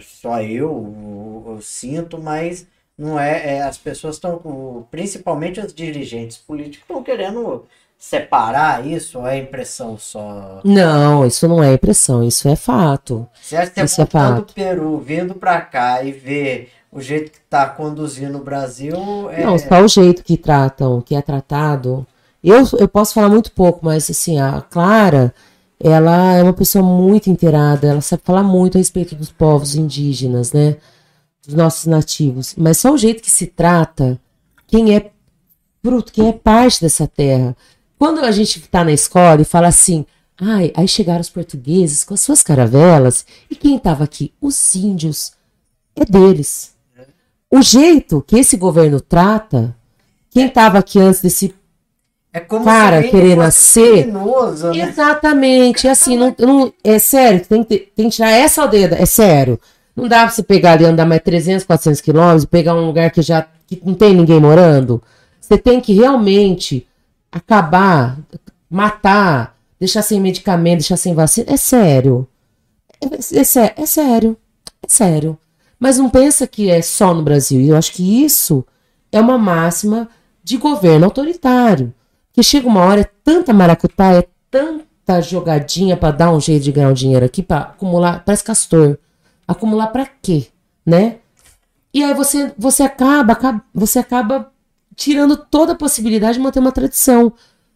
só 0.00 0.40
eu, 0.42 1.42
eu, 1.46 1.54
eu 1.54 1.62
sinto, 1.62 2.20
mas 2.20 2.66
não 2.96 3.18
é, 3.18 3.56
é, 3.56 3.62
as 3.62 3.78
pessoas 3.78 4.16
estão, 4.16 4.86
principalmente 4.90 5.60
os 5.60 5.74
dirigentes 5.74 6.36
políticos, 6.38 6.82
estão 6.88 7.02
querendo 7.02 7.64
separar 7.98 8.86
isso 8.86 9.20
ou 9.20 9.26
é 9.26 9.38
impressão 9.38 9.96
só? 9.96 10.60
Não, 10.64 11.26
isso 11.26 11.46
não 11.46 11.62
é 11.62 11.74
impressão, 11.74 12.22
isso 12.22 12.48
é 12.48 12.56
fato. 12.56 13.28
Acha 13.52 13.70
que 13.70 13.80
Isso 13.80 14.02
é 14.02 14.06
fato. 14.06 14.46
do 14.46 14.52
Peru, 14.52 14.98
vindo 14.98 15.34
pra 15.34 15.60
cá 15.60 16.02
e 16.02 16.12
ver 16.12 16.70
o 16.92 17.00
jeito 17.00 17.32
que 17.32 17.40
tá 17.48 17.66
conduzindo 17.66 18.36
o 18.36 18.44
Brasil, 18.44 18.94
é, 19.30 19.42
Não, 19.42 19.58
só 19.58 19.82
o 19.82 19.88
jeito 19.88 20.22
que 20.22 20.36
tratam, 20.36 21.00
que 21.00 21.14
é 21.14 21.22
tratado. 21.22 22.06
Eu, 22.44 22.62
eu 22.78 22.86
posso 22.86 23.14
falar 23.14 23.30
muito 23.30 23.50
pouco, 23.52 23.80
mas 23.82 24.10
assim, 24.10 24.38
a 24.38 24.60
Clara, 24.60 25.34
ela 25.80 26.34
é 26.34 26.42
uma 26.42 26.52
pessoa 26.52 26.84
muito 26.84 27.30
inteirada, 27.30 27.86
ela 27.86 28.02
sabe 28.02 28.22
falar 28.22 28.42
muito 28.42 28.76
a 28.76 28.78
respeito 28.78 29.14
dos 29.14 29.30
povos 29.30 29.74
indígenas, 29.74 30.52
né? 30.52 30.76
Dos 31.46 31.54
nossos 31.54 31.86
nativos. 31.86 32.54
Mas 32.58 32.76
só 32.76 32.92
o 32.92 32.98
jeito 32.98 33.22
que 33.22 33.30
se 33.30 33.46
trata, 33.46 34.20
quem 34.66 34.94
é 34.94 35.10
fruto, 35.82 36.12
quem 36.12 36.28
é 36.28 36.32
parte 36.32 36.82
dessa 36.82 37.08
terra. 37.08 37.56
Quando 37.98 38.20
a 38.20 38.30
gente 38.30 38.60
tá 38.68 38.84
na 38.84 38.92
escola 38.92 39.40
e 39.40 39.46
fala 39.46 39.68
assim, 39.68 40.04
ai, 40.38 40.72
aí 40.76 40.86
chegaram 40.86 41.22
os 41.22 41.30
portugueses 41.30 42.04
com 42.04 42.12
as 42.12 42.20
suas 42.20 42.42
caravelas, 42.42 43.24
e 43.50 43.56
quem 43.56 43.78
tava 43.78 44.04
aqui? 44.04 44.32
Os 44.40 44.74
índios. 44.74 45.32
É 45.96 46.04
deles. 46.04 46.72
O 47.52 47.60
jeito 47.60 48.24
que 48.26 48.38
esse 48.38 48.56
governo 48.56 49.00
trata, 49.00 49.76
quem 50.30 50.48
tava 50.48 50.78
aqui 50.78 50.98
antes 50.98 51.20
desse 51.20 51.54
é 52.32 52.40
cara 52.40 53.02
nascer- 53.36 54.04
criminoso, 54.04 54.70
né? 54.70 54.88
Exatamente, 54.88 55.86
assim, 55.86 56.16
não, 56.16 56.34
não- 56.38 56.72
é 56.82 56.98
sério, 56.98 57.44
tem 57.46 57.62
que, 57.62 57.78
tem 57.94 58.08
que 58.08 58.16
tirar 58.16 58.30
essa 58.30 58.62
aldeia, 58.62 58.96
é 58.98 59.04
sério. 59.04 59.60
Não 59.94 60.08
dá 60.08 60.20
pra 60.20 60.30
você 60.30 60.42
pegar 60.42 60.72
ali, 60.72 60.86
andar 60.86 61.04
mais 61.04 61.20
300, 61.22 61.64
400 61.66 62.00
quilômetros, 62.00 62.46
pegar 62.46 62.74
um 62.74 62.86
lugar 62.86 63.10
que 63.10 63.20
já 63.20 63.46
que 63.66 63.80
não 63.84 63.92
tem 63.94 64.14
ninguém 64.14 64.40
morando. 64.40 65.02
Você 65.38 65.58
tem 65.58 65.78
que 65.80 65.92
realmente 65.92 66.86
acabar, 67.30 68.18
matar, 68.70 69.54
deixar 69.78 70.00
sem 70.02 70.18
medicamento, 70.20 70.78
deixar 70.78 70.96
sem 70.96 71.14
vacina. 71.14 71.52
É 71.52 71.56
sério. 71.58 72.26
É, 73.02 73.40
é 73.40 73.44
sé- 73.44 73.74
é 73.76 73.84
sério. 73.84 74.36
É 74.82 74.86
sério. 74.88 75.38
Mas 75.82 75.98
não 75.98 76.08
pensa 76.08 76.46
que 76.46 76.70
é 76.70 76.80
só 76.80 77.12
no 77.12 77.22
Brasil. 77.24 77.60
E 77.60 77.70
eu 77.70 77.76
acho 77.76 77.92
que 77.92 78.24
isso 78.24 78.64
é 79.10 79.20
uma 79.20 79.36
máxima 79.36 80.08
de 80.44 80.56
governo 80.56 81.06
autoritário. 81.06 81.92
Que 82.32 82.40
chega 82.40 82.68
uma 82.68 82.84
hora, 82.84 83.00
é 83.00 83.10
tanta 83.24 83.52
maracutaia, 83.52 84.20
é 84.20 84.28
tanta 84.48 85.20
jogadinha 85.20 85.96
pra 85.96 86.12
dar 86.12 86.30
um 86.30 86.40
jeito 86.40 86.62
de 86.62 86.70
ganhar 86.70 86.88
um 86.88 86.92
dinheiro 86.92 87.24
aqui, 87.26 87.42
pra 87.42 87.58
acumular, 87.62 88.22
parece 88.24 88.44
castor. 88.44 88.96
Acumular 89.46 89.88
pra 89.88 90.06
quê, 90.06 90.46
né? 90.86 91.16
E 91.92 92.04
aí 92.04 92.14
você, 92.14 92.54
você 92.56 92.84
acaba, 92.84 93.32
acaba- 93.32 93.64
você 93.74 93.98
acaba 93.98 94.52
tirando 94.94 95.36
toda 95.36 95.72
a 95.72 95.76
possibilidade 95.76 96.34
de 96.34 96.40
manter 96.44 96.60
uma 96.60 96.70
tradição, 96.70 97.32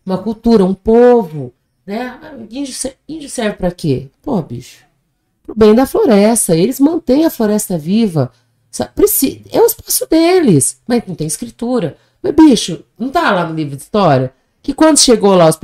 uma 0.06 0.16
cultura, 0.16 0.64
um 0.64 0.74
povo, 0.74 1.52
né? 1.84 2.16
Ah, 2.22 2.34
Índio, 2.48 2.72
índio 3.08 3.28
serve 3.28 3.56
pra 3.56 3.72
quê? 3.72 4.10
Pô, 4.22 4.40
bicho, 4.42 4.85
pro 5.46 5.54
bem 5.54 5.74
da 5.74 5.86
floresta. 5.86 6.56
Eles 6.56 6.80
mantêm 6.80 7.24
a 7.24 7.30
floresta 7.30 7.78
viva. 7.78 8.30
É 9.50 9.60
o 9.60 9.64
espaço 9.64 10.06
deles, 10.10 10.80
mas 10.86 11.02
não 11.06 11.14
tem 11.14 11.26
escritura. 11.26 11.96
Mas, 12.22 12.34
bicho, 12.34 12.84
não 12.98 13.08
tá 13.08 13.30
lá 13.32 13.46
no 13.46 13.54
livro 13.54 13.76
de 13.76 13.82
história? 13.82 14.34
Que 14.62 14.74
quando 14.74 14.98
chegou 14.98 15.34
lá, 15.34 15.48
os... 15.48 15.58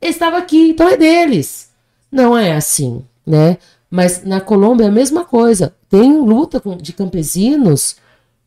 estava 0.00 0.38
aqui, 0.38 0.70
então 0.70 0.88
é 0.88 0.96
deles. 0.96 1.68
Não 2.10 2.36
é 2.36 2.54
assim, 2.54 3.04
né? 3.24 3.58
Mas 3.90 4.24
na 4.24 4.40
Colômbia 4.40 4.84
é 4.84 4.88
a 4.88 4.92
mesma 4.92 5.24
coisa. 5.24 5.74
Tem 5.88 6.18
luta 6.18 6.60
de 6.80 6.92
campesinos 6.92 7.96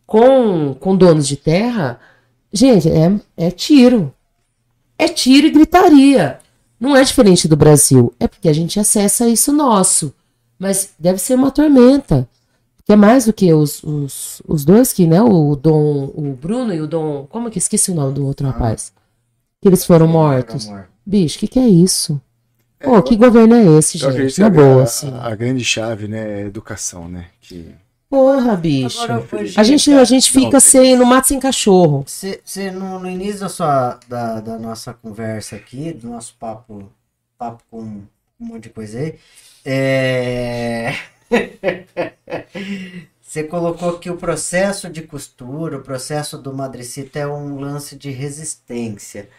com, 0.05 0.75
com 0.79 0.95
donos 0.95 1.27
de 1.27 1.37
terra. 1.37 1.99
Gente, 2.51 2.89
é, 2.89 3.19
é 3.37 3.51
tiro. 3.51 4.13
É 4.97 5.07
tiro 5.07 5.47
e 5.47 5.51
gritaria. 5.51 6.39
Não 6.79 6.95
é 6.95 7.03
diferente 7.03 7.47
do 7.47 7.55
Brasil. 7.55 8.13
É 8.19 8.27
porque 8.27 8.49
a 8.49 8.53
gente 8.53 8.79
acessa 8.79 9.29
isso 9.29 9.53
nosso. 9.53 10.13
Mas 10.61 10.93
deve 10.99 11.17
ser 11.17 11.33
uma 11.33 11.49
tormenta. 11.49 12.29
Que 12.85 12.93
é 12.93 12.95
mais 12.95 13.25
do 13.25 13.33
que 13.33 13.51
os, 13.51 13.83
os, 13.83 14.41
os 14.47 14.63
dois 14.63 14.93
que, 14.93 15.07
né? 15.07 15.19
O 15.21 15.55
Dom, 15.55 16.11
o 16.15 16.37
Bruno 16.39 16.71
e 16.71 16.79
o 16.79 16.85
Dom. 16.87 17.25
Como 17.27 17.47
é 17.47 17.51
que 17.51 17.57
esqueci 17.57 17.89
o 17.89 17.95
nome 17.95 18.13
do 18.13 18.25
outro 18.25 18.45
rapaz? 18.45 18.93
Que 19.59 19.67
eles 19.67 19.83
foram 19.83 20.07
mortos. 20.07 20.69
Bicho, 21.03 21.37
o 21.37 21.39
que, 21.39 21.47
que 21.47 21.59
é 21.59 21.67
isso? 21.67 22.21
Pô, 22.79 23.01
que 23.01 23.15
governo 23.15 23.55
é 23.55 23.77
esse, 23.77 23.97
gente? 23.97 24.35
que 24.35 24.41
Na 24.41 24.47
a, 24.47 24.49
boa, 24.51 24.81
a- 24.81 24.83
assim. 24.83 25.11
a 25.19 25.35
grande 25.35 25.63
chave, 25.63 26.07
né, 26.07 26.41
é 26.41 26.43
a 26.43 26.47
educação, 26.47 27.07
né? 27.07 27.25
Que 27.39 27.73
Porra, 28.09 28.55
bicho. 28.57 28.99
A 29.55 29.63
gente, 29.63 29.91
a 29.93 30.03
gente 30.03 30.35
Não, 30.35 30.43
fica 30.43 30.59
sem, 30.59 30.95
no 30.97 31.05
mato 31.05 31.27
sem 31.27 31.39
cachorro. 31.39 32.03
Você, 32.05 32.41
você, 32.43 32.69
no, 32.69 32.99
no 32.99 33.09
início 33.09 33.39
da, 33.39 33.49
sua, 33.49 33.99
da, 34.07 34.41
da 34.41 34.59
nossa 34.59 34.93
conversa 34.93 35.55
aqui, 35.55 35.93
do 35.93 36.09
nosso 36.09 36.35
papo, 36.37 36.83
papo 37.37 37.63
com 37.71 38.01
um 38.41 38.45
monte 38.47 38.63
de 38.63 38.69
coisa 38.71 38.99
aí, 38.99 39.19
é... 39.65 40.93
você 43.21 43.43
colocou 43.43 43.99
que 43.99 44.09
o 44.09 44.17
processo 44.17 44.89
de 44.89 45.03
costura, 45.03 45.77
o 45.77 45.83
processo 45.83 46.37
do 46.37 46.53
madrecita 46.53 47.19
é 47.19 47.27
um 47.27 47.59
lance 47.59 47.95
de 47.95 48.09
resistência. 48.11 49.29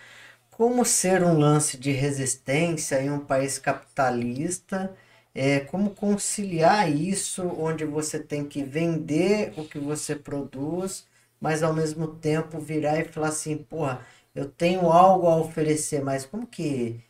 Como 0.51 0.85
ser 0.85 1.25
um 1.25 1.39
lance 1.39 1.77
de 1.79 1.93
resistência 1.93 3.03
em 3.03 3.11
um 3.11 3.21
país 3.21 3.59
capitalista? 3.59 4.95
É, 5.35 5.61
como 5.61 5.91
conciliar 5.93 6.91
isso, 6.93 7.43
onde 7.47 7.85
você 7.87 8.19
tem 8.21 8.45
que 8.47 8.63
vender 8.65 9.53
o 9.59 9.65
que 9.67 9.79
você 9.79 10.17
produz, 10.17 11.07
mas 11.41 11.63
ao 11.63 11.73
mesmo 11.75 12.09
tempo 12.09 12.61
virar 12.61 13.01
e 13.01 13.05
falar 13.05 13.29
assim, 13.29 13.57
porra, 13.59 14.07
eu 14.35 14.49
tenho 14.51 14.91
algo 14.91 15.27
a 15.29 15.37
oferecer, 15.37 16.03
mas 16.05 16.27
como 16.27 16.47
que 16.47 17.01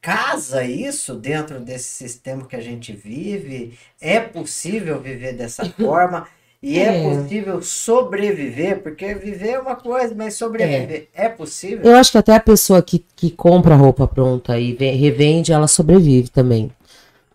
casa 0.00 0.64
isso 0.64 1.14
dentro 1.14 1.60
desse 1.60 1.88
sistema 1.88 2.46
que 2.46 2.56
a 2.56 2.60
gente 2.60 2.92
vive? 2.92 3.78
É 4.00 4.20
possível 4.20 5.00
viver 5.00 5.34
dessa 5.34 5.64
forma? 5.78 6.26
E 6.62 6.78
é, 6.78 6.98
É. 6.98 7.02
possível 7.02 7.60
sobreviver? 7.62 8.82
Porque 8.82 9.14
viver 9.14 9.50
é 9.50 9.58
uma 9.60 9.74
coisa, 9.74 10.14
mas 10.14 10.34
sobreviver 10.34 11.08
é, 11.12 11.28
possível? 11.28 11.84
Eu 11.84 11.96
acho 11.96 12.12
que 12.12 12.18
até 12.18 12.34
a 12.34 12.40
pessoa 12.40 12.80
que, 12.82 13.04
que 13.16 13.30
compra 13.30 13.74
roupa 13.74 14.06
pronta 14.06 14.58
e 14.58 14.72
ve- 14.72 14.90
revende, 14.92 15.52
ela 15.52 15.66
sobrevive 15.66 16.28
também. 16.28 16.70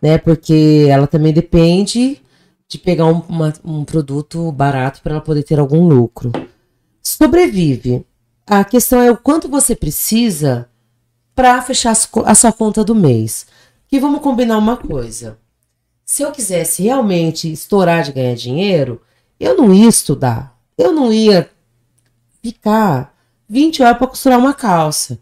Né? 0.01 0.17
Porque 0.17 0.88
ela 0.89 1.07
também 1.07 1.34
depende 1.34 2.21
de 2.69 2.78
pegar 2.78 3.05
um, 3.05 3.19
uma- 3.28 3.53
um 3.65 3.84
produto 3.84 4.49
barato 4.51 5.01
para 5.01 5.13
ela 5.13 5.21
poder 5.21 5.43
ter 5.43 5.59
algum 5.59 5.88
lucro. 5.88 6.32
Sobrevive. 7.01 8.05
A 8.45 8.63
questão 8.63 9.01
é 9.01 9.11
o 9.11 9.17
quanto 9.17 9.49
você 9.49 9.75
precisa 9.75 10.69
para 11.38 11.61
fechar 11.61 11.95
a 12.25 12.33
sua 12.33 12.51
conta 12.51 12.83
do 12.83 12.95
mês. 12.95 13.45
E 13.91 13.99
vamos 13.99 14.21
combinar 14.21 14.57
uma 14.57 14.75
coisa. 14.75 15.38
Se 16.03 16.23
eu 16.23 16.31
quisesse 16.31 16.81
realmente 16.81 17.51
estourar 17.51 18.03
de 18.03 18.11
ganhar 18.11 18.33
dinheiro, 18.33 18.99
eu 19.39 19.55
não 19.55 19.71
ia 19.71 19.88
estudar. 19.88 20.57
Eu 20.75 20.91
não 20.91 21.13
ia 21.13 21.47
ficar 22.41 23.15
20 23.47 23.83
horas 23.83 23.97
para 23.99 24.07
costurar 24.07 24.39
uma 24.39 24.51
calça. 24.51 25.19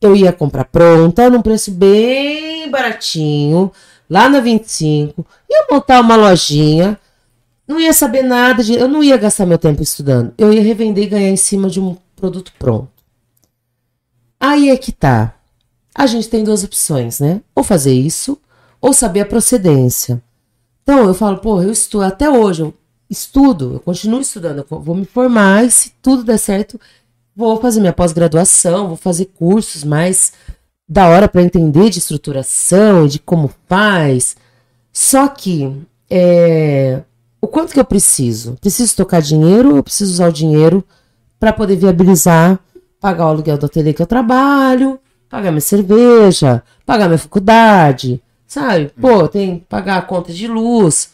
Eu 0.00 0.16
ia 0.16 0.32
comprar 0.32 0.64
pronta, 0.64 1.28
num 1.28 1.42
preço 1.42 1.70
bem 1.70 2.70
baratinho, 2.70 3.70
lá 4.08 4.26
na 4.26 4.40
25, 4.40 5.26
ia 5.50 5.66
montar 5.70 6.00
uma 6.00 6.16
lojinha, 6.16 6.98
não 7.66 7.78
ia 7.78 7.92
saber 7.92 8.22
nada 8.22 8.64
de. 8.64 8.72
Eu 8.72 8.88
não 8.88 9.04
ia 9.04 9.18
gastar 9.18 9.44
meu 9.44 9.58
tempo 9.58 9.82
estudando. 9.82 10.32
Eu 10.38 10.50
ia 10.50 10.62
revender 10.62 11.04
e 11.04 11.08
ganhar 11.08 11.28
em 11.28 11.36
cima 11.36 11.68
de 11.68 11.78
um 11.78 11.94
produto 12.16 12.54
pronto. 12.58 12.88
Aí 14.40 14.70
é 14.70 14.76
que 14.78 14.92
tá. 14.92 15.37
A 15.94 16.06
gente 16.06 16.28
tem 16.28 16.44
duas 16.44 16.62
opções, 16.64 17.20
né? 17.20 17.40
Ou 17.54 17.64
fazer 17.64 17.92
isso, 17.92 18.38
ou 18.80 18.92
saber 18.92 19.20
a 19.20 19.26
procedência. 19.26 20.22
Então 20.82 21.04
eu 21.04 21.14
falo, 21.14 21.38
pô, 21.38 21.60
eu 21.60 21.70
estudo 21.70 22.04
até 22.04 22.30
hoje, 22.30 22.62
eu 22.62 22.74
estudo, 23.10 23.74
eu 23.74 23.80
continuo 23.80 24.20
estudando, 24.20 24.64
eu 24.70 24.80
vou 24.80 24.94
me 24.94 25.04
formar 25.04 25.64
e 25.64 25.70
se 25.70 25.92
tudo 26.00 26.24
der 26.24 26.38
certo, 26.38 26.80
vou 27.34 27.60
fazer 27.60 27.80
minha 27.80 27.92
pós-graduação, 27.92 28.88
vou 28.88 28.96
fazer 28.96 29.26
cursos 29.26 29.84
mais 29.84 30.32
da 30.88 31.08
hora 31.08 31.28
para 31.28 31.42
entender 31.42 31.90
de 31.90 31.98
estruturação 31.98 33.06
e 33.06 33.08
de 33.10 33.18
como 33.18 33.50
faz. 33.68 34.36
Só 34.92 35.28
que 35.28 35.70
é, 36.10 37.02
o 37.40 37.46
quanto 37.46 37.72
que 37.72 37.80
eu 37.80 37.84
preciso? 37.84 38.56
Preciso 38.60 38.96
tocar 38.96 39.20
dinheiro 39.20 39.76
ou 39.76 39.82
preciso 39.82 40.12
usar 40.12 40.28
o 40.28 40.32
dinheiro 40.32 40.82
para 41.38 41.52
poder 41.52 41.76
viabilizar, 41.76 42.58
pagar 43.00 43.26
o 43.26 43.28
aluguel 43.28 43.58
do 43.58 43.66
ateliê 43.66 43.92
que 43.92 44.02
eu 44.02 44.06
trabalho, 44.06 44.98
pagar 45.28 45.50
minha 45.50 45.60
cerveja, 45.60 46.62
pagar 46.86 47.06
minha 47.06 47.18
faculdade, 47.18 48.20
sabe? 48.46 48.90
Pô, 49.00 49.28
tem 49.28 49.58
que 49.60 49.64
pagar 49.66 49.98
a 49.98 50.02
conta 50.02 50.32
de 50.32 50.46
luz. 50.46 51.10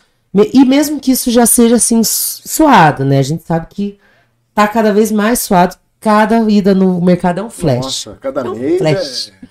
E 0.52 0.64
mesmo 0.64 0.98
que 1.00 1.12
isso 1.12 1.30
já 1.30 1.46
seja 1.46 1.76
assim 1.76 2.02
su- 2.02 2.42
suado, 2.46 3.04
né? 3.04 3.18
A 3.18 3.22
gente 3.22 3.44
sabe 3.44 3.66
que 3.70 3.98
tá 4.54 4.66
cada 4.66 4.92
vez 4.92 5.10
mais 5.12 5.38
suado. 5.40 5.76
Cada 6.00 6.38
ida 6.50 6.74
no 6.74 7.00
mercado 7.00 7.38
é 7.40 7.42
um 7.42 7.48
flash. 7.50 7.84
Nossa, 8.06 8.18
cada 8.20 8.40
É 8.42 8.44
um 8.50 8.54
mês 8.54 8.78
flash. 8.78 9.32
é... 9.42 9.46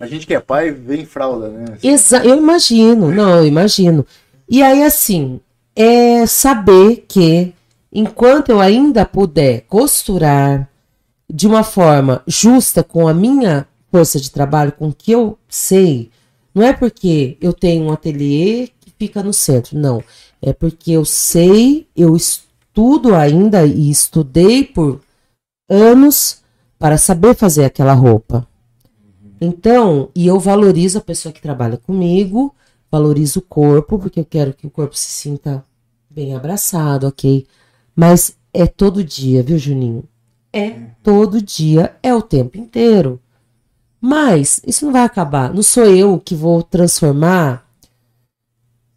A 0.00 0.06
gente 0.06 0.26
que 0.26 0.34
é 0.34 0.40
pai 0.40 0.70
vem 0.70 1.02
em 1.02 1.06
fralda, 1.06 1.48
né? 1.48 1.64
Exa 1.82 2.24
eu 2.24 2.36
imagino, 2.36 3.10
não, 3.10 3.36
eu 3.36 3.46
imagino. 3.46 4.04
E 4.48 4.62
aí, 4.62 4.82
assim, 4.82 5.40
é 5.74 6.26
saber 6.26 7.04
que 7.08 7.54
enquanto 7.92 8.48
eu 8.50 8.60
ainda 8.60 9.04
puder 9.06 9.62
costurar 9.68 10.68
de 11.32 11.46
uma 11.46 11.62
forma 11.62 12.22
justa 12.26 12.82
com 12.82 13.06
a 13.08 13.14
minha 13.14 13.66
força 13.94 14.18
de 14.18 14.28
trabalho, 14.28 14.72
com 14.72 14.88
o 14.88 14.92
que 14.92 15.12
eu 15.12 15.38
sei, 15.48 16.10
não 16.52 16.64
é 16.64 16.72
porque 16.72 17.38
eu 17.40 17.52
tenho 17.52 17.84
um 17.84 17.92
ateliê 17.92 18.68
que 18.80 18.92
fica 18.98 19.22
no 19.22 19.32
centro, 19.32 19.78
não. 19.78 20.02
É 20.42 20.52
porque 20.52 20.90
eu 20.90 21.04
sei, 21.04 21.86
eu 21.94 22.16
estudo 22.16 23.14
ainda 23.14 23.64
e 23.64 23.88
estudei 23.88 24.64
por 24.64 25.00
anos 25.70 26.42
para 26.76 26.98
saber 26.98 27.36
fazer 27.36 27.64
aquela 27.64 27.92
roupa. 27.92 28.48
Então, 29.40 30.10
e 30.12 30.26
eu 30.26 30.40
valorizo 30.40 30.98
a 30.98 31.00
pessoa 31.00 31.32
que 31.32 31.40
trabalha 31.40 31.76
comigo, 31.76 32.52
valorizo 32.90 33.38
o 33.38 33.42
corpo, 33.42 33.96
porque 33.96 34.18
eu 34.18 34.24
quero 34.24 34.52
que 34.52 34.66
o 34.66 34.70
corpo 34.70 34.98
se 34.98 35.08
sinta 35.08 35.64
bem 36.10 36.34
abraçado, 36.34 37.06
ok? 37.06 37.46
Mas 37.94 38.36
é 38.52 38.66
todo 38.66 39.04
dia, 39.04 39.40
viu, 39.40 39.56
Juninho? 39.56 40.02
É 40.52 40.70
todo 41.00 41.40
dia, 41.40 41.94
é 42.02 42.12
o 42.12 42.20
tempo 42.20 42.58
inteiro. 42.58 43.20
Mas 44.06 44.60
isso 44.66 44.84
não 44.84 44.92
vai 44.92 45.00
acabar. 45.00 45.50
Não 45.50 45.62
sou 45.62 45.86
eu 45.86 46.20
que 46.22 46.34
vou 46.34 46.62
transformar 46.62 47.66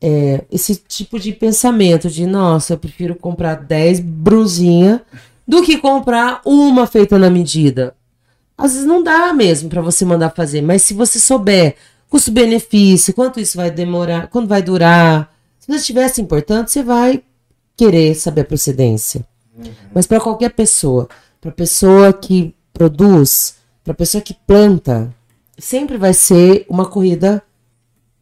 é, 0.02 0.44
esse 0.52 0.76
tipo 0.76 1.18
de 1.18 1.32
pensamento 1.32 2.10
de, 2.10 2.26
nossa, 2.26 2.74
eu 2.74 2.78
prefiro 2.78 3.16
comprar 3.16 3.56
10 3.56 4.02
brusinhas 4.02 5.00
do 5.48 5.64
que 5.64 5.78
comprar 5.78 6.42
uma 6.44 6.86
feita 6.86 7.18
na 7.18 7.30
medida. 7.30 7.96
Às 8.58 8.74
vezes 8.74 8.86
não 8.86 9.02
dá 9.02 9.34
mesmo 9.34 9.70
para 9.70 9.82
você 9.82 10.04
mandar 10.04 10.32
fazer, 10.32 10.62
mas 10.62 10.82
se 10.82 10.94
você 10.94 11.22
souber 11.22 11.78
custo-benefício, 12.10 13.14
quanto 13.14 13.40
isso 13.40 13.56
vai 13.56 13.72
demorar, 13.72 14.28
quanto 14.28 14.50
vai 14.50 14.62
durar, 14.62 15.34
se 15.58 15.72
você 15.72 15.86
tivesse 15.86 16.20
importante, 16.20 16.70
você 16.70 16.84
vai 16.84 17.24
querer 17.78 18.14
saber 18.14 18.42
a 18.42 18.44
procedência. 18.44 19.26
Mas 19.94 20.06
para 20.06 20.20
qualquer 20.20 20.50
pessoa, 20.50 21.08
para 21.40 21.50
pessoa 21.50 22.12
que 22.12 22.54
produz, 22.74 23.56
para 23.88 23.94
pessoa 23.94 24.22
que 24.22 24.34
planta, 24.34 25.16
sempre 25.58 25.98
vai 25.98 26.14
ser 26.14 26.66
uma 26.68 26.86
corrida 26.86 27.42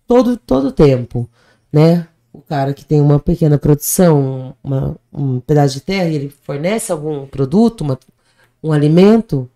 todo 0.06 0.38
todo 0.38 0.72
tempo, 0.72 1.28
né? 1.74 2.08
O 2.32 2.40
cara 2.40 2.72
que 2.72 2.86
tem 2.86 3.02
uma 3.02 3.20
pequena 3.20 3.58
produção, 3.58 4.56
uma, 4.64 4.96
um 5.12 5.40
pedaço 5.40 5.74
de 5.74 5.82
terra, 5.82 6.08
e 6.08 6.16
ele 6.16 6.30
fornece 6.44 6.92
algum 6.92 7.26
produto, 7.26 7.82
uma, 7.82 7.98
um 8.62 8.72
alimento, 8.72 9.50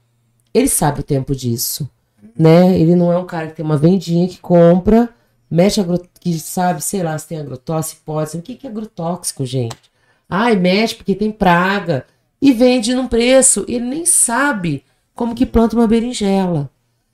ele 0.51 0.68
sabe 0.68 1.01
o 1.01 1.03
tempo 1.03 1.36
disso, 1.36 1.88
né? 2.36 2.76
Ele 2.80 2.95
não 2.95 3.14
é 3.14 3.18
um 3.20 3.26
cara 3.28 3.49
que 3.49 3.57
tem 3.57 3.66
uma 3.66 3.78
vendinha 3.78 4.28
que 4.28 4.39
compra, 4.39 5.10
mexe 5.47 5.80
que 6.20 6.39
sabe, 6.39 6.82
sei 6.82 7.03
lá, 7.03 7.16
se 7.20 7.28
tem 7.28 7.39
agrotóxico, 7.39 8.01
pode, 8.03 8.36
o 8.36 8.41
que 8.41 8.55
que 8.55 8.66
é 8.66 8.70
agrotóxico, 8.72 9.45
gente? 9.45 9.91
Ai, 10.28 10.55
mexe 10.55 10.95
porque 10.95 11.14
tem 11.14 11.32
praga 11.32 12.03
e 12.41 12.51
vende 12.51 12.95
num 12.95 13.07
preço, 13.07 13.64
ele 13.68 13.86
nem 13.86 14.07
sabe 14.07 14.84
como 15.20 15.36
que 15.36 15.46
planta 15.46 15.76
uma 15.76 15.86
berinjela. 15.86 16.70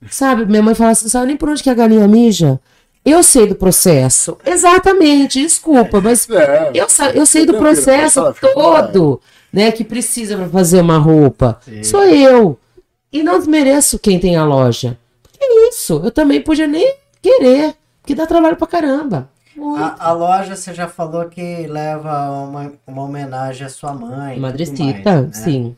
Sabe? 0.08 0.46
Minha 0.46 0.62
mãe 0.62 0.76
fala 0.76 0.92
assim, 0.92 1.06
não 1.06 1.10
sabe 1.10 1.26
nem 1.26 1.36
por 1.36 1.48
onde 1.48 1.60
que 1.60 1.68
a 1.68 1.74
galinha 1.74 2.06
mija. 2.06 2.60
Eu 3.04 3.20
sei 3.20 3.48
do 3.48 3.56
processo. 3.56 4.36
Exatamente, 4.46 5.40
desculpa, 5.40 6.00
mas 6.00 6.24
É, 6.30 6.70
eu, 6.72 6.88
sa- 6.88 7.10
eu 7.10 7.26
sei 7.26 7.44
do 7.44 7.54
processo 7.54 8.22
todo, 8.40 9.20
né, 9.52 9.72
que 9.72 9.82
precisa 9.82 10.36
para 10.36 10.48
fazer 10.48 10.80
uma 10.82 10.98
roupa. 10.98 11.58
Sim. 11.64 11.82
Sou 11.82 12.04
eu. 12.04 12.56
E 13.12 13.24
não 13.24 13.38
desmereço 13.40 13.98
quem 13.98 14.20
tem 14.20 14.36
a 14.36 14.44
loja. 14.44 14.96
Que 15.32 15.44
isso? 15.68 16.00
Eu 16.04 16.12
também 16.12 16.40
podia 16.40 16.68
nem 16.68 16.94
querer, 17.20 17.74
porque 18.00 18.14
dá 18.14 18.24
trabalho 18.24 18.54
pra 18.54 18.68
caramba. 18.68 19.28
A, 19.76 20.10
a 20.10 20.12
loja, 20.12 20.54
você 20.54 20.72
já 20.72 20.86
falou 20.86 21.24
que 21.24 21.66
leva 21.66 22.30
uma, 22.30 22.72
uma 22.86 23.02
homenagem 23.02 23.66
à 23.66 23.70
sua 23.70 23.92
mãe. 23.92 24.38
Madrecita, 24.38 25.22
mais, 25.22 25.26
né? 25.26 25.32
sim. 25.32 25.76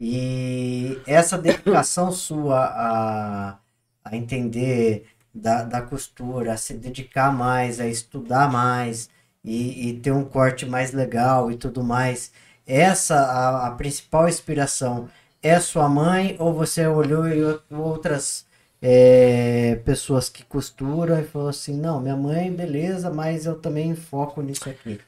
E 0.00 0.98
essa 1.06 1.38
dedicação 1.38 2.10
sua 2.12 2.64
a, 2.66 3.58
a 4.04 4.16
entender 4.16 5.06
da, 5.34 5.62
da 5.64 5.82
costura, 5.82 6.52
a 6.52 6.56
se 6.56 6.74
dedicar 6.74 7.32
mais, 7.32 7.80
a 7.80 7.86
estudar 7.86 8.50
mais 8.50 9.08
e, 9.42 9.90
e 9.90 10.00
ter 10.00 10.12
um 10.12 10.24
corte 10.24 10.66
mais 10.66 10.92
legal 10.92 11.50
e 11.50 11.56
tudo 11.56 11.82
mais, 11.82 12.32
essa 12.66 13.14
a, 13.16 13.66
a 13.68 13.70
principal 13.72 14.28
inspiração 14.28 15.08
é 15.42 15.60
sua 15.60 15.88
mãe 15.88 16.36
ou 16.38 16.52
você 16.54 16.86
olhou 16.86 17.26
em 17.28 17.42
ou- 17.44 17.60
outras 17.70 18.46
é, 18.80 19.76
pessoas 19.84 20.28
que 20.28 20.44
costuram 20.44 21.18
e 21.20 21.24
falou 21.24 21.48
assim, 21.48 21.76
não, 21.78 22.00
minha 22.00 22.16
mãe, 22.16 22.52
beleza, 22.52 23.10
mas 23.10 23.46
eu 23.46 23.58
também 23.60 23.94
foco 23.94 24.40
nisso 24.42 24.68
aqui. 24.68 25.00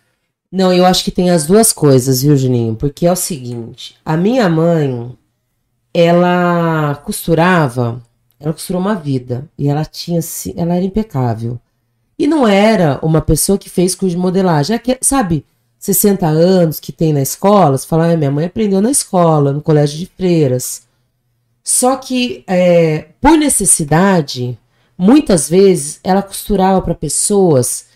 Não, 0.51 0.73
eu 0.73 0.87
acho 0.87 1.05
que 1.05 1.11
tem 1.11 1.31
as 1.31 1.47
duas 1.47 1.73
coisas, 1.73 2.23
viu, 2.23 2.37
Juninho? 2.37 2.75
Porque 2.75 3.07
é 3.07 3.13
o 3.13 3.17
seguinte, 3.17 3.97
a 4.05 4.17
minha 4.17 4.49
mãe, 4.49 5.17
ela 5.93 6.95
costurava, 7.05 8.03
ela 8.39 8.53
costurou 8.53 8.81
uma 8.81 8.95
vida 8.95 9.49
e 9.59 9.69
ela 9.69 9.85
tinha, 9.85 10.21
ela 10.57 10.75
era 10.75 10.85
impecável. 10.85 11.59
E 12.19 12.27
não 12.27 12.47
era 12.49 12.99
uma 13.03 13.21
pessoa 13.21 13.59
que 13.59 13.69
fez 13.69 13.95
curso 13.95 14.15
de 14.15 14.21
modelagem, 14.21 14.75
é 14.77 14.79
que, 14.79 14.97
sabe, 15.03 15.45
60 15.79 16.27
anos 16.27 16.81
que 16.81 16.93
tem 16.93 17.13
na 17.13 17.21
escola, 17.21 17.77
você 17.77 17.87
fala, 17.87 18.11
ah, 18.11 18.17
minha 18.17 18.31
mãe 18.31 18.47
aprendeu 18.47 18.81
na 18.81 18.91
escola, 18.91 19.53
no 19.53 19.61
colégio 19.61 19.99
de 19.99 20.07
freiras. 20.07 20.83
Só 21.63 21.97
que, 21.97 22.45
é, 22.47 23.09
por 23.21 23.37
necessidade, 23.37 24.59
muitas 24.97 25.49
vezes 25.49 26.01
ela 26.03 26.23
costurava 26.23 26.81
para 26.81 26.95
pessoas. 26.95 27.87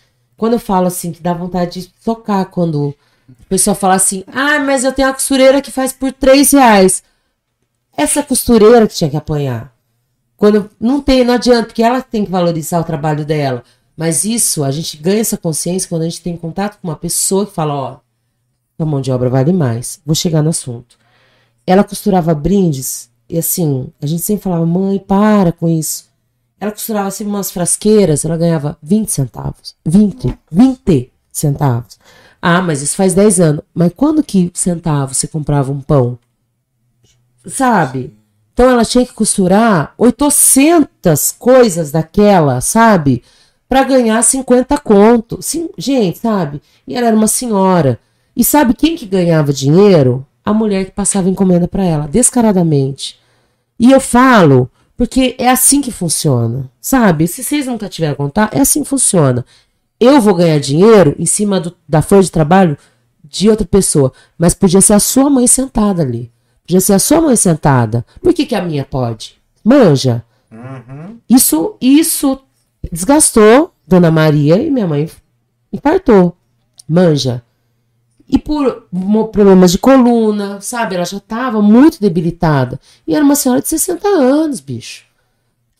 Quando 0.41 0.53
eu 0.53 0.59
falo 0.59 0.87
assim, 0.87 1.11
que 1.11 1.21
dá 1.21 1.35
vontade 1.35 1.81
de 1.81 1.87
tocar, 2.03 2.45
quando 2.45 2.95
o 3.29 3.45
pessoal 3.47 3.75
fala 3.75 3.93
assim, 3.93 4.23
ah, 4.25 4.57
mas 4.57 4.83
eu 4.83 4.91
tenho 4.91 5.07
uma 5.07 5.13
costureira 5.13 5.61
que 5.61 5.69
faz 5.69 5.93
por 5.93 6.11
3 6.11 6.53
reais. 6.53 7.03
Essa 7.95 8.23
costureira 8.23 8.87
que 8.87 8.95
tinha 8.95 9.11
que 9.11 9.15
apanhar. 9.15 9.71
Quando 10.35 10.67
não 10.79 10.99
tem, 10.99 11.23
não 11.23 11.35
adianta, 11.35 11.65
porque 11.65 11.83
ela 11.83 12.01
tem 12.01 12.25
que 12.25 12.31
valorizar 12.31 12.79
o 12.79 12.83
trabalho 12.83 13.23
dela. 13.23 13.63
Mas 13.95 14.25
isso, 14.25 14.63
a 14.63 14.71
gente 14.71 14.97
ganha 14.97 15.21
essa 15.21 15.37
consciência 15.37 15.87
quando 15.87 16.01
a 16.01 16.09
gente 16.09 16.23
tem 16.23 16.35
contato 16.35 16.79
com 16.81 16.87
uma 16.87 16.95
pessoa 16.95 17.45
que 17.45 17.53
fala, 17.53 17.75
ó, 17.75 17.99
a 18.79 18.83
mão 18.83 18.99
de 18.99 19.11
obra 19.11 19.29
vale 19.29 19.53
mais. 19.53 20.01
Vou 20.03 20.15
chegar 20.15 20.41
no 20.41 20.49
assunto. 20.49 20.97
Ela 21.67 21.83
costurava 21.83 22.33
brindes 22.33 23.11
e 23.29 23.37
assim, 23.37 23.93
a 24.01 24.07
gente 24.07 24.23
sempre 24.23 24.45
falava, 24.45 24.65
mãe, 24.65 24.97
para 24.97 25.51
com 25.51 25.69
isso. 25.69 26.10
Ela 26.61 26.71
costurava 26.71 27.07
assim 27.07 27.25
umas 27.25 27.49
frasqueiras, 27.49 28.23
ela 28.23 28.37
ganhava 28.37 28.77
20 28.83 29.09
centavos. 29.09 29.75
20, 29.83 30.37
20 30.51 31.11
centavos. 31.31 31.97
Ah, 32.39 32.61
mas 32.61 32.83
isso 32.83 32.95
faz 32.95 33.15
10 33.15 33.39
anos. 33.39 33.63
Mas 33.73 33.91
quando 33.95 34.21
que 34.21 34.51
centavo 34.53 35.15
você 35.15 35.27
comprava 35.27 35.71
um 35.71 35.81
pão? 35.81 36.19
Sabe? 37.47 38.15
Então 38.53 38.69
ela 38.69 38.85
tinha 38.85 39.03
que 39.03 39.13
costurar 39.13 39.95
800 39.97 41.31
coisas 41.31 41.89
daquela, 41.89 42.61
sabe? 42.61 43.23
Para 43.67 43.83
ganhar 43.83 44.21
50 44.21 44.77
conto. 44.77 45.41
Sim, 45.41 45.67
gente, 45.79 46.19
sabe? 46.19 46.61
E 46.87 46.95
ela 46.95 47.07
era 47.07 47.15
uma 47.15 47.27
senhora. 47.27 47.99
E 48.35 48.43
sabe 48.43 48.75
quem 48.75 48.95
que 48.95 49.07
ganhava 49.07 49.51
dinheiro? 49.51 50.23
A 50.45 50.53
mulher 50.53 50.85
que 50.85 50.91
passava 50.91 51.27
encomenda 51.27 51.67
para 51.67 51.83
ela, 51.83 52.07
descaradamente. 52.07 53.19
E 53.79 53.91
eu 53.91 53.99
falo 53.99 54.69
porque 55.01 55.35
é 55.39 55.49
assim 55.49 55.81
que 55.81 55.91
funciona, 55.91 56.69
sabe? 56.79 57.27
Se 57.27 57.43
vocês 57.43 57.65
nunca 57.65 57.89
tiveram 57.89 58.13
a 58.13 58.15
contar, 58.15 58.51
é 58.53 58.59
assim 58.59 58.83
que 58.83 58.89
funciona. 58.89 59.43
Eu 59.99 60.21
vou 60.21 60.35
ganhar 60.35 60.59
dinheiro 60.59 61.15
em 61.17 61.25
cima 61.25 61.59
do, 61.59 61.75
da 61.89 62.03
folha 62.03 62.21
de 62.21 62.29
trabalho 62.29 62.77
de 63.23 63.49
outra 63.49 63.65
pessoa, 63.65 64.13
mas 64.37 64.53
podia 64.53 64.79
ser 64.79 64.93
a 64.93 64.99
sua 64.99 65.27
mãe 65.27 65.47
sentada 65.47 66.03
ali. 66.03 66.31
Podia 66.67 66.79
ser 66.79 66.93
a 66.93 66.99
sua 66.99 67.19
mãe 67.19 67.35
sentada. 67.35 68.05
Por 68.21 68.31
que, 68.31 68.45
que 68.45 68.53
a 68.53 68.61
minha 68.61 68.85
pode? 68.85 69.41
Manja. 69.63 70.23
Uhum. 70.51 71.17
Isso, 71.27 71.77
isso 71.81 72.39
desgastou 72.91 73.73
Dona 73.87 74.11
Maria 74.11 74.61
e 74.61 74.69
minha 74.69 74.85
mãe 74.85 75.09
infartou. 75.73 76.37
Manja. 76.87 77.41
E 78.31 78.37
por 78.39 78.85
problemas 79.31 79.73
de 79.73 79.77
coluna, 79.77 80.61
sabe? 80.61 80.95
Ela 80.95 81.03
já 81.03 81.17
estava 81.17 81.61
muito 81.61 81.99
debilitada. 81.99 82.79
E 83.05 83.13
era 83.13 83.25
uma 83.25 83.35
senhora 83.35 83.61
de 83.61 83.67
60 83.67 84.07
anos, 84.07 84.61
bicho. 84.61 85.03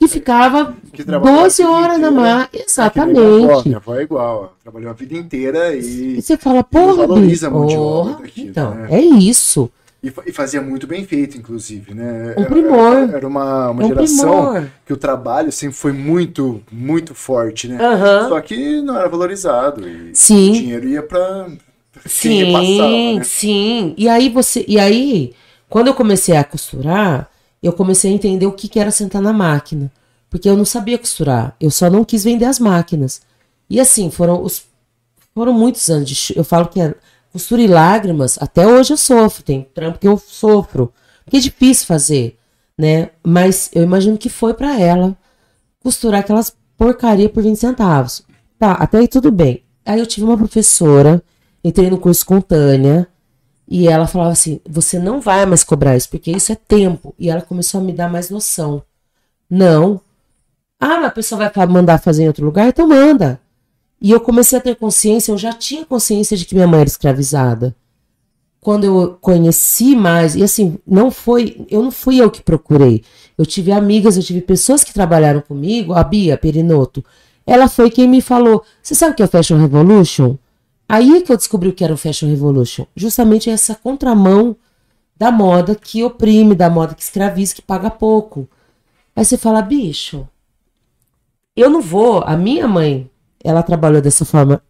E 0.01 0.07
ficava 0.07 0.75
que 0.91 1.03
12 1.03 1.63
horas 1.63 1.97
na 1.99 2.11
mar. 2.11 2.49
Exatamente. 2.51 3.19
Minha 3.21 3.51
avó, 3.51 3.63
minha 3.63 3.77
avó 3.77 3.95
é 3.95 4.01
igual. 4.01 4.57
Trabalhou 4.61 4.89
a 4.89 4.93
vida 4.93 5.15
inteira 5.15 5.75
e. 5.75 6.17
E 6.17 6.21
você 6.21 6.35
fala, 6.35 6.61
porra, 6.63 7.07
valoriza 7.07 7.49
bicho, 7.49 7.59
muito 7.59 7.75
porra, 7.75 8.13
daqui, 8.21 8.41
Então, 8.41 8.73
né? 8.73 8.87
é 8.89 8.99
isso. 8.99 9.71
E, 10.03 10.09
fazia 10.31 10.59
muito 10.59 10.87
bem 10.87 11.05
feito, 11.05 11.37
inclusive, 11.37 11.93
né? 11.93 12.33
Um 12.35 12.45
primor. 12.45 12.95
Era, 12.97 13.17
era 13.17 13.27
uma, 13.27 13.69
uma 13.69 13.83
um 13.85 13.87
geração 13.87 14.51
primor. 14.53 14.67
que 14.83 14.91
o 14.93 14.97
trabalho 14.97 15.51
sempre 15.51 15.77
foi 15.77 15.91
muito, 15.91 16.59
muito 16.71 17.13
forte, 17.13 17.67
né? 17.67 17.77
Uhum. 17.79 18.29
Só 18.29 18.41
que 18.41 18.81
não 18.81 18.97
era 18.97 19.07
valorizado. 19.07 19.87
E 19.87 20.09
Sim. 20.15 20.49
o 20.49 20.53
dinheiro 20.53 20.87
ia 20.89 21.03
para 21.03 21.47
Sim, 22.05 23.17
né? 23.17 23.23
sim. 23.23 23.93
E 23.97 24.07
aí 24.09 24.29
você, 24.29 24.65
e 24.67 24.79
aí, 24.79 25.33
quando 25.69 25.87
eu 25.87 25.93
comecei 25.93 26.35
a 26.35 26.43
costurar, 26.43 27.29
eu 27.61 27.73
comecei 27.73 28.11
a 28.11 28.13
entender 28.13 28.45
o 28.45 28.51
que, 28.51 28.67
que 28.67 28.79
era 28.79 28.91
sentar 28.91 29.21
na 29.21 29.33
máquina, 29.33 29.91
porque 30.29 30.49
eu 30.49 30.57
não 30.57 30.65
sabia 30.65 30.97
costurar. 30.97 31.55
Eu 31.59 31.71
só 31.71 31.89
não 31.89 32.03
quis 32.03 32.23
vender 32.23 32.45
as 32.45 32.59
máquinas. 32.59 33.21
E 33.69 33.79
assim, 33.79 34.09
foram 34.09 34.43
os 34.43 34.63
foram 35.33 35.53
muitos 35.53 35.89
anos 35.89 36.09
de, 36.09 36.33
eu 36.35 36.43
falo 36.43 36.67
que 36.67 36.81
é 36.81 36.93
costura 37.31 37.61
e 37.61 37.67
lágrimas, 37.67 38.37
até 38.41 38.67
hoje 38.67 38.91
eu 38.91 38.97
sofro, 38.97 39.43
tem 39.43 39.65
trampo 39.73 39.97
que 39.97 40.07
eu 40.07 40.17
sofro, 40.17 40.91
porque 41.23 41.37
é 41.37 41.39
difícil 41.39 41.87
fazer, 41.87 42.37
né? 42.77 43.11
Mas 43.23 43.69
eu 43.73 43.83
imagino 43.83 44.17
que 44.17 44.27
foi 44.27 44.53
para 44.53 44.77
ela 44.77 45.17
costurar 45.81 46.19
aquelas 46.19 46.53
porcaria 46.77 47.29
por 47.29 47.43
20 47.43 47.55
centavos. 47.55 48.23
Tá, 48.57 48.73
até 48.73 48.97
aí 48.97 49.07
tudo 49.07 49.31
bem. 49.31 49.63
Aí 49.85 49.99
eu 49.99 50.05
tive 50.05 50.25
uma 50.25 50.37
professora 50.37 51.23
entrei 51.63 51.89
no 51.89 51.97
curso 51.97 52.25
com 52.25 52.41
Tânia 52.41 53.07
e 53.67 53.87
ela 53.87 54.05
falava 54.05 54.31
assim: 54.31 54.59
você 54.67 54.99
não 54.99 55.21
vai 55.21 55.45
mais 55.45 55.63
cobrar 55.63 55.95
isso, 55.95 56.09
porque 56.09 56.31
isso 56.31 56.51
é 56.51 56.55
tempo. 56.55 57.15
E 57.17 57.29
ela 57.29 57.41
começou 57.41 57.79
a 57.79 57.83
me 57.83 57.93
dar 57.93 58.09
mais 58.09 58.29
noção. 58.29 58.83
Não. 59.49 60.01
Ah, 60.79 60.97
mas 60.97 61.05
a 61.05 61.11
pessoa 61.11 61.49
vai 61.49 61.67
mandar 61.67 61.99
fazer 61.99 62.23
em 62.23 62.27
outro 62.27 62.43
lugar? 62.43 62.67
Então 62.67 62.87
manda. 62.87 63.39
E 64.01 64.11
eu 64.11 64.19
comecei 64.19 64.57
a 64.57 64.61
ter 64.61 64.75
consciência, 64.75 65.31
eu 65.31 65.37
já 65.37 65.53
tinha 65.53 65.85
consciência 65.85 66.35
de 66.35 66.43
que 66.43 66.55
minha 66.55 66.67
mãe 66.67 66.81
era 66.81 66.89
escravizada. 66.89 67.75
Quando 68.59 68.83
eu 68.83 69.17
conheci 69.21 69.95
mais, 69.95 70.35
e 70.35 70.43
assim, 70.43 70.77
não 70.85 71.09
foi, 71.09 71.65
eu 71.69 71.81
não 71.81 71.91
fui 71.91 72.17
eu 72.17 72.29
que 72.29 72.41
procurei. 72.41 73.03
Eu 73.37 73.45
tive 73.45 73.71
amigas, 73.71 74.17
eu 74.17 74.23
tive 74.23 74.41
pessoas 74.41 74.83
que 74.83 74.93
trabalharam 74.93 75.41
comigo, 75.41 75.93
a 75.93 76.03
Bia 76.03 76.37
Perinoto. 76.37 77.03
Ela 77.45 77.67
foi 77.67 77.89
quem 77.89 78.07
me 78.07 78.21
falou: 78.21 78.63
Você 78.81 78.95
sabe 78.95 79.13
o 79.13 79.15
que 79.15 79.23
é 79.23 79.27
Fashion 79.27 79.57
Revolution? 79.57 80.35
Aí 80.91 81.21
que 81.21 81.31
eu 81.31 81.37
descobri 81.37 81.69
o 81.69 81.73
que 81.73 81.85
era 81.85 81.93
o 81.93 81.97
Fashion 81.97 82.27
Revolution. 82.27 82.85
Justamente 82.93 83.49
essa 83.49 83.73
contramão 83.73 84.57
da 85.15 85.31
moda 85.31 85.73
que 85.73 86.03
oprime, 86.03 86.53
da 86.53 86.69
moda 86.69 86.93
que 86.93 87.01
escraviza, 87.01 87.55
que 87.55 87.61
paga 87.61 87.89
pouco. 87.89 88.45
Aí 89.15 89.23
você 89.23 89.37
fala, 89.37 89.61
bicho, 89.61 90.27
eu 91.55 91.69
não 91.69 91.79
vou. 91.79 92.21
A 92.25 92.35
minha 92.35 92.67
mãe, 92.67 93.09
ela 93.41 93.63
trabalhou 93.63 94.01
dessa 94.01 94.25
forma 94.25 94.61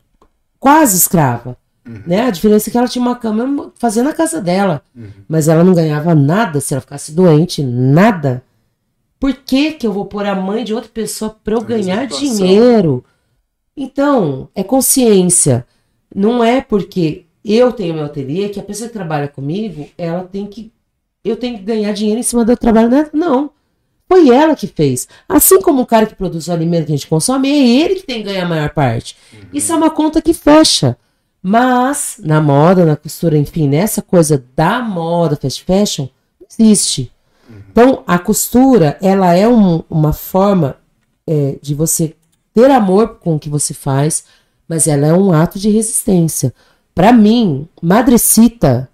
quase 0.60 0.96
escrava. 0.96 1.58
Uhum. 1.88 2.04
Né? 2.06 2.22
A 2.22 2.30
diferença 2.30 2.70
é 2.70 2.72
que 2.72 2.78
ela 2.78 2.88
tinha 2.88 3.02
uma 3.02 3.16
cama 3.16 3.74
fazendo 3.80 4.06
na 4.06 4.14
casa 4.14 4.40
dela. 4.40 4.84
Uhum. 4.96 5.10
Mas 5.28 5.48
ela 5.48 5.64
não 5.64 5.74
ganhava 5.74 6.14
nada 6.14 6.62
se 6.62 6.76
ela 6.76 6.82
ficasse 6.82 7.14
doente, 7.14 7.64
nada. 7.64 8.44
Por 9.20 9.34
que, 9.34 9.72
que 9.72 9.88
eu 9.88 9.92
vou 9.92 10.06
pôr 10.06 10.28
a 10.28 10.36
mãe 10.36 10.64
de 10.64 10.72
outra 10.72 10.92
pessoa 10.94 11.36
para 11.44 11.56
eu 11.56 11.62
ganhar 11.62 12.06
dinheiro? 12.06 13.04
Então, 13.76 14.50
é 14.54 14.64
consciência. 14.64 15.66
Não 16.14 16.44
é 16.44 16.62
porque 16.62 17.26
eu 17.44 17.72
tenho 17.72 17.94
meu 17.94 18.06
ateliê 18.06 18.50
que 18.50 18.60
a 18.60 18.64
pessoa 18.64 18.88
que 18.88 18.94
trabalha 18.94 19.28
comigo, 19.28 19.88
ela 19.98 20.24
tem 20.24 20.46
que. 20.46 20.72
Eu 21.24 21.36
tenho 21.36 21.58
que 21.58 21.64
ganhar 21.64 21.94
dinheiro 21.94 22.20
em 22.20 22.24
cima 22.24 22.44
do 22.44 22.56
trabalho 22.58 22.90
dela. 22.90 23.10
Não. 23.14 23.52
Foi 24.08 24.30
ela 24.30 24.56
que 24.56 24.68
fez. 24.68 25.08
Assim 25.30 25.62
como 25.62 25.82
o 25.82 25.86
cara 25.86 26.06
que 26.06 26.16
produz 26.16 26.48
o 26.48 26.52
alimento 26.52 26.88
que 26.88 26.92
a 26.92 26.96
gente 26.96 27.08
consome, 27.08 27.50
é 27.50 27.84
ele 27.84 27.96
que 27.96 28.04
tem 28.06 28.18
que 28.18 28.24
ganhar 28.24 28.46
a 28.46 28.50
maior 28.50 28.70
parte. 28.72 29.16
Uhum. 29.32 29.40
Isso 29.54 29.72
é 29.72 29.76
uma 29.76 29.90
conta 29.90 30.22
que 30.22 30.34
fecha. 30.34 30.98
Mas, 31.42 32.20
na 32.22 32.42
moda, 32.42 32.86
na 32.86 32.96
costura, 32.96 33.38
enfim, 33.38 33.68
nessa 33.68 34.02
coisa 34.02 34.44
da 34.56 34.82
moda, 34.82 35.36
fast 35.36 35.64
fashion, 35.64 36.08
existe. 36.50 37.12
Uhum. 37.50 37.56
Então, 37.72 38.04
a 38.06 38.20
costura, 38.20 38.98
ela 39.02 39.34
é 39.34 39.48
um, 39.48 39.84
uma 39.90 40.12
forma 40.12 40.76
é, 41.26 41.58
de 41.62 41.74
você 41.74 42.14
ter 42.54 42.70
amor 42.70 43.20
com 43.20 43.36
o 43.36 43.40
que 43.40 43.50
você 43.50 43.74
faz, 43.74 44.26
mas 44.72 44.88
ela 44.88 45.06
é 45.06 45.14
um 45.14 45.34
ato 45.34 45.60
de 45.60 45.70
resistência. 45.70 46.54
Para 46.96 47.12
mim, 47.12 47.68
madrecita 47.82 48.90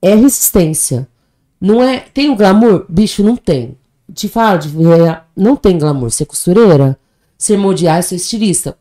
é 0.00 0.14
resistência. 0.14 1.06
Não 1.60 1.82
é. 1.82 2.00
Tem 2.00 2.30
o 2.30 2.34
glamour? 2.34 2.86
Bicho, 2.88 3.22
não 3.22 3.36
tem. 3.36 3.76
Te 4.10 4.26
falo, 4.26 4.58
de, 4.58 4.70
não 5.36 5.54
tem 5.54 5.76
glamour. 5.76 6.10
Ser 6.10 6.24
costureira, 6.24 6.98
ser 7.36 7.58
moldear, 7.58 8.02
ser 8.02 8.16
estilista. 8.16 8.74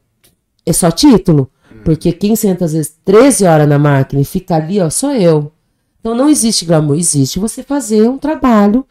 É 0.66 0.72
só 0.72 0.90
título. 0.90 1.52
Porque 1.84 2.14
quem 2.14 2.34
senta 2.38 2.64
às 2.64 2.72
vezes 2.72 2.96
13 3.04 3.44
horas 3.44 3.68
na 3.68 3.78
máquina 3.78 4.22
e 4.22 4.26
fica 4.26 4.56
ali, 4.56 4.80
ó, 4.80 4.90
sou 4.90 5.12
eu. 5.12 5.52
Então 6.00 6.16
não 6.16 6.30
existe 6.30 6.64
glamour, 6.64 6.98
existe 6.98 7.40
você 7.40 7.62
fazer 7.62 8.08
um 8.10 8.18
trabalho 8.18 8.86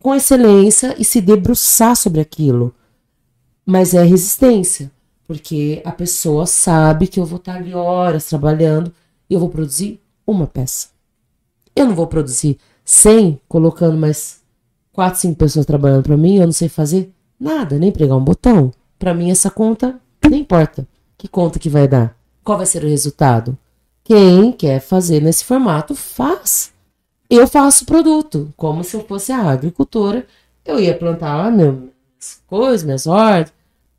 com 0.00 0.12
excelência 0.12 0.96
e 0.98 1.04
se 1.04 1.20
debruçar 1.20 1.94
sobre 1.94 2.20
aquilo. 2.20 2.74
Mas 3.64 3.94
é 3.94 4.02
resistência. 4.02 4.90
Porque 5.26 5.82
a 5.84 5.92
pessoa 5.92 6.46
sabe 6.46 7.06
que 7.06 7.18
eu 7.18 7.26
vou 7.26 7.38
estar 7.38 7.56
ali 7.56 7.74
horas 7.74 8.26
trabalhando 8.26 8.92
e 9.28 9.34
eu 9.34 9.40
vou 9.40 9.48
produzir 9.48 10.00
uma 10.26 10.46
peça. 10.46 10.88
Eu 11.74 11.86
não 11.86 11.94
vou 11.94 12.06
produzir 12.06 12.58
100 12.84 13.40
colocando 13.48 13.96
mais 13.96 14.40
4, 14.92 15.20
5 15.20 15.36
pessoas 15.36 15.66
trabalhando 15.66 16.04
para 16.04 16.16
mim, 16.16 16.36
eu 16.36 16.46
não 16.46 16.52
sei 16.52 16.68
fazer 16.68 17.12
Nada, 17.38 17.78
nem 17.78 17.92
pregar 17.92 18.16
um 18.16 18.24
botão. 18.24 18.72
Para 18.98 19.12
mim, 19.12 19.30
essa 19.30 19.50
conta 19.50 20.00
nem 20.28 20.40
importa. 20.40 20.86
Que 21.18 21.28
conta 21.28 21.58
que 21.58 21.68
vai 21.68 21.86
dar? 21.86 22.16
Qual 22.42 22.56
vai 22.56 22.66
ser 22.66 22.82
o 22.82 22.88
resultado? 22.88 23.56
Quem 24.02 24.52
quer 24.52 24.80
fazer 24.80 25.20
nesse 25.20 25.44
formato, 25.44 25.94
faz. 25.94 26.72
Eu 27.28 27.46
faço 27.46 27.84
produto, 27.84 28.52
como 28.56 28.82
se 28.82 28.96
eu 28.96 29.04
fosse 29.04 29.32
a 29.32 29.50
agricultora. 29.50 30.26
Eu 30.64 30.80
ia 30.80 30.96
plantar 30.96 31.36
lá 31.36 31.50
minhas 31.50 32.40
coisas, 32.46 32.84
minhas 32.84 33.06
hortas, 33.06 33.52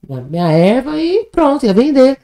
minha 0.07 0.51
erva 0.51 0.99
e 0.99 1.25
pronto, 1.31 1.65
ia 1.65 1.73
vender. 1.73 2.17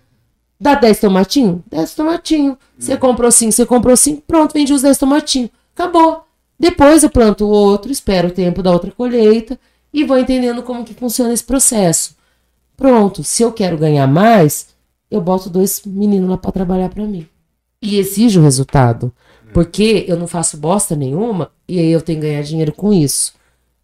Dá 0.59 0.75
10 0.75 0.99
tomatinhos? 0.99 1.61
10 1.69 1.95
tomatinhos. 1.95 2.57
Você 2.77 2.95
comprou 2.95 3.31
5, 3.31 3.51
você 3.51 3.65
comprou 3.65 3.97
5, 3.97 4.23
pronto, 4.25 4.53
vendi 4.53 4.73
os 4.73 4.81
10 4.81 4.97
tomatinhos. 4.97 5.49
Acabou. 5.75 6.23
Depois 6.57 7.03
eu 7.03 7.09
planto 7.09 7.47
outro, 7.47 7.91
espero 7.91 8.29
o 8.29 8.31
tempo 8.31 8.63
da 8.63 8.71
outra 8.71 8.91
colheita 8.91 9.59
e 9.93 10.03
vou 10.03 10.17
entendendo 10.17 10.63
como 10.63 10.86
que 10.86 10.93
funciona 10.93 11.34
esse 11.34 11.43
processo. 11.43 12.15
Pronto, 12.77 13.23
se 13.23 13.43
eu 13.43 13.51
quero 13.51 13.77
ganhar 13.77 14.07
mais, 14.07 14.67
eu 15.11 15.21
boto 15.21 15.49
dois 15.49 15.81
meninos 15.86 16.29
lá 16.29 16.38
para 16.38 16.51
trabalhar 16.51 16.89
para 16.89 17.05
mim. 17.05 17.27
E 17.81 17.97
exijo 17.97 18.39
o 18.39 18.43
resultado. 18.43 19.11
Porque 19.53 20.05
eu 20.07 20.17
não 20.17 20.25
faço 20.25 20.57
bosta 20.57 20.95
nenhuma 20.95 21.51
e 21.67 21.79
aí 21.79 21.91
eu 21.91 22.01
tenho 22.01 22.19
que 22.19 22.27
ganhar 22.27 22.41
dinheiro 22.41 22.71
com 22.71 22.91
isso. 22.91 23.34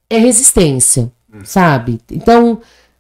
É 0.10 0.18
resistência, 0.18 1.12
sabe? 1.44 2.00
Então, 2.12 2.60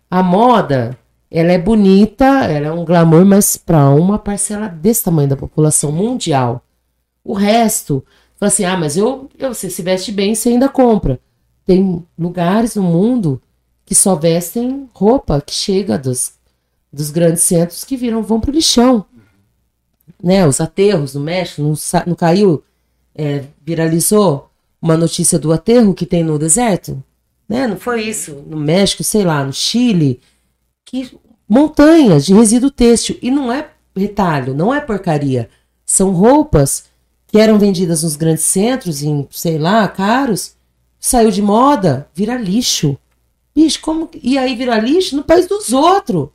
a 0.10 0.24
moda 0.24 0.97
ela 1.32 1.51
é 1.51 1.57
bonita, 1.57 2.26
ela 2.26 2.68
é 2.68 2.72
um 2.72 2.84
glamour, 2.84 3.24
mas 3.24 3.55
para 3.55 3.89
uma 3.91 4.18
parcela 4.18 4.68
desse 4.68 5.03
tamanho 5.03 5.30
da 5.30 5.38
população 5.38 5.91
mundial. 5.91 6.64
O 7.24 7.34
resto, 7.34 8.03
fala 8.38 8.47
assim: 8.51 8.66
ah, 8.66 8.78
mas 8.78 8.97
eu, 8.97 9.30
eu 9.38 9.53
você 9.53 9.70
se 9.70 9.82
veste 9.82 10.12
bem, 10.12 10.34
você 10.34 10.49
ainda 10.49 10.68
compra. 10.68 11.20
Tem 11.66 12.03
lugares 12.18 12.76
no 12.76 12.82
mundo 12.82 13.39
que 13.86 13.93
só 13.93 14.16
vestem 14.16 14.89
roupa 14.93 15.41
que 15.41 15.53
chega 15.53 15.97
dos, 15.97 16.34
dos 16.91 17.12
grandes 17.12 17.43
centros 17.43 17.84
que 17.84 17.95
viram, 17.95 18.24
vão 18.24 18.39
pro 18.39 18.51
lixão. 18.51 19.05
Né, 20.22 20.45
os 20.45 20.60
aterros 20.60 21.14
no 21.14 21.22
México, 21.22 21.62
não, 21.62 21.74
não 22.05 22.16
caiu, 22.16 22.64
é, 23.16 23.45
viralizou 23.64 24.49
uma 24.82 24.97
notícia 24.97 25.39
do 25.39 25.51
aterro 25.53 25.93
que 25.93 26.05
tem 26.05 26.24
no 26.24 26.38
deserto? 26.39 27.01
Né? 27.49 27.65
Não 27.65 27.77
foi 27.77 28.03
isso? 28.03 28.43
No 28.47 28.57
México, 28.57 29.03
sei 29.03 29.23
lá, 29.23 29.43
no 29.43 29.51
Chile 29.51 30.21
que 30.85 31.17
montanhas 31.47 32.25
de 32.25 32.33
resíduo 32.33 32.69
têxtil 32.69 33.17
e 33.21 33.31
não 33.31 33.51
é 33.51 33.69
retalho, 33.95 34.53
não 34.53 34.73
é 34.73 34.79
porcaria. 34.79 35.49
São 35.83 36.11
roupas 36.11 36.85
que 37.27 37.39
eram 37.39 37.57
vendidas 37.57 38.03
nos 38.03 38.15
grandes 38.15 38.43
centros 38.43 39.01
em, 39.01 39.27
sei 39.31 39.57
lá, 39.57 39.87
caros, 39.87 40.55
saiu 40.99 41.31
de 41.31 41.41
moda, 41.41 42.07
vira 42.13 42.35
lixo. 42.35 42.97
Bicho, 43.55 43.81
como 43.81 44.09
e 44.21 44.37
aí 44.37 44.55
vira 44.55 44.79
lixo 44.79 45.15
no 45.15 45.23
país 45.23 45.47
dos 45.47 45.73
outros? 45.73 46.29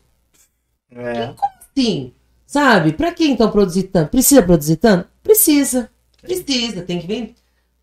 É. 0.90 1.28
Como 1.28 1.52
assim? 1.60 2.12
Sabe? 2.46 2.92
Para 2.92 3.12
que 3.12 3.24
então 3.24 3.50
produzir 3.50 3.84
tanto? 3.84 4.10
Precisa 4.10 4.42
produzir 4.42 4.76
tanto? 4.76 5.08
Precisa. 5.22 5.90
Precisa, 6.20 6.82
tem 6.82 7.00
que 7.00 7.06
vender 7.06 7.34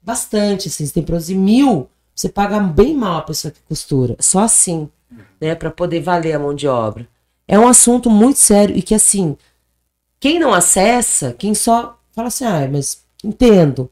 bastante, 0.02 0.68
assim, 0.68 0.86
você 0.86 0.94
tem 0.94 1.04
que 1.04 1.08
produzir 1.08 1.36
mil, 1.36 1.88
você 2.22 2.30
paga 2.30 2.60
bem 2.60 2.96
mal 2.96 3.18
a 3.18 3.22
pessoa 3.24 3.52
que 3.52 3.60
costura. 3.68 4.16
Só 4.20 4.42
assim 4.42 4.88
né, 5.40 5.56
para 5.56 5.72
poder 5.72 6.02
valer 6.02 6.34
a 6.34 6.40
mão 6.40 6.54
de 6.54 6.68
obra. 6.68 7.08
É 7.48 7.58
um 7.58 7.68
assunto 7.68 8.12
muito 8.12 8.38
sério 8.38 8.78
e 8.78 8.82
que 8.84 8.94
assim, 8.94 9.36
quem 10.20 10.40
não 10.40 10.54
acessa, 10.54 11.34
quem 11.34 11.56
só 11.56 12.00
fala 12.12 12.28
assim, 12.28 12.46
ah, 12.46 12.70
mas 12.72 13.04
entendo, 13.24 13.90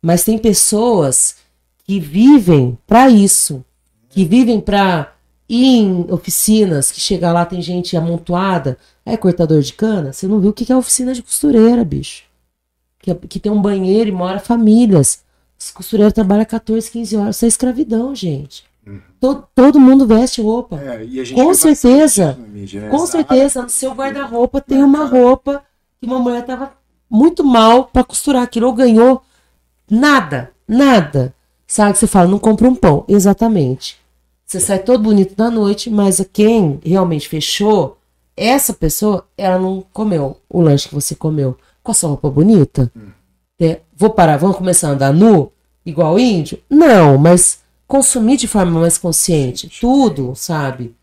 mas 0.00 0.22
tem 0.22 0.38
pessoas 0.38 1.36
que 1.84 1.98
vivem 1.98 2.78
para 2.86 3.10
isso, 3.10 3.64
que 4.08 4.24
vivem 4.24 4.60
para 4.60 5.12
ir 5.48 5.78
em 5.78 6.06
oficinas, 6.08 6.92
que 6.92 7.00
chega 7.00 7.32
lá 7.32 7.44
tem 7.44 7.60
gente 7.60 7.96
amontoada, 7.96 8.78
é 9.04 9.16
cortador 9.16 9.60
de 9.60 9.72
cana, 9.72 10.12
você 10.12 10.28
não 10.28 10.38
viu 10.38 10.50
o 10.50 10.52
que 10.52 10.72
é 10.72 10.76
oficina 10.76 11.12
de 11.12 11.22
costureira, 11.22 11.84
bicho. 11.84 12.22
Que, 13.00 13.12
que 13.12 13.40
tem 13.40 13.50
um 13.50 13.60
banheiro 13.60 14.08
e 14.08 14.12
mora 14.12 14.38
famílias. 14.38 15.21
Os 15.64 15.70
costureiros 15.70 16.12
trabalham 16.12 16.44
14, 16.44 16.90
15 16.90 17.16
horas. 17.16 17.36
Isso 17.36 17.44
é 17.44 17.48
escravidão, 17.48 18.14
gente. 18.14 18.64
Uhum. 18.84 19.00
Todo, 19.20 19.44
todo 19.54 19.78
mundo 19.80 20.04
veste 20.06 20.42
roupa. 20.42 20.76
É, 20.76 21.06
com 21.32 21.54
certeza. 21.54 22.36
Mídia, 22.48 22.80
né? 22.80 22.88
Com 22.88 23.06
certeza. 23.06 23.62
No 23.62 23.68
seu 23.68 23.92
guarda-roupa 23.92 24.60
tem 24.60 24.82
uma 24.82 25.04
roupa 25.04 25.62
que 26.00 26.06
uma 26.06 26.18
mulher 26.18 26.44
tava 26.44 26.72
muito 27.08 27.44
mal 27.44 27.84
para 27.84 28.02
costurar 28.02 28.42
aquilo. 28.42 28.66
Ou 28.66 28.72
ganhou 28.72 29.22
nada. 29.88 30.50
Nada. 30.66 31.32
Sabe 31.64 31.92
que 31.92 32.00
você 32.00 32.08
fala, 32.08 32.28
não 32.28 32.40
compra 32.40 32.68
um 32.68 32.74
pão. 32.74 33.04
Exatamente. 33.06 33.96
Você 34.44 34.58
sai 34.58 34.80
todo 34.80 35.04
bonito 35.04 35.34
na 35.38 35.48
noite, 35.48 35.88
mas 35.88 36.20
quem 36.32 36.80
realmente 36.84 37.28
fechou, 37.28 37.96
essa 38.36 38.74
pessoa, 38.74 39.24
ela 39.38 39.60
não 39.60 39.84
comeu 39.92 40.38
o 40.50 40.60
lanche 40.60 40.88
que 40.88 40.94
você 40.94 41.14
comeu. 41.14 41.56
Com 41.84 41.92
a 41.92 41.94
sua 41.94 42.08
roupa 42.10 42.28
bonita? 42.28 42.90
Hum. 42.96 43.10
É, 43.60 43.80
vou 43.96 44.10
parar, 44.10 44.38
vamos 44.38 44.56
começar 44.56 44.88
a 44.88 44.90
andar 44.90 45.12
nu? 45.12 45.51
Igual 45.84 46.18
índio? 46.18 46.62
Não, 46.70 47.18
mas 47.18 47.62
consumir 47.86 48.36
de 48.36 48.48
forma 48.48 48.80
mais 48.80 48.96
consciente. 48.96 49.68
Tudo, 49.80 50.34
sabe? 50.34 50.94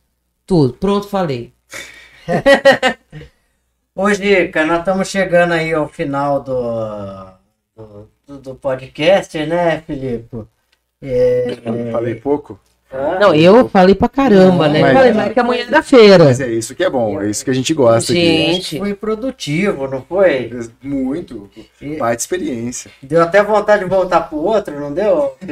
Tudo. 0.45 0.73
Pronto, 0.73 1.07
falei. 1.07 1.53
Hoje, 3.93 4.47
cara, 4.47 4.67
nós 4.67 4.79
estamos 4.79 5.09
chegando 5.09 5.53
aí 5.53 5.73
ao 5.73 5.87
final 5.87 6.41
do, 6.41 7.25
do, 8.25 8.37
do 8.39 8.55
podcast, 8.55 9.37
né, 9.45 9.81
Filipe? 9.81 10.45
É, 11.01 11.57
falei 11.91 12.15
pouco? 12.15 12.59
Não, 12.91 13.35
eu 13.35 13.69
falei 13.69 13.93
pra 13.93 14.09
caramba, 14.09 14.67
né? 14.67 14.81
Mas, 14.81 14.93
falei 14.93 15.13
mais 15.13 15.33
que 15.33 15.39
amanhã 15.39 15.63
é 15.63 15.67
da 15.67 15.83
feira. 15.83 16.25
Mas 16.25 16.41
é 16.41 16.47
isso 16.47 16.73
que 16.73 16.83
é 16.83 16.89
bom, 16.89 17.21
é 17.21 17.29
isso 17.29 17.45
que 17.45 17.51
a 17.51 17.53
gente 17.53 17.71
gosta. 17.73 18.11
Gente, 18.11 18.77
aqui. 18.77 18.79
foi 18.79 18.95
produtivo, 18.95 19.87
não 19.87 20.01
foi? 20.01 20.49
Muito. 20.81 21.49
E... 21.79 21.97
de 21.97 22.15
experiência. 22.15 22.89
Deu 23.01 23.21
até 23.21 23.43
vontade 23.43 23.83
de 23.83 23.89
voltar 23.89 24.21
pro 24.21 24.39
outro, 24.39 24.79
não 24.79 24.91
deu? 24.93 25.35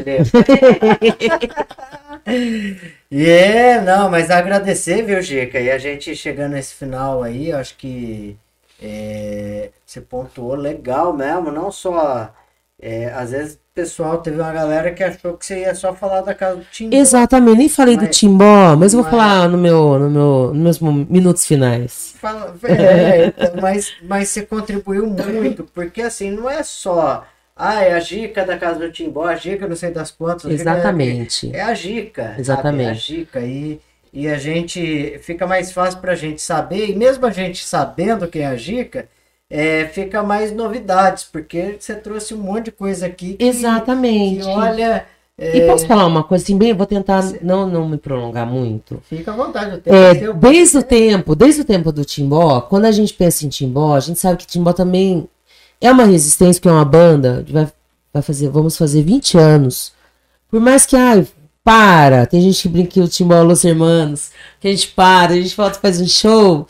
E 3.10 3.26
é, 3.26 3.80
não, 3.80 4.10
mas 4.10 4.30
agradecer, 4.30 5.02
viu, 5.02 5.22
Gica? 5.22 5.60
E 5.62 5.72
a 5.72 5.78
gente 5.78 6.14
chegando 6.14 6.52
nesse 6.54 6.74
final 6.74 7.24
aí, 7.24 7.54
acho 7.54 7.78
que 7.78 8.38
é, 8.82 9.70
você 9.86 10.02
pontuou 10.02 10.56
legal 10.56 11.14
mesmo, 11.14 11.52
não 11.52 11.72
só. 11.72 12.34
É, 12.80 13.08
às 13.14 13.32
vezes 13.32 13.60
pessoal, 13.78 14.18
teve 14.18 14.42
uma 14.42 14.52
galera 14.52 14.92
que 14.92 15.04
achou 15.04 15.38
que 15.38 15.46
você 15.46 15.60
ia 15.60 15.76
só 15.76 15.94
falar 15.94 16.22
da 16.22 16.34
casa 16.34 16.56
do 16.56 16.66
Timbó. 16.66 16.98
Exatamente, 16.98 17.58
nem 17.60 17.70
falei 17.70 17.96
mas, 17.96 18.08
do 18.08 18.12
Timbó, 18.12 18.76
mas 18.76 18.92
eu 18.92 19.04
vou 19.04 19.12
mas, 19.12 19.22
falar 19.22 19.48
no 19.48 19.56
meu, 19.56 20.00
no 20.00 20.10
meu, 20.10 20.52
nos 20.52 20.80
meus 20.80 21.08
minutos 21.08 21.46
finais. 21.46 22.16
Fala, 22.20 22.56
é, 22.66 23.28
então, 23.28 23.62
mas, 23.62 23.94
mas 24.02 24.30
você 24.30 24.42
contribuiu 24.42 25.06
muito, 25.06 25.64
porque 25.76 26.02
assim, 26.02 26.32
não 26.32 26.50
é 26.50 26.64
só. 26.64 27.24
Ah, 27.56 27.84
é 27.84 27.94
a 27.94 28.00
dica 28.00 28.44
da 28.44 28.58
casa 28.58 28.80
do 28.80 28.92
Timbó, 28.92 29.26
a 29.28 29.36
dica 29.36 29.68
não 29.68 29.76
sei 29.76 29.92
das 29.92 30.10
quantas. 30.10 30.52
Exatamente. 30.52 31.56
É, 31.56 31.60
é, 31.60 31.62
a 31.62 31.74
dica. 31.74 32.36
Exatamente. 32.36 33.00
Sabe? 33.00 33.14
É 33.14 33.20
a 33.20 33.20
dica. 33.20 33.40
E, 33.42 33.80
e 34.12 34.28
a 34.28 34.38
gente 34.40 35.20
fica 35.20 35.46
mais 35.46 35.72
fácil 35.72 36.00
pra 36.00 36.16
gente 36.16 36.42
saber, 36.42 36.90
e 36.90 36.96
mesmo 36.96 37.28
a 37.28 37.32
gente 37.32 37.64
sabendo 37.64 38.28
quem 38.28 38.42
é 38.42 38.48
a 38.48 38.56
dica, 38.56 39.08
é, 39.50 39.86
fica 39.86 40.22
mais 40.24 40.52
novidades, 40.52 41.24
porque 41.24 41.78
você 41.80 41.96
trouxe 41.96 42.34
um 42.34 42.38
monte 42.38 42.66
de 42.66 42.72
coisa 42.72 43.06
aqui. 43.06 43.34
Que, 43.34 43.46
Exatamente. 43.46 44.44
Que, 44.44 44.50
olha. 44.50 45.06
É... 45.38 45.58
E 45.58 45.68
posso 45.68 45.86
falar 45.86 46.08
uma 46.08 46.24
coisa 46.24 46.44
assim, 46.44 46.58
bem, 46.58 46.74
vou 46.74 46.86
tentar 46.86 47.24
não, 47.42 47.68
não 47.68 47.88
me 47.88 47.98
prolongar 47.98 48.46
muito. 48.46 49.02
Fica 49.08 49.32
à 49.32 49.36
vontade. 49.36 49.82
É, 49.86 50.34
desde 50.34 50.80
o 50.80 50.84
tempo, 50.84 51.36
desde 51.36 51.62
o 51.62 51.66
tempo 51.66 51.92
do 51.92 52.04
Timbó, 52.04 52.62
quando 52.62 52.86
a 52.86 52.92
gente 52.92 53.14
pensa 53.14 53.46
em 53.46 53.50
Timbó, 53.50 53.96
a 53.96 54.00
gente 54.00 54.20
sabe 54.20 54.38
que 54.38 54.48
Timbó 54.48 54.74
também 54.74 55.30
é 55.80 55.92
uma 55.92 56.06
resistência, 56.06 56.60
que 56.60 56.68
é 56.68 56.72
uma 56.72 56.84
banda, 56.84 57.46
vai, 57.48 57.68
vai 58.12 58.24
fazer, 58.24 58.50
vamos 58.50 58.76
fazer 58.76 59.04
20 59.04 59.38
anos. 59.38 59.94
Por 60.50 60.60
mais 60.60 60.88
que, 60.88 60.96
ai, 60.96 61.28
para, 61.64 62.26
tem 62.26 62.42
gente 62.42 62.64
que 62.64 62.70
brinca 62.70 62.90
que 62.90 63.02
o 63.02 63.08
Timbó 63.08 63.36
é 63.36 63.42
Los 63.42 63.64
Hermanos, 63.64 64.32
que 64.60 64.68
a 64.68 64.72
gente 64.72 64.88
para, 64.88 65.34
a 65.34 65.36
gente 65.36 65.56
volta 65.56 65.80
faz 65.80 66.02
um 66.02 66.08
show 66.08 66.68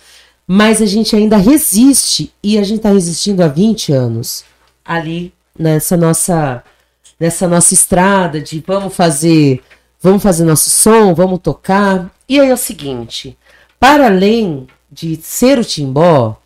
mas 0.48 0.82
a 0.82 0.86
gente 0.86 1.16
ainda 1.16 1.36
resiste 1.38 2.34
e 2.41 2.58
a 2.58 2.64
gente 2.64 2.78
está 2.78 2.89
resistindo 2.89 3.41
há 3.41 3.48
20 3.48 3.91
anos 3.91 4.45
ali 4.86 5.34
nessa 5.58 5.98
nossa 5.98 6.64
nessa 7.20 7.48
nossa 7.48 7.74
estrada 7.74 8.39
de 8.39 8.64
vamos 8.66 8.95
fazer 8.95 9.62
vamos 10.02 10.24
fazer 10.24 10.45
nosso 10.45 10.70
som, 10.70 11.14
vamos 11.14 11.39
tocar. 11.39 12.10
E 12.30 12.39
aí 12.39 12.50
é 12.50 12.54
o 12.54 12.58
seguinte, 12.58 13.38
para 13.80 14.08
além 14.08 14.68
de 14.91 15.18
ser 15.22 15.60
o 15.60 15.66
Timbó, 15.66 16.38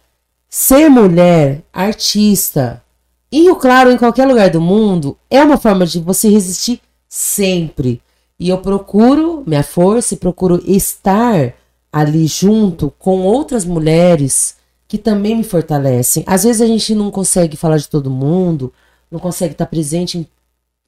ser 0.50 0.90
mulher, 0.90 1.62
artista, 1.72 2.84
e 3.32 3.50
o 3.50 3.56
claro 3.56 3.92
em 3.92 3.98
qualquer 3.98 4.28
lugar 4.28 4.50
do 4.50 4.60
mundo 4.60 5.18
é 5.30 5.44
uma 5.44 5.58
forma 5.58 5.86
de 5.86 6.00
você 6.02 6.30
resistir 6.30 6.82
sempre. 7.08 8.02
E 8.40 8.50
eu 8.50 8.58
procuro 8.58 9.44
minha 9.46 9.64
força 9.64 10.14
e 10.14 10.18
procuro 10.18 10.62
estar 10.66 11.54
ali 11.92 12.26
junto 12.28 12.94
com 12.98 13.22
outras 13.22 13.66
mulheres 13.66 14.56
que 14.88 14.98
também 14.98 15.36
me 15.36 15.44
fortalecem. 15.44 16.24
Às 16.28 16.44
vezes 16.44 16.62
a 16.62 16.68
gente 16.68 16.96
não 16.96 17.12
consegue 17.12 17.58
falar 17.58 17.78
de 17.78 17.88
todo 17.88 18.10
mundo, 18.10 18.74
não 19.10 19.20
consegue 19.20 19.54
estar 19.54 19.66
presente 19.66 20.18
em, 20.18 20.28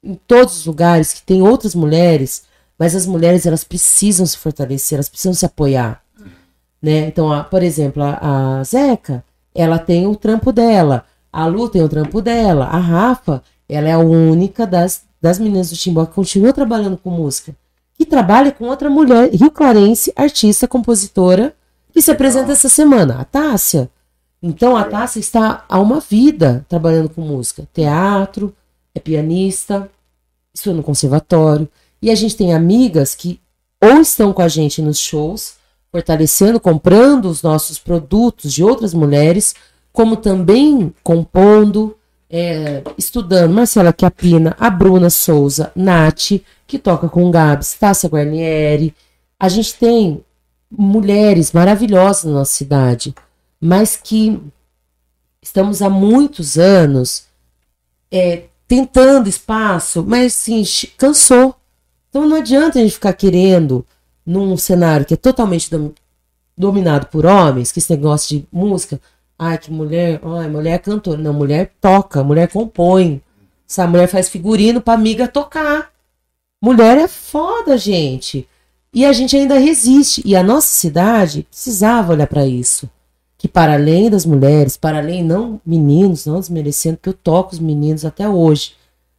em 0.02 0.14
todos 0.26 0.58
os 0.58 0.66
lugares 0.66 1.12
que 1.12 1.22
tem 1.22 1.42
outras 1.42 1.74
mulheres, 1.74 2.44
Mas 2.76 2.96
as 2.96 3.06
mulheres, 3.06 3.46
elas 3.46 3.62
precisam 3.62 4.26
se 4.26 4.36
fortalecer, 4.36 4.96
elas 4.96 5.08
precisam 5.08 5.32
se 5.32 5.46
apoiar. 5.46 6.02
Né? 6.82 7.06
Então, 7.06 7.32
a, 7.32 7.44
por 7.44 7.62
exemplo, 7.62 8.02
a, 8.02 8.58
a 8.58 8.64
Zeca, 8.64 9.24
ela 9.54 9.78
tem 9.78 10.06
o 10.06 10.16
trampo 10.16 10.52
dela. 10.52 11.06
A 11.32 11.46
Lu 11.46 11.68
tem 11.68 11.82
o 11.82 11.88
trampo 11.88 12.20
dela. 12.20 12.66
A 12.66 12.78
Rafa, 12.78 13.42
ela 13.68 13.88
é 13.88 13.92
a 13.92 13.98
única 13.98 14.66
das, 14.66 15.04
das 15.22 15.38
meninas 15.38 15.70
do 15.70 15.76
Timbó 15.76 16.04
que 16.04 16.14
continua 16.14 16.52
trabalhando 16.52 16.98
com 16.98 17.10
música. 17.10 17.54
Que 18.04 18.10
trabalha 18.10 18.52
com 18.52 18.66
outra 18.66 18.90
mulher, 18.90 19.30
Rio 19.32 19.50
Clarense, 19.50 20.12
artista, 20.14 20.68
compositora, 20.68 21.56
que 21.90 22.02
se 22.02 22.10
apresenta 22.10 22.52
essa 22.52 22.68
semana, 22.68 23.18
a 23.18 23.24
Tássia. 23.24 23.88
Então, 24.42 24.76
a 24.76 24.84
Tássia 24.84 25.20
está 25.20 25.64
há 25.66 25.80
uma 25.80 26.00
vida 26.00 26.66
trabalhando 26.68 27.08
com 27.08 27.22
música. 27.22 27.66
Teatro, 27.72 28.54
é 28.94 29.00
pianista, 29.00 29.90
estuda 30.52 30.76
no 30.76 30.82
conservatório. 30.82 31.66
E 32.02 32.10
a 32.10 32.14
gente 32.14 32.36
tem 32.36 32.52
amigas 32.52 33.14
que 33.14 33.40
ou 33.80 34.02
estão 34.02 34.34
com 34.34 34.42
a 34.42 34.48
gente 34.48 34.82
nos 34.82 34.98
shows, 34.98 35.54
fortalecendo, 35.90 36.60
comprando 36.60 37.24
os 37.24 37.42
nossos 37.42 37.78
produtos 37.78 38.52
de 38.52 38.62
outras 38.62 38.92
mulheres, 38.92 39.54
como 39.94 40.14
também 40.14 40.92
compondo, 41.02 41.96
é, 42.28 42.82
estudando. 42.98 43.54
Marcela 43.54 43.94
Chiapina, 43.98 44.54
a 44.60 44.68
Bruna 44.68 45.08
Souza, 45.08 45.72
Nath, 45.74 46.32
que 46.66 46.78
toca 46.78 47.08
com 47.08 47.30
Gabs, 47.30 47.74
Tássia 47.74 48.08
Guarnieri. 48.08 48.94
A 49.38 49.48
gente 49.48 49.74
tem 49.74 50.24
mulheres 50.70 51.52
maravilhosas 51.52 52.24
na 52.24 52.32
nossa 52.32 52.52
cidade, 52.52 53.14
mas 53.60 53.96
que 53.96 54.40
estamos 55.42 55.82
há 55.82 55.90
muitos 55.90 56.58
anos 56.58 57.26
é, 58.10 58.44
tentando 58.66 59.28
espaço, 59.28 60.04
mas 60.06 60.32
sim, 60.32 60.62
cansou. 60.96 61.54
Então 62.08 62.26
não 62.26 62.36
adianta 62.36 62.78
a 62.78 62.82
gente 62.82 62.94
ficar 62.94 63.12
querendo, 63.12 63.84
num 64.24 64.56
cenário 64.56 65.04
que 65.04 65.14
é 65.14 65.16
totalmente 65.16 65.70
dom, 65.70 65.92
dominado 66.56 67.06
por 67.06 67.26
homens, 67.26 67.70
que 67.70 67.78
esse 67.78 67.90
negócio 67.94 68.38
de 68.38 68.46
música, 68.50 69.00
ai, 69.38 69.58
que 69.58 69.70
mulher, 69.70 70.20
ai, 70.22 70.48
mulher 70.48 70.74
é 70.74 70.78
cantora. 70.78 71.18
Não, 71.18 71.32
mulher 71.32 71.72
toca, 71.80 72.22
mulher 72.22 72.48
compõe. 72.48 73.20
Essa 73.68 73.86
mulher 73.86 74.08
faz 74.08 74.28
figurino 74.28 74.80
pra 74.80 74.94
amiga 74.94 75.28
tocar. 75.28 75.90
Mulher 76.64 76.96
é 76.96 77.06
foda, 77.06 77.76
gente. 77.76 78.48
E 78.90 79.04
a 79.04 79.12
gente 79.12 79.36
ainda 79.36 79.58
resiste. 79.58 80.22
E 80.24 80.34
a 80.34 80.42
nossa 80.42 80.68
cidade 80.68 81.42
precisava 81.42 82.14
olhar 82.14 82.26
para 82.26 82.46
isso. 82.46 82.88
Que 83.36 83.46
para 83.46 83.74
além 83.74 84.08
das 84.08 84.24
mulheres, 84.24 84.74
para 84.74 84.96
além 84.96 85.22
não 85.22 85.60
meninos, 85.66 86.24
não 86.24 86.40
desmerecendo, 86.40 86.96
que 87.02 87.10
eu 87.10 87.12
toco 87.12 87.52
os 87.52 87.58
meninos 87.58 88.06
até 88.06 88.26
hoje. 88.26 88.76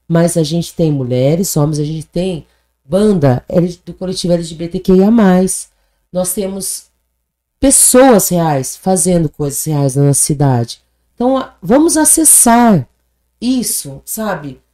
Mas 0.07 0.37
a 0.37 0.41
gente 0.41 0.73
tem 0.73 0.91
mulheres, 0.91 1.55
homens, 1.55 1.77
a 1.77 1.83
gente 1.83 2.07
tem 2.07 2.47
banda 2.83 3.45
do 3.85 3.93
coletivo 3.93 4.33
LGBTQIA. 4.33 5.11
Nós 6.11 6.33
temos 6.33 6.85
pessoas 7.59 8.29
reais 8.29 8.75
fazendo 8.75 9.29
coisas 9.29 9.63
reais 9.65 9.95
na 9.95 10.05
nossa 10.05 10.23
cidade. 10.23 10.81
Então, 11.13 11.47
vamos 11.61 11.95
acessar 11.95 12.89
isso, 13.39 14.01
sabe? 14.03 14.64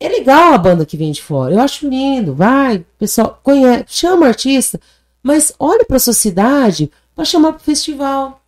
É 0.00 0.08
legal 0.08 0.52
a 0.52 0.58
banda 0.58 0.86
que 0.86 0.96
vem 0.96 1.10
de 1.10 1.22
fora. 1.22 1.54
Eu 1.54 1.60
acho 1.60 1.88
lindo. 1.88 2.34
Vai, 2.34 2.84
pessoal, 2.98 3.40
conhece, 3.42 3.84
chama 3.88 4.26
artista, 4.26 4.80
mas 5.22 5.52
olhe 5.58 5.84
para 5.84 5.98
sua 5.98 6.12
cidade 6.12 6.90
para 7.14 7.24
chamar 7.24 7.52
para 7.52 7.60
o 7.60 7.64
festival. 7.64 8.40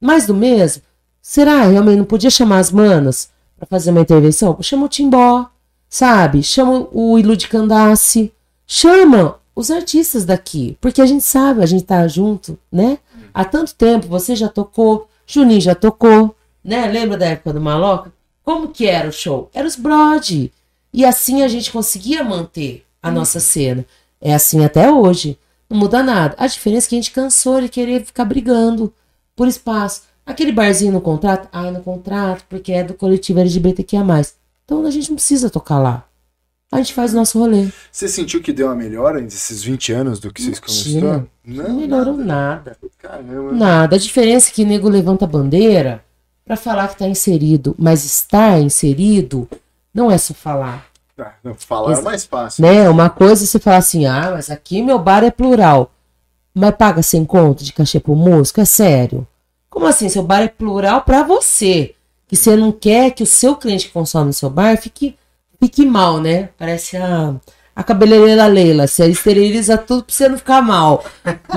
Mais 0.00 0.26
do 0.26 0.34
mesmo? 0.34 0.82
Será 1.20 1.64
realmente 1.64 1.98
não 1.98 2.04
podia 2.04 2.30
chamar 2.30 2.58
as 2.58 2.70
manas 2.70 3.30
para 3.58 3.66
fazer 3.66 3.90
uma 3.90 4.00
intervenção? 4.00 4.56
Chama 4.62 4.86
o 4.86 4.88
Timbó, 4.88 5.50
sabe? 5.88 6.42
Chama 6.42 6.88
o 6.92 7.18
Ilu 7.18 7.36
de 7.36 7.46
Candace. 7.46 8.32
Chama 8.66 9.38
os 9.54 9.70
artistas 9.70 10.24
daqui, 10.24 10.78
porque 10.80 11.02
a 11.02 11.06
gente 11.06 11.24
sabe, 11.24 11.62
a 11.62 11.66
gente 11.66 11.84
tá 11.84 12.08
junto, 12.08 12.58
né? 12.72 12.98
Há 13.34 13.44
tanto 13.44 13.74
tempo, 13.74 14.06
você 14.08 14.34
já 14.34 14.48
tocou, 14.48 15.08
Juninho 15.26 15.60
já 15.60 15.74
tocou, 15.74 16.34
né? 16.64 16.86
Lembra 16.86 17.18
da 17.18 17.26
época 17.26 17.52
do 17.52 17.60
Maloca? 17.60 18.12
Como 18.42 18.68
que 18.68 18.86
era 18.86 19.08
o 19.08 19.12
show? 19.12 19.50
Era 19.52 19.68
os 19.68 19.76
Brode. 19.76 20.50
E 20.92 21.04
assim 21.04 21.42
a 21.42 21.48
gente 21.48 21.70
conseguia 21.70 22.24
manter 22.24 22.84
a 23.02 23.08
uhum. 23.08 23.14
nossa 23.14 23.40
cena. 23.40 23.84
É 24.20 24.34
assim 24.34 24.64
até 24.64 24.90
hoje. 24.90 25.38
Não 25.68 25.78
muda 25.78 26.02
nada. 26.02 26.34
A 26.38 26.46
diferença 26.46 26.86
é 26.86 26.88
que 26.88 26.94
a 26.96 26.98
gente 26.98 27.12
cansou 27.12 27.60
de 27.60 27.68
querer 27.68 28.04
ficar 28.04 28.24
brigando 28.24 28.92
por 29.36 29.46
espaço. 29.46 30.02
Aquele 30.26 30.52
barzinho 30.52 30.92
no 30.92 31.00
contrato? 31.00 31.48
Ah, 31.52 31.70
no 31.70 31.80
contrato, 31.82 32.44
porque 32.48 32.72
é 32.72 32.84
do 32.84 32.94
coletivo 32.94 33.40
LGBTQIA. 33.40 34.02
Então 34.64 34.84
a 34.84 34.90
gente 34.90 35.08
não 35.08 35.16
precisa 35.16 35.48
tocar 35.48 35.78
lá. 35.78 36.06
A 36.72 36.76
gente 36.76 36.94
faz 36.94 37.12
o 37.12 37.16
nosso 37.16 37.36
rolê. 37.36 37.68
Você 37.90 38.06
sentiu 38.06 38.40
que 38.40 38.52
deu 38.52 38.68
uma 38.68 38.76
melhora 38.76 39.20
nesses 39.20 39.60
20 39.62 39.92
anos 39.92 40.20
do 40.20 40.32
que 40.32 40.40
vocês 40.40 40.60
começaram? 40.60 41.26
Não, 41.44 41.64
não 41.64 41.76
melhorou 41.76 42.16
nada. 42.16 42.76
Caramba. 42.96 43.52
Nada. 43.52 43.96
A 43.96 43.98
diferença 43.98 44.50
é 44.50 44.52
que 44.52 44.62
o 44.62 44.66
nego 44.66 44.88
levanta 44.88 45.24
a 45.24 45.28
bandeira 45.28 46.04
para 46.44 46.56
falar 46.56 46.86
que 46.86 46.94
está 46.94 47.08
inserido, 47.08 47.74
mas 47.76 48.04
estar 48.04 48.60
inserido 48.60 49.48
não 49.94 50.10
é 50.10 50.18
só 50.18 50.34
falar. 50.34 50.86
Ah, 51.18 51.32
não, 51.44 51.54
falar 51.54 51.98
é 51.98 52.00
mais 52.02 52.24
fácil. 52.24 52.62
Né? 52.62 52.88
Uma 52.88 53.10
coisa 53.10 53.44
é 53.44 53.46
você 53.46 53.58
falar 53.58 53.76
assim, 53.76 54.06
ah, 54.06 54.30
mas 54.32 54.50
aqui 54.50 54.82
meu 54.82 54.98
bar 54.98 55.22
é 55.22 55.30
plural. 55.30 55.90
Mas 56.54 56.74
paga 56.76 57.02
sem 57.02 57.24
conto 57.24 57.62
de 57.62 57.72
cachê 57.72 58.00
pro 58.00 58.16
músico? 58.16 58.60
É 58.60 58.64
sério? 58.64 59.26
Como 59.68 59.86
assim? 59.86 60.08
Seu 60.08 60.22
bar 60.22 60.40
é 60.42 60.48
plural 60.48 61.02
para 61.02 61.22
você. 61.22 61.94
Que 62.26 62.36
você 62.36 62.56
não 62.56 62.72
quer 62.72 63.10
que 63.10 63.22
o 63.22 63.26
seu 63.26 63.56
cliente 63.56 63.86
que 63.86 63.92
consome 63.92 64.26
no 64.26 64.32
seu 64.32 64.50
bar 64.50 64.76
fique, 64.76 65.16
fique 65.60 65.84
mal, 65.84 66.20
né? 66.20 66.48
Parece 66.58 66.96
a, 66.96 67.34
a 67.74 67.82
cabeleireira 67.82 68.46
Leila. 68.46 68.86
Você 68.86 69.06
esteriliza 69.06 69.76
tudo 69.78 70.04
pra 70.04 70.14
você 70.14 70.28
não 70.28 70.38
ficar 70.38 70.62
mal. 70.62 71.04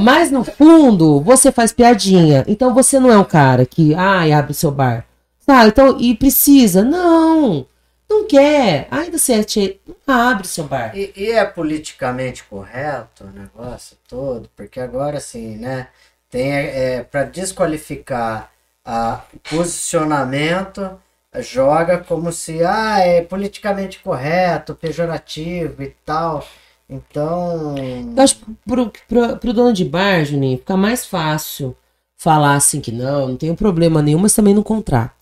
Mas 0.01 0.29
no 0.29 0.43
fundo, 0.43 1.21
você 1.21 1.51
faz 1.51 1.71
piadinha. 1.71 2.43
Então 2.47 2.73
você 2.73 2.99
não 2.99 3.11
é 3.11 3.17
um 3.17 3.23
cara 3.23 3.65
que, 3.65 3.95
ai, 3.95 4.31
abre 4.31 4.53
seu 4.53 4.71
bar. 4.71 5.05
Sabe? 5.39 5.69
Então, 5.69 5.97
e 5.99 6.15
precisa. 6.15 6.83
Não. 6.83 7.65
Não 8.13 8.27
quer. 8.27 8.87
Ainda 8.91 9.17
você 9.17 9.79
abre 10.05 10.47
seu 10.47 10.65
bar. 10.65 10.95
E, 10.95 11.11
e, 11.15 11.31
é 11.31 11.43
politicamente 11.45 12.43
correto 12.43 13.23
o 13.23 13.31
negócio 13.31 13.97
todo, 14.07 14.47
porque 14.55 14.79
agora 14.79 15.17
assim, 15.17 15.57
né? 15.57 15.87
Tem 16.29 16.51
é, 16.51 17.03
para 17.03 17.23
desqualificar 17.23 18.51
a 18.85 19.21
posicionamento 19.49 20.99
joga 21.41 21.97
como 21.97 22.31
se 22.31 22.63
ah 22.63 22.99
é 22.99 23.21
politicamente 23.21 23.99
correto, 23.99 24.75
pejorativo 24.75 25.81
e 25.81 25.89
tal. 26.05 26.47
Então. 26.87 27.75
Eu 28.15 28.23
acho 28.23 28.35
que 28.35 28.45
pro, 28.65 28.91
pro, 29.07 29.37
pro 29.37 29.53
dono 29.53 29.73
de 29.73 29.85
bar, 29.85 30.23
Juninho, 30.23 30.59
fica 30.59 30.77
mais 30.77 31.05
fácil 31.05 31.75
falar 32.15 32.55
assim 32.55 32.79
que 32.79 32.91
não, 32.91 33.29
não 33.29 33.37
tem 33.37 33.55
problema 33.55 34.01
nenhum, 34.01 34.19
mas 34.19 34.35
também 34.35 34.53
não 34.53 34.61
contrata. 34.61 35.13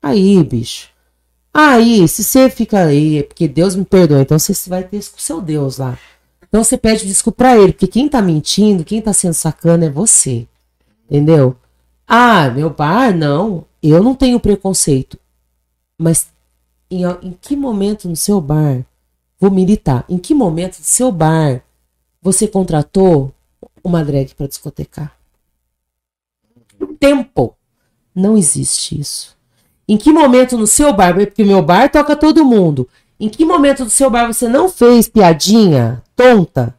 Aí, 0.00 0.42
bicho. 0.44 0.88
Aí, 1.52 2.06
se 2.06 2.22
você 2.22 2.48
fica 2.48 2.84
aí, 2.84 3.18
é 3.18 3.22
porque 3.22 3.48
Deus 3.48 3.74
me 3.74 3.84
perdoa, 3.84 4.22
então 4.22 4.38
você 4.38 4.54
vai 4.68 4.84
ter 4.84 4.98
isso 4.98 5.12
com 5.12 5.18
seu 5.18 5.40
Deus 5.40 5.78
lá. 5.78 5.98
Então 6.48 6.62
você 6.62 6.76
pede 6.76 7.06
desculpa 7.06 7.38
pra 7.38 7.58
ele, 7.58 7.72
porque 7.72 7.86
quem 7.86 8.08
tá 8.08 8.20
mentindo, 8.22 8.84
quem 8.84 9.00
tá 9.00 9.12
sendo 9.12 9.34
sacana 9.34 9.86
é 9.86 9.90
você. 9.90 10.46
Entendeu? 11.08 11.56
Ah, 12.06 12.50
meu 12.50 12.70
bar, 12.70 13.14
não. 13.14 13.64
Eu 13.82 14.02
não 14.02 14.14
tenho 14.14 14.40
preconceito. 14.40 15.18
Mas 15.96 16.28
em, 16.90 17.04
em 17.04 17.32
que 17.40 17.56
momento 17.56 18.08
no 18.08 18.16
seu 18.16 18.40
bar, 18.40 18.84
vou 19.38 19.50
militar, 19.50 20.04
em 20.08 20.18
que 20.18 20.34
momento 20.34 20.78
do 20.78 20.84
seu 20.84 21.12
bar 21.12 21.62
você 22.20 22.46
contratou 22.46 23.32
uma 23.82 24.04
drag 24.04 24.34
para 24.34 24.48
discotecar? 24.48 25.16
Tempo. 26.98 27.56
Não 28.14 28.36
existe 28.36 29.00
isso. 29.00 29.36
Em 29.90 29.96
que 29.96 30.12
momento 30.12 30.56
no 30.56 30.68
seu 30.68 30.92
bar, 30.92 31.14
porque 31.14 31.42
meu 31.42 31.60
bar 31.60 31.90
toca 31.90 32.14
todo 32.14 32.44
mundo, 32.44 32.88
em 33.18 33.28
que 33.28 33.44
momento 33.44 33.82
do 33.82 33.90
seu 33.90 34.08
bar 34.08 34.32
você 34.32 34.46
não 34.46 34.68
fez 34.68 35.08
piadinha 35.08 36.00
tonta 36.14 36.76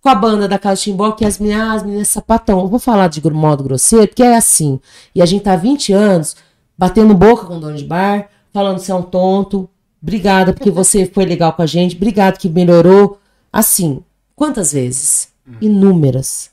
com 0.00 0.08
a 0.08 0.14
banda 0.14 0.46
da 0.46 0.56
Casa 0.56 0.80
Timbó, 0.80 1.10
que 1.10 1.24
as 1.24 1.40
meninas, 1.40 1.76
as 1.78 1.82
meninas 1.82 2.08
sapatão. 2.08 2.60
Eu 2.60 2.68
vou 2.68 2.78
falar 2.78 3.08
de 3.08 3.20
modo 3.32 3.64
grosseiro, 3.64 4.06
porque 4.06 4.22
é 4.22 4.36
assim. 4.36 4.78
E 5.12 5.20
a 5.20 5.26
gente 5.26 5.42
tá 5.42 5.54
há 5.54 5.56
20 5.56 5.92
anos 5.92 6.36
batendo 6.78 7.14
boca 7.14 7.46
com 7.46 7.56
o 7.56 7.60
dono 7.60 7.74
de 7.74 7.84
bar, 7.84 8.28
falando 8.52 8.76
que 8.76 8.84
você 8.84 8.92
é 8.92 8.94
um 8.94 9.02
tonto. 9.02 9.68
Obrigada 10.00 10.52
porque 10.52 10.70
você 10.70 11.06
foi 11.06 11.24
legal 11.24 11.52
com 11.52 11.62
a 11.62 11.66
gente. 11.66 11.96
Obrigado 11.96 12.38
que 12.38 12.48
melhorou. 12.48 13.18
Assim, 13.52 14.04
quantas 14.36 14.72
vezes? 14.72 15.30
Inúmeras. 15.60 16.48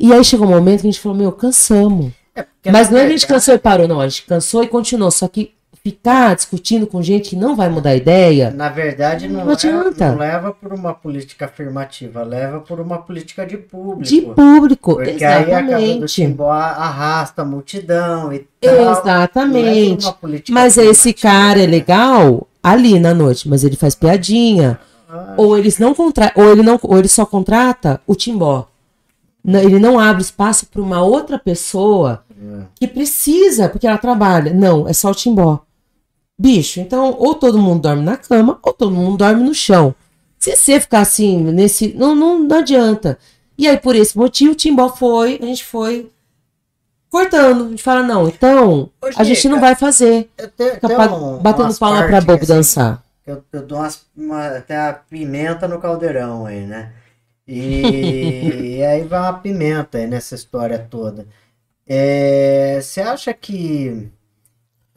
E 0.00 0.12
aí 0.12 0.24
chegou 0.24 0.48
um 0.48 0.50
momento 0.50 0.80
que 0.80 0.88
a 0.88 0.90
gente 0.90 1.00
falou, 1.00 1.16
meu, 1.16 1.30
cansamos. 1.30 2.12
É 2.36 2.70
Mas 2.70 2.90
não 2.90 2.98
é 2.98 3.06
a 3.06 3.08
gente 3.08 3.26
cansou 3.26 3.54
e 3.54 3.58
parou, 3.58 3.88
não. 3.88 4.00
A 4.00 4.08
gente 4.08 4.24
cansou 4.24 4.62
e 4.62 4.68
continuou. 4.68 5.10
Só 5.10 5.26
que 5.28 5.56
ficar 5.86 6.34
discutindo 6.34 6.84
com 6.84 7.00
gente 7.00 7.30
que 7.30 7.36
não 7.36 7.54
vai 7.54 7.68
mudar 7.68 7.90
a 7.90 7.96
ideia. 7.96 8.50
Na 8.50 8.68
verdade, 8.68 9.28
não, 9.28 9.44
não, 9.44 9.52
adianta. 9.52 10.10
não 10.10 10.18
leva 10.18 10.52
por 10.52 10.72
uma 10.72 10.92
política 10.92 11.44
afirmativa, 11.44 12.24
leva 12.24 12.58
por 12.58 12.80
uma 12.80 12.98
política 12.98 13.46
de 13.46 13.56
público. 13.56 14.02
De 14.02 14.20
público, 14.22 14.94
porque 14.96 15.10
exatamente. 15.10 15.52
aí 15.52 15.54
a 15.54 15.66
casa 15.68 16.00
do 16.00 16.06
Timbó 16.06 16.50
arrasta 16.50 17.42
a 17.42 17.44
multidão 17.44 18.32
e 18.32 18.40
tal. 18.60 18.98
Exatamente. 18.98 20.50
Mas 20.50 20.76
esse 20.76 21.12
cara 21.12 21.62
é 21.62 21.66
legal 21.66 22.48
ali 22.60 22.98
na 22.98 23.14
noite, 23.14 23.48
mas 23.48 23.62
ele 23.62 23.76
faz 23.76 23.94
piadinha. 23.94 24.80
Ah, 25.08 25.34
ou 25.36 25.56
eles 25.56 25.78
não 25.78 25.94
contra 25.94 26.32
ou 26.34 26.50
ele 26.50 26.64
não 26.64 26.80
ou 26.82 26.98
ele 26.98 27.06
só 27.06 27.24
contrata 27.24 28.00
o 28.08 28.16
Timbó. 28.16 28.66
Ele 29.46 29.78
não 29.78 30.00
abre 30.00 30.20
espaço 30.20 30.66
para 30.66 30.82
uma 30.82 31.00
outra 31.00 31.38
pessoa 31.38 32.24
é. 32.36 32.64
que 32.74 32.86
precisa, 32.86 33.68
porque 33.68 33.86
ela 33.86 33.98
trabalha. 33.98 34.52
Não, 34.52 34.88
é 34.88 34.92
só 34.92 35.10
o 35.10 35.14
Timbó. 35.14 35.60
Bicho, 36.38 36.80
então 36.80 37.16
ou 37.18 37.34
todo 37.34 37.58
mundo 37.58 37.82
dorme 37.82 38.02
na 38.02 38.16
cama 38.16 38.58
ou 38.62 38.72
todo 38.72 38.94
mundo 38.94 39.16
dorme 39.16 39.42
no 39.42 39.54
chão. 39.54 39.94
Se 40.38 40.54
você 40.54 40.78
ficar 40.78 41.00
assim 41.00 41.38
nesse, 41.38 41.94
não, 41.94 42.14
não, 42.14 42.38
não 42.38 42.58
adianta. 42.58 43.18
E 43.56 43.66
aí 43.66 43.78
por 43.78 43.96
esse 43.96 44.16
motivo 44.16 44.52
o 44.52 44.54
Timbó 44.54 44.88
foi, 44.90 45.38
a 45.42 45.46
gente 45.46 45.64
foi 45.64 46.10
cortando. 47.08 47.66
A 47.66 47.68
gente 47.70 47.82
fala 47.82 48.02
não, 48.02 48.28
então 48.28 48.90
Ô, 49.02 49.06
a 49.16 49.24
gente 49.24 49.48
não 49.48 49.58
vai 49.60 49.74
fazer. 49.74 50.28
Eu 50.36 50.48
tenho, 50.50 50.74
Fica 50.74 50.88
tem 50.88 50.96
um- 50.96 51.38
batendo 51.38 51.64
umas 51.64 51.78
palma 51.78 52.06
pra 52.06 52.20
bobo 52.20 52.42
assim, 52.42 52.46
dançar. 52.46 53.02
Eu, 53.26 53.42
eu 53.52 53.62
dou 53.62 53.78
umas, 53.78 54.02
uma, 54.16 54.60
tem 54.60 54.76
a 54.76 54.92
pimenta 54.92 55.66
no 55.66 55.80
caldeirão 55.80 56.46
aí, 56.46 56.66
né? 56.66 56.92
E, 57.48 58.76
e 58.78 58.84
aí 58.84 59.04
vai 59.04 59.20
uma 59.20 59.32
pimenta 59.32 59.96
aí 59.98 60.06
nessa 60.06 60.34
história 60.34 60.78
toda. 60.78 61.26
É, 61.86 62.80
Você 62.80 63.00
acha 63.00 63.32
que 63.34 64.10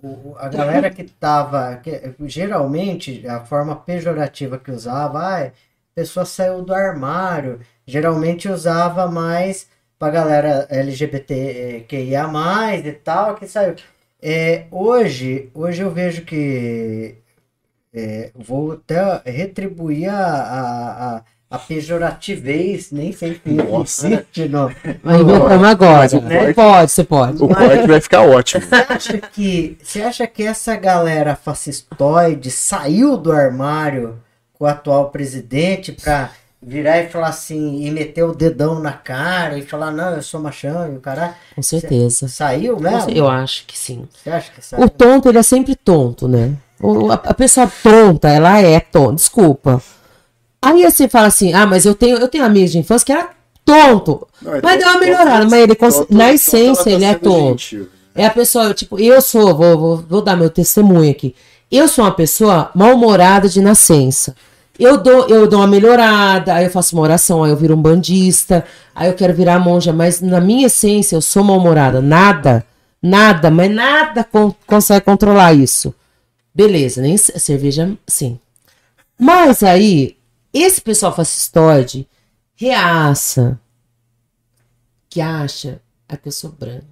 o- 0.03 0.35
a 0.37 0.49
galera 0.49 0.89
que 0.89 1.03
tava. 1.05 1.77
que- 1.77 2.15
geralmente, 2.27 3.27
a 3.27 3.41
forma 3.45 3.75
pejorativa 3.75 4.59
que 4.59 4.71
usava, 4.71 5.19
ah, 5.19 5.47
a 5.47 5.51
pessoa 5.95 6.25
saiu 6.25 6.61
do 6.63 6.73
armário, 6.73 7.59
geralmente 7.87 8.47
usava 8.49 9.07
mais 9.11 9.67
pra 9.99 10.09
galera 10.11 10.67
LGBTQIA, 10.69 12.27
e 12.85 12.91
tal, 12.93 13.35
que 13.35 13.47
saiu. 13.47 13.75
É, 14.21 14.67
hoje, 14.71 15.49
hoje 15.53 15.81
eu 15.83 15.91
vejo 15.91 16.25
que 16.25 17.17
é, 17.93 18.31
vou 18.35 18.73
até 18.73 19.21
retribuir 19.29 20.09
a, 20.09 20.17
a, 20.25 21.17
a, 21.17 21.23
a 21.51 21.57
pejorativez, 21.57 22.91
nem 22.91 23.11
sei 23.11 23.33
se 23.33 23.41
existe 24.07 24.47
no, 24.47 24.67
Aí 24.67 25.23
no- 25.23 25.35
inventamos 25.35 25.67
agora. 25.67 25.99
Mas 25.99 26.11
corte- 26.13 26.53
pode, 26.53 26.91
você 26.91 27.03
pode. 27.03 27.43
O 27.43 27.47
corte 27.47 27.87
vai 27.87 28.01
ficar 28.01 28.21
ótimo. 28.21 28.63
Você 28.65 28.75
acha 28.75 29.17
que, 29.17 29.77
você 29.83 30.01
acha 30.01 30.27
que 30.27 30.43
essa 30.43 30.75
galera 30.75 31.35
fascistoide 31.35 32.51
saiu 32.51 33.17
do 33.17 33.31
armário 33.31 34.17
com 34.53 34.65
o 34.65 34.67
atual 34.67 35.09
presidente 35.09 35.91
pra 35.91 36.29
virar 36.61 36.99
e 36.99 37.07
falar 37.09 37.29
assim, 37.29 37.83
e 37.85 37.89
meter 37.89 38.23
o 38.23 38.35
dedão 38.35 38.79
na 38.79 38.91
cara 38.91 39.57
e 39.57 39.61
falar, 39.61 39.91
não, 39.91 40.13
eu 40.15 40.21
sou 40.21 40.39
machão 40.41 40.91
e 40.91 40.97
o 40.97 40.99
caralho? 40.99 41.33
Com 41.55 41.61
certeza. 41.61 42.27
Saiu 42.27 42.77
mesmo? 42.79 43.09
Eu 43.11 43.29
acho 43.29 43.65
que 43.65 43.77
sim. 43.77 44.07
Você 44.13 44.29
acha 44.29 44.51
que 44.51 44.61
saiu? 44.63 44.83
O 44.83 44.89
tonto, 44.89 45.29
ele 45.29 45.37
é 45.37 45.43
sempre 45.43 45.75
tonto, 45.75 46.27
né? 46.27 46.51
O- 46.81 47.09
a, 47.11 47.15
a 47.15 47.33
pessoa 47.33 47.71
tonta, 47.81 48.27
ela 48.29 48.59
é 48.61 48.79
tonta, 48.79 49.15
desculpa. 49.15 49.81
Aí 50.61 50.83
você 50.83 51.07
fala 51.07 51.27
assim, 51.27 51.53
ah, 51.53 51.65
mas 51.65 51.85
eu 51.85 51.95
tenho, 51.95 52.17
eu 52.17 52.27
tenho 52.27 52.43
amigos 52.45 52.71
de 52.71 52.79
infância 52.79 53.05
que 53.05 53.11
era 53.11 53.29
tonto. 53.63 54.27
Não, 54.41 54.55
é 54.55 54.61
Mas 54.61 54.79
deu 54.79 54.87
uma 54.89 54.99
melhorada, 54.99 55.45
mas 55.45 55.53
ele, 55.63 55.75
cons- 55.75 55.95
tonto, 55.97 56.13
na 56.13 56.33
essência, 56.33 56.89
ele 56.89 57.05
é 57.05 57.13
tonto. 57.15 57.59
gentil. 57.61 57.89
É 58.15 58.25
a 58.25 58.29
pessoa, 58.29 58.73
tipo, 58.73 58.99
eu 58.99 59.21
sou, 59.21 59.55
vou, 59.55 59.77
vou, 59.77 59.97
vou 59.97 60.21
dar 60.21 60.35
meu 60.35 60.49
testemunho 60.49 61.09
aqui. 61.11 61.33
Eu 61.71 61.87
sou 61.87 62.03
uma 62.03 62.11
pessoa 62.11 62.71
mal-humorada 62.75 63.47
de 63.47 63.61
nascença. 63.61 64.35
Eu 64.77 64.97
dou, 64.97 65.27
eu 65.27 65.47
dou 65.47 65.59
uma 65.59 65.67
melhorada, 65.67 66.55
aí 66.55 66.65
eu 66.65 66.71
faço 66.71 66.95
uma 66.95 67.03
oração, 67.03 67.43
aí 67.43 67.51
eu 67.51 67.55
viro 67.57 67.75
um 67.75 67.81
bandista, 67.81 68.65
aí 68.95 69.09
eu 69.09 69.13
quero 69.13 69.33
virar 69.33 69.59
monja, 69.59 69.93
mas 69.93 70.19
na 70.21 70.39
minha 70.41 70.67
essência 70.67 71.15
eu 71.15 71.21
sou 71.21 71.43
mal-humorada. 71.43 72.01
Nada, 72.01 72.65
nada, 73.01 73.51
mas 73.51 73.71
nada 73.71 74.23
con- 74.23 74.53
consegue 74.65 75.05
controlar 75.05 75.53
isso. 75.53 75.93
Beleza, 76.55 77.01
nem 77.01 77.15
cerveja, 77.17 77.91
sim. 78.07 78.39
Mas 79.17 79.63
aí, 79.63 80.15
esse 80.53 80.81
pessoal 80.81 81.15
fascistoide 81.15 82.07
reaça 82.55 83.59
que 85.09 85.21
acha 85.21 85.81
a 86.07 86.17
que 86.17 86.27
eu 86.27 86.31
sou 86.31 86.51
branca 86.51 86.87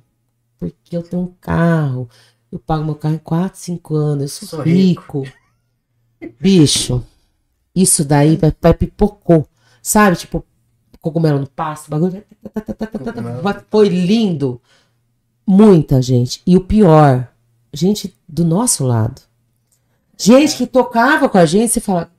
porque 0.60 0.98
eu 0.98 1.04
tenho 1.04 1.22
um 1.24 1.34
carro, 1.40 2.10
eu 2.52 2.58
pago 2.58 2.84
meu 2.84 2.96
carro 2.96 3.14
em 3.16 3.20
4, 3.20 3.60
5 3.60 3.96
anos, 3.96 4.22
eu 4.42 4.48
sou, 4.48 4.50
Sou 4.58 4.62
rico. 4.64 5.22
rico. 5.22 6.34
Bicho, 6.40 7.04
isso 7.76 8.04
daí 8.04 8.36
vai, 8.38 8.52
vai 8.60 8.74
pipocou. 8.74 9.48
Sabe? 9.84 10.16
Tipo, 10.18 10.44
cogumelo 11.00 11.40
no 11.40 11.48
pasto, 11.48 11.92
bagulho. 11.92 12.24
vai- 13.44 13.64
Foi 13.70 13.88
lindo. 13.88 14.60
Muita 15.46 16.02
gente. 16.02 16.42
E 16.46 16.58
o 16.58 16.62
pior, 16.62 17.32
gente 17.72 18.16
do 18.28 18.44
nosso 18.44 18.84
lado. 18.84 19.22
Gente 20.18 20.58
que 20.58 20.66
tocava 20.66 21.30
com 21.30 21.38
a 21.38 21.46
gente, 21.46 21.72
você 21.72 21.80
fala, 21.80 22.12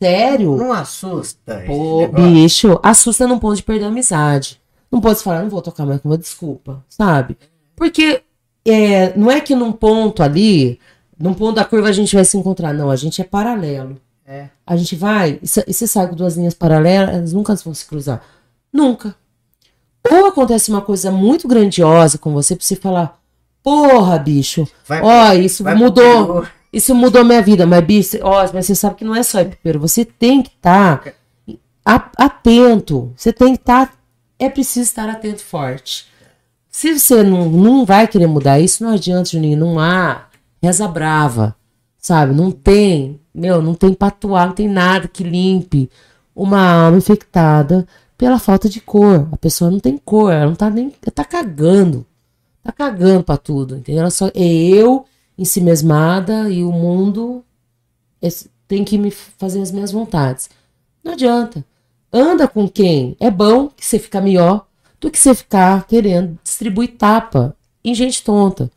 sério? 0.00 0.56
Não 0.56 0.72
assusta 0.72 1.64
Pô, 1.66 2.06
bicho, 2.08 2.78
assusta 2.82 3.26
num 3.26 3.38
ponto 3.38 3.56
de 3.56 3.62
perder 3.62 3.86
a 3.86 3.88
amizade. 3.88 4.60
Não 4.90 5.00
pode 5.00 5.22
falar, 5.22 5.42
não 5.42 5.50
vou 5.50 5.60
tocar 5.62 5.84
mais 5.84 6.00
com 6.00 6.08
uma 6.08 6.16
desculpa, 6.18 6.82
sabe? 6.88 7.36
Porque 7.76 8.22
é, 8.66 9.16
não 9.16 9.30
é 9.30 9.40
que 9.40 9.54
num 9.54 9.72
ponto 9.72 10.22
ali, 10.22 10.78
num 11.18 11.34
ponto 11.34 11.56
da 11.56 11.64
curva 11.64 11.88
a 11.88 11.92
gente 11.92 12.14
vai 12.14 12.24
se 12.24 12.36
encontrar. 12.36 12.72
Não, 12.72 12.90
a 12.90 12.96
gente 12.96 13.20
é 13.20 13.24
paralelo. 13.24 14.00
É. 14.26 14.48
A 14.66 14.76
gente 14.76 14.94
vai, 14.96 15.38
e 15.42 15.46
cê- 15.46 15.64
você 15.66 15.86
sabe 15.86 16.10
que 16.10 16.16
duas 16.16 16.36
linhas 16.36 16.54
paralelas, 16.54 17.14
elas 17.14 17.32
nunca 17.32 17.54
vão 17.56 17.72
se 17.74 17.84
cruzar. 17.86 18.22
Nunca. 18.72 19.14
Ou 20.10 20.26
acontece 20.26 20.70
uma 20.70 20.80
coisa 20.80 21.10
muito 21.10 21.46
grandiosa 21.48 22.18
com 22.18 22.32
você 22.32 22.54
pra 22.56 22.64
você 22.64 22.76
falar, 22.76 23.18
porra, 23.62 24.18
bicho, 24.18 24.66
Vai 24.86 25.02
ó, 25.02 25.32
isso 25.34 25.64
vai 25.64 25.74
mudou. 25.74 26.46
Isso 26.72 26.94
mudou 26.94 27.24
minha 27.24 27.42
vida, 27.42 27.66
mas 27.66 27.84
bicho, 27.84 28.18
ó, 28.22 28.46
mas 28.52 28.66
você 28.66 28.74
sabe 28.74 28.96
que 28.96 29.04
não 29.04 29.14
é 29.14 29.22
só 29.22 29.40
Epipeiro, 29.40 29.80
você 29.80 30.04
tem 30.04 30.42
que 30.42 30.50
estar 30.50 31.02
atento. 31.84 33.12
Você 33.16 33.32
tem 33.32 33.54
que 33.54 33.62
estar. 33.62 33.94
é 34.38 34.48
preciso 34.48 34.84
estar 34.84 35.08
atento 35.08 35.42
forte. 35.42 36.06
Se 36.70 36.98
você 36.98 37.22
não, 37.22 37.48
não 37.48 37.84
vai 37.84 38.06
querer 38.06 38.26
mudar 38.26 38.60
isso, 38.60 38.84
não 38.84 38.92
adianta, 38.92 39.30
Juninho. 39.30 39.58
Não 39.58 39.78
há 39.80 40.26
reza 40.62 40.86
brava, 40.86 41.56
sabe? 41.98 42.34
Não 42.34 42.50
tem, 42.50 43.20
meu, 43.34 43.62
não 43.62 43.74
tem 43.74 43.94
patuá, 43.94 44.46
não 44.46 44.52
tem 44.52 44.68
nada 44.68 45.08
que 45.08 45.24
limpe 45.24 45.90
uma 46.36 46.84
alma 46.84 46.98
infectada 46.98 47.86
pela 48.16 48.38
falta 48.38 48.68
de 48.68 48.80
cor. 48.80 49.28
A 49.32 49.36
pessoa 49.36 49.70
não 49.70 49.80
tem 49.80 49.96
cor, 49.96 50.32
ela 50.32 50.46
não 50.46 50.54
tá 50.54 50.68
nem. 50.68 50.90
Tá 51.14 51.24
cagando. 51.24 52.06
Tá 52.62 52.70
cagando 52.70 53.24
pra 53.24 53.36
tudo, 53.36 53.76
entendeu? 53.76 54.02
Ela 54.02 54.10
só 54.10 54.26
é 54.34 54.42
eu 54.44 55.06
em 55.38 55.44
si 55.44 55.60
mesmada 55.60 56.50
e 56.50 56.64
o 56.64 56.72
mundo 56.72 57.44
esse- 58.20 58.50
tem 58.66 58.84
que 58.84 58.98
me 58.98 59.10
fazer 59.10 59.62
as 59.62 59.70
minhas 59.72 59.92
vontades. 59.92 60.50
Não 61.02 61.12
adianta. 61.12 61.64
Anda 62.12 62.48
com 62.48 62.68
quem 62.68 63.16
é 63.20 63.30
bom 63.30 63.68
que 63.68 63.84
você 63.84 63.98
fica 63.98 64.20
melhor 64.20 64.66
do 65.00 65.10
que 65.10 65.18
você 65.18 65.34
ficar 65.34 65.86
querendo 65.86 66.38
distribuir 66.42 66.96
tapa 66.96 67.56
em 67.84 67.94
gente 67.94 68.22
tonta. 68.22 68.70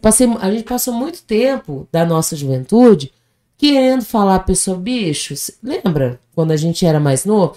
Passei, 0.00 0.28
a 0.40 0.50
gente 0.50 0.64
passou 0.64 0.92
muito 0.94 1.22
tempo 1.22 1.88
da 1.90 2.04
nossa 2.04 2.36
juventude 2.36 3.12
querendo 3.56 4.04
falar 4.04 4.40
pessoa, 4.40 4.76
bicho, 4.76 5.34
lembra 5.62 6.18
quando 6.34 6.50
a 6.50 6.56
gente 6.56 6.84
era 6.84 6.98
mais 6.98 7.24
novo? 7.24 7.56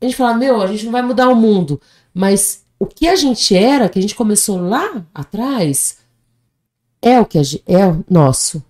A 0.00 0.04
gente 0.04 0.16
falava, 0.16 0.38
meu, 0.38 0.60
a 0.60 0.66
gente 0.66 0.84
não 0.84 0.92
vai 0.92 1.02
mudar 1.02 1.28
o 1.28 1.36
mundo, 1.36 1.80
mas 2.12 2.64
o 2.78 2.86
que 2.86 3.06
a 3.06 3.14
gente 3.14 3.54
era, 3.54 3.88
que 3.88 3.98
a 3.98 4.02
gente 4.02 4.14
começou 4.16 4.58
lá 4.60 5.04
atrás, 5.14 5.98
é 7.02 7.20
o 7.20 7.26
que 7.26 7.42
gente, 7.42 7.62
é 7.66 7.86
o 7.86 8.04
nosso. 8.08 8.62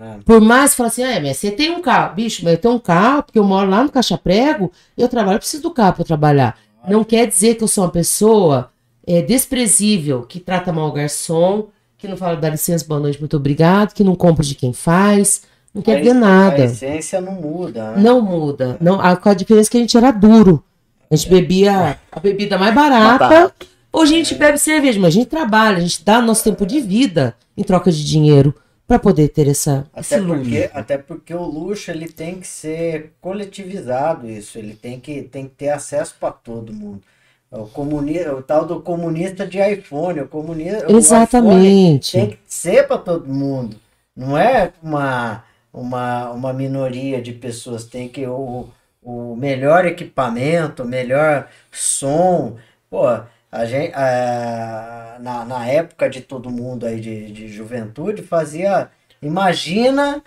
É. 0.00 0.18
Por 0.24 0.40
mais 0.40 0.70
que 0.72 0.76
fale 0.76 0.88
assim, 0.90 1.02
ah, 1.02 1.20
mas 1.20 1.38
você 1.38 1.50
tem 1.50 1.70
um 1.72 1.80
carro. 1.82 2.14
Bicho, 2.14 2.42
mas 2.44 2.52
eu 2.52 2.58
tenho 2.60 2.74
um 2.74 2.78
carro, 2.78 3.22
porque 3.24 3.38
eu 3.38 3.42
moro 3.44 3.68
lá 3.68 3.82
no 3.82 3.90
Caixa 3.90 4.16
Prego, 4.16 4.70
eu 4.96 5.08
trabalho, 5.08 5.36
eu 5.36 5.40
preciso 5.40 5.62
do 5.64 5.70
carro 5.72 5.94
para 5.94 6.04
trabalhar. 6.04 6.56
Não 6.86 7.02
quer 7.02 7.26
dizer 7.26 7.56
que 7.56 7.64
eu 7.64 7.68
sou 7.68 7.82
uma 7.84 7.90
pessoa 7.90 8.70
é, 9.06 9.20
desprezível, 9.22 10.22
que 10.22 10.38
trata 10.38 10.72
mal 10.72 10.88
o 10.88 10.92
garçom, 10.92 11.66
que 11.98 12.06
não 12.06 12.16
fala 12.16 12.36
dá 12.36 12.48
licença, 12.48 12.84
boa 12.86 13.00
noite, 13.00 13.18
muito 13.18 13.36
obrigado, 13.36 13.92
que 13.92 14.04
não 14.04 14.14
compra 14.14 14.44
de 14.44 14.54
quem 14.54 14.72
faz. 14.72 15.42
Não 15.74 15.82
quer 15.82 15.96
A 15.96 15.98
dizer 15.98 16.10
es- 16.10 16.16
A 16.16 16.20
nada. 16.20 16.64
essência 16.64 17.20
não 17.20 17.32
muda, 17.32 17.90
né? 17.92 18.00
Não 18.02 18.20
muda. 18.22 18.76
Não, 18.80 19.00
a, 19.00 19.18
a 19.20 19.34
diferença 19.34 19.68
é 19.68 19.70
que 19.72 19.76
a 19.78 19.80
gente 19.80 19.96
era 19.96 20.10
duro. 20.12 20.62
A 21.10 21.16
gente 21.16 21.28
bebia 21.28 21.98
a 22.12 22.20
bebida 22.20 22.56
mais 22.56 22.72
barata. 22.74 23.52
Hoje 23.92 24.14
a 24.14 24.18
gente 24.18 24.34
bebe 24.34 24.58
cerveja, 24.58 25.00
mas 25.00 25.08
a 25.08 25.18
gente 25.18 25.28
trabalha, 25.28 25.78
a 25.78 25.80
gente 25.80 26.04
dá 26.04 26.20
nosso 26.20 26.44
tempo 26.44 26.66
de 26.66 26.80
vida 26.80 27.34
em 27.56 27.62
troca 27.62 27.90
de 27.90 28.04
dinheiro 28.04 28.54
para 28.86 28.98
poder 28.98 29.28
ter 29.28 29.46
essa, 29.48 29.86
Até 29.92 30.20
porque, 30.20 30.70
até 30.72 30.98
porque 30.98 31.34
o 31.34 31.42
luxo 31.42 31.90
ele 31.90 32.08
tem 32.08 32.40
que 32.40 32.46
ser 32.46 33.12
coletivizado 33.20 34.28
isso, 34.28 34.58
ele 34.58 34.74
tem 34.74 34.98
que, 34.98 35.22
tem 35.22 35.46
que 35.46 35.54
ter 35.54 35.68
acesso 35.68 36.16
para 36.18 36.32
todo 36.32 36.72
mundo. 36.72 37.02
O, 37.50 37.66
comuni 37.66 38.18
o 38.20 38.42
tal 38.42 38.66
do 38.66 38.80
comunista 38.80 39.46
de 39.46 39.58
iPhone, 39.58 40.20
o 40.20 40.28
comunista 40.28 40.90
o 40.90 40.96
Exatamente. 40.96 42.12
tem 42.12 42.30
que 42.30 42.38
ser 42.46 42.86
para 42.86 42.98
todo 42.98 43.26
mundo. 43.26 43.76
Não 44.14 44.36
é 44.36 44.72
uma, 44.82 45.44
uma, 45.72 46.30
uma 46.30 46.52
minoria 46.52 47.22
de 47.22 47.32
pessoas. 47.32 47.84
Tem 47.84 48.08
que 48.08 48.26
o, 48.26 48.68
o 49.02 49.34
melhor 49.36 49.86
equipamento, 49.86 50.82
o 50.82 50.88
melhor 50.88 51.48
som. 51.70 52.56
Pô, 52.90 53.06
a 53.50 53.64
gente, 53.64 53.92
ah, 53.94 55.16
na, 55.20 55.44
na 55.44 55.66
época 55.66 56.08
de 56.08 56.20
todo 56.20 56.50
mundo 56.50 56.86
aí 56.86 57.00
de, 57.00 57.32
de 57.32 57.48
juventude, 57.48 58.22
fazia. 58.22 58.90
Imagina 59.22 60.22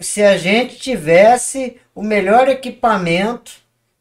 se 0.00 0.22
a 0.22 0.36
gente 0.36 0.76
tivesse 0.76 1.76
o 1.94 2.02
melhor 2.02 2.48
equipamento 2.48 3.52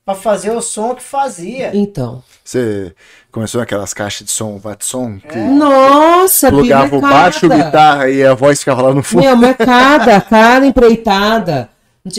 para 0.06 0.16
fazer 0.16 0.52
o 0.52 0.62
som 0.62 0.96
que 0.96 1.04
fazia. 1.04 1.72
Então. 1.74 2.24
Você 2.42 2.96
começou 3.30 3.60
naquelas 3.60 3.94
caixas 3.94 4.26
de 4.26 4.32
som, 4.32 4.58
Watson, 4.58 5.20
que 5.20 5.38
Nossa, 5.38 6.50
plugava 6.50 6.96
o 6.96 7.02
baixo, 7.02 7.50
guitarra 7.50 8.10
e 8.10 8.24
a 8.24 8.34
voz 8.34 8.60
ficava 8.60 8.84
lá 8.84 8.94
no 8.94 9.04
fundo. 9.04 9.24
Meu, 9.24 9.36
mercada, 9.36 10.20
cara 10.22 10.66
empreitada. 10.66 11.70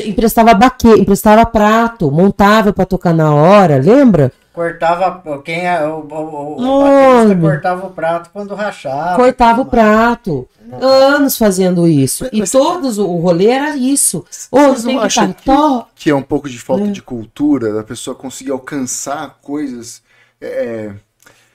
Emprestava 0.05 0.52
baque, 0.52 0.86
emprestava 0.86 1.46
prato, 1.46 2.10
montava 2.10 2.74
pra 2.74 2.84
tocar 2.84 3.14
na 3.14 3.34
hora, 3.34 3.78
lembra? 3.78 4.30
Cortava, 4.59 5.40
quem 5.44 5.68
é, 5.68 5.86
o, 5.86 6.01
o, 6.01 7.30
o 7.30 7.40
cortava 7.40 7.86
o 7.86 7.90
prato 7.90 8.30
quando 8.32 8.56
rachava. 8.56 9.14
Cortava 9.14 9.60
o 9.60 9.66
prato. 9.66 10.48
Anos 10.82 11.39
fazendo 11.39 11.86
isso. 11.86 12.24
Mas- 12.24 12.32
E 12.32 12.39
mas- 12.40 12.51
todos, 12.51 12.98
o 12.98 13.06
o 13.09 13.20
rolê 13.20 13.47
era 13.47 13.76
isso. 13.76 14.24
Tem 14.51 14.60
não 14.60 14.74
que 15.01 15.06
acham 15.06 15.30
estar 15.30 15.44
tó. 15.44 15.86
que 15.94 16.10
é 16.10 16.14
um 16.14 16.22
pouco 16.22 16.48
de 16.48 16.59
falta 16.59 16.85
É. 16.86 16.90
de 16.90 17.01
cultura, 17.01 17.72
da 17.72 17.85
pessoa 17.85 18.16
conseguir 18.16 18.51
alcançar 18.51 19.39
coisas 19.40 20.02
é, 20.40 20.90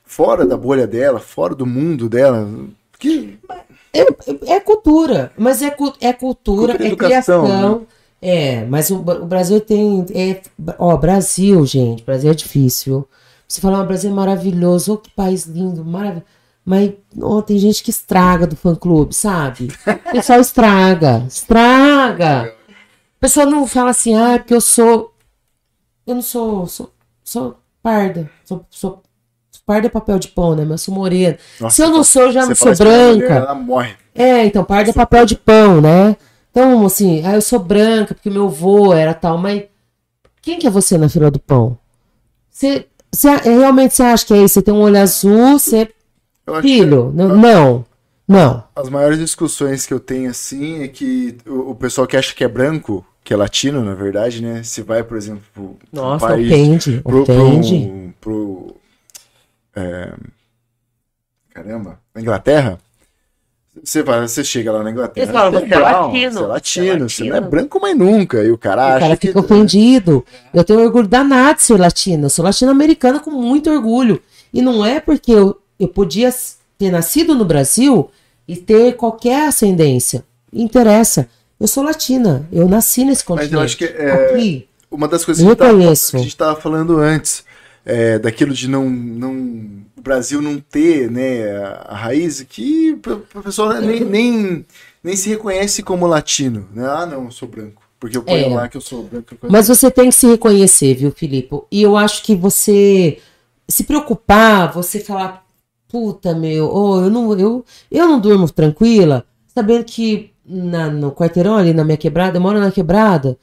fora 0.05 0.45
da 0.45 0.55
bolha 0.55 0.87
dela, 0.87 1.19
fora 1.19 1.53
do 1.53 1.65
mundo 1.65 2.07
dela? 2.07 2.47
Que 2.97 3.37
É, 3.93 4.53
é 4.55 4.59
cultura, 4.61 5.33
mas 5.37 5.61
é, 5.61 5.75
é 5.99 6.13
cultura, 6.13 6.73
Cultura 6.73 6.83
e 6.83 6.85
é 6.85 6.87
educação, 6.87 7.43
criação. 7.43 7.87
É, 8.25 8.63
mas 8.63 8.89
o, 8.89 8.99
o 8.99 9.25
Brasil 9.25 9.59
tem. 9.59 10.05
É, 10.15 10.41
ó, 10.79 10.95
Brasil, 10.95 11.65
gente, 11.65 12.03
Brasil 12.03 12.31
é 12.31 12.33
difícil. 12.33 13.05
Você 13.45 13.59
fala, 13.59 13.83
o 13.83 13.85
Brasil 13.85 14.09
é 14.09 14.13
maravilhoso, 14.13 14.93
oh, 14.93 14.97
que 14.97 15.09
país 15.11 15.45
lindo, 15.45 15.83
maravilhoso. 15.83 16.25
Mas 16.63 16.93
ó, 17.21 17.41
tem 17.41 17.59
gente 17.59 17.83
que 17.83 17.89
estraga 17.89 18.47
do 18.47 18.55
fã 18.55 18.73
clube, 18.73 19.13
sabe? 19.13 19.67
O 19.85 20.11
pessoal 20.13 20.39
estraga, 20.39 21.25
estraga. 21.27 22.55
O 23.17 23.19
pessoal 23.19 23.45
não 23.45 23.67
fala 23.67 23.89
assim, 23.89 24.15
ah, 24.15 24.39
porque 24.39 24.53
eu 24.53 24.61
sou. 24.61 25.13
Eu 26.07 26.15
não 26.15 26.21
sou. 26.21 26.65
Sou, 26.65 26.93
sou 27.25 27.57
parda. 27.81 28.31
Sou, 28.45 28.65
sou, 28.69 29.03
parda 29.65 29.87
é 29.87 29.89
papel 29.89 30.17
de 30.17 30.29
pão, 30.29 30.55
né? 30.55 30.63
Mas 30.63 30.71
eu 30.71 30.77
sou 30.77 30.95
morena. 30.95 31.37
Nossa, 31.59 31.75
Se 31.75 31.81
eu 31.81 31.89
não 31.89 32.05
sou, 32.05 32.21
eu 32.21 32.31
já 32.31 32.45
não 32.45 32.55
sou 32.55 32.73
pra 32.73 32.85
mulher, 32.85 33.17
branca. 33.17 33.33
ela 33.33 33.55
morre. 33.55 33.95
É, 34.15 34.45
então, 34.45 34.63
parda 34.63 34.91
é 34.91 34.93
papel 34.93 35.25
de 35.25 35.35
pão, 35.35 35.81
né? 35.81 36.15
Então, 36.53 36.85
assim, 36.85 37.25
ah, 37.25 37.33
eu 37.33 37.41
sou 37.41 37.57
branca 37.59 38.13
porque 38.13 38.29
meu 38.29 38.45
avô 38.45 38.93
era 38.93 39.11
tal, 39.15 39.39
mas 39.39 39.63
quem 40.41 40.59
que 40.59 40.67
é 40.67 40.69
você 40.69 40.97
na 40.97 41.09
fila 41.09 41.31
do 41.31 41.39
pão? 41.39 41.77
Você, 42.51 42.87
você 43.11 43.29
realmente 43.37 43.95
você 43.95 44.03
acha 44.03 44.25
que 44.25 44.33
é 44.33 44.43
isso? 44.43 44.55
Você 44.55 44.61
tem 44.61 44.73
um 44.73 44.81
olho 44.81 44.99
azul, 44.99 45.59
você. 45.59 45.89
Eu 46.45 46.55
acho 46.55 46.73
que 46.75 46.79
Filho, 46.79 47.11
não, 47.15 47.29
não. 47.35 47.85
Não. 48.27 48.63
as 48.75 48.89
maiores 48.89 49.19
discussões 49.19 49.85
que 49.85 49.93
eu 49.93 49.99
tenho 49.99 50.29
assim 50.29 50.83
é 50.83 50.87
que 50.87 51.37
o, 51.45 51.71
o 51.71 51.75
pessoal 51.75 52.07
que 52.07 52.17
acha 52.17 52.33
que 52.35 52.43
é 52.43 52.47
branco, 52.47 53.05
que 53.23 53.33
é 53.33 53.37
latino, 53.37 53.83
na 53.83 53.95
verdade, 53.95 54.41
né? 54.41 54.63
Se 54.63 54.81
vai, 54.81 55.03
por 55.03 55.17
exemplo, 55.17 55.43
pro, 55.53 55.63
pro 55.69 55.77
Nossa, 55.91 56.27
país, 56.27 56.47
ofende. 56.51 57.01
pro, 57.01 57.25
pro, 57.25 57.33
ofende. 57.35 58.13
pro- 58.21 58.75
é, 59.75 60.13
caramba, 61.49 61.99
na 62.13 62.21
Inglaterra. 62.21 62.79
Você, 63.81 64.03
vai, 64.03 64.21
você 64.27 64.43
chega 64.43 64.71
lá 64.71 64.83
na 64.83 64.91
Inglaterra. 64.91 65.23
Eles 65.25 65.33
falam, 65.33 65.51
você 65.51 65.59
"Você 65.67 65.73
é 65.73 65.77
brown, 65.77 66.07
latino, 66.07 66.31
Você 66.31 66.39
é 66.39 66.47
latino, 66.47 66.93
você 66.93 67.03
é 67.03 67.07
você 67.09 67.23
não 67.23 67.29
é 67.29 67.31
latino." 67.39 67.49
branco, 67.51 67.79
mas 67.81 67.97
nunca. 67.97 68.43
E 68.43 68.51
o 68.51 68.57
cara 68.57 68.81
O 68.81 68.85
acha 68.85 68.99
cara 68.99 69.17
que. 69.17 69.27
fica 69.27 69.39
ofendido. 69.39 70.23
Eu 70.53 70.63
tenho 70.63 70.79
orgulho 70.81 71.07
danado 71.07 71.57
de 71.57 71.63
ser 71.63 71.79
latina. 71.79 72.25
Eu 72.25 72.29
sou 72.29 72.45
latino-americana 72.45 73.19
com 73.19 73.31
muito 73.31 73.69
orgulho. 73.71 74.21
E 74.53 74.61
não 74.61 74.85
é 74.85 74.99
porque 74.99 75.31
eu, 75.31 75.59
eu 75.79 75.87
podia 75.87 76.31
ter 76.77 76.91
nascido 76.91 77.33
no 77.33 77.43
Brasil 77.45 78.09
e 78.47 78.55
ter 78.55 78.95
qualquer 78.95 79.47
ascendência. 79.47 80.23
Interessa. 80.51 81.27
Eu 81.59 81.67
sou 81.67 81.83
latina. 81.83 82.47
Eu 82.51 82.69
nasci 82.69 83.03
nesse 83.03 83.21
Mas 83.21 83.23
continente. 83.23 83.53
eu 83.53 83.59
acho 83.61 83.77
que 83.77 83.85
é, 83.85 84.11
Aqui. 84.33 84.67
uma 84.91 85.07
das 85.07 85.25
coisas 85.25 85.43
que 85.43 85.55
que 85.55 85.63
a 85.63 86.19
gente 86.19 86.27
estava 86.27 86.59
falando 86.59 86.97
antes, 86.99 87.43
é, 87.85 88.19
daquilo 88.19 88.53
de 88.53 88.67
não, 88.67 88.89
não. 88.89 89.83
O 89.97 90.01
Brasil 90.01 90.41
não 90.41 90.59
ter 90.59 91.09
né, 91.09 91.55
a, 91.85 91.95
raiz, 91.95 92.41
que 92.41 92.91
o 92.91 93.41
pessoal 93.41 93.79
nem, 93.79 94.01
nem, 94.01 94.65
nem 95.01 95.15
se 95.15 95.29
reconhece 95.29 95.81
como 95.81 96.05
latino. 96.05 96.67
Né? 96.73 96.85
Ah, 96.85 97.05
não, 97.05 97.25
eu 97.25 97.31
sou 97.31 97.47
branco. 97.47 97.81
Porque 97.99 98.17
eu 98.17 98.23
ponho 98.23 98.45
É. 98.45 98.53
lá 98.53 98.67
que 98.67 98.75
eu 98.75 98.81
sou 98.81 99.03
branco. 99.03 99.35
Mas 99.49 99.69
você 99.69 99.89
tem 99.89 100.09
que 100.09 100.15
se 100.15 100.27
reconhecer, 100.27 100.93
viu, 100.95 101.11
Filipe? 101.11 101.61
E 101.71 101.81
eu 101.81 101.95
acho 101.95 102.21
que 102.23 102.35
você 102.35 103.19
se 103.67 103.85
preocupar, 103.85 104.73
você 104.73 104.99
falar, 104.99 105.45
puta, 105.87 106.35
meu, 106.35 106.69
oh, 106.69 106.99
eu, 106.99 107.09
não, 107.09 107.39
eu, 107.39 107.65
eu 107.89 108.07
não 108.07 108.19
durmo 108.19 108.49
tranquila, 108.49 109.25
sabendo 109.47 109.85
que 109.85 110.33
na, 110.45 110.89
no 110.89 111.11
quarteirão 111.11 111.55
ali 111.55 111.73
na 111.73 111.85
minha 111.85 111.95
quebrada, 111.95 112.37
eu 112.37 112.41
moro 112.41 112.59
na 112.59 112.71
quebrada. 112.71 113.37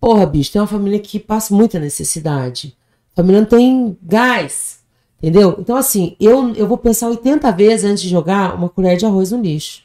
Porra, 0.00 0.24
bicho, 0.26 0.52
tem 0.52 0.60
uma 0.60 0.68
família 0.68 1.00
que 1.00 1.18
passa 1.18 1.54
muita 1.54 1.80
necessidade. 1.80 2.76
Família 3.16 3.40
não 3.40 3.48
tem 3.48 3.96
gás. 4.02 4.80
Entendeu? 5.18 5.56
Então, 5.58 5.76
assim, 5.76 6.14
eu, 6.20 6.54
eu 6.54 6.68
vou 6.68 6.76
pensar 6.76 7.08
80 7.08 7.50
vezes 7.52 7.90
antes 7.90 8.02
de 8.02 8.08
jogar 8.10 8.54
uma 8.54 8.68
colher 8.68 8.98
de 8.98 9.06
arroz 9.06 9.32
no 9.32 9.40
lixo. 9.40 9.80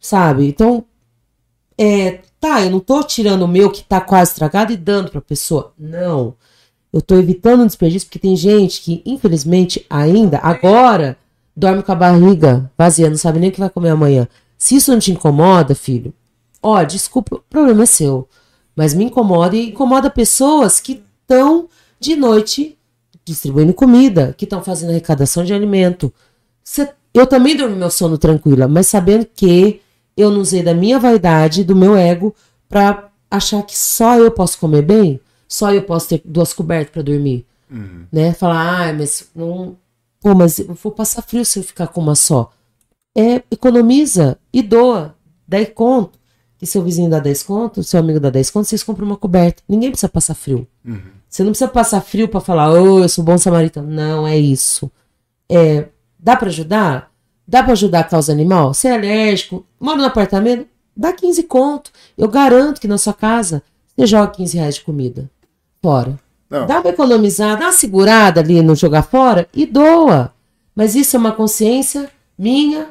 Sabe? 0.00 0.48
Então, 0.48 0.84
é, 1.76 2.20
tá, 2.40 2.62
eu 2.62 2.70
não 2.70 2.80
tô 2.80 3.02
tirando 3.02 3.42
o 3.42 3.48
meu 3.48 3.70
que 3.70 3.84
tá 3.84 4.00
quase 4.00 4.32
estragado 4.32 4.72
e 4.72 4.76
dando 4.76 5.10
pra 5.10 5.20
pessoa. 5.20 5.74
Não. 5.78 6.34
Eu 6.90 7.02
tô 7.02 7.16
evitando 7.16 7.62
um 7.62 7.66
desperdício 7.66 8.08
porque 8.08 8.18
tem 8.18 8.34
gente 8.34 8.80
que, 8.80 9.02
infelizmente, 9.04 9.84
ainda, 9.90 10.38
agora, 10.38 11.18
dorme 11.54 11.82
com 11.82 11.92
a 11.92 11.94
barriga 11.94 12.70
vazia, 12.78 13.10
não 13.10 13.18
sabe 13.18 13.38
nem 13.38 13.50
o 13.50 13.52
que 13.52 13.60
vai 13.60 13.68
comer 13.68 13.90
amanhã. 13.90 14.26
Se 14.56 14.76
isso 14.76 14.90
não 14.90 14.98
te 14.98 15.12
incomoda, 15.12 15.74
filho, 15.74 16.14
ó, 16.62 16.82
desculpa, 16.82 17.36
o 17.36 17.42
problema 17.50 17.82
é 17.82 17.86
seu. 17.86 18.26
Mas 18.74 18.94
me 18.94 19.04
incomoda 19.04 19.54
e 19.54 19.68
incomoda 19.68 20.08
pessoas 20.08 20.80
que 20.80 21.04
estão 21.20 21.68
de 22.00 22.16
noite 22.16 22.76
distribuindo 23.24 23.74
comida, 23.74 24.34
que 24.36 24.44
estão 24.44 24.62
fazendo 24.62 24.90
arrecadação 24.90 25.44
de 25.44 25.52
alimento. 25.52 26.12
Cê- 26.64 26.90
eu 27.12 27.26
também 27.26 27.56
durmo 27.56 27.76
meu 27.76 27.90
sono 27.90 28.16
tranquila, 28.16 28.66
mas 28.68 28.86
sabendo 28.86 29.26
que 29.34 29.80
eu 30.16 30.30
não 30.30 30.40
usei 30.40 30.62
da 30.62 30.72
minha 30.74 30.98
vaidade, 30.98 31.62
do 31.64 31.76
meu 31.76 31.94
ego, 31.96 32.34
pra 32.68 33.10
achar 33.30 33.62
que 33.62 33.76
só 33.76 34.16
eu 34.16 34.30
posso 34.30 34.58
comer 34.58 34.82
bem, 34.82 35.20
só 35.46 35.72
eu 35.72 35.82
posso 35.82 36.08
ter 36.08 36.22
duas 36.24 36.52
cobertas 36.52 36.90
pra 36.92 37.02
dormir, 37.02 37.44
né? 38.10 38.32
Falar, 38.32 38.88
ah, 38.88 38.92
mas 38.94 39.28
não, 39.34 39.76
pô, 40.20 40.34
mas 40.34 40.58
eu 40.58 40.74
vou 40.82 40.90
passar 40.92 41.20
frio 41.22 41.44
se 41.44 41.58
eu 41.58 41.62
ficar 41.62 41.88
com 41.88 42.00
uma 42.00 42.14
só. 42.14 42.50
É, 43.16 43.42
economiza 43.50 44.38
e 44.52 44.62
doa, 44.62 45.14
10 45.46 45.70
conto. 45.74 46.18
E 46.60 46.66
seu 46.66 46.82
vizinho 46.82 47.08
dá 47.10 47.18
10 47.20 47.42
conto, 47.42 47.82
seu 47.84 48.00
amigo 48.00 48.18
dá 48.18 48.30
10 48.30 48.50
conto, 48.50 48.66
vocês 48.66 48.82
compram 48.82 49.06
uma 49.06 49.16
coberta. 49.16 49.62
Ninguém 49.68 49.90
precisa 49.90 50.08
passar 50.08 50.34
frio. 50.34 50.66
Você 51.28 51.42
não 51.42 51.50
precisa 51.50 51.70
passar 51.70 52.00
frio 52.00 52.28
pra 52.28 52.40
falar, 52.40 52.70
ô, 52.72 53.00
eu 53.00 53.08
sou 53.08 53.22
bom 53.22 53.36
samaritano. 53.36 53.88
Não, 53.88 54.26
é 54.26 54.36
isso. 54.36 54.90
É, 55.48 55.88
dá 56.18 56.36
pra 56.36 56.48
ajudar? 56.48 57.12
Dá 57.46 57.62
pra 57.62 57.72
ajudar 57.72 58.00
a 58.00 58.04
causa 58.04 58.32
animal? 58.32 58.74
Você 58.74 58.88
é 58.88 58.94
alérgico? 58.94 59.64
Mora 59.78 59.98
no 59.98 60.04
apartamento? 60.04 60.66
Dá 60.96 61.12
15 61.12 61.42
conto. 61.44 61.90
Eu 62.16 62.28
garanto 62.28 62.80
que 62.80 62.88
na 62.88 62.98
sua 62.98 63.12
casa 63.12 63.62
você 63.96 64.06
joga 64.06 64.32
15 64.32 64.56
reais 64.56 64.74
de 64.76 64.80
comida 64.82 65.30
fora. 65.82 66.18
Não. 66.50 66.66
Dá 66.66 66.80
pra 66.80 66.90
economizar, 66.90 67.58
dá 67.58 67.66
uma 67.66 67.72
segurada 67.72 68.40
ali 68.40 68.62
no 68.62 68.74
jogar 68.74 69.02
fora 69.02 69.46
e 69.54 69.66
doa. 69.66 70.32
Mas 70.74 70.94
isso 70.94 71.16
é 71.16 71.18
uma 71.18 71.32
consciência 71.32 72.10
minha, 72.38 72.90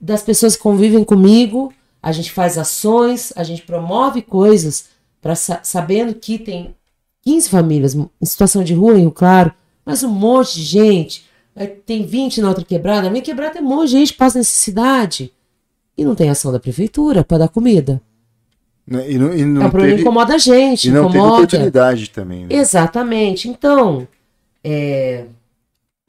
das 0.00 0.22
pessoas 0.22 0.56
que 0.56 0.62
convivem 0.62 1.04
comigo. 1.04 1.72
A 2.02 2.12
gente 2.12 2.32
faz 2.32 2.56
ações, 2.56 3.32
a 3.36 3.42
gente 3.42 3.62
promove 3.62 4.22
coisas 4.22 4.86
para 5.20 5.34
sabendo 5.34 6.14
que 6.14 6.38
tem 6.38 6.74
15 7.26 7.48
famílias 7.48 7.94
em 7.94 8.08
situação 8.22 8.62
de 8.62 8.72
rua, 8.72 8.94
em 8.94 9.00
Rio 9.00 9.10
Claro, 9.10 9.52
mas 9.84 10.04
um 10.04 10.08
monte 10.08 10.54
de 10.54 10.62
gente. 10.62 11.26
Aí 11.56 11.66
Tem 11.66 12.06
20 12.06 12.40
na 12.40 12.48
outra 12.48 12.64
quebrada. 12.64 13.08
A 13.08 13.10
minha 13.10 13.22
quebrada 13.22 13.54
tem 13.54 13.62
um 13.62 13.66
monte 13.66 13.86
de 13.86 13.98
gente 13.98 14.12
que 14.12 14.18
passa 14.18 14.38
necessidade. 14.38 15.32
E 15.98 16.04
não 16.04 16.14
tem 16.14 16.30
ação 16.30 16.52
da 16.52 16.60
prefeitura 16.60 17.24
para 17.24 17.38
dar 17.38 17.48
comida. 17.48 18.00
Né? 18.86 19.10
E 19.10 19.18
não, 19.18 19.34
e 19.34 19.44
não 19.44 19.62
é 19.62 19.66
um 19.66 19.70
problema 19.70 19.92
teve, 19.94 20.02
incomoda 20.02 20.34
a 20.34 20.38
gente. 20.38 20.88
e 20.88 20.90
não 20.92 21.06
teve 21.06 21.18
incomoda. 21.18 21.34
oportunidade 21.34 22.10
também. 22.10 22.46
Né? 22.46 22.54
Exatamente. 22.54 23.48
Então, 23.48 24.06
é, 24.62 25.24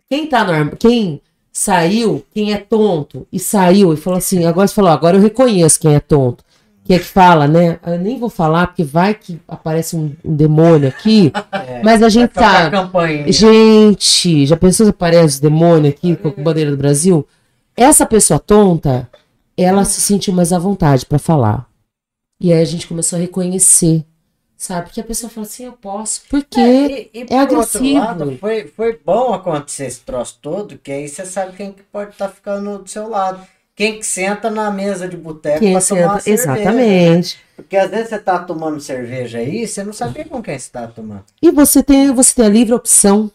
quem 0.07 0.27
tá 0.27 0.43
no 0.43 0.75
quem 0.77 1.19
saiu, 1.51 2.23
quem 2.31 2.53
é 2.53 2.57
tonto 2.57 3.25
e 3.31 3.39
saiu 3.39 3.91
e 3.91 3.97
falou 3.97 4.17
assim, 4.19 4.45
agora 4.45 4.67
você 4.67 4.75
falou, 4.75 4.91
agora 4.91 5.17
eu 5.17 5.21
reconheço 5.21 5.79
quem 5.79 5.95
é 5.95 5.99
tonto. 5.99 6.43
Que 6.87 6.93
é 6.93 6.99
que 6.99 7.05
fala, 7.05 7.49
né? 7.49 7.79
Eu 7.85 7.99
nem 7.99 8.17
vou 8.17 8.29
falar 8.29 8.67
porque 8.67 8.81
vai 8.81 9.13
que 9.13 9.41
aparece 9.45 9.93
um, 9.93 10.15
um 10.23 10.33
demônio 10.33 10.87
aqui, 10.87 11.33
mas 11.83 12.01
a 12.01 12.07
gente 12.07 12.33
sabe. 12.33 12.71
campainha. 12.71 13.29
Gente, 13.29 14.45
já 14.45 14.55
pensou 14.55 14.85
se 14.85 14.91
aparece 14.91 15.41
demônio 15.41 15.89
aqui 15.89 16.15
com 16.15 16.29
a 16.29 16.31
bandeira 16.31 16.71
do 16.71 16.77
Brasil? 16.77 17.27
Essa 17.75 18.05
pessoa 18.05 18.39
tonta, 18.39 19.05
ela 19.57 19.83
se 19.83 19.99
sentiu 19.99 20.33
mais 20.33 20.53
à 20.53 20.59
vontade 20.59 21.05
pra 21.05 21.19
falar. 21.19 21.67
E 22.39 22.53
aí 22.53 22.61
a 22.61 22.65
gente 22.65 22.87
começou 22.87 23.17
a 23.17 23.21
reconhecer, 23.21 24.05
sabe? 24.55 24.85
Porque 24.85 25.01
a 25.01 25.03
pessoa 25.03 25.29
fala 25.29 25.45
assim, 25.45 25.65
eu 25.65 25.73
posso. 25.73 26.21
Porque 26.29 26.57
e, 26.57 27.09
e 27.13 27.25
por 27.25 27.33
é 27.33 27.41
outro 27.41 27.57
agressivo. 27.57 27.99
lado, 27.99 28.37
foi, 28.39 28.67
foi 28.67 28.97
bom 29.03 29.33
acontecer 29.33 29.87
esse 29.87 29.99
troço 29.99 30.39
todo, 30.41 30.77
que 30.77 30.89
aí 30.89 31.09
você 31.09 31.25
sabe 31.25 31.57
quem 31.57 31.73
que 31.73 31.83
pode 31.83 32.11
estar 32.11 32.29
ficando 32.29 32.79
do 32.79 32.89
seu 32.89 33.09
lado. 33.09 33.45
Quem 33.77 33.99
que 33.99 34.05
senta 34.05 34.49
na 34.49 34.71
mesa 34.71 35.07
de 35.07 35.15
boteco 35.15 35.59
pra 35.59 35.79
tomar 35.81 36.03
uma 36.13 36.19
senta, 36.19 36.37
cerveja, 36.41 36.47
né? 36.47 36.61
exatamente. 36.61 37.37
Porque 37.55 37.77
às 37.77 37.89
vezes 37.91 38.09
você 38.09 38.17
tá 38.19 38.39
tomando 38.39 38.79
cerveja 38.81 39.37
aí, 39.37 39.67
você 39.67 39.83
não 39.83 39.93
sabia 39.93 40.25
com 40.25 40.41
quem 40.41 40.57
você 40.57 40.69
tá 40.71 40.87
tomando. 40.87 41.23
E 41.41 41.51
você 41.51 41.83
tem, 41.83 42.11
você 42.11 42.33
tem 42.35 42.45
a 42.45 42.49
livre 42.49 42.73
opção 42.73 43.29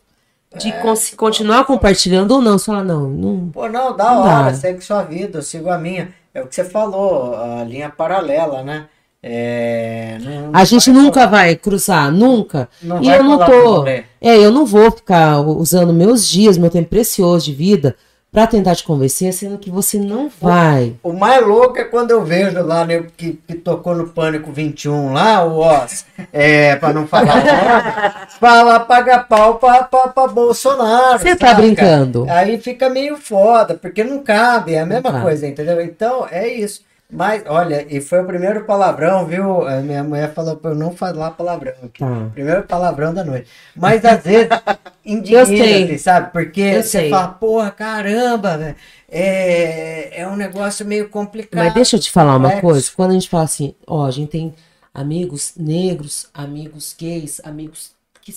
de 0.58 0.68
É. 0.70 0.82
continuar 1.16 1.64
compartilhando 1.64 2.32
ou 2.32 2.42
não. 2.42 2.58
Você 2.58 2.66
fala, 2.66 2.82
não, 2.82 3.08
não. 3.08 3.48
Pô, 3.50 3.68
não, 3.68 3.96
da 3.96 4.04
Não 4.12 4.20
hora, 4.22 4.50
dá. 4.50 4.54
segue 4.54 4.80
sua 4.80 5.02
vida, 5.04 5.38
eu 5.38 5.42
sigo 5.42 5.70
a 5.70 5.78
minha. 5.78 6.12
É 6.34 6.42
o 6.42 6.46
que 6.48 6.54
você 6.56 6.64
falou, 6.64 7.36
a 7.36 7.62
linha 7.62 7.88
paralela, 7.88 8.62
né? 8.64 8.86
É, 9.22 10.18
não- 10.20 10.50
A 10.52 10.64
gente 10.64 10.90
vai 10.90 11.02
nunca 11.02 11.26
vai 11.28 11.54
cruzar, 11.56 12.10
nunca. 12.10 12.68
Não 12.82 13.00
e 13.00 13.08
eu 13.08 13.22
não 13.22 13.38
falar 13.38 13.46
tô. 13.46 13.86
É, 13.86 14.04
eu 14.20 14.50
não 14.50 14.66
vou 14.66 14.90
ficar 14.90 15.38
usando 15.40 15.92
meus 15.92 16.26
dias, 16.28 16.58
meu 16.58 16.68
tempo 16.70 16.88
precioso 16.88 17.44
de 17.46 17.52
vida 17.52 17.94
pra 18.32 18.46
tentar 18.46 18.74
te 18.74 18.82
convencer, 18.82 19.30
sendo 19.34 19.58
que 19.58 19.70
você 19.70 19.98
não 19.98 20.30
vai. 20.40 20.94
O 21.02 21.12
mais 21.12 21.46
louco 21.46 21.78
é 21.78 21.84
quando 21.84 22.12
eu 22.12 22.24
vejo 22.24 22.62
lá 22.62 22.82
né, 22.86 23.04
que, 23.14 23.38
que 23.46 23.54
tocou 23.54 23.94
no 23.94 24.08
Pânico 24.08 24.50
21 24.50 25.12
lá, 25.12 25.44
o 25.44 25.58
Oz, 25.58 26.06
é, 26.32 26.74
pra 26.76 26.94
não 26.94 27.06
falar 27.06 27.44
nada, 27.44 28.26
fala 28.40 28.80
paga 28.80 29.18
pau 29.18 29.56
pra, 29.56 29.84
pra, 29.84 30.08
pra 30.08 30.26
Bolsonaro. 30.28 31.18
Você 31.18 31.36
tá 31.36 31.52
brincando? 31.52 32.26
Aí 32.30 32.58
fica 32.58 32.88
meio 32.88 33.18
foda, 33.18 33.74
porque 33.74 34.02
não 34.02 34.20
cabe, 34.22 34.74
é 34.74 34.80
a 34.80 34.86
mesma 34.86 35.12
cabe. 35.12 35.22
coisa, 35.22 35.46
entendeu? 35.46 35.78
Então, 35.82 36.26
é 36.30 36.48
isso. 36.48 36.80
Mas, 37.14 37.42
olha, 37.46 37.86
e 37.94 38.00
foi 38.00 38.22
o 38.22 38.26
primeiro 38.26 38.64
palavrão, 38.64 39.26
viu? 39.26 39.68
A 39.68 39.80
minha 39.82 40.02
mulher 40.02 40.32
falou 40.32 40.56
pra 40.56 40.70
eu 40.70 40.74
não 40.74 40.92
falar 40.96 41.32
palavrão 41.32 41.74
aqui. 41.84 41.98
Tá. 41.98 42.30
Primeiro 42.32 42.62
palavrão 42.62 43.12
da 43.12 43.22
noite. 43.22 43.48
Mas 43.76 44.02
às 44.04 44.22
vezes 44.24 44.48
indigna, 45.04 45.98
sabe? 45.98 46.32
Porque 46.32 46.60
Eu 46.62 46.82
você 46.82 46.88
sei. 46.88 47.10
fala, 47.10 47.28
porra, 47.28 47.70
caramba, 47.70 48.56
velho. 48.56 48.76
É, 49.10 50.22
é 50.22 50.26
um 50.26 50.36
negócio 50.36 50.86
meio 50.86 51.08
complicado. 51.10 51.62
Mas 51.62 51.74
deixa 51.74 51.96
eu 51.96 52.00
te 52.00 52.10
falar 52.10 52.36
uma 52.36 52.48
complexo. 52.48 52.62
coisa. 52.66 52.90
Quando 52.96 53.10
a 53.10 53.14
gente 53.14 53.28
fala 53.28 53.44
assim, 53.44 53.74
ó, 53.86 54.06
a 54.06 54.10
gente 54.10 54.30
tem 54.30 54.54
amigos 54.94 55.52
negros, 55.56 56.28
amigos 56.32 56.96
gays, 56.98 57.40
amigos 57.44 57.92
que 58.22 58.32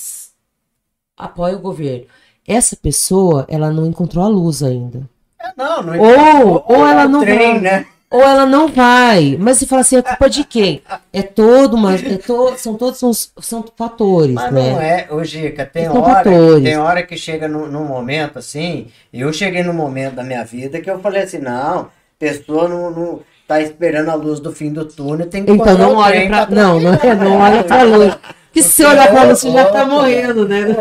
apoiam 1.18 1.60
o 1.60 1.62
governo. 1.62 2.06
Essa 2.46 2.76
pessoa, 2.76 3.46
ela 3.50 3.72
não 3.72 3.86
encontrou 3.88 4.24
a 4.24 4.28
luz 4.28 4.62
ainda. 4.62 5.02
É, 5.42 5.52
Não, 5.58 5.82
não 5.82 5.98
Ou- 6.00 6.66
ou 6.68 6.86
ela 6.86 7.04
é 7.04 7.08
não 7.08 7.22
trem, 7.22 7.54
vai. 7.54 7.62
né? 7.62 7.86
Ou 8.16 8.22
ela 8.22 8.46
não 8.46 8.70
vai. 8.70 9.36
Mas 9.38 9.58
você 9.58 9.66
fala 9.66 9.82
assim, 9.82 9.98
é 9.98 10.02
culpa 10.02 10.30
de 10.30 10.46
quem? 10.46 10.82
É 11.12 11.22
todo 11.22 11.74
uma. 11.74 11.96
É 11.96 12.18
to, 12.18 12.54
são 12.58 12.76
todos 12.76 12.98
são, 12.98 13.12
são 13.14 13.66
fatores, 13.76 14.34
Mas 14.34 14.54
né? 14.54 14.72
não 14.72 14.82
é, 14.82 15.08
ô 15.12 15.22
Gica, 15.22 15.66
tem 15.66 15.84
São 15.84 16.02
hora, 16.02 16.24
fatores. 16.24 16.64
tem 16.64 16.78
hora 16.78 17.04
que 17.04 17.18
chega 17.18 17.50
num, 17.50 17.68
num 17.68 17.84
momento 17.84 18.40
assim, 18.40 18.88
e 19.12 19.20
eu 19.20 19.34
cheguei 19.34 19.64
num 19.64 19.74
momento 19.74 20.16
da 20.16 20.24
minha 20.24 20.46
vida 20.46 20.80
que 20.80 20.90
eu 20.90 21.00
falei 21.00 21.24
assim, 21.24 21.40
não, 21.40 21.90
pessoa 22.18 22.70
não, 22.70 22.90
não 22.90 23.20
tá 23.46 23.62
esperando 23.62 24.08
a 24.10 24.16
luz 24.16 24.40
do 24.40 24.54
fim 24.54 24.72
do 24.72 24.86
túnel, 24.86 25.28
tem 25.28 25.44
que 25.44 25.52
Então 25.52 25.78
não 25.78 25.96
o 25.96 25.98
olha 25.98 26.16
trem 26.16 26.28
pra. 26.30 26.46
pra 26.46 26.56
Não, 26.56 26.80
não, 26.80 26.94
é, 26.94 27.16
não 27.16 27.38
olha 27.38 27.64
pra 27.66 27.84
luz. 27.84 28.18
Que 28.54 28.64
se 28.64 28.70
você 28.70 28.86
olhar 28.86 29.10
pra 29.10 29.24
luz, 29.24 29.40
você 29.40 29.52
já 29.52 29.66
tá 29.66 29.84
Louco, 29.84 29.96
morrendo, 29.96 30.48
né? 30.48 30.74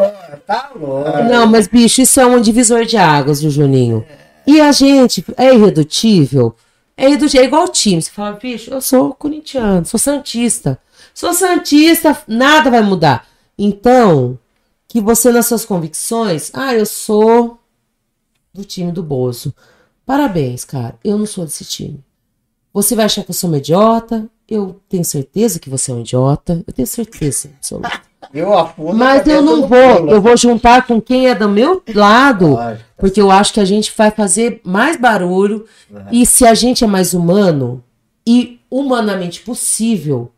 Tá 0.46 0.70
louco. 0.78 1.24
Não, 1.24 1.48
mas 1.48 1.66
bicho, 1.66 2.00
isso 2.00 2.20
é 2.20 2.26
um 2.26 2.40
divisor 2.40 2.84
de 2.84 2.96
águas, 2.96 3.40
viu, 3.40 3.50
Juninho? 3.50 4.06
E 4.46 4.60
a 4.60 4.70
gente 4.70 5.24
é 5.36 5.52
irredutível. 5.52 6.54
É 6.96 7.06
irredutível, 7.06 7.42
é 7.42 7.46
igual 7.46 7.68
time. 7.68 8.00
Você 8.00 8.10
fala, 8.10 8.36
bicho, 8.36 8.70
eu 8.70 8.80
sou 8.80 9.14
corintiano, 9.14 9.84
sou 9.84 9.98
santista. 9.98 10.78
Sou 11.12 11.32
santista, 11.32 12.16
nada 12.26 12.70
vai 12.70 12.82
mudar. 12.82 13.26
Então, 13.58 14.38
que 14.88 15.00
você 15.00 15.32
nas 15.32 15.46
suas 15.46 15.64
convicções, 15.64 16.50
ah, 16.54 16.74
eu 16.74 16.86
sou 16.86 17.58
do 18.52 18.64
time 18.64 18.92
do 18.92 19.02
Bozo. 19.02 19.54
Parabéns, 20.06 20.64
cara. 20.64 20.98
Eu 21.02 21.18
não 21.18 21.26
sou 21.26 21.44
desse 21.44 21.64
time. 21.64 22.04
Você 22.72 22.94
vai 22.94 23.06
achar 23.06 23.24
que 23.24 23.30
eu 23.30 23.34
sou 23.34 23.48
uma 23.48 23.58
idiota. 23.58 24.28
Eu 24.48 24.80
tenho 24.88 25.04
certeza 25.04 25.58
que 25.58 25.70
você 25.70 25.90
é 25.90 25.94
um 25.94 26.00
idiota. 26.00 26.62
Eu 26.66 26.72
tenho 26.72 26.86
certeza 26.86 27.50
absoluta. 27.56 28.02
Eu 28.32 28.56
afundo 28.56 28.94
Mas 28.94 29.26
eu 29.26 29.42
não 29.42 29.66
vou, 29.66 29.96
pulo. 29.96 30.10
eu 30.10 30.20
vou 30.20 30.36
juntar 30.36 30.86
com 30.86 31.00
quem 31.00 31.28
é 31.28 31.34
do 31.34 31.48
meu 31.48 31.82
lado, 31.94 32.48
Lógico. 32.50 32.84
porque 32.96 33.20
eu 33.20 33.30
acho 33.30 33.52
que 33.52 33.60
a 33.60 33.64
gente 33.64 33.92
vai 33.96 34.10
fazer 34.10 34.60
mais 34.64 34.96
barulho 34.96 35.64
É. 35.94 36.02
e 36.12 36.24
se 36.26 36.46
a 36.46 36.54
gente 36.54 36.84
é 36.84 36.86
mais 36.86 37.12
humano 37.14 37.82
e 38.26 38.58
humanamente 38.70 39.40
possível 39.40 40.30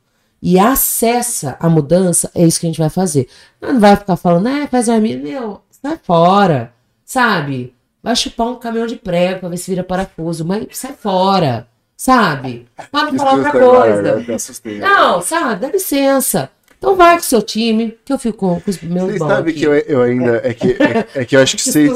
e 0.43 0.59
acessa 0.59 1.57
a 1.61 1.69
mudança, 1.69 2.31
é 2.35 2.45
isso 2.47 2.61
que 2.61 2.67
a 2.67 2.69
gente 2.71 2.79
vai 2.79 2.91
fazer. 2.91 3.29
Não 3.61 3.81
vai 3.81 3.97
ficar 3.97 4.17
falando, 4.17 4.49
é, 4.49 4.67
faz 4.67 4.89
amigo, 4.89 5.23
meu, 5.23 5.61
sai 5.71 5.99
fora, 6.03 6.73
sabe? 7.05 7.75
Vai 8.03 8.15
chupar 8.15 8.47
um 8.49 8.57
caminhão 8.57 8.87
de 8.87 8.97
prego 8.97 9.41
pra 9.41 9.49
ver 9.49 9.57
se 9.57 9.71
vira 9.71 9.83
parafuso, 9.83 10.45
mas 10.45 10.67
sai 10.73 10.93
fora, 10.93 11.67
sabe? 11.97 12.67
Para 12.93 13.11
não 13.11 13.19
falar 13.19 13.33
outra 13.35 13.51
coisa. 13.51 14.35
assustei. 14.35 14.79
Não, 14.79 15.21
sabe, 15.23 15.61
dá 15.63 15.69
licença. 15.69 16.51
Então 16.87 16.97
vai 16.97 17.17
com 17.17 17.23
o 17.23 17.25
seu 17.25 17.43
time, 17.43 17.99
que 18.05 18.13
eu 18.13 18.19
fico 18.19 18.61
com, 18.61 18.71
os 18.71 18.81
meus 18.81 19.19
sabem 19.19 19.51
aqui. 19.51 19.61
que 19.61 19.67
eu, 19.67 19.75
eu 19.75 20.03
ainda. 20.03 20.41
É 20.45 20.55
que, 20.55 20.71
é, 20.81 21.21
é 21.23 21.25
que 21.25 21.35
eu 21.35 21.41
acho 21.43 21.57
que 21.57 21.63
vocês. 21.69 21.91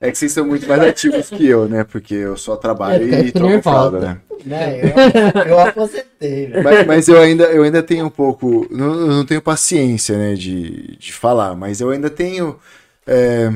É 0.00 0.10
que 0.10 0.16
vocês 0.16 0.32
são 0.32 0.46
muito 0.46 0.66
mais 0.66 0.82
ativos 0.82 1.28
que 1.28 1.46
eu, 1.46 1.68
né? 1.68 1.84
Porque 1.84 2.14
eu 2.14 2.36
só 2.38 2.54
É, 2.54 2.56
trabalho 2.56 3.04
eu 3.04 3.26
e 3.26 3.32
troco 3.32 3.62
fralda, 3.62 4.00
né? 4.00 4.20
Né, 4.46 4.80
eu, 4.82 5.42
eu 5.44 5.58
aposentei. 5.60 6.46
velho. 6.46 6.64
Mas, 6.64 6.86
mas 6.86 7.08
eu, 7.08 7.20
ainda, 7.20 7.44
eu 7.44 7.62
ainda 7.62 7.82
tenho 7.82 8.06
um 8.06 8.10
pouco. 8.10 8.66
Não, 8.70 8.94
eu 8.94 9.06
não 9.08 9.26
tenho 9.26 9.42
paciência, 9.42 10.16
né? 10.16 10.34
De, 10.34 10.96
de 10.96 11.12
falar, 11.12 11.54
mas 11.54 11.82
eu 11.82 11.90
ainda 11.90 12.08
tenho. 12.08 12.58
é, 13.06 13.52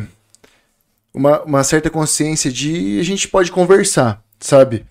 uma, 1.14 1.42
uma 1.44 1.64
certa 1.64 1.88
consciência 1.88 2.52
de 2.52 2.98
a 3.00 3.02
gente 3.04 3.28
pode 3.28 3.50
conversar, 3.50 4.22
sabe? 4.38 4.84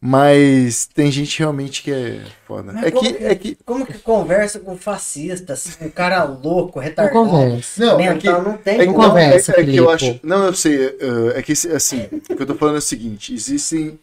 Mas 0.00 0.86
tem 0.86 1.12
gente 1.12 1.38
realmente 1.38 1.82
que 1.82 1.92
é 1.92 2.24
foda. 2.46 2.72
Mas 2.72 2.84
É 2.84 2.90
como 2.90 3.14
que, 3.14 3.24
é 3.24 3.34
que 3.34 3.54
Como 3.66 3.86
que 3.86 3.98
conversa 3.98 4.58
com 4.58 4.76
fascista, 4.76 5.52
assim, 5.52 5.72
um 5.84 5.90
cara 5.90 6.24
louco, 6.24 6.78
Não 6.78 6.84
retardado? 6.84 7.26
conversa. 7.28 7.84
Não, 7.84 8.00
é 8.00 8.16
que, 8.16 8.26
mental, 8.28 8.42
não 8.42 8.56
tem 8.56 8.80
é 8.80 8.86
que. 8.86 8.86
Não 8.86 8.92
não, 8.94 9.04
é, 9.04 9.08
conversa, 9.08 9.60
é 9.60 9.64
que 9.64 9.76
eu 9.76 9.90
acho. 9.90 10.20
Não, 10.22 10.46
eu 10.46 10.54
sei. 10.54 10.86
uh, 10.86 11.30
é 11.34 11.42
que 11.42 11.52
assim, 11.52 12.08
o 12.12 12.20
que 12.36 12.42
eu 12.42 12.46
tô 12.46 12.54
falando 12.54 12.76
é 12.76 12.78
o 12.78 12.82
seguinte: 12.82 13.34
existem 13.34 13.98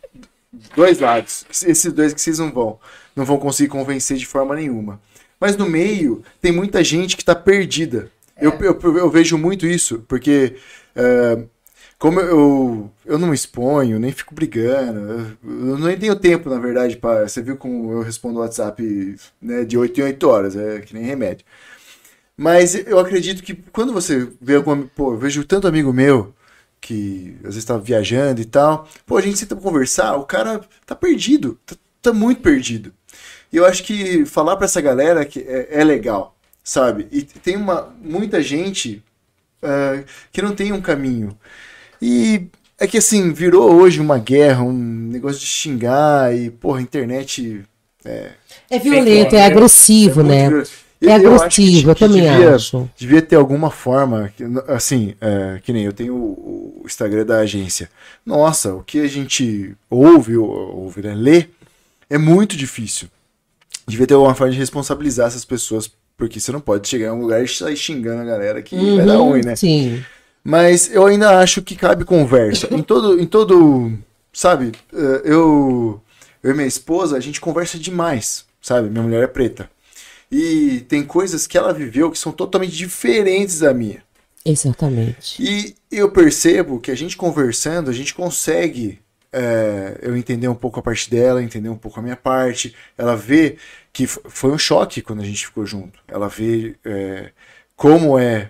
dois 0.75 0.99
lados. 0.99 1.45
Esses 1.49 1.91
dois 1.91 2.13
que 2.13 2.21
vocês 2.21 2.37
não 2.37 2.51
vão. 2.51 2.79
Não 3.15 3.25
vão 3.25 3.39
conseguir 3.39 3.69
convencer 3.69 4.17
de 4.17 4.27
forma 4.27 4.55
nenhuma. 4.55 5.01
Mas 5.39 5.57
no 5.57 5.67
meio 5.67 6.23
tem 6.39 6.51
muita 6.51 6.83
gente 6.83 7.17
que 7.17 7.25
tá 7.25 7.33
perdida. 7.33 8.11
Eu, 8.39 8.51
eu, 8.59 8.79
eu 8.97 9.09
vejo 9.09 9.35
muito 9.35 9.65
isso, 9.65 10.05
porque 10.07 10.55
uh, 10.95 11.47
como 11.99 12.19
eu, 12.19 12.91
eu 13.05 13.17
não 13.17 13.33
exponho, 13.33 13.99
nem 13.99 14.11
fico 14.11 14.35
brigando, 14.35 15.37
eu, 15.43 15.77
nem 15.79 15.97
tenho 15.97 16.15
tempo, 16.15 16.49
na 16.49 16.59
verdade, 16.59 16.97
para. 16.97 17.27
Você 17.27 17.41
viu 17.41 17.57
como 17.57 17.91
eu 17.91 18.01
respondo 18.01 18.37
o 18.39 18.41
WhatsApp 18.41 19.15
né, 19.41 19.63
de 19.65 19.77
8 19.77 19.99
em 19.99 20.03
8 20.03 20.27
horas, 20.29 20.55
é 20.55 20.79
que 20.81 20.93
nem 20.93 21.03
remédio. 21.03 21.45
Mas 22.37 22.75
eu 22.75 22.99
acredito 22.99 23.43
que 23.43 23.55
quando 23.55 23.93
você 23.93 24.29
vê 24.41 24.55
alguma. 24.55 24.85
Pô, 24.95 25.13
eu 25.13 25.17
vejo 25.17 25.43
tanto 25.45 25.67
amigo 25.67 25.91
meu 25.91 26.33
que 26.79 27.35
às 27.39 27.55
vezes 27.55 27.65
tá 27.65 27.77
viajando 27.77 28.41
e 28.41 28.45
tal. 28.45 28.87
Pô, 29.05 29.17
a 29.17 29.21
gente 29.21 29.39
senta 29.39 29.55
pra 29.55 29.63
conversar, 29.63 30.15
o 30.17 30.25
cara 30.25 30.61
tá 30.85 30.95
perdido, 30.95 31.59
tá, 31.65 31.75
tá 32.01 32.13
muito 32.13 32.41
perdido. 32.41 32.93
E 33.51 33.57
eu 33.57 33.65
acho 33.65 33.83
que 33.83 34.25
falar 34.25 34.55
pra 34.57 34.65
essa 34.65 34.81
galera 34.81 35.25
que 35.25 35.39
é, 35.39 35.79
é 35.81 35.83
legal, 35.83 36.35
sabe? 36.63 37.07
E 37.11 37.23
tem 37.23 37.55
uma, 37.55 37.95
muita 38.01 38.41
gente 38.41 39.03
ah, 39.61 40.03
que 40.31 40.41
não 40.41 40.55
tem 40.55 40.71
um 40.71 40.81
caminho. 40.81 41.37
E 42.01 42.47
é 42.79 42.85
que 42.87 42.97
assim, 42.97 43.31
virou 43.33 43.73
hoje 43.73 43.99
uma 43.99 44.17
guerra, 44.19 44.63
um 44.63 44.73
negócio 44.73 45.39
de 45.39 45.45
xingar 45.45 46.35
e, 46.35 46.49
porra, 46.49 46.79
a 46.79 46.81
internet. 46.81 47.63
É, 48.05 48.31
É 48.69 48.79
violento, 48.79 49.35
é 49.35 49.39
É 49.39 49.45
agressivo, 49.45 50.23
né? 50.23 50.49
violento. 50.49 50.69
É 50.99 51.05
Eu 51.05 51.11
acho 51.11 51.19
que- 51.19 51.27
agressivo, 51.27 51.91
eu 51.91 51.95
que 51.95 51.99
também 52.07 52.21
devia- 52.23 52.55
acho. 52.55 52.89
devia 52.97 53.21
ter 53.21 53.35
alguma 53.35 53.69
forma, 53.69 54.31
que- 54.35 54.43
assim, 54.67 55.13
é, 55.21 55.59
que 55.61 55.71
nem 55.71 55.83
eu 55.83 55.93
tenho 55.93 56.15
o, 56.15 56.81
Instagram 56.85 57.25
da 57.25 57.39
agência. 57.39 57.89
Nossa, 58.25 58.73
o 58.73 58.81
que 58.81 58.99
a 59.01 59.07
gente 59.07 59.75
ouve, 59.89 60.37
ou- 60.37 60.49
ouve, 60.83 61.01
né, 61.03 61.13
lê, 61.13 61.47
é 62.09 62.17
muito 62.17 62.55
difícil. 62.57 63.07
Devia 63.87 64.07
ter 64.07 64.13
alguma 64.15 64.33
forma 64.33 64.53
de 64.53 64.57
responsabilizar 64.59 65.27
essas 65.27 65.43
pessoas, 65.45 65.91
porque 66.17 66.39
você 66.39 66.51
não 66.51 66.61
pode 66.61 66.87
chegar 66.87 67.07
em 67.09 67.11
um 67.11 67.21
lugar 67.21 67.43
e 67.43 67.47
sair 67.47 67.75
xingando 67.77 68.21
a 68.21 68.25
galera 68.25 68.61
que 68.61 68.75
vai 68.95 69.05
dar 69.05 69.19
Uhum, 69.19 69.29
ruim, 69.31 69.41
né? 69.43 69.55
Sim. 69.55 70.01
Mas 70.47 70.89
eu 70.93 71.05
ainda 71.05 71.39
acho 71.39 71.61
que 71.61 71.75
cabe 71.75 72.05
conversa. 72.05 72.69
Em 72.73 72.81
todo, 72.81 73.19
em 73.19 73.25
todo, 73.25 73.91
sabe, 74.31 74.71
eh, 74.93 75.21
eu, 75.25 76.01
eu 76.41 76.51
e 76.51 76.53
minha 76.53 76.65
esposa, 76.65 77.17
a 77.17 77.19
gente 77.19 77.41
conversa 77.41 77.77
demais, 77.77 78.45
sabe? 78.61 78.89
Minha 78.89 79.03
mulher 79.03 79.23
é 79.25 79.27
preta. 79.27 79.69
E 80.31 80.85
tem 80.87 81.03
coisas 81.03 81.45
que 81.45 81.57
ela 81.57 81.73
viveu 81.73 82.09
que 82.09 82.17
são 82.17 82.31
totalmente 82.31 82.77
diferentes 82.77 83.59
da 83.59 83.73
minha. 83.73 84.01
Exatamente. 84.45 85.43
E 85.43 85.75
eu 85.91 86.09
percebo 86.11 86.79
que 86.79 86.91
a 86.91 86.95
gente 86.95 87.17
conversando, 87.17 87.89
a 87.89 87.93
gente 87.93 88.13
consegue 88.13 89.01
é, 89.33 89.99
eu 90.01 90.15
entender 90.15 90.47
um 90.47 90.55
pouco 90.55 90.79
a 90.79 90.81
parte 90.81 91.09
dela, 91.09 91.43
entender 91.43 91.67
um 91.67 91.77
pouco 91.77 91.99
a 91.99 92.03
minha 92.03 92.15
parte. 92.15 92.73
Ela 92.97 93.17
vê 93.17 93.57
que 93.91 94.07
foi 94.07 94.51
um 94.51 94.57
choque 94.57 95.01
quando 95.01 95.21
a 95.21 95.25
gente 95.25 95.45
ficou 95.45 95.65
junto. 95.65 95.99
Ela 96.07 96.29
vê 96.29 96.77
é, 96.85 97.31
como 97.75 98.17
é 98.17 98.49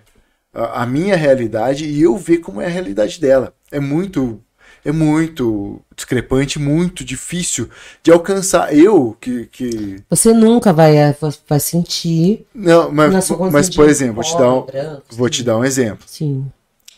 a, 0.58 0.82
a 0.82 0.86
minha 0.86 1.16
realidade 1.16 1.86
e 1.86 2.02
eu 2.02 2.18
ver 2.18 2.40
como 2.40 2.60
é 2.60 2.66
a 2.66 2.70
realidade 2.70 3.22
dela. 3.22 3.54
É 3.72 3.80
muito. 3.80 4.42
é 4.84 4.92
muito 4.92 5.80
discrepante, 5.96 6.58
muito 6.58 7.06
difícil 7.06 7.70
de 8.02 8.12
alcançar. 8.12 8.76
Eu 8.76 9.16
que. 9.22 9.46
que... 9.46 10.04
Você 10.10 10.34
nunca 10.34 10.74
vai, 10.74 10.98
é, 10.98 11.16
vai 11.48 11.60
sentir. 11.60 12.46
Não, 12.54 12.92
mas, 12.92 13.30
mas 13.52 13.70
por 13.70 13.88
exemplo, 13.88 14.16
vou 14.16 14.24
te 14.24 14.38
dar 14.38 14.54
um, 14.54 14.66
vou 15.12 15.30
te 15.30 15.44
dar 15.44 15.58
um 15.58 15.64
exemplo. 15.64 16.04
Sim. 16.08 16.52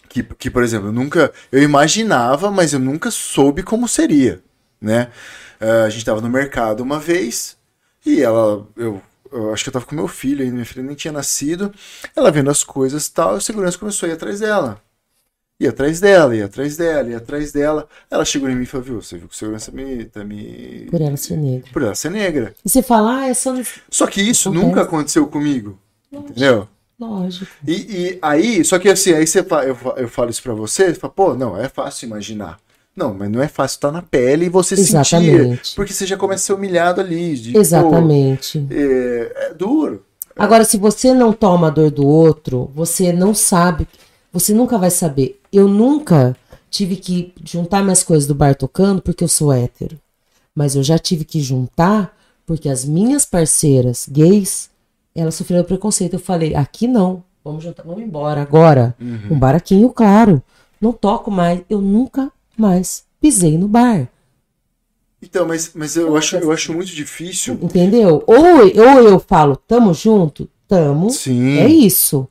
Que, 0.07 0.23
que, 0.23 0.49
por 0.49 0.63
exemplo, 0.63 0.87
eu 0.87 0.93
nunca. 0.93 1.31
Eu 1.51 1.61
imaginava, 1.61 2.49
mas 2.49 2.73
eu 2.73 2.79
nunca 2.79 3.11
soube 3.11 3.61
como 3.61 3.87
seria. 3.87 4.41
Né? 4.81 5.09
Ah, 5.59 5.83
a 5.83 5.89
gente 5.89 6.05
tava 6.05 6.21
no 6.21 6.29
mercado 6.29 6.81
uma 6.81 6.99
vez 6.99 7.57
e 8.05 8.21
ela. 8.21 8.65
Eu, 8.75 9.01
eu 9.31 9.53
acho 9.53 9.63
que 9.63 9.69
eu 9.69 9.73
tava 9.73 9.85
com 9.85 9.95
meu 9.95 10.07
filho 10.07 10.41
ainda, 10.41 10.53
minha 10.53 10.65
filha 10.65 10.83
nem 10.83 10.95
tinha 10.95 11.11
nascido. 11.11 11.73
Ela 12.15 12.31
vendo 12.31 12.49
as 12.49 12.63
coisas 12.63 13.07
e 13.07 13.11
tal, 13.11 13.35
e 13.35 13.37
o 13.37 13.41
segurança 13.41 13.77
começou 13.77 14.07
a 14.07 14.11
ir 14.11 14.13
atrás 14.15 14.39
dela. 14.39 14.81
Ia 15.59 15.71
atrás 15.71 15.99
dela, 15.99 16.35
ia 16.35 16.45
atrás 16.45 16.77
dela, 16.77 17.09
ia 17.09 17.17
atrás 17.17 17.51
dela. 17.51 17.87
Ela 18.09 18.23
chegou 18.23 18.49
em 18.49 18.55
mim 18.55 18.63
e 18.63 18.65
falou: 18.65 18.85
Viu, 18.85 19.01
você 19.01 19.17
viu 19.17 19.27
que 19.27 19.35
o 19.35 19.37
segurança 19.37 19.71
me, 19.71 20.05
tá 20.05 20.23
me. 20.23 20.87
Por 20.89 21.01
ela 21.01 21.17
ser 21.17 21.35
negra. 21.35 21.69
Por 21.73 21.81
ela 21.81 21.95
ser 21.95 22.09
negra. 22.11 22.55
E 22.63 22.69
você 22.69 22.81
fala, 22.81 23.19
ah, 23.19 23.27
é 23.27 23.33
só. 23.33 23.53
Só 23.89 24.07
que 24.07 24.21
isso 24.21 24.47
Acontece. 24.49 24.65
nunca 24.65 24.81
aconteceu 24.83 25.27
comigo. 25.27 25.77
Entendeu? 26.11 26.67
Lógico. 26.97 27.51
E, 27.67 27.73
e 27.73 28.19
aí, 28.21 28.63
só 28.63 28.79
que 28.79 28.89
assim, 28.89 29.13
aí 29.13 29.27
você, 29.27 29.39
eu, 29.39 29.77
eu 29.97 30.09
falo 30.09 30.29
isso 30.29 30.43
pra 30.43 30.53
você, 30.53 30.93
você 30.93 30.99
fala, 30.99 31.13
pô, 31.13 31.33
não, 31.33 31.57
é 31.57 31.67
fácil 31.69 32.07
imaginar. 32.07 32.57
Não, 32.99 33.13
mas 33.13 33.31
não 33.31 33.41
é 33.41 33.47
fácil 33.47 33.77
estar 33.77 33.91
na 33.93 34.01
pele 34.01 34.47
e 34.47 34.49
você 34.49 34.75
sentir. 34.75 34.89
Exatamente. 34.89 35.73
Porque 35.73 35.93
você 35.93 36.05
já 36.05 36.17
começa 36.17 36.43
a 36.43 36.45
ser 36.47 36.53
humilhado 36.53 36.99
ali. 36.99 37.33
de, 37.37 37.53
pô, 37.53 37.59
Exatamente. 37.61 38.67
é, 38.69 39.47
é 39.47 39.53
duro. 39.53 40.03
Agora, 40.35 40.65
se 40.65 40.77
você 40.77 41.13
não 41.13 41.31
toma 41.31 41.67
a 41.67 41.69
dor 41.69 41.89
do 41.91 42.05
outro, 42.05 42.69
você 42.75 43.13
não 43.13 43.33
sabe, 43.33 43.87
você 44.33 44.53
nunca 44.53 44.77
vai 44.77 44.91
saber. 44.91 45.39
Eu 45.51 45.65
nunca 45.65 46.35
tive 46.69 46.97
que 46.97 47.33
juntar 47.41 47.81
minhas 47.81 48.03
coisas 48.03 48.27
do 48.27 48.35
bar 48.35 48.53
tocando 48.53 49.01
porque 49.01 49.23
eu 49.23 49.29
sou 49.29 49.53
hétero. 49.53 49.97
Mas 50.53 50.75
eu 50.75 50.83
já 50.83 50.99
tive 50.99 51.23
que 51.23 51.39
juntar 51.39 52.13
porque 52.45 52.67
as 52.67 52.83
minhas 52.83 53.25
parceiras 53.25 54.07
gays, 54.09 54.69
elas 55.15 55.35
sofreram 55.35 55.63
preconceito. 55.63 56.13
Eu 56.13 56.19
falei, 56.19 56.53
aqui 56.53 56.85
não, 56.85 57.23
vamos 57.45 57.63
juntar, 57.63 57.83
vamos 57.83 58.03
embora 58.03 58.41
agora. 58.41 58.93
Um 59.31 59.39
baraquinho, 59.39 59.89
claro. 59.89 60.43
Não 60.81 60.91
toco 60.91 61.31
mais. 61.31 61.61
Eu 61.69 61.79
nunca 61.79 62.29
mais 62.61 63.03
pisei 63.19 63.57
no 63.57 63.67
bar. 63.67 64.07
Então, 65.21 65.45
mas, 65.45 65.71
mas 65.75 65.95
eu, 65.95 66.15
acho, 66.15 66.37
eu 66.37 66.51
acho 66.51 66.73
muito 66.73 66.93
difícil. 66.93 67.59
Entendeu? 67.61 68.23
Ou, 68.25 68.61
ou 68.61 68.99
eu 69.01 69.19
falo, 69.19 69.55
tamo 69.55 69.93
junto, 69.93 70.49
tamo. 70.67 71.09
Sim. 71.09 71.57
É 71.57 71.67
isso. 71.67 72.27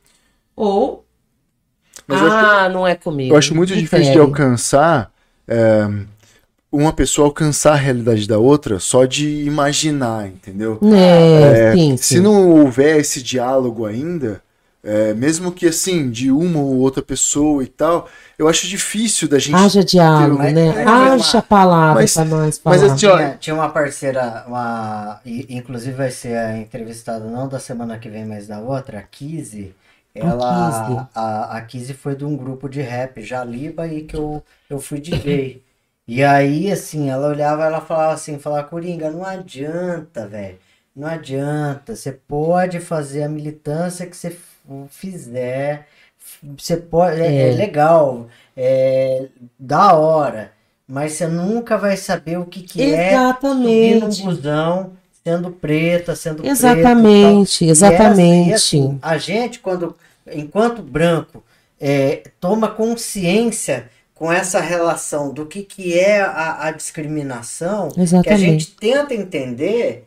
Ou. 0.57 1.05
Mas 2.07 2.21
eu 2.21 2.27
acho 2.33 2.47
ah, 2.47 2.69
não 2.71 2.87
é 2.87 2.95
comigo. 2.95 3.35
Eu 3.35 3.39
acho 3.39 3.55
muito 3.55 3.77
difícil 3.77 4.13
de 4.13 4.19
alcançar 4.19 5.13
é, 5.47 5.87
uma 6.73 6.93
pessoa 6.93 7.27
alcançar 7.29 7.73
a 7.73 7.77
realidade 7.77 8.27
da 8.27 8.39
outra 8.39 8.79
só 8.79 9.05
de 9.05 9.45
imaginar, 9.45 10.27
entendeu? 10.27 10.79
É, 10.83 11.71
É, 11.71 11.73
sim, 11.75 11.97
se 11.99 12.15
sim. 12.15 12.21
não 12.21 12.51
houver 12.51 12.99
esse 12.99 13.23
diálogo 13.23 13.85
ainda, 13.85 14.43
é, 14.83 15.13
mesmo 15.15 15.51
que 15.53 15.67
assim, 15.67 16.11
de 16.11 16.31
uma 16.31 16.59
ou 16.61 16.77
outra 16.79 17.03
pessoa 17.03 17.63
e 17.65 17.67
tal, 17.67 18.09
eu 18.39 18.49
acho 18.49 18.67
difícil 18.67 19.29
da 19.29 19.39
gente. 19.39 19.55
Haja 19.57 19.83
diálogo, 19.85 20.39
Mas- 20.39 20.55
né? 20.55 20.85
Haja 20.85 21.43
palavra 21.43 22.01
mas- 22.03 22.15
pra 22.15 22.25
nós 22.25 22.61
mas 22.65 22.83
assim, 22.83 23.07
ó, 23.07 23.17
Tinha, 23.17 23.37
tinha 23.41 23.55
uma 23.55 23.69
parceira, 23.71 24.45
uma, 24.47 25.21
e- 25.27 25.47
inclusive 25.51 25.97
vai 25.97 26.11
ser 26.11 26.37
a 26.37 26.57
entrevistada 26.59 27.25
não 27.25 27.49
da 27.49 27.59
semana 27.59 27.99
que 27.99 28.09
vem, 28.09 28.25
mas 28.25 28.47
da 28.47 28.61
outra, 28.61 28.99
a 28.99 29.03
Kizzy. 29.03 29.75
Ela, 30.15 31.09
a, 31.15 31.57
a 31.59 31.61
Kizzy 31.63 31.95
foi 31.95 32.17
de 32.17 32.25
um 32.25 32.37
grupo 32.37 32.69
de 32.69 32.81
rap, 32.81 33.21
Jaliba, 33.23 33.85
aí 33.85 34.03
que 34.03 34.17
eu, 34.17 34.43
eu 34.69 34.81
fui 34.81 35.01
DJ. 35.01 35.63
E 36.09 36.25
aí, 36.25 36.73
assim, 36.73 37.11
ela 37.11 37.29
olhava, 37.29 37.65
ela 37.65 37.81
falava 37.81 38.15
assim, 38.15 38.39
falava, 38.39 38.67
Coringa, 38.67 39.11
não 39.11 39.25
adianta, 39.25 40.27
velho. 40.27 40.59
Não 40.97 41.07
adianta. 41.07 41.95
Você 41.95 42.11
pode 42.11 42.81
fazer 42.81 43.23
a 43.23 43.29
militância 43.29 44.07
que 44.07 44.17
você 44.17 44.31
fizer. 44.91 45.87
Você 46.57 46.77
pode. 46.77 47.21
É, 47.21 47.27
é 47.27 47.49
É. 47.51 47.53
legal. 47.55 48.29
É 48.57 49.27
da 49.59 49.95
hora. 49.95 50.53
Mas 50.87 51.13
você 51.13 51.27
nunca 51.27 51.77
vai 51.77 51.97
saber 51.97 52.39
o 52.39 52.47
que, 52.47 52.63
que 52.63 52.83
é 52.83 53.11
subir 53.41 54.01
num 54.01 54.09
Exatamente. 54.09 54.23
busão, 54.23 54.93
sendo 55.23 55.51
preta, 55.51 56.17
sendo 56.17 56.37
preto 56.37 56.51
Exatamente, 56.51 57.59
tal. 57.59 57.69
E 57.69 57.71
exatamente. 57.71 58.53
essa- 58.53 58.77
e 58.77 58.79
assim, 58.79 58.99
a 59.03 59.19
gente, 59.19 59.59
quando, 59.61 59.95
enquanto 60.33 60.81
branco, 60.83 61.45
é, 61.79 62.23
toma 62.41 62.69
consciência 62.69 63.91
com 64.15 64.33
essa 64.33 64.61
relação 64.61 65.31
do 65.33 65.45
que, 65.47 65.63
que 65.63 65.97
é 65.99 66.21
a, 66.23 66.67
a 66.69 66.71
discriminação, 66.73 67.91
que 67.91 68.01
a 68.01 68.03
Exatamente. 68.03 68.41
gente 68.41 68.71
tenta 68.73 69.15
entender, 69.15 70.07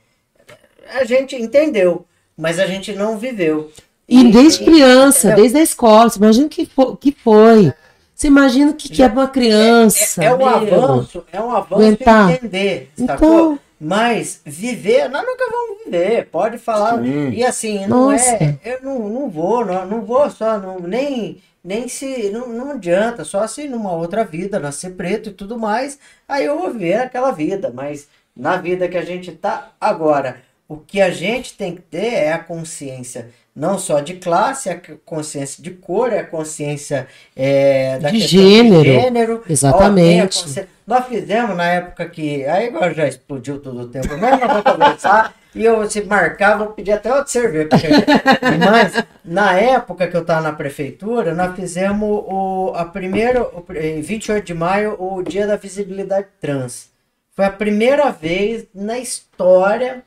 a 0.93 1.03
gente 1.05 1.35
entendeu, 1.35 2.05
mas 2.35 2.57
a 2.59 2.65
gente 2.65 2.91
não 2.93 3.17
viveu. 3.19 3.71
E 4.11 4.31
desde 4.31 4.65
criança, 4.65 5.27
entendeu? 5.27 5.43
desde 5.43 5.57
a 5.59 5.63
escola, 5.63 6.09
você 6.09 6.19
imagina 6.19 6.45
o 6.45 6.49
que 6.49 6.65
foi. 6.65 6.97
Que 6.97 7.11
foi. 7.11 7.73
Você 8.13 8.27
imagina 8.27 8.71
o 8.71 8.75
que, 8.75 8.87
que 8.89 9.01
é 9.01 9.07
uma 9.07 9.27
criança. 9.27 10.23
É, 10.23 10.27
é 10.27 10.33
um 10.33 10.37
meu. 10.37 10.47
avanço, 10.47 11.25
é 11.31 11.41
um 11.41 11.49
avanço 11.49 11.73
Aguentar. 11.81 12.31
entender, 12.31 12.91
sacou? 12.95 13.53
Então, 13.53 13.59
Mas 13.79 14.41
viver, 14.45 15.09
nós 15.09 15.25
nunca 15.25 15.43
vamos 15.49 15.83
viver. 15.85 16.27
Pode 16.27 16.59
falar. 16.59 17.01
Sim. 17.01 17.31
E 17.31 17.43
assim, 17.43 17.87
não 17.87 18.11
Nossa. 18.11 18.35
é. 18.35 18.59
Eu 18.63 18.83
não, 18.83 19.09
não 19.09 19.29
vou, 19.29 19.65
não, 19.65 19.85
não 19.87 20.01
vou 20.01 20.29
só, 20.29 20.59
não, 20.59 20.79
nem, 20.79 21.41
nem 21.63 21.87
se. 21.87 22.29
Não, 22.29 22.47
não 22.47 22.71
adianta, 22.73 23.23
só 23.23 23.47
se 23.47 23.67
numa 23.67 23.93
outra 23.93 24.23
vida, 24.23 24.59
nascer 24.59 24.91
preto 24.91 25.29
e 25.29 25.33
tudo 25.33 25.57
mais, 25.57 25.97
aí 26.27 26.45
eu 26.45 26.59
vou 26.59 26.71
ver 26.71 27.01
aquela 27.01 27.31
vida. 27.31 27.71
Mas 27.73 28.07
na 28.35 28.57
vida 28.57 28.87
que 28.87 28.97
a 28.97 29.03
gente 29.05 29.31
tá 29.31 29.71
agora, 29.81 30.43
o 30.67 30.77
que 30.77 31.01
a 31.01 31.09
gente 31.09 31.57
tem 31.57 31.75
que 31.75 31.81
ter 31.81 32.13
é 32.13 32.33
a 32.33 32.39
consciência. 32.39 33.31
Não 33.53 33.77
só 33.77 33.99
de 33.99 34.13
classe, 34.15 34.69
é 34.69 34.71
a 34.73 34.79
consciência 35.05 35.61
de 35.61 35.71
cor, 35.71 36.13
é 36.13 36.19
a 36.19 36.23
consciência 36.25 37.05
é, 37.35 37.99
da 37.99 38.09
De 38.09 38.19
gênero. 38.19 38.83
gênero. 38.83 39.43
Exatamente. 39.49 40.41
Consci- 40.43 40.67
Nós 40.87 41.05
fizemos 41.07 41.55
na 41.57 41.65
época 41.65 42.05
que. 42.07 42.45
Aí 42.45 42.67
agora 42.67 42.93
já 42.93 43.07
explodiu 43.07 43.59
todo 43.59 43.81
o 43.81 43.87
tempo, 43.87 44.07
mas 44.17 44.39
nós 44.39 44.47
vamos 44.47 44.63
conversar. 44.63 45.33
E 45.53 45.65
eu, 45.65 45.85
se 45.89 46.01
marcar, 46.03 46.57
vou 46.57 46.67
pedir 46.67 46.93
até 46.93 47.09
outra 47.13 47.27
cerveja. 47.27 47.67
porque- 47.67 47.87
Mas 48.71 49.03
na 49.25 49.59
época 49.59 50.07
que 50.07 50.15
eu 50.15 50.21
estava 50.21 50.39
na 50.39 50.53
prefeitura, 50.53 51.35
nós 51.35 51.53
fizemos 51.57 52.23
o, 52.25 52.71
a 52.73 52.85
primeira, 52.85 53.43
o, 53.43 53.61
em 53.75 53.99
28 54.01 54.45
de 54.45 54.53
maio, 54.53 54.95
o 54.97 55.21
Dia 55.21 55.45
da 55.45 55.57
Visibilidade 55.57 56.27
Trans. 56.39 56.87
Foi 57.35 57.43
a 57.43 57.49
primeira 57.51 58.09
vez 58.11 58.63
na 58.73 58.97
história 58.97 60.03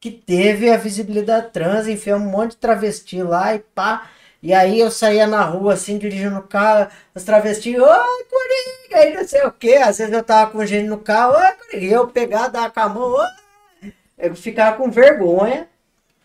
que 0.00 0.10
teve 0.10 0.70
a 0.70 0.76
visibilidade 0.76 1.50
trans, 1.52 1.88
enfiamos 1.88 2.26
um 2.26 2.30
monte 2.30 2.52
de 2.52 2.56
travesti 2.58 3.22
lá 3.22 3.54
e 3.54 3.58
pá. 3.58 4.10
E 4.42 4.52
aí 4.54 4.78
eu 4.78 4.90
saía 4.90 5.26
na 5.26 5.42
rua 5.44 5.74
assim, 5.74 5.98
dirigindo 5.98 6.38
o 6.38 6.42
carro, 6.42 6.90
os 7.14 7.24
travestis, 7.24 7.76
ô 7.78 7.84
Coringa, 7.84 8.96
aí 8.96 9.14
não 9.14 9.26
sei 9.26 9.42
o 9.44 9.52
que. 9.52 9.74
Às 9.76 9.98
vezes 9.98 10.12
eu 10.12 10.22
tava 10.22 10.50
com 10.50 10.64
gente 10.64 10.86
no 10.88 10.98
carro, 10.98 11.32
ô 11.32 11.56
Coringa, 11.58 11.84
e 11.86 11.92
eu 11.92 12.08
pegar, 12.08 12.48
dar 12.48 12.70
com 12.70 12.80
a 12.80 12.88
mão, 12.88 13.12
ô. 13.14 13.26
Eu 14.18 14.34
ficava 14.34 14.76
com 14.76 14.90
vergonha. 14.90 15.68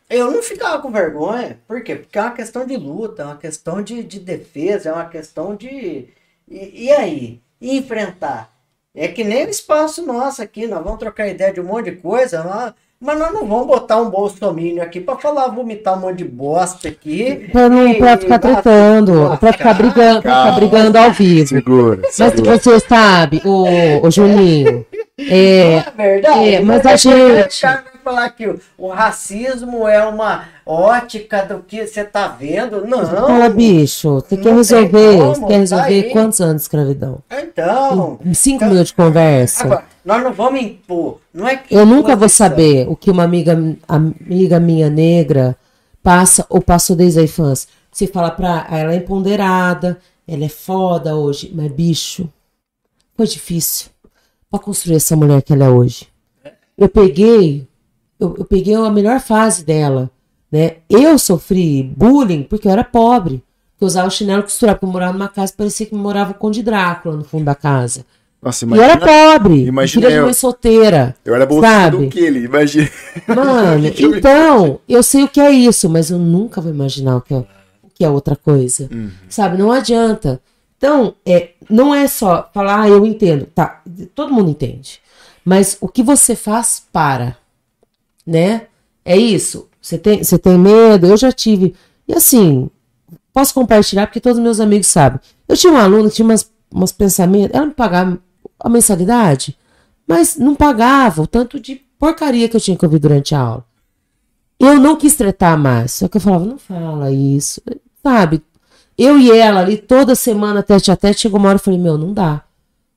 Eu 0.09 0.29
não 0.29 0.43
ficava 0.43 0.81
com 0.81 0.91
vergonha. 0.91 1.59
Por 1.67 1.83
quê? 1.83 1.95
Porque 1.95 2.17
é 2.19 2.21
uma 2.21 2.31
questão 2.33 2.65
de 2.65 2.75
luta, 2.77 3.23
é 3.23 3.25
uma 3.25 3.37
questão 3.37 3.81
de, 3.81 4.03
de 4.03 4.19
defesa, 4.19 4.89
é 4.89 4.93
uma 4.93 5.09
questão 5.09 5.55
de. 5.55 6.09
E, 6.47 6.85
e 6.85 6.91
aí? 6.91 7.41
E 7.59 7.77
enfrentar? 7.77 8.51
É 8.93 9.07
que 9.07 9.23
nem 9.23 9.45
o 9.45 9.49
espaço 9.49 10.05
nosso 10.05 10.41
aqui, 10.41 10.67
nós 10.67 10.83
vamos 10.83 10.99
trocar 10.99 11.27
ideia 11.27 11.53
de 11.53 11.61
um 11.61 11.63
monte 11.63 11.91
de 11.91 11.97
coisa, 11.97 12.43
mas, 12.43 12.73
mas 13.01 13.17
nós 13.17 13.33
não 13.33 13.47
vamos 13.47 13.65
botar 13.67 13.99
um 13.99 14.09
bolsomínio 14.09 14.83
aqui 14.83 14.99
pra 14.99 15.17
falar, 15.17 15.47
vomitar 15.47 15.97
um 15.97 16.01
monte 16.01 16.17
de 16.19 16.25
bosta 16.25 16.87
aqui. 16.87 17.49
pra, 17.51 17.67
não, 17.67 17.87
e- 17.87 17.95
pra 17.95 18.17
ficar 18.17 18.35
e- 18.35 18.39
tretando, 18.39 19.37
pra 19.39 19.51
ficar 19.53 19.73
brigando, 19.73 20.21
pra 20.21 20.35
ficar 20.45 20.51
brigando 20.51 20.97
ao 20.97 21.11
vivo. 21.11 21.47
Segura. 21.47 21.99
Mas 22.03 22.13
segura. 22.15 22.57
você 22.59 22.79
sabe, 22.81 23.41
o, 23.43 24.05
o 24.05 24.11
Juninho, 24.11 24.85
é, 25.19 25.73
É 25.77 25.85
verdade. 25.97 26.53
É, 26.55 26.59
mas 26.61 26.77
a 26.85 26.95
Depois 26.95 27.01
gente- 27.01 27.90
falar 28.01 28.29
que 28.31 28.47
o, 28.77 28.87
racismo 28.89 29.87
é 29.87 30.05
uma 30.05 30.45
ótica 30.65 31.43
do 31.45 31.59
que 31.59 31.85
você 31.85 32.03
tá 32.03 32.27
vendo. 32.27 32.85
Não. 32.85 33.05
fala, 33.05 33.49
bicho, 33.49 34.15
você 34.15 34.35
Não 34.35 34.43
quer 34.43 34.49
tem 34.49 34.55
resolver, 34.57 35.17
como, 35.17 35.35
você 35.35 35.45
quer 35.45 35.57
resolver 35.59 36.03
tá 36.03 36.09
quantos 36.11 36.41
anos 36.41 36.55
de 36.55 36.61
escravidão? 36.63 37.19
Então. 37.31 38.19
Cinco 38.33 38.55
então- 38.57 38.67
minutos 38.69 38.89
de 38.89 38.95
conversa. 38.95 39.63
Agora, 39.63 39.85
nós 40.03 40.23
não 40.23 40.33
vamos 40.33 40.61
impor. 40.61 41.19
Não 41.33 41.47
é 41.47 41.57
que 41.57 41.73
Eu 41.73 41.85
nunca 41.85 42.15
vou 42.15 42.29
saber 42.29 42.87
o 42.89 42.95
que 42.95 43.09
uma 43.11 43.23
amiga, 43.23 43.57
amiga 43.87 44.59
minha 44.59 44.89
negra 44.89 45.55
passa 46.03 46.45
ou 46.49 46.61
passou 46.61 46.95
desde 46.95 47.19
a 47.19 47.23
infância. 47.23 47.69
Você 47.91 48.07
fala 48.07 48.31
pra 48.31 48.65
"Ah, 48.69 48.77
ela 48.77 48.93
é 48.93 48.97
empoderada, 48.97 49.99
ela 50.27 50.45
é 50.45 50.49
foda 50.49 51.15
hoje, 51.15 51.51
mas 51.53 51.71
bicho, 51.71 52.27
foi 53.15 53.27
difícil 53.27 53.87
pra 54.49 54.59
construir 54.59 54.95
essa 54.95 55.15
mulher 55.15 55.41
que 55.41 55.53
ela 55.53 55.65
é 55.65 55.69
hoje. 55.69 56.07
Eu 56.77 56.89
peguei, 56.89 57.67
eu, 58.21 58.35
eu 58.39 58.45
peguei 58.45 58.75
a 58.75 58.89
melhor 58.89 59.19
fase 59.19 59.65
dela, 59.65 60.09
né? 60.51 60.77
Eu 60.89 61.17
sofri 61.17 61.83
bullying 61.83 62.43
porque 62.43 62.67
eu 62.67 62.71
era 62.71 62.83
pobre. 62.83 63.43
Eu 63.79 63.87
usava 63.87 64.09
chinelo 64.11 64.43
costurado, 64.43 64.77
porque 64.77 64.85
eu 64.87 64.93
morava 64.93 65.13
numa 65.13 65.27
casa, 65.27 65.53
parecia 65.57 65.87
que 65.87 65.95
eu 65.95 65.99
morava 65.99 66.33
com 66.33 66.37
o 66.37 66.41
Conde 66.41 66.61
Drácula 66.61 67.17
no 67.17 67.23
fundo 67.23 67.45
da 67.45 67.55
casa. 67.55 68.05
Nossa, 68.39 68.65
E 68.65 68.79
era 68.79 68.97
pobre. 68.97 69.65
imagina 69.65 70.01
filha 70.05 70.11
de 70.13 70.19
eu. 70.19 70.23
mãe 70.25 70.33
solteira. 70.33 71.15
Eu 71.25 71.33
era 71.35 71.45
bolsista 71.45 71.75
sabe? 71.81 71.97
do 71.97 72.09
que 72.09 72.19
ele, 72.19 72.45
imagina. 72.45 72.89
Mano, 73.27 73.87
eu 73.97 74.17
então, 74.17 74.79
eu 74.87 75.01
sei 75.03 75.23
o 75.23 75.27
que 75.27 75.39
é 75.39 75.51
isso, 75.51 75.89
mas 75.89 76.09
eu 76.09 76.17
nunca 76.19 76.61
vou 76.61 76.71
imaginar 76.71 77.17
o 77.17 77.21
que 77.21 77.33
é, 77.33 77.37
o 77.37 77.47
que 77.93 78.03
é 78.03 78.09
outra 78.09 78.35
coisa. 78.35 78.87
Uhum. 78.91 79.11
Sabe? 79.29 79.57
Não 79.57 79.71
adianta. 79.71 80.39
Então, 80.77 81.13
é, 81.23 81.49
não 81.69 81.93
é 81.93 82.07
só 82.07 82.49
falar, 82.51 82.81
ah, 82.81 82.89
eu 82.89 83.05
entendo. 83.05 83.45
Tá, 83.53 83.81
todo 84.15 84.33
mundo 84.33 84.49
entende. 84.49 84.99
Mas 85.45 85.77
o 85.79 85.87
que 85.87 86.01
você 86.01 86.35
faz 86.35 86.83
para, 86.91 87.37
né? 88.25 88.67
É 89.03 89.17
isso. 89.17 89.67
Você 89.81 89.97
tem, 89.97 90.23
você 90.23 90.37
tem 90.37 90.57
medo? 90.57 91.07
Eu 91.07 91.17
já 91.17 91.31
tive. 91.31 91.75
E 92.07 92.13
assim, 92.13 92.69
posso 93.33 93.53
compartilhar 93.53 94.07
porque 94.07 94.19
todos 94.19 94.37
os 94.37 94.43
meus 94.43 94.59
amigos 94.59 94.87
sabem. 94.87 95.19
Eu 95.47 95.57
tinha 95.57 95.73
uma 95.73 95.83
aluna 95.83 96.09
que 96.09 96.15
tinha 96.15 96.25
umas, 96.25 96.49
umas 96.71 96.91
pensamentos. 96.91 97.55
Ela 97.55 97.65
me 97.65 97.73
pagava 97.73 98.19
a 98.59 98.69
mensalidade, 98.69 99.57
mas 100.07 100.37
não 100.37 100.55
pagava 100.55 101.23
o 101.23 101.27
tanto 101.27 101.59
de 101.59 101.75
porcaria 101.97 102.47
que 102.47 102.55
eu 102.55 102.61
tinha 102.61 102.77
que 102.77 102.85
ouvir 102.85 102.99
durante 102.99 103.33
a 103.33 103.39
aula. 103.39 103.65
Eu 104.59 104.79
não 104.79 104.95
quis 104.95 105.15
tretar 105.15 105.57
mais. 105.57 105.93
Só 105.93 106.07
que 106.07 106.17
eu 106.17 106.21
falava, 106.21 106.45
não 106.45 106.57
fala 106.57 107.11
isso. 107.11 107.61
Sabe? 108.03 108.43
Eu 108.97 109.17
e 109.17 109.31
ela 109.31 109.61
ali 109.61 109.77
toda 109.77 110.13
semana, 110.13 110.61
tete 110.61 110.91
a 110.91 110.95
tete, 110.95 111.21
chegou 111.21 111.39
uma 111.39 111.49
hora 111.49 111.57
e 111.57 111.61
falei, 111.61 111.79
meu, 111.79 111.97
não 111.97 112.13
dá. 112.13 112.43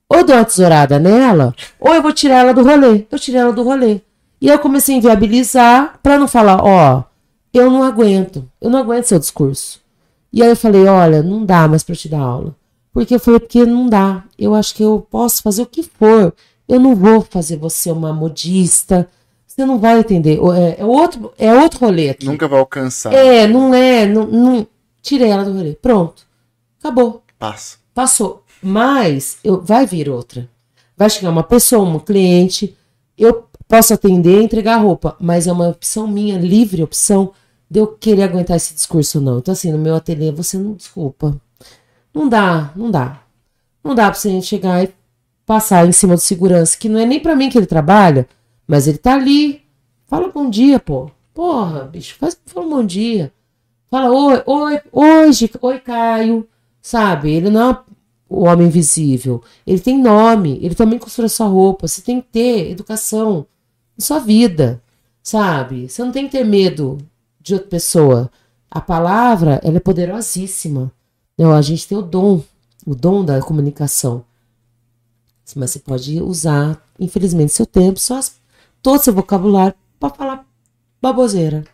Ou 0.08 0.22
dou 0.22 0.36
uma 0.36 0.44
tesourada 0.44 0.98
nela, 0.98 1.54
ou 1.80 1.94
eu 1.94 2.02
vou 2.02 2.12
tirar 2.12 2.40
ela 2.40 2.52
do 2.52 2.62
rolê. 2.62 3.06
Eu 3.10 3.18
tirei 3.18 3.40
ela 3.40 3.52
do 3.52 3.62
rolê. 3.62 4.00
E 4.44 4.48
eu 4.48 4.58
comecei 4.58 4.94
a 4.94 4.98
inviabilizar 4.98 5.98
pra 6.02 6.18
não 6.18 6.28
falar, 6.28 6.62
ó, 6.62 7.04
eu 7.50 7.70
não 7.70 7.82
aguento. 7.82 8.46
Eu 8.60 8.68
não 8.68 8.78
aguento 8.78 9.06
seu 9.06 9.18
discurso. 9.18 9.80
E 10.30 10.42
aí 10.42 10.50
eu 10.50 10.54
falei, 10.56 10.84
olha, 10.84 11.22
não 11.22 11.46
dá 11.46 11.66
mais 11.66 11.82
pra 11.82 11.94
te 11.96 12.10
dar 12.10 12.20
aula. 12.20 12.54
Porque 12.92 13.14
eu 13.14 13.18
falei, 13.18 13.40
porque 13.40 13.64
não 13.64 13.88
dá. 13.88 14.22
Eu 14.38 14.54
acho 14.54 14.74
que 14.74 14.82
eu 14.82 15.06
posso 15.10 15.42
fazer 15.42 15.62
o 15.62 15.66
que 15.66 15.82
for. 15.82 16.34
Eu 16.68 16.78
não 16.78 16.94
vou 16.94 17.22
fazer 17.22 17.56
você 17.56 17.90
uma 17.90 18.12
modista. 18.12 19.08
Você 19.46 19.64
não 19.64 19.78
vai 19.78 20.00
entender. 20.00 20.38
É, 20.54 20.82
é 20.82 20.84
outro, 20.84 21.32
é 21.38 21.54
outro 21.54 21.80
rolê 21.80 22.10
aqui. 22.10 22.26
Nunca 22.26 22.46
vai 22.46 22.58
alcançar. 22.58 23.14
É, 23.14 23.46
não 23.46 23.72
é. 23.72 24.04
Não, 24.04 24.26
não- 24.26 24.66
Tirei 25.00 25.30
ela 25.30 25.42
do 25.46 25.54
rolê. 25.54 25.72
Pronto. 25.72 26.22
Acabou. 26.78 27.22
Passa. 27.38 27.78
Passou. 27.94 28.44
Mas 28.62 29.38
eu, 29.42 29.62
vai 29.62 29.86
vir 29.86 30.10
outra. 30.10 30.50
Vai 30.98 31.08
chegar 31.08 31.30
uma 31.30 31.42
pessoa, 31.42 31.88
um 31.88 31.98
cliente. 31.98 32.76
Eu 33.16 33.46
posso 33.74 33.92
atender 33.92 34.40
e 34.40 34.44
entregar 34.44 34.76
roupa. 34.76 35.16
Mas 35.18 35.48
é 35.48 35.52
uma 35.52 35.68
opção 35.68 36.06
minha, 36.06 36.38
livre 36.38 36.82
opção, 36.82 37.32
de 37.68 37.80
eu 37.80 37.88
querer 37.88 38.22
aguentar 38.22 38.56
esse 38.56 38.72
discurso, 38.72 39.20
não. 39.20 39.38
Então, 39.38 39.50
assim, 39.50 39.72
no 39.72 39.78
meu 39.78 39.96
ateliê, 39.96 40.30
você 40.30 40.56
não 40.56 40.74
desculpa. 40.74 41.36
Não 42.14 42.28
dá, 42.28 42.72
não 42.76 42.88
dá. 42.88 43.22
Não 43.82 43.94
dá 43.94 44.04
pra 44.04 44.14
você 44.14 44.40
chegar 44.40 44.84
e 44.84 44.94
passar 45.44 45.86
em 45.88 45.92
cima 45.92 46.14
do 46.14 46.20
segurança, 46.20 46.78
que 46.78 46.88
não 46.88 47.00
é 47.00 47.04
nem 47.04 47.18
pra 47.18 47.34
mim 47.34 47.50
que 47.50 47.58
ele 47.58 47.66
trabalha, 47.66 48.28
mas 48.64 48.86
ele 48.86 48.96
tá 48.98 49.14
ali. 49.14 49.62
Fala 50.06 50.28
bom 50.28 50.48
dia, 50.48 50.78
pô. 50.78 51.10
Porra, 51.34 51.84
bicho, 51.84 52.14
faz 52.16 52.38
fala 52.46 52.68
bom 52.68 52.84
dia. 52.84 53.32
Fala 53.90 54.08
oi, 54.10 54.42
oi, 54.46 54.80
hoje, 54.92 55.50
oi, 55.60 55.80
Caio. 55.80 56.46
Sabe? 56.80 57.32
Ele 57.32 57.50
não 57.50 57.70
é 57.70 57.78
o 58.28 58.44
homem 58.44 58.68
invisível. 58.68 59.42
Ele 59.66 59.80
tem 59.80 60.00
nome, 60.00 60.60
ele 60.62 60.76
também 60.76 60.98
costura 60.98 61.28
sua 61.28 61.48
roupa. 61.48 61.88
Você 61.88 62.00
tem 62.02 62.20
que 62.20 62.28
ter 62.28 62.70
educação 62.70 63.46
em 63.98 64.02
sua 64.02 64.18
vida, 64.18 64.82
sabe? 65.22 65.88
Você 65.88 66.02
não 66.04 66.12
tem 66.12 66.26
que 66.26 66.32
ter 66.32 66.44
medo 66.44 66.98
de 67.40 67.54
outra 67.54 67.68
pessoa. 67.68 68.30
A 68.70 68.80
palavra, 68.80 69.60
ela 69.62 69.76
é 69.76 69.80
poderosíssima. 69.80 70.90
Não, 71.38 71.52
a 71.52 71.62
gente 71.62 71.86
tem 71.86 71.96
o 71.96 72.02
dom, 72.02 72.42
o 72.86 72.94
dom 72.94 73.24
da 73.24 73.40
comunicação. 73.40 74.24
Mas 75.56 75.70
você 75.72 75.78
pode 75.78 76.20
usar, 76.22 76.82
infelizmente, 76.98 77.52
seu 77.52 77.66
tempo, 77.66 78.00
só 78.00 78.16
as- 78.18 78.36
todo 78.82 79.00
seu 79.02 79.12
vocabulário 79.12 79.74
para 80.00 80.10
falar 80.14 80.46
baboseira. 81.00 81.64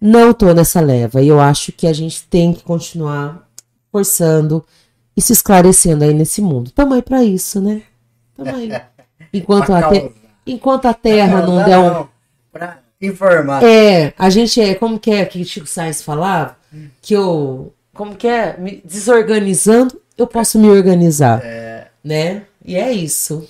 Não 0.00 0.32
tô 0.34 0.52
nessa 0.52 0.80
leva. 0.80 1.22
E 1.22 1.28
eu 1.28 1.40
acho 1.40 1.70
que 1.72 1.86
a 1.86 1.92
gente 1.92 2.24
tem 2.24 2.52
que 2.52 2.62
continuar 2.64 3.48
forçando 3.92 4.64
e 5.16 5.20
se 5.22 5.32
esclarecendo 5.32 6.02
aí 6.04 6.12
nesse 6.12 6.40
mundo. 6.42 6.70
Tamo 6.72 6.94
aí 6.94 7.02
pra 7.02 7.22
isso, 7.22 7.60
né? 7.60 7.82
Tamo 8.36 8.56
aí. 8.56 8.70
Enquanto 9.32 9.66
Pra 9.66 9.78
a, 9.78 9.88
te- 9.90 10.00
causar. 10.00 10.14
Enquanto 10.46 10.86
a 10.86 10.94
terra 10.94 11.42
não 11.42 11.56
Não, 11.56 11.64
der 11.64 11.78
um. 11.78 11.90
não, 11.90 12.08
Pra 12.52 12.78
informar. 13.00 13.62
É, 13.64 14.12
a 14.18 14.30
gente 14.30 14.60
é, 14.60 14.74
como 14.74 14.98
que 14.98 15.10
é 15.10 15.24
que 15.24 15.44
Chico 15.44 15.66
Sainz 15.66 16.02
falava? 16.02 16.56
Que 17.02 17.14
eu, 17.14 17.72
como 17.92 18.14
que 18.16 18.26
é? 18.28 18.56
Me 18.58 18.80
desorganizando, 18.84 20.00
eu 20.16 20.26
posso 20.26 20.58
me 20.58 20.68
organizar. 20.68 21.42
Né? 22.02 22.42
E 22.64 22.76
é 22.76 22.92
isso. 22.92 23.48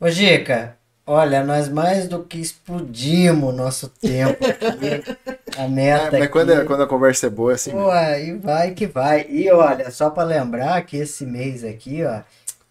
Ô, 0.00 0.08
Gica, 0.10 0.76
olha, 1.06 1.42
nós 1.42 1.68
mais 1.68 2.06
do 2.06 2.22
que 2.22 2.38
explodimos 2.38 3.54
nosso 3.54 3.88
tempo 3.88 4.44
aqui. 4.44 5.16
A 5.58 5.62
É, 5.62 5.68
meta 5.68 6.04
mas 6.12 6.22
aqui. 6.22 6.28
quando, 6.28 6.52
é- 6.52 6.64
quando 6.64 6.82
a 6.82 6.86
conversa 6.86 7.28
é 7.28 7.30
boa, 7.30 7.52
é 7.52 7.54
assim. 7.54 7.70
Pô, 7.70 7.90
e 7.94 8.34
vai 8.34 8.72
que 8.72 8.86
vai. 8.86 9.24
E 9.28 9.50
olha, 9.50 9.90
só 9.90 10.10
para 10.10 10.24
lembrar 10.24 10.82
que 10.84 10.98
esse 10.98 11.24
mês 11.24 11.64
aqui, 11.64 12.04
ó, 12.04 12.20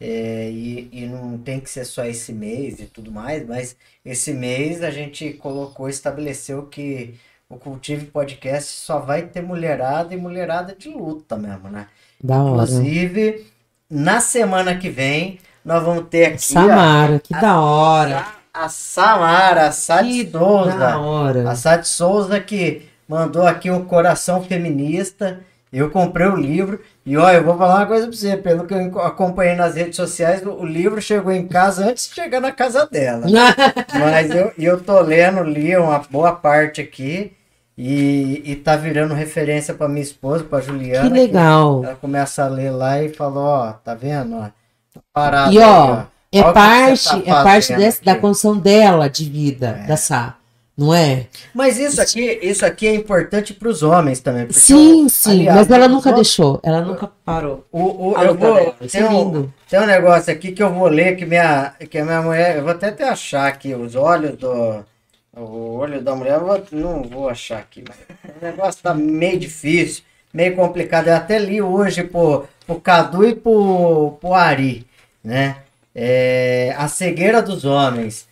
é, 0.08 0.50
e, 0.52 0.88
e 0.92 1.06
não 1.08 1.36
tem 1.38 1.60
que 1.60 1.68
ser 1.70 1.84
só 1.84 2.06
esse 2.06 2.32
mês 2.32 2.80
e 2.80 2.86
tudo 2.86 3.12
mais, 3.12 3.44
mas 3.48 3.76
esse 4.06 4.34
mês 4.34 4.84
a 4.84 4.92
gente 4.92 5.34
colocou, 5.34 5.90
estabeleceu 5.90 6.68
que 6.68 7.16
o 7.50 7.58
Cultive 7.58 8.06
Podcast 8.06 8.72
só 8.72 9.00
vai 9.00 9.24
ter 9.24 9.42
mulherada 9.42 10.14
e 10.14 10.18
mulherada 10.18 10.76
de 10.78 10.90
luta 10.90 11.36
mesmo, 11.36 11.70
né? 11.70 11.88
Da 12.24 12.38
hora. 12.44 12.52
Inclusive, 12.52 13.48
na 13.90 14.20
semana 14.20 14.78
que 14.78 14.90
vem, 14.90 15.40
nós 15.64 15.84
vamos 15.84 16.08
ter 16.10 16.26
aqui 16.26 16.42
Samara, 16.44 17.20
que 17.20 17.34
da 17.34 17.60
hora. 17.60 18.28
a 18.54 18.70
Samara, 18.70 19.68
a 19.68 19.70
Que 19.70 20.30
Souza. 20.32 20.78
da 20.78 21.00
hora. 21.00 21.50
A 21.50 21.56
Sade 21.56 21.88
Souza 21.88 22.40
que 22.40 22.84
mandou 23.08 23.46
aqui 23.48 23.72
um 23.72 23.86
coração 23.86 24.44
feminista. 24.44 25.44
Eu 25.74 25.90
comprei 25.90 26.28
o 26.28 26.36
livro 26.36 26.80
e 27.06 27.18
olha, 27.18 27.38
eu 27.38 27.44
vou 27.44 27.58
falar 27.58 27.78
uma 27.78 27.86
coisa 27.86 28.08
pra 28.08 28.16
você, 28.16 28.38
pelo 28.38 28.66
que 28.66 28.74
eu 28.74 29.00
acompanhei 29.02 29.56
nas 29.56 29.76
redes 29.76 29.96
sociais, 29.96 30.42
o 30.46 30.66
livro 30.66 31.02
chegou 31.02 31.32
em 31.32 31.48
casa 31.48 31.86
antes 31.86 32.08
de 32.08 32.16
chegar 32.16 32.40
na 32.40 32.52
casa 32.52 32.86
dela. 32.86 33.26
Mas 33.94 34.32
eu, 34.32 34.54
eu 34.58 34.82
tô 34.82 35.00
lendo, 35.02 35.44
li 35.44 35.76
uma 35.76 36.00
boa 36.10 36.32
parte 36.32 36.80
aqui 36.80 37.34
e, 37.78 38.42
e 38.46 38.56
tá 38.56 38.76
virando 38.78 39.14
referência 39.14 39.74
pra 39.74 39.88
minha 39.88 40.02
esposa, 40.02 40.44
pra 40.46 40.62
Juliana. 40.62 41.10
que 41.10 41.14
legal. 41.14 41.84
Ela 41.84 41.96
começa 41.96 42.46
a 42.46 42.48
ler 42.48 42.72
lá 42.72 43.02
e 43.02 43.10
falou, 43.10 43.44
ó, 43.44 43.74
tá 43.74 43.94
vendo? 43.94 44.38
Ó, 44.38 44.44
tá 44.94 45.02
parado 45.12 45.52
E 45.52 45.62
aí, 45.62 45.66
ó, 45.66 46.04
é 46.32 46.42
que 46.42 46.48
você 46.48 46.54
parte, 46.54 47.10
tá 47.10 47.18
é 47.18 47.44
parte 47.44 47.74
dessa, 47.76 48.04
da 48.04 48.16
construção 48.16 48.58
dela 48.58 49.10
de 49.10 49.30
vida, 49.30 49.84
da 49.88 49.98
Sá. 49.98 50.38
Não 50.78 50.94
é? 50.94 51.28
Mas 51.54 51.80
isso 51.80 52.02
aqui, 52.02 52.40
isso 52.44 52.66
aqui 52.66 52.86
é 52.86 52.94
importante 52.94 53.54
para 53.54 53.70
os 53.70 53.82
homens 53.82 54.20
também. 54.20 54.48
Sim, 54.52 55.08
sim. 55.08 55.48
aliás, 55.48 55.60
mas 55.60 55.72
ela 55.72 55.88
nunca 55.88 56.12
deixou. 56.12 56.60
Ela 56.62 56.82
nunca 56.82 57.10
parou. 57.24 57.66
O, 57.72 58.10
o, 58.10 58.22
eu 58.22 58.36
vou, 58.36 58.76
isso 58.82 58.98
tem, 58.98 59.02
é 59.02 59.10
um, 59.10 59.50
tem 59.70 59.80
um 59.80 59.86
negócio 59.86 60.34
aqui 60.34 60.52
que 60.52 60.62
eu 60.62 60.74
vou 60.74 60.88
ler 60.90 61.16
que 61.16 61.26
minha, 61.26 61.74
que 61.90 62.02
minha 62.04 62.22
mulher. 62.22 62.58
Eu 62.58 62.64
vou 62.64 62.72
até, 62.74 62.90
até 62.90 63.08
achar 63.08 63.48
aqui 63.48 63.74
os 63.74 63.96
olhos 63.96 64.38
do. 64.38 64.84
O 65.38 65.76
olho 65.78 66.02
da 66.02 66.14
mulher, 66.16 66.36
eu 66.40 66.46
vou- 66.46 66.64
não 66.74 67.04
vou 67.04 67.30
achar 67.30 67.60
aqui. 67.60 67.84
Mas 67.88 67.98
o 68.42 68.46
negócio 68.46 68.82
tá 68.84 68.94
meio 68.94 69.40
difícil, 69.40 70.04
meio 70.34 70.56
complicado. 70.58 71.08
Eu 71.08 71.16
até 71.16 71.40
li 71.40 71.62
hoje 71.62 72.04
pro, 72.04 72.46
pro 72.68 72.80
Cadu 72.82 73.26
e 73.26 73.34
pro, 73.34 74.18
pro 74.20 74.34
Ari, 74.34 74.86
né? 75.24 75.58
É, 75.94 76.74
a 76.78 76.90
cegueira 76.90 77.42
dos 77.42 77.64
homens. 77.64 78.28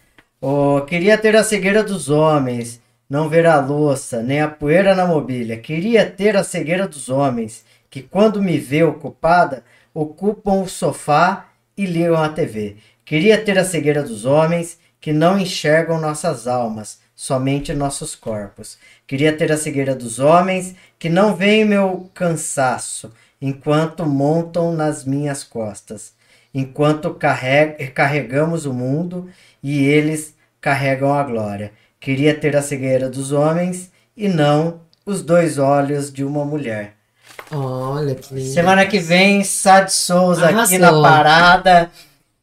Oh, 0.46 0.82
queria 0.82 1.18
ter 1.18 1.38
a 1.38 1.44
cegueira 1.44 1.82
dos 1.82 2.10
homens, 2.10 2.82
não 3.10 3.30
ver 3.30 3.46
a 3.46 3.62
louça, 3.62 4.22
nem 4.22 4.42
a 4.42 4.48
poeira 4.50 4.94
na 4.94 5.08
mobília. 5.08 5.56
Queria 5.56 6.06
ter 6.06 6.36
a 6.36 6.44
cegueira 6.44 6.86
dos 6.86 7.08
homens, 7.08 7.64
que 7.90 8.02
quando 8.02 8.44
me 8.44 8.58
vê 8.58 8.84
ocupada, 8.84 9.64
ocupam 9.94 10.62
o 10.62 10.68
sofá 10.68 11.46
e 11.78 11.86
ligam 11.86 12.22
a 12.22 12.28
TV. 12.28 12.76
Queria 13.06 13.42
ter 13.42 13.58
a 13.58 13.64
cegueira 13.64 14.04
dos 14.04 14.26
homens, 14.26 14.78
que 15.00 15.14
não 15.14 15.40
enxergam 15.40 15.98
nossas 15.98 16.46
almas, 16.46 17.00
somente 17.16 17.72
nossos 17.72 18.14
corpos. 18.14 18.78
Queria 19.08 19.32
ter 19.32 19.50
a 19.50 19.56
cegueira 19.56 19.96
dos 19.96 20.20
homens, 20.20 20.76
que 21.00 21.08
não 21.08 21.34
veem 21.38 21.64
meu 21.64 22.12
cansaço, 22.14 23.14
enquanto 23.42 24.06
montam 24.06 24.74
nas 24.74 25.06
minhas 25.06 25.42
costas 25.42 26.12
enquanto 26.54 27.14
carreg- 27.16 27.92
carregamos 27.94 28.66
o 28.66 28.74
mundo 28.74 29.30
e 29.64 29.86
eles 29.86 30.36
carregam 30.60 31.14
a 31.14 31.24
glória. 31.24 31.72
Queria 32.00 32.34
ter 32.36 32.56
a 32.56 32.62
cegueira 32.62 33.10
dos 33.10 33.32
homens 33.32 33.90
e 34.16 34.28
não 34.28 34.82
os 35.06 35.22
dois 35.24 35.58
olhos 35.58 36.12
de 36.12 36.24
uma 36.24 36.44
mulher. 36.44 36.96
Olha 37.52 38.16
que 38.16 38.34
lindo. 38.34 38.50
Semana 38.54 38.86
que 38.86 39.00
vem, 39.00 39.44
Sad 39.44 39.90
Souza 39.92 40.48
aqui 40.50 40.78
na 40.78 40.88
Arrasou. 40.88 41.04
parada. 41.04 41.92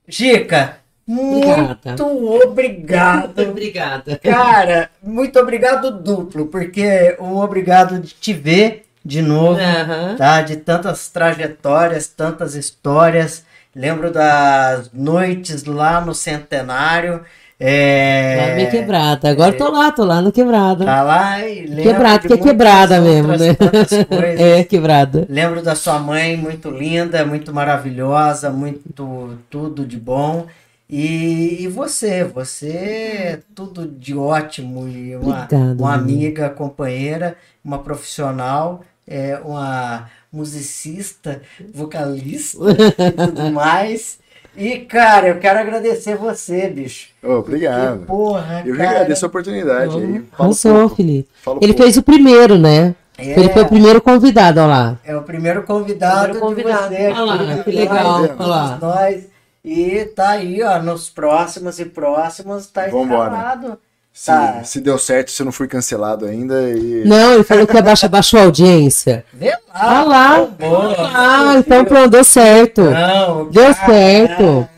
Gica, 0.08 0.78
muito 1.06 2.04
obrigado. 2.44 3.42
Obrigada. 3.50 4.18
Cara, 4.18 4.90
muito 5.02 5.38
obrigado 5.38 5.90
duplo, 5.90 6.46
porque 6.46 7.16
um 7.20 7.36
obrigado 7.38 7.98
de 7.98 8.14
te 8.14 8.32
ver 8.32 8.86
de 9.04 9.22
novo, 9.22 9.58
Aham. 9.60 10.16
tá? 10.16 10.42
De 10.42 10.56
tantas 10.56 11.08
trajetórias, 11.08 12.06
tantas 12.08 12.54
histórias. 12.54 13.44
Lembro 13.80 14.12
das 14.12 14.90
noites 14.92 15.64
lá 15.64 16.02
no 16.02 16.14
Centenário. 16.14 17.22
É... 17.58 18.48
Lá 18.48 18.54
bem 18.56 18.70
quebrada. 18.70 19.30
Agora 19.30 19.56
tô 19.56 19.70
lá, 19.70 19.90
tô 19.90 20.04
lá 20.04 20.20
no 20.20 20.30
quebrada. 20.30 20.84
Tá 20.84 21.02
lá 21.02 21.40
e 21.48 21.64
lembro 21.66 21.82
quebrada, 21.84 22.18
de 22.18 22.28
que 22.28 22.34
é 22.34 22.36
quebrada 22.36 23.00
mesmo, 23.00 23.28
né? 23.28 23.56
É, 24.38 24.64
quebrada. 24.64 25.26
Lembro 25.30 25.62
da 25.62 25.74
sua 25.74 25.98
mãe, 25.98 26.36
muito 26.36 26.68
linda, 26.68 27.24
muito 27.24 27.54
maravilhosa, 27.54 28.50
muito 28.50 29.38
tudo 29.48 29.86
de 29.86 29.96
bom. 29.96 30.46
E, 30.88 31.62
e 31.62 31.68
você, 31.68 32.22
você 32.22 32.68
é 32.68 33.40
tudo 33.54 33.86
de 33.86 34.14
ótimo 34.14 34.86
e 34.86 35.16
uma, 35.16 35.44
Obrigada, 35.44 35.82
uma 35.82 35.94
amiga, 35.94 36.50
companheira, 36.50 37.34
uma 37.64 37.78
profissional, 37.78 38.82
é, 39.08 39.40
uma 39.42 40.10
musicista, 40.32 41.42
vocalista 41.74 42.58
e 42.98 43.10
tudo 43.26 43.50
mais. 43.52 44.18
E, 44.56 44.80
cara, 44.80 45.28
eu 45.28 45.38
quero 45.38 45.60
agradecer 45.60 46.16
você, 46.16 46.68
bicho. 46.68 47.08
Obrigado. 47.22 48.00
Que 48.00 48.06
porra, 48.06 48.62
Eu 48.66 48.72
que 48.72 48.78
cara. 48.78 48.90
agradeço 48.90 49.24
a 49.24 49.28
oportunidade 49.28 49.96
aí. 49.96 50.22
Falo 50.36 50.44
Arrasou, 50.50 50.74
pouco. 50.80 50.96
Felipe. 50.96 51.28
Falo 51.42 51.58
Ele 51.62 51.72
pouco. 51.72 51.82
fez 51.84 51.96
o 51.96 52.02
primeiro, 52.02 52.58
né? 52.58 52.94
É. 53.16 53.38
Ele 53.38 53.48
foi 53.50 53.62
o 53.62 53.68
primeiro 53.68 54.00
convidado, 54.00 54.60
olha 54.60 54.66
lá. 54.68 54.98
É 55.04 55.14
o 55.16 55.22
primeiro 55.22 55.62
convidado, 55.62 56.32
Primeiro 56.32 56.40
convidado. 56.46 56.88
de 56.88 56.96
você 56.96 57.06
aqui. 57.06 57.20
Olha 57.20 57.24
lá, 57.56 57.62
que 57.64 57.70
legal, 57.70 58.04
Nós, 58.22 58.30
olha 58.38 58.46
lá. 58.48 58.78
Nós. 58.80 59.24
E 59.64 60.04
tá 60.16 60.30
aí, 60.30 60.62
ó, 60.62 60.82
nos 60.82 61.10
próximos 61.10 61.78
e 61.78 61.84
próximos, 61.84 62.66
tá 62.66 62.86
Vambora. 62.88 63.30
escalado. 63.30 63.78
Se, 64.12 64.26
Tá. 64.26 64.62
se 64.64 64.80
deu 64.80 64.98
certo, 64.98 65.30
se 65.30 65.40
eu 65.40 65.44
não 65.46 65.52
fui 65.52 65.66
cancelado 65.66 66.26
ainda. 66.26 66.54
E... 66.70 67.04
Não, 67.06 67.34
ele 67.34 67.44
falou 67.44 67.66
que 67.66 67.76
abaixa, 67.78 68.06
baixou 68.08 68.38
a 68.40 68.42
audiência. 68.42 69.24
Vê 69.32 69.50
lá. 69.50 69.56
Ah 69.72 70.04
lá. 70.04 70.40
Boa. 70.58 70.94
Ah, 71.14 71.54
então 71.56 71.84
pronto, 71.84 72.10
deu 72.10 72.24
certo. 72.24 72.82
Não, 72.82 73.48
Deu 73.50 73.72
cara, 73.74 73.86
certo. 73.86 74.68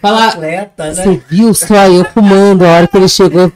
Fala- 0.00 0.26
Atleta, 0.28 0.84
né? 0.86 0.94
Você 0.94 1.22
viu 1.28 1.54
só 1.54 1.86
eu 1.86 2.04
fumando 2.06 2.64
a 2.64 2.68
hora 2.70 2.88
que 2.88 2.96
ele 2.96 3.08
chegou? 3.08 3.48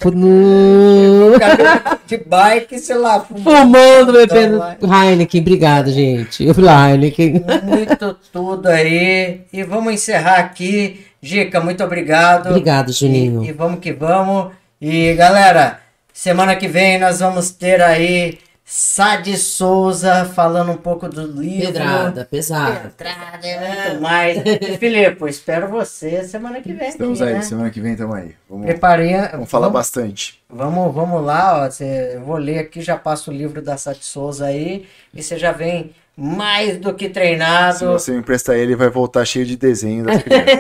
Cara 1.39 1.99
de 2.07 2.19
bike, 2.19 2.79
sei 2.79 2.97
lá, 2.97 3.21
Fumando, 3.21 4.13
bebendo 4.13 4.63
Então. 4.79 5.03
Heineken. 5.05 5.41
Obrigado, 5.41 5.91
gente. 5.91 6.45
Eu 6.45 6.55
falei, 6.55 6.93
Heineken. 6.93 7.45
Muito 7.65 8.17
tudo 8.33 8.67
aí. 8.69 9.41
E 9.53 9.63
vamos 9.65 9.93
encerrar 9.93 10.37
aqui. 10.39 11.05
Gica, 11.21 11.61
muito 11.61 11.83
obrigado. 11.83 12.49
Obrigado, 12.51 12.93
Juninho. 12.93 13.43
E, 13.45 13.49
e 13.49 13.53
vamos 13.53 13.81
que 13.81 13.93
vamos. 13.93 14.53
E 14.89 15.15
galera, 15.15 15.81
semana 16.13 16.55
que 16.55 16.69
vem 16.69 16.97
nós 16.97 17.19
vamos 17.19 17.51
ter 17.51 17.83
aí 17.83 18.39
Sade 18.65 19.37
Souza 19.37 20.25
falando 20.27 20.71
um 20.71 20.77
pouco 20.77 21.09
do 21.09 21.27
livro. 21.27 21.73
Pedrada, 21.73 22.25
pesada. 22.25 22.95
Pedrada, 22.97 23.41
e 23.45 23.89
muito 23.89 24.01
mais. 24.01 24.39
Filipe, 24.79 25.21
eu 25.23 25.27
espero 25.27 25.67
você 25.67 26.23
semana 26.23 26.61
que 26.61 26.73
vem. 26.73 26.89
Estamos 26.89 27.21
aí, 27.21 27.35
né? 27.35 27.43
semana 27.43 27.69
que 27.69 27.81
vem 27.81 27.95
estamos 27.95 28.15
aí. 28.15 28.37
Vamos, 28.49 28.65
Preparei. 28.67 29.17
vamos 29.33 29.51
falar 29.51 29.67
vamos, 29.67 29.81
bastante. 29.81 30.41
vamos, 30.49 30.95
vamos 30.95 31.25
lá, 31.25 31.65
ó. 31.65 31.71
Cê, 31.73 32.13
eu 32.15 32.21
vou 32.21 32.37
ler 32.37 32.61
aqui, 32.61 32.81
já 32.81 32.97
passo 32.97 33.33
o 33.33 33.35
livro 33.35 33.61
da 33.61 33.77
Sade 33.77 34.05
Souza 34.05 34.47
aí. 34.47 34.87
E 35.13 35.21
você 35.21 35.37
já 35.37 35.51
vem 35.51 35.91
mais 36.17 36.79
do 36.79 36.95
que 36.95 37.07
Se 37.07 37.11
treinado. 37.11 37.87
você 37.91 38.13
me 38.13 38.19
emprestar 38.19 38.55
ele, 38.55 38.77
vai 38.77 38.89
voltar 38.89 39.25
cheio 39.25 39.47
de 39.47 39.57
desenho 39.57 40.05
das 40.05 40.23
crianças. 40.23 40.55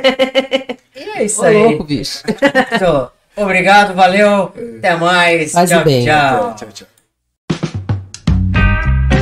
E 0.96 1.10
é 1.16 1.22
isso 1.22 1.42
Ô, 1.42 1.44
aí. 1.44 1.54
louco, 1.54 1.84
bicho. 1.84 2.24
Obrigado, 3.36 3.94
valeu. 3.94 4.52
Até 4.78 4.96
mais. 4.96 5.52
Faz 5.52 5.70
o 5.70 5.74
tchau, 5.74 5.84
bem. 5.84 6.04
tchau. 6.04 6.54
tchau, 6.54 6.68
tchau. 6.72 6.95